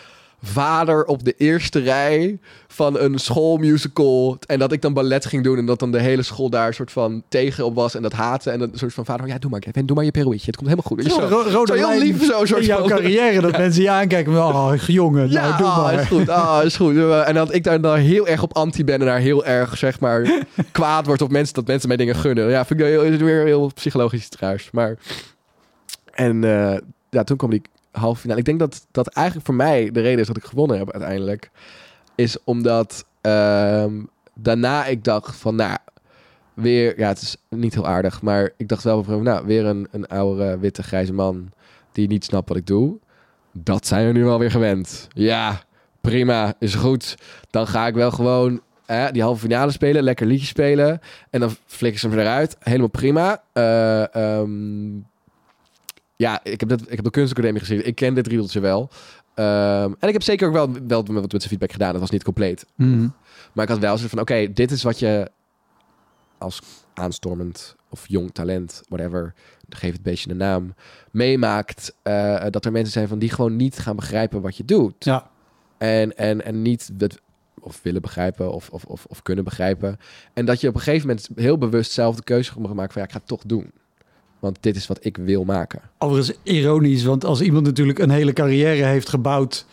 vader 0.42 1.04
op 1.04 1.24
de 1.24 1.34
eerste 1.36 1.78
rij 1.78 2.38
van 2.68 2.98
een 2.98 3.18
schoolmusical. 3.18 4.36
En 4.46 4.58
dat 4.58 4.72
ik 4.72 4.82
dan 4.82 4.92
ballet 4.92 5.26
ging 5.26 5.44
doen 5.44 5.58
en 5.58 5.66
dat 5.66 5.78
dan 5.78 5.92
de 5.92 6.00
hele 6.00 6.22
school 6.22 6.50
daar 6.50 6.66
een 6.66 6.74
soort 6.74 6.92
van 6.92 7.22
tegen 7.28 7.64
op 7.64 7.74
was 7.74 7.94
en 7.94 8.02
dat 8.02 8.12
haatte. 8.12 8.50
En 8.50 8.58
dat 8.58 8.72
een 8.72 8.78
soort 8.78 8.94
van 8.94 9.04
vader, 9.04 9.26
ja, 9.26 9.38
doe 9.38 9.50
maar, 9.50 9.60
Kevin, 9.60 9.86
doe 9.86 9.96
maar 9.96 10.04
je 10.04 10.10
peruitje. 10.10 10.46
Het 10.46 10.56
komt 10.56 10.68
helemaal 10.68 10.90
goed. 10.90 11.12
Zo. 11.12 11.26
ro- 11.28 11.50
rode 11.50 11.76
Zo 11.76 11.88
heel 11.88 11.98
lief, 11.98 12.24
zo, 12.24 12.44
soort 12.44 12.60
in 12.60 12.66
jouw 12.66 12.86
carrière, 12.86 13.40
dat 13.40 13.56
mensen 13.58 13.82
je 13.82 13.90
aankijken. 13.90 14.32
Oh, 14.36 14.72
jongen, 14.86 15.30
Ja, 15.30 15.42
nou, 15.48 15.56
doe 15.58 15.66
ah, 15.66 15.82
maar. 15.82 16.00
is 16.00 16.06
goed, 16.06 16.28
ah, 16.28 16.64
is 16.64 16.76
goed. 16.76 16.96
En 17.24 17.34
dat 17.34 17.54
ik 17.54 17.64
daar 17.64 17.80
dan 17.80 17.96
heel 17.98 18.26
erg 18.26 18.42
op 18.42 18.56
anti 18.56 18.84
ben 18.84 19.00
en 19.00 19.06
daar 19.06 19.18
heel 19.18 19.44
erg, 19.44 19.78
zeg 19.78 20.00
maar, 20.00 20.44
kwaad 20.72 21.06
word 21.06 21.22
op 21.22 21.30
mensen, 21.30 21.54
dat 21.54 21.66
mensen 21.66 21.88
mij 21.88 21.96
dingen 21.96 22.14
gunnen. 22.16 22.48
Ja, 22.50 22.64
vind 22.64 22.80
ik 22.80 22.86
heel, 22.86 23.02
weer 23.02 23.44
heel 23.44 23.70
psychologisch 23.74 24.28
trouwens. 24.28 24.68
Maar, 24.72 24.96
en 26.12 26.44
eh, 26.44 26.78
ja, 27.10 27.24
toen 27.24 27.36
kwam 27.36 27.50
die 27.50 27.62
halve 27.92 28.20
finale. 28.20 28.38
Ik 28.38 28.46
denk 28.46 28.58
dat 28.58 28.86
dat 28.90 29.08
eigenlijk 29.08 29.46
voor 29.46 29.54
mij 29.54 29.90
de 29.90 30.00
reden 30.00 30.20
is 30.20 30.26
dat 30.26 30.36
ik 30.36 30.44
gewonnen 30.44 30.78
heb 30.78 30.90
uiteindelijk. 30.90 31.50
Is 32.14 32.36
omdat 32.44 33.04
ehm, 33.20 34.02
daarna 34.34 34.86
ik 34.86 35.04
dacht 35.04 35.36
van, 35.36 35.54
nou, 35.54 35.78
weer, 36.54 36.98
ja, 36.98 37.08
het 37.08 37.22
is 37.22 37.36
niet 37.48 37.74
heel 37.74 37.86
aardig, 37.86 38.22
maar 38.22 38.50
ik 38.56 38.68
dacht 38.68 38.84
wel 38.84 39.04
van, 39.04 39.22
nou, 39.22 39.46
weer 39.46 39.64
een, 39.64 39.88
een 39.90 40.06
oude, 40.06 40.58
witte, 40.58 40.82
grijze 40.82 41.12
man 41.12 41.50
die 41.92 42.08
niet 42.08 42.24
snapt 42.24 42.48
wat 42.48 42.58
ik 42.58 42.66
doe. 42.66 42.98
Dat 43.52 43.86
zijn 43.86 44.06
we 44.06 44.12
nu 44.12 44.24
wel 44.24 44.38
weer 44.38 44.50
gewend. 44.50 45.08
Ja, 45.12 45.62
prima, 46.00 46.54
is 46.58 46.74
goed. 46.74 47.14
Dan 47.50 47.66
ga 47.66 47.86
ik 47.86 47.94
wel 47.94 48.10
gewoon 48.10 48.60
die 49.12 49.22
halve 49.22 49.40
finale 49.40 49.70
spelen, 49.70 50.02
lekker 50.02 50.26
liedje 50.26 50.46
spelen. 50.46 51.00
En 51.30 51.40
dan 51.40 51.50
flikken 51.66 52.00
ze 52.00 52.08
hem 52.08 52.18
eruit. 52.18 52.56
Helemaal 52.58 52.88
prima. 52.88 53.42
Ehm, 53.52 54.50
ja, 56.22 56.40
ik 56.44 56.60
heb, 56.60 56.68
dat, 56.68 56.80
ik 56.80 56.96
heb 56.96 57.04
de 57.04 57.10
kunstacademie 57.10 57.60
gezien. 57.60 57.86
Ik 57.86 57.94
ken 57.94 58.14
dit 58.14 58.26
riedeltje 58.26 58.60
wel. 58.60 58.90
Ehm, 59.34 59.92
en 59.98 60.08
ik 60.08 60.12
heb 60.12 60.22
zeker 60.22 60.46
ook 60.46 60.52
wel, 60.52 60.72
wel 60.86 61.04
wat 61.04 61.08
met 61.14 61.30
zijn 61.30 61.42
feedback 61.42 61.72
gedaan. 61.72 61.92
Dat 61.92 62.00
was 62.00 62.10
niet 62.10 62.24
compleet. 62.24 62.66
Mhm. 62.76 63.08
Maar 63.52 63.64
ik 63.64 63.70
had 63.70 63.78
wel 63.78 63.94
zoiets 63.94 64.14
van, 64.14 64.22
oké, 64.22 64.52
dit 64.52 64.70
is 64.70 64.82
wat 64.82 64.98
je 64.98 65.30
als 66.38 66.60
aanstormend 66.94 67.76
of 67.88 68.08
jong 68.08 68.32
talent, 68.32 68.82
whatever, 68.88 69.34
geef 69.68 69.92
het 69.92 70.02
beestje 70.02 70.30
een 70.30 70.36
naam, 70.36 70.74
meemaakt. 71.10 71.94
eh, 72.02 72.46
dat 72.50 72.64
er 72.64 72.72
mensen 72.72 72.92
zijn 72.92 73.08
van 73.08 73.18
die 73.18 73.30
gewoon 73.30 73.56
niet 73.56 73.78
gaan 73.78 73.96
begrijpen 73.96 74.40
wat 74.40 74.56
je 74.56 74.64
doet. 74.64 75.04
Ja. 75.04 75.30
En, 75.78 76.16
en, 76.16 76.44
en 76.44 76.62
niet 76.62 76.90
dat, 76.98 77.20
of 77.60 77.80
willen 77.82 78.02
begrijpen 78.02 78.52
of, 78.52 78.70
of, 78.70 78.84
of, 78.84 79.04
of 79.04 79.22
kunnen 79.22 79.44
begrijpen. 79.44 79.98
En 80.32 80.44
dat 80.44 80.60
je 80.60 80.68
op 80.68 80.74
een 80.74 80.80
gegeven 80.80 81.08
moment 81.08 81.28
heel 81.34 81.58
bewust 81.58 81.92
zelf 81.92 82.16
de 82.16 82.24
keuze 82.24 82.60
mag 82.60 82.74
maken 82.74 82.92
van 82.92 83.02
ja, 83.02 83.08
ik 83.08 83.14
ga 83.14 83.18
het 83.18 83.28
toch 83.28 83.42
doen. 83.46 83.72
Want 84.42 84.58
dit 84.60 84.76
is 84.76 84.86
wat 84.86 84.98
ik 85.04 85.16
wil 85.16 85.44
maken. 85.44 85.80
Overigens 85.98 86.38
ironisch, 86.42 87.04
want 87.04 87.24
als 87.24 87.40
iemand 87.40 87.64
natuurlijk 87.64 87.98
een 87.98 88.10
hele 88.10 88.32
carrière 88.32 88.84
heeft 88.84 89.08
gebouwd 89.08 89.66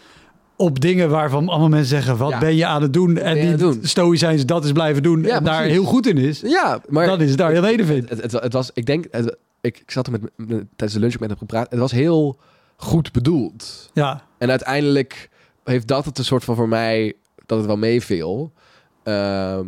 op 0.56 0.80
dingen 0.80 1.10
waarvan 1.10 1.50
allemaal 1.50 1.70
mensen 1.70 1.88
zeggen, 1.90 2.18
wat 2.18 2.30
Ja. 2.30 2.40
ben 2.40 2.56
je 2.56 2.66
aan 2.66 2.82
het 2.82 2.94
doen? 2.94 3.18
En 3.18 3.36
je 3.38 3.42
die 3.48 3.56
doen? 3.56 3.80
stoïcijns 3.82 4.46
dat 4.46 4.66
is 4.66 4.72
blijven 4.72 5.04
doen 5.04 5.22
Ja, 5.24 5.36
en 5.38 5.44
daar 5.44 5.56
precies. 5.58 5.74
heel 5.74 5.84
goed 5.86 6.08
in 6.08 6.18
is, 6.18 6.40
Ja, 6.42 6.82
maar 6.90 7.06
dan 7.06 7.22
is 7.22 7.30
het 7.30 7.38
daar 7.38 7.52
heel 7.52 7.62
neder 7.62 7.86
vindt. 7.86 8.10
het, 8.10 8.22
het, 8.22 8.32
het 8.32 8.54
was, 8.54 8.72
ik 8.74 8.86
denk, 8.86 9.06
het- 9.12 9.38
ik, 9.62 9.80
ik 9.80 9.92
zat 9.92 10.06
er 10.06 10.12
met, 10.12 10.22
met- 10.36 10.50
tijdens 10.76 10.94
de 10.94 11.00
lunch 11.00 11.20
met 11.20 11.30
hem 11.30 11.38
gepraat. 11.38 11.70
Het 11.70 11.80
was 11.80 11.92
heel 11.92 12.38
goed 12.78 13.12
bedoeld. 13.12 13.90
Ja, 13.94 14.24
En 14.38 14.50
uiteindelijk 14.50 15.30
heeft 15.64 15.88
dat 15.88 16.06
het 16.06 16.18
een 16.18 16.26
soort 16.26 16.44
van 16.44 16.56
voor 16.56 16.68
mij 16.70 17.14
dat 17.46 17.58
het 17.58 17.68
wel 17.68 17.78
meeviel. 17.78 18.52
Ehm, 19.04 19.68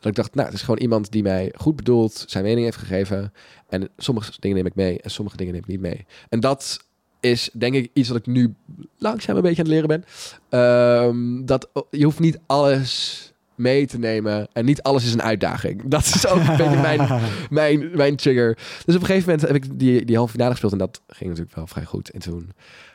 dat 0.00 0.10
ik 0.10 0.14
dacht, 0.14 0.34
nou, 0.34 0.46
het 0.46 0.56
is 0.56 0.62
gewoon 0.62 0.80
iemand 0.80 1.12
die 1.12 1.22
mij 1.22 1.52
goed 1.56 1.76
bedoeld 1.76 2.24
zijn 2.26 2.44
mening 2.44 2.64
heeft 2.64 2.76
gegeven. 2.76 3.32
En 3.68 3.88
sommige 3.96 4.32
dingen 4.38 4.56
neem 4.56 4.66
ik 4.66 4.74
mee 4.74 5.00
en 5.00 5.10
sommige 5.10 5.36
dingen 5.36 5.52
neem 5.52 5.62
ik 5.62 5.68
niet 5.68 5.80
mee. 5.80 6.06
En 6.28 6.40
dat 6.40 6.86
is 7.20 7.50
denk 7.52 7.74
ik 7.74 7.90
iets 7.92 8.08
wat 8.08 8.18
ik 8.18 8.26
nu 8.26 8.54
langzaam 8.98 9.36
een 9.36 9.42
beetje 9.42 9.62
aan 9.62 9.70
het 9.70 9.74
leren 9.74 9.88
ben. 9.88 10.04
Ehm, 10.48 11.44
dat 11.44 11.68
je 11.90 12.04
hoeft 12.04 12.20
niet 12.20 12.38
alles 12.46 13.22
mee 13.54 13.86
te 13.86 13.98
nemen 13.98 14.48
en 14.52 14.64
niet 14.64 14.82
alles 14.82 15.04
is 15.04 15.12
een 15.12 15.22
uitdaging. 15.22 15.82
Dat 15.88 16.04
is 16.04 16.26
ook 16.26 16.40
een 16.40 16.56
beetje 16.56 16.80
mijn, 16.80 17.20
mijn, 17.50 17.90
mijn 17.96 18.16
trigger. 18.16 18.54
Dus 18.84 18.94
op 18.94 19.00
een 19.00 19.06
gegeven 19.06 19.30
moment 19.30 19.46
heb 19.46 19.56
ik 19.56 19.78
die, 19.78 20.04
die 20.04 20.16
halve 20.16 20.32
finale 20.32 20.50
gespeeld 20.50 20.72
en 20.72 20.78
dat 20.78 21.00
ging 21.06 21.30
natuurlijk 21.30 21.56
wel 21.56 21.66
vrij 21.66 21.84
goed. 21.84 22.10
En 22.10 22.20
toen, 22.20 22.52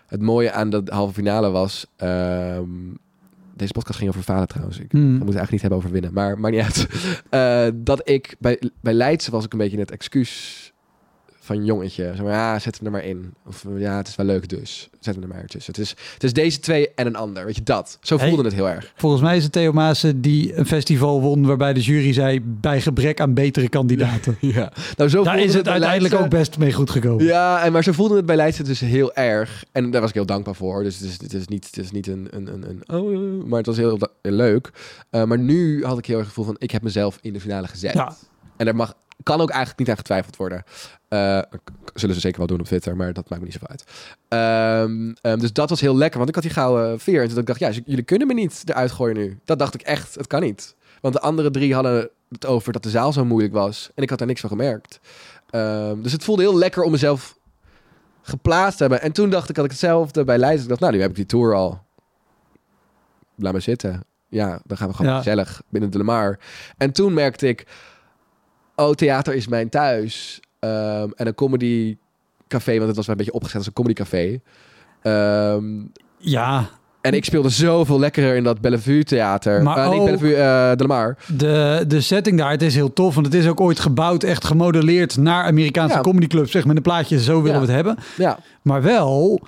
het 0.08 0.22
mooie 0.22 0.52
aan 0.52 0.70
de 0.70 0.82
halve 0.86 1.14
finale 1.14 1.50
was, 1.50 1.86
ehm, 1.96 2.70
deze 3.56 3.72
podcast 3.72 3.98
ging 3.98 4.10
over 4.10 4.24
falen 4.24 4.48
trouwens. 4.48 4.80
Ik, 4.80 4.92
we 4.92 4.98
moeten 4.98 5.14
het 5.14 5.36
eigenlijk 5.36 5.52
niet 5.52 5.62
hebben 5.62 5.80
over 5.80 5.92
winnen, 5.92 6.14
maar 6.14 6.40
maakt 6.40 6.56
niet 6.56 6.64
uit. 6.64 6.88
Eh, 7.30 7.68
dat 7.76 8.10
ik 8.10 8.36
bij, 8.40 8.62
bij 8.82 8.94
Leidse 8.94 9.32
was 9.32 9.46
ik 9.46 9.52
een 9.52 9.58
beetje 9.58 9.80
het 9.80 9.92
excuus 9.92 10.73
van 11.44 11.66
jongetje. 11.66 12.04
Zeg 12.04 12.22
maar, 12.22 12.32
ja, 12.34 12.60
zet 12.60 12.76
hem 12.78 12.86
er 12.86 12.92
maar 12.92 13.04
in. 13.06 13.34
Of 13.48 13.66
ja, 13.78 13.98
het 13.98 14.08
is 14.08 14.16
wel 14.16 14.26
leuk 14.26 14.50
dus. 14.50 14.90
Zet 15.00 15.14
hem 15.14 15.24
er 15.24 15.30
maar 15.30 15.46
tussen. 15.46 15.74
Het 15.74 15.82
is, 15.82 15.90
het 16.14 16.24
is 16.24 16.34
deze 16.34 16.60
twee 16.60 16.94
en 16.96 17.06
een 17.06 17.16
ander. 17.16 17.46
Weet 17.46 17.56
je, 17.56 17.64
dat. 17.64 17.98
Zo 18.02 18.18
Hey. 18.18 18.28
voelde 18.28 18.44
het 18.44 18.54
heel 18.54 18.70
erg. 18.70 18.94
Volgens 18.96 19.22
mij 19.22 19.38
is 19.38 19.44
het 19.44 19.52
Theo 19.52 19.72
Maassen 19.72 20.22
die 20.22 20.56
een 20.58 20.66
festival 20.66 21.22
won 21.22 21.46
waarbij 21.46 21.74
de 21.74 21.82
jury 21.82 22.14
zei 22.14 22.42
bij 22.44 22.82
gebrek 22.82 23.20
aan 23.22 23.34
betere 23.34 23.70
kandidaten. 23.70 24.38
Ja. 24.54 24.72
Nou, 24.98 25.10
zo 25.10 25.24
Daar 25.24 25.40
is 25.40 25.54
het 25.54 25.68
uiteindelijk 25.68 26.14
Leidse. 26.14 26.18
ook 26.36 26.40
best 26.40 26.58
mee 26.58 26.74
goed 26.74 26.90
gekomen. 26.90 27.26
Ja, 27.26 27.64
en 27.64 27.72
maar 27.72 27.84
ze 27.84 27.94
voelden 27.94 28.18
het 28.18 28.26
bij 28.26 28.36
Leidse 28.36 28.64
dus 28.64 28.80
heel 28.80 29.14
erg. 29.14 29.64
En 29.72 29.92
daar 29.92 30.00
was 30.02 30.10
ik 30.10 30.16
heel 30.16 30.26
dankbaar 30.26 30.56
voor. 30.56 30.84
Dus 30.84 31.00
het 31.00 31.10
is, 31.10 31.18
het 31.22 31.34
is 31.34 31.48
niet, 31.48 31.66
het 31.66 31.78
is 31.78 31.92
niet 31.92 32.08
een, 32.08 32.28
een, 32.30 32.54
een, 32.54 32.66
een 32.88 32.98
oh, 33.00 33.46
maar 33.46 33.58
het 33.58 33.66
was 33.68 33.78
heel, 33.78 34.00
heel 34.22 34.32
leuk. 34.32 34.70
Eh, 35.10 35.24
maar 35.24 35.40
nu 35.40 35.86
had 35.86 35.98
ik 35.98 36.06
heel 36.06 36.16
erg 36.18 36.26
het 36.26 36.34
gevoel 36.36 36.54
van, 36.54 36.56
ik 36.60 36.72
heb 36.72 36.82
mezelf 36.82 37.18
in 37.22 37.34
de 37.34 37.40
finale 37.42 37.68
gezet. 37.68 37.94
Ja. 37.94 38.16
En 38.58 38.68
er 38.68 38.76
mag, 38.76 38.94
kan 39.24 39.42
ook 39.42 39.50
eigenlijk 39.50 39.80
niet 39.80 39.90
aan 39.90 39.98
getwijfeld 39.98 40.36
worden. 40.36 40.64
Eh, 41.08 41.40
zullen 41.94 42.16
ze 42.16 42.22
zeker 42.22 42.38
wel 42.38 42.48
doen 42.48 42.60
op 42.60 42.66
Twitter, 42.66 42.96
maar 42.96 43.14
dat 43.14 43.30
maakt 43.30 43.42
me 43.42 43.48
niet 43.48 43.58
zo 43.60 43.66
uit. 43.66 43.84
Ehm, 44.28 45.14
ehm, 45.22 45.40
dus 45.40 45.54
dat 45.54 45.70
was 45.70 45.82
heel 45.82 45.96
lekker, 45.98 46.18
want 46.18 46.30
ik 46.30 46.36
had 46.36 46.44
die 46.44 46.54
gouden 46.54 47.00
veer. 47.00 47.22
En 47.22 47.28
toen 47.28 47.44
dacht 47.44 47.62
ik, 47.62 47.74
ja, 47.74 47.82
jullie 47.86 48.04
kunnen 48.04 48.28
me 48.28 48.34
niet 48.34 48.62
eruit 48.66 48.92
gooien 48.92 49.16
nu. 49.16 49.40
Dat 49.46 49.60
dacht 49.60 49.74
ik 49.74 49.82
echt, 49.82 50.16
het 50.16 50.28
kan 50.28 50.42
niet. 50.42 50.76
Want 51.02 51.14
de 51.14 51.22
andere 51.22 51.52
drie 51.52 51.74
hadden 51.74 52.10
het 52.30 52.46
over 52.46 52.74
dat 52.74 52.84
de 52.84 52.90
zaal 52.90 53.14
zo 53.14 53.26
moeilijk 53.26 53.54
was. 53.54 53.92
En 53.96 54.04
ik 54.04 54.10
had 54.10 54.18
daar 54.18 54.28
niks 54.28 54.40
van 54.42 54.50
gemerkt. 54.50 55.00
Ehm, 55.50 56.02
dus 56.02 56.12
het 56.12 56.24
voelde 56.24 56.42
heel 56.42 56.58
lekker 56.58 56.84
om 56.84 56.92
mezelf 56.92 57.38
geplaatst 58.22 58.78
te 58.78 58.84
hebben. 58.84 59.02
En 59.02 59.12
toen 59.12 59.30
dacht 59.30 59.50
ik, 59.50 59.56
had 59.56 59.66
ik 59.66 59.72
hetzelfde 59.72 60.24
bij 60.24 60.38
Leiden. 60.38 60.62
Ik 60.64 60.68
dacht, 60.70 60.80
nou, 60.82 60.94
nu 60.94 61.02
heb 61.02 61.10
ik 61.10 61.16
die 61.16 61.26
tour 61.26 61.54
al. 61.56 61.82
Laat 63.36 63.52
maar 63.52 63.62
zitten. 63.62 64.04
Ja, 64.30 64.62
dan 64.66 64.78
gaan 64.78 64.88
we 64.88 64.94
gewoon 64.94 65.12
Ja. 65.12 65.18
gezellig 65.18 65.62
binnen 65.70 65.90
de 65.90 65.98
Lamar. 65.98 66.40
En 66.78 66.92
toen 66.92 67.14
merkte 67.14 67.48
ik, 67.48 67.68
oh, 68.76 68.92
theater 68.92 69.34
is 69.34 69.48
mijn 69.48 69.70
thuis. 69.70 70.40
Ehm, 70.60 71.10
en 71.16 71.28
een 71.28 71.36
comedy 71.36 71.98
café, 72.48 72.74
want 72.76 72.88
het 72.88 72.96
was 72.96 73.06
wel 73.06 73.16
een 73.16 73.22
beetje 73.24 73.34
opgezet 73.40 73.58
als 73.58 73.68
een 73.68 73.74
comedy 73.74 73.94
café. 73.96 74.40
Ehm, 75.02 75.66
Ja, 76.18 76.70
en 77.02 77.14
ik 77.14 77.26
speelde 77.26 77.50
zoveel 77.50 78.00
lekkerder 78.00 78.36
in 78.36 78.44
dat 78.44 78.62
Bellevue 78.62 79.04
theater. 79.04 79.64
Maar 79.64 79.88
ook- 79.88 80.06
Bellevue, 80.06 80.36
eh 80.36 80.72
de 80.76 80.84
Lamar. 80.88 81.18
de, 81.38 81.84
de 81.88 82.02
setting 82.02 82.38
daar, 82.38 82.52
het 82.52 82.62
is 82.62 82.76
heel 82.76 82.94
tof. 82.94 83.14
Want 83.14 83.26
het 83.26 83.36
is 83.36 83.48
ook 83.48 83.62
ooit 83.62 83.80
gebouwd, 83.80 84.24
echt 84.24 84.46
gemodelleerd 84.46 85.18
naar 85.18 85.44
Amerikaanse 85.46 85.96
Ja. 85.96 86.02
comedyclubs. 86.02 86.52
Zeg 86.52 86.66
met 86.66 86.76
een 86.76 86.82
plaatje, 86.82 87.20
zo 87.22 87.42
willen 87.42 87.60
Ja. 87.60 87.66
we 87.66 87.74
het 87.74 87.86
hebben. 87.86 88.04
Ja, 88.18 88.40
Maar 88.62 88.82
wel 88.82 89.40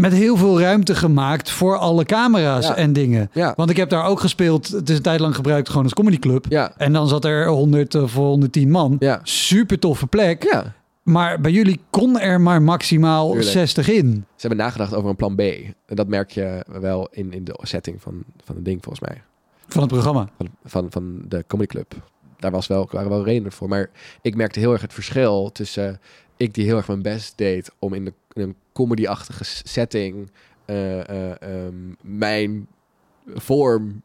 met 0.00 0.12
heel 0.12 0.36
veel 0.36 0.60
ruimte 0.60 0.94
gemaakt 0.94 1.50
voor 1.50 1.76
alle 1.78 2.04
camera's 2.04 2.66
Ja. 2.66 2.76
en 2.76 2.92
dingen. 2.92 3.30
ja, 3.32 3.52
Want 3.56 3.70
ik 3.70 3.76
heb 3.76 3.88
daar 3.88 4.04
ook 4.04 4.20
gespeeld. 4.20 4.68
Het 4.68 4.88
is 4.90 4.96
een 4.96 5.02
tijd 5.02 5.20
lang 5.20 5.34
gebruikt 5.34 5.68
gewoon 5.68 5.82
als 5.84 5.94
comedyclub. 5.94 6.46
ja, 6.48 6.72
En 6.76 6.92
dan 6.92 7.08
zat 7.08 7.24
er 7.24 7.48
100 7.48 7.94
of 7.94 8.14
110 8.14 8.70
man. 8.70 8.96
ja. 8.98 9.20
Super 9.22 9.78
toffe 9.78 10.06
plek. 10.06 10.42
Ja, 10.52 10.72
Maar 11.02 11.40
bij 11.40 11.50
jullie 11.50 11.80
kon 11.90 12.18
er 12.18 12.40
maar 12.40 12.62
maximaal 12.62 13.26
Tuurlijk. 13.30 13.50
60 13.50 13.88
in. 13.88 14.24
ze 14.36 14.46
hebben 14.46 14.58
nagedacht 14.58 14.94
over 14.94 15.10
een 15.10 15.16
plan 15.16 15.34
B. 15.34 15.40
En 15.40 15.74
dat 15.96 16.08
merk 16.08 16.30
je 16.30 16.64
wel 16.80 17.08
in, 17.10 17.32
in 17.32 17.44
de 17.44 17.58
setting 17.62 18.02
van, 18.02 18.22
van 18.44 18.54
het 18.54 18.64
ding, 18.64 18.82
volgens 18.82 19.08
mij. 19.08 19.22
Van 19.68 19.82
het 19.82 19.90
programma. 19.90 20.28
Van, 20.38 20.48
van, 20.64 20.86
van 20.90 21.22
de 21.28 21.44
comedy 21.46 21.68
club. 21.68 21.94
Daar 22.38 22.50
was 22.50 22.66
wel, 22.66 22.88
waren 22.90 23.08
wel 23.10 23.24
redenen 23.24 23.52
voor. 23.52 23.68
Maar 23.68 23.90
ik 24.22 24.34
merkte 24.36 24.58
heel 24.60 24.72
erg 24.72 24.80
het 24.82 24.92
verschil 24.94 25.50
tussen 25.52 26.00
ik 26.36 26.54
die 26.54 26.64
heel 26.64 26.76
erg 26.76 26.86
mijn 26.86 27.02
best 27.02 27.32
deed 27.36 27.70
om 27.78 27.94
in, 27.94 28.04
de, 28.04 28.12
in 28.32 28.42
een 28.42 28.54
comedy-achtige 28.80 29.44
setting 29.44 30.30
eh, 30.64 31.08
eh, 31.08 31.42
ehm, 31.42 31.74
mijn 32.00 32.66
vorm 33.34 34.02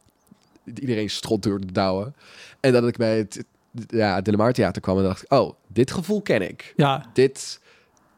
iedereen 0.65 1.09
strot 1.09 1.43
door 1.43 1.59
te 1.59 1.71
douwen. 1.71 2.15
En 2.59 2.71
dat 2.71 2.87
ik 2.87 2.97
bij 2.97 3.17
het, 3.17 3.43
ja, 3.87 4.15
het 4.15 4.25
De 4.25 4.31
Lamar 4.31 4.53
Theater 4.53 4.81
kwam 4.81 4.97
en 4.97 5.03
dacht 5.03 5.23
ik, 5.23 5.33
oh, 5.33 5.53
dit 5.67 5.91
gevoel 5.91 6.21
ken 6.21 6.41
ik. 6.41 6.73
Ja, 6.75 7.05
Dit 7.13 7.59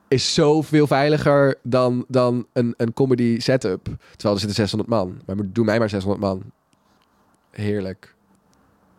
is 0.08 0.34
zoveel 0.34 0.88
veiliger 0.88 1.56
dan, 1.64 2.06
dan 2.08 2.48
een, 2.54 2.74
een 2.78 2.94
comedy 2.94 3.40
setup. 3.40 3.84
Terwijl 4.12 4.34
er 4.34 4.40
zitten 4.40 4.56
600 4.56 4.90
man. 4.90 5.22
Maar 5.26 5.36
doe 5.46 5.66
mij 5.66 5.80
maar 5.80 5.90
600 5.90 6.22
man. 6.22 6.52
Heerlijk. 7.52 8.16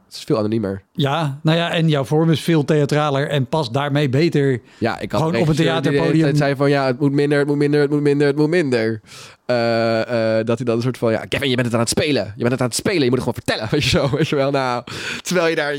Het 0.08 0.16
is 0.16 0.22
veel 0.24 0.38
anoniemer. 0.38 0.82
ja, 0.92 1.38
nou 1.42 1.56
ja, 1.58 1.70
en 1.72 1.88
jouw 1.88 2.04
vorm 2.04 2.30
is 2.30 2.40
veel 2.40 2.64
theatraler 2.64 3.28
en 3.28 3.46
past 3.46 3.72
daarmee 3.72 4.08
beter. 4.08 4.60
Ja, 4.78 4.98
ik 4.98 5.12
had 5.12 5.20
Gewoon 5.20 5.36
op 5.36 5.46
hele 5.46 5.56
theaterpodium. 5.58 6.22
tijd 6.22 6.36
zei 6.36 6.56
van 6.56 6.70
ja, 6.70 6.86
het 6.86 7.00
moet 7.00 7.12
minder, 7.12 7.38
het 7.38 7.46
moet 7.48 7.56
minder, 7.56 7.80
het 7.80 7.90
moet 7.90 8.00
minder, 8.00 8.26
het 8.26 8.36
moet 8.36 8.48
minder. 8.48 9.00
Eh, 9.46 10.38
eh, 10.38 10.46
dat 10.46 10.56
hij 10.56 10.66
dan 10.66 10.76
een 10.76 10.82
soort 10.82 10.98
van 10.98 11.12
ja, 11.12 11.24
Kevin, 11.24 11.48
je 11.48 11.54
bent 11.54 11.66
het 11.66 11.74
aan 11.74 11.80
het 11.82 11.88
spelen. 11.88 12.24
Je 12.36 12.40
bent 12.40 12.50
het 12.52 12.60
aan 12.60 12.66
het 12.66 12.76
spelen. 12.76 13.02
Je 13.04 13.10
moet 13.10 13.18
het 13.24 13.28
gewoon 13.28 13.34
vertellen, 13.44 13.68
weet 13.72 13.82
je 13.84 13.88
zo, 13.88 14.10
weet 14.16 14.28
je 14.28 14.36
wel. 14.36 14.50
Nou, 14.50 14.84
terwijl 15.22 15.48
je 15.48 15.54
daar. 15.56 15.76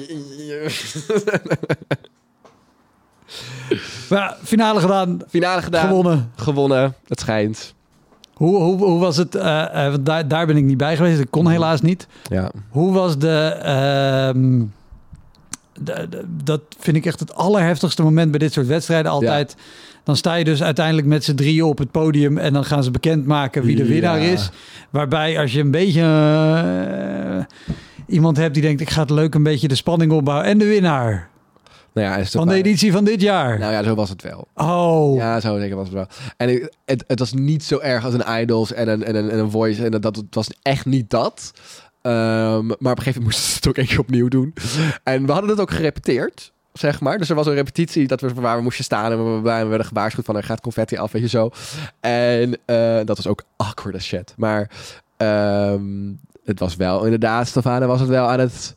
Maar 4.10 4.20
ja, 4.20 4.38
finale 4.44 4.80
gedaan, 4.80 5.20
Finale 5.30 5.62
gedaan. 5.62 5.88
gewonnen. 5.88 6.32
Gewonnen. 6.36 6.96
Het 7.08 7.20
schijnt. 7.20 7.74
Hoe, 8.40 8.58
hoe, 8.58 8.78
hoe 8.78 9.00
was 9.00 9.18
het? 9.18 9.36
eh, 9.36 9.86
eh, 9.88 9.94
daar, 10.02 10.28
daar 10.28 10.46
ben 10.46 10.58
ik 10.58 10.64
niet 10.64 10.78
bij 10.78 10.96
geweest. 10.96 11.20
Ik 11.20 11.28
kon 11.32 11.50
helaas 11.50 11.82
niet. 11.82 12.08
Ja. 12.30 12.52
Hoe 12.70 12.94
was 12.94 13.18
de, 13.18 13.38
ehm, 13.62 14.60
de- 15.82 16.08
de- 16.10 16.26
Dat 16.44 16.62
vind 16.80 16.98
ik 16.98 17.06
echt 17.06 17.20
het 17.20 17.36
allerheftigste 17.36 18.04
moment 18.04 18.30
bij 18.32 18.40
dit 18.40 18.54
soort 18.54 18.68
wedstrijden 18.68 19.12
altijd. 19.12 19.56
Dan 20.04 20.16
sta 20.18 20.34
je 20.36 20.44
dus 20.44 20.64
uiteindelijk 20.64 21.08
met 21.08 21.24
z'n 21.24 21.36
drieën 21.36 21.64
op 21.64 21.78
het 21.78 21.92
podium 21.92 22.38
en 22.38 22.54
dan 22.54 22.66
gaan 22.66 22.84
ze 22.84 22.92
bekendmaken 22.92 23.64
wie 23.64 23.76
de 23.76 23.84
Ja. 23.84 23.90
winnaar 23.90 24.20
is. 24.22 24.50
Waarbij 24.90 25.40
als 25.40 25.54
je 25.54 25.60
een 25.60 25.72
beetje 25.72 26.02
eh, 26.02 27.44
iemand 28.16 28.38
hebt 28.38 28.54
die 28.54 28.64
denkt 28.64 28.82
ik 28.82 28.90
ga 28.90 29.02
het 29.02 29.10
leuk 29.10 29.36
een 29.36 29.44
beetje 29.44 29.68
de 29.68 29.76
spanning 29.76 30.12
opbouwen 30.12 30.48
en 30.48 30.58
de 30.58 30.66
winnaar 30.66 31.30
Nou 31.94 32.08
ja, 32.20 32.26
van 32.26 32.48
de 32.48 32.54
editie 32.56 32.92
van 32.92 33.04
dit 33.04 33.22
jaar. 33.22 33.60
Nou 33.60 33.72
ja, 33.74 33.84
zo 33.84 33.96
was 33.96 34.10
het 34.10 34.22
wel. 34.24 34.48
Oh, 34.56 35.16
Ja, 35.16 35.40
zo 35.40 35.60
zeker 35.60 35.76
was 35.76 35.86
het 35.86 35.94
wel. 35.96 36.06
En 36.38 36.50
ik- 36.50 36.74
het, 36.86 37.04
het 37.08 37.20
was 37.20 37.34
niet 37.34 37.64
zo 37.64 37.80
erg 37.80 38.06
als 38.06 38.14
een 38.14 38.42
Idols 38.42 38.74
en 38.74 38.88
een, 38.88 39.04
en 39.04 39.16
een, 39.16 39.30
en 39.30 39.40
een 39.40 39.52
Voice. 39.52 39.86
En 39.86 39.92
dat, 39.92 40.02
dat, 40.02 40.16
het 40.16 40.36
was 40.36 40.50
echt 40.62 40.86
niet 40.86 41.10
dat. 41.10 41.52
Ehm, 42.02 42.66
maar 42.66 42.76
op 42.78 42.82
een 42.82 42.88
gegeven 42.98 43.22
moment 43.22 43.24
moesten 43.24 43.44
ze 43.50 43.56
het 43.56 43.68
ook 43.68 43.78
één 43.78 43.88
keer 43.88 44.00
opnieuw 44.00 44.28
doen. 44.28 44.54
En 45.04 45.26
we 45.26 45.32
hadden 45.32 45.50
het 45.50 45.60
ook 45.60 45.72
gerepeteerd, 45.72 46.52
zeg 46.74 47.00
maar. 47.02 47.18
Dus 47.18 47.30
er 47.30 47.36
was 47.36 47.48
een 47.48 47.54
repetitie 47.54 48.08
dat 48.08 48.22
we, 48.22 48.34
waar 48.34 48.58
we 48.58 48.64
moesten 48.64 48.84
staan. 48.84 49.12
En 49.12 49.34
we, 49.34 49.40
we 49.42 49.50
werden 49.68 49.86
gewaarschuwd 49.86 50.26
van 50.26 50.36
er 50.38 50.44
gaat 50.44 50.62
confetti 50.62 50.98
af, 50.98 51.12
weet 51.12 51.22
je 51.22 51.28
zo. 51.28 51.50
En 52.00 52.58
eh, 52.66 53.00
dat 53.06 53.18
was 53.18 53.28
ook 53.28 53.44
awkward 53.58 53.96
as 53.96 54.04
shit. 54.04 54.34
Maar 54.38 54.70
ehm, 55.18 56.12
het 56.46 56.60
was 56.60 56.76
wel 56.76 57.04
inderdaad, 57.04 57.48
Stefano 57.48 57.88
was 57.88 58.00
het 58.00 58.10
wel 58.10 58.28
aan 58.30 58.40
het 58.40 58.76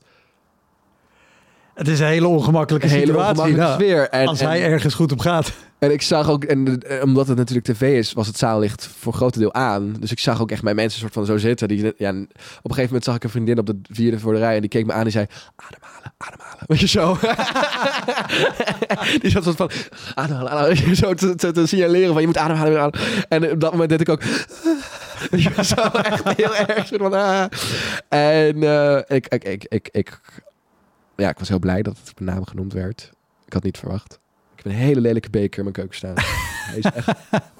het 1.74 1.88
is 1.88 2.00
een 2.00 2.06
hele 2.06 2.26
ongemakkelijke 2.26 2.86
hele 2.86 3.06
situatie. 3.06 3.30
ongemakkelijke 3.30 3.72
sfeer. 3.84 4.08
En, 4.08 4.26
als 4.26 4.40
en- 4.40 4.46
hij 4.46 4.62
ergens 4.64 4.94
goed 4.94 5.12
op 5.12 5.18
gaat. 5.18 5.52
En 5.78 5.92
ik 5.92 6.02
zag 6.02 6.30
ook, 6.30 6.44
en 6.44 6.82
eh, 6.82 7.02
omdat 7.02 7.28
het 7.28 7.36
natuurlijk 7.36 7.66
tv 7.66 7.98
is, 7.98 8.12
was 8.12 8.26
het 8.26 8.38
zaallicht 8.38 8.88
voor 8.98 9.12
een 9.12 9.18
groot 9.18 9.38
deel 9.38 9.54
aan. 9.54 9.96
Dus 10.00 10.10
ik 10.10 10.18
zag 10.18 10.40
ook 10.40 10.50
echt 10.50 10.62
mijn 10.62 10.76
mensen 10.76 11.00
soort 11.00 11.12
van 11.12 11.26
zo 11.26 11.36
zitten. 11.36 11.68
Die, 11.68 11.92
ja, 11.96 12.10
op 12.10 12.16
een 12.16 12.26
gegeven 12.62 12.84
moment 12.84 13.04
zag 13.04 13.14
ik 13.14 13.24
een 13.24 13.30
vriendin 13.30 13.58
op 13.58 13.66
de 13.66 13.80
vierde 13.90 14.18
voor 14.18 14.32
de 14.32 14.38
rij 14.38 14.54
en 14.54 14.60
die 14.60 14.70
keek 14.70 14.86
me 14.86 14.92
aan 14.92 14.98
en 14.98 15.04
die 15.04 15.12
zei, 15.12 15.26
ademhalen, 15.56 16.12
ademhalen. 16.16 16.64
Weet 16.66 16.80
je 16.80 16.88
zo? 16.88 17.16
die 19.22 19.30
zat 19.30 19.44
soort 19.44 19.56
van, 19.56 19.70
ademhalen, 20.14 20.50
ademhalen. 20.52 20.96
Zo 20.96 21.14
te, 21.14 21.34
te, 21.34 21.50
te 21.52 21.66
signaleren 21.66 22.12
van, 22.12 22.20
je 22.20 22.26
moet 22.26 22.36
ademhalen. 22.38 22.92
En 23.28 23.50
op 23.50 23.60
dat 23.60 23.70
moment 23.70 23.90
deed 23.90 24.00
ik 24.00 24.08
ook, 24.08 24.22
weet 25.30 25.42
je, 25.42 25.64
zo 25.64 25.80
echt 26.02 26.36
heel 26.36 26.56
erg. 26.56 26.88
Van, 26.88 27.12
ah. 27.12 27.44
En 28.08 28.62
eh, 28.62 29.16
ik, 29.16 29.26
ik, 29.28 29.44
ik, 29.44 29.64
ik, 29.68 29.88
ik, 29.92 30.20
ja, 31.22 31.30
ik 31.30 31.38
was 31.38 31.48
heel 31.48 31.58
blij 31.58 31.82
dat 31.82 31.98
het 32.04 32.20
mijn 32.20 32.36
naam 32.36 32.46
genoemd 32.46 32.72
werd. 32.72 33.12
Ik 33.46 33.52
had 33.52 33.62
niet 33.62 33.78
verwacht. 33.78 34.20
Ik 34.56 34.62
heb 34.62 34.72
een 34.72 34.78
hele 34.78 35.00
lelijke 35.00 35.30
beker 35.30 35.58
in 35.58 35.62
mijn 35.62 35.74
keuken 35.74 35.96
staan. 35.96 36.14
hij 36.70 36.78
is 36.78 36.84
echt 36.84 37.12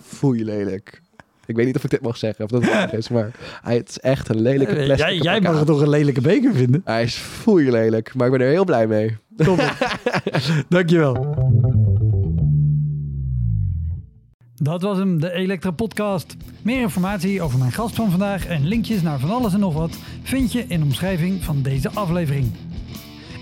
foei 0.03 0.45
lelijk. 0.45 1.01
Ik 1.47 1.57
weet 1.57 1.67
niet 1.67 1.77
of 1.77 1.85
ik 1.85 1.91
dit 1.91 2.01
mag 2.01 2.17
zeggen 2.17 2.45
of 2.45 2.51
dat 2.51 2.63
het 2.63 2.71
waar 2.73 2.95
is, 2.95 3.09
maar 3.09 3.31
hij 3.63 3.77
het 3.77 3.89
is 3.89 3.99
echt 3.99 4.29
een 4.29 4.41
lelijke 4.41 4.75
Eh, 4.77 4.85
plastic. 4.85 5.09
Jij, 5.09 5.17
jij 5.17 5.41
mag 5.41 5.57
het 5.59 5.67
toch 5.67 5.81
een 5.81 5.89
lelijke 5.89 6.21
beker 6.21 6.55
vinden? 6.55 6.81
Hij 6.85 7.03
is 7.03 7.15
foei 7.15 7.71
lelijk, 7.71 8.15
maar 8.15 8.27
ik 8.27 8.33
ben 8.33 8.41
er 8.43 8.53
heel 8.53 8.65
blij 8.65 8.87
mee. 8.87 9.17
Dankjewel. 10.69 11.35
Dat 14.55 14.83
was 14.83 14.99
hem, 14.99 15.21
de 15.21 15.33
Elektra 15.33 15.71
Podcast. 15.71 16.37
Meer 16.63 16.81
informatie 16.81 17.43
over 17.43 17.59
mijn 17.59 17.73
gast 17.73 17.95
van 17.95 18.11
vandaag 18.11 18.47
en 18.47 18.67
linkjes 18.67 19.03
naar 19.03 19.19
van 19.19 19.31
alles 19.31 19.53
en 19.53 19.61
nog 19.61 19.75
wat 19.75 19.99
vind 20.23 20.53
je 20.53 20.65
in 20.69 20.79
de 20.79 20.85
omschrijving 20.85 21.45
van 21.45 21.63
deze 21.63 21.91
aflevering. 21.91 22.51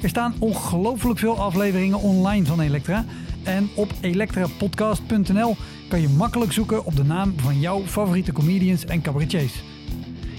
Er 0.02 0.08
staan 0.08 0.34
ongelooflijk 0.38 1.18
veel 1.18 1.38
afleveringen 1.38 2.00
online 2.00 2.46
van 2.46 2.60
Elektra. 2.60 3.04
En 3.42 3.68
op 3.74 3.92
elektrapodcast.nl 4.00 5.56
kan 5.88 6.00
je 6.00 6.08
makkelijk 6.08 6.52
zoeken 6.52 6.84
op 6.84 6.96
de 6.96 7.04
naam 7.04 7.34
van 7.36 7.60
jouw 7.60 7.82
favoriete 7.86 8.32
comedians 8.32 8.84
en 8.84 9.02
cabaretiers. 9.02 9.62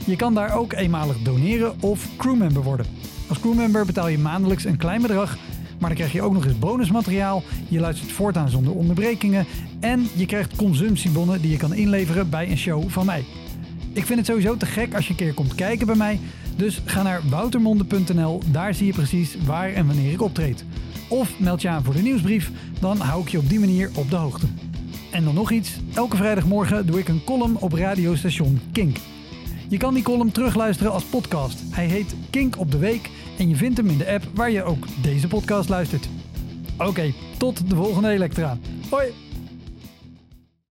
Je 0.06 0.16
kan 0.16 0.34
daar 0.34 0.56
ook 0.56 0.74
eenmalig 0.74 1.18
doneren 1.18 1.82
of 1.82 2.08
crewmember 2.18 2.64
worden. 2.64 2.86
Als 3.28 3.40
crewmember 3.40 3.86
betaal 3.86 4.08
je 4.08 4.18
maandelijks 4.18 4.64
een 4.64 4.78
klein 4.78 5.02
bedrag, 5.02 5.38
maar 5.80 5.90
dan 5.90 5.98
krijg 5.98 6.12
je 6.12 6.22
ook 6.22 6.34
nog 6.34 6.46
eens 6.46 6.60
bonusmateriaal. 6.60 7.44
Je 7.68 7.80
luistert 7.80 8.12
voortaan 8.12 8.50
zonder 8.50 8.74
onderbrekingen 8.74 9.46
en 9.80 10.08
je 10.16 10.26
krijgt 10.26 10.56
consumptiebonnen 10.56 11.42
die 11.42 11.52
je 11.52 11.58
kan 11.58 11.74
inleveren 11.74 12.30
bij 12.30 12.50
een 12.50 12.58
show 12.58 12.90
van 12.90 13.06
mij. 13.06 13.24
Ik 13.94 14.06
vind 14.06 14.20
het 14.20 14.28
sowieso 14.28 14.58
te 14.58 14.66
gek 14.66 14.96
als 14.96 15.06
je 15.06 15.12
een 15.12 15.18
keer 15.18 15.34
komt 15.34 15.56
kijken 15.56 15.86
bij 15.86 15.96
mij. 15.96 16.20
Dus 16.56 16.82
ga 16.86 17.02
naar 17.02 17.22
woutermonde.nl, 17.30 18.42
daar 18.52 18.74
zie 18.74 18.86
je 18.86 18.94
precies 18.94 19.36
waar 19.46 19.74
en 19.74 19.88
wanneer 19.88 20.12
ik 20.12 20.22
optreed. 20.22 20.66
Of 21.10 21.40
meld 21.40 21.62
je 21.62 21.70
aan 21.70 21.84
voor 21.84 21.94
de 21.94 22.02
nieuwsbrief, 22.02 22.52
dan 22.80 22.98
hou 22.98 23.22
ik 23.22 23.30
je 23.30 23.38
op 23.38 23.50
die 23.50 23.60
manier 23.60 23.90
op 23.96 24.10
de 24.10 24.16
hoogte. 24.16 24.46
En 25.12 25.24
dan 25.24 25.34
nog 25.34 25.52
iets, 25.52 25.80
elke 25.94 26.18
vrijdagmorgen 26.18 26.86
doe 26.86 27.00
ik 27.00 27.08
een 27.08 27.24
column 27.24 27.58
op 27.58 27.74
radiostation 27.74 28.60
Kink. 28.72 28.98
Je 29.68 29.78
kan 29.78 29.94
die 29.94 30.04
column 30.04 30.32
terugluisteren 30.32 30.92
als 30.92 31.04
podcast. 31.04 31.60
Hij 31.70 31.86
heet 31.86 32.16
Kink 32.30 32.60
op 32.60 32.72
de 32.72 32.78
Week 32.78 33.10
en 33.38 33.50
je 33.50 33.56
vindt 33.56 33.78
hem 33.78 33.90
in 33.90 33.98
de 33.98 34.12
app 34.12 34.24
waar 34.34 34.52
je 34.52 34.64
ook 34.64 34.86
deze 35.02 35.28
podcast 35.28 35.70
luistert. 35.70 36.10
Oké, 36.78 37.14
tot 37.38 37.70
de 37.70 37.76
volgende 37.76 38.10
Elektra. 38.10 38.58
Hoi! 38.90 39.31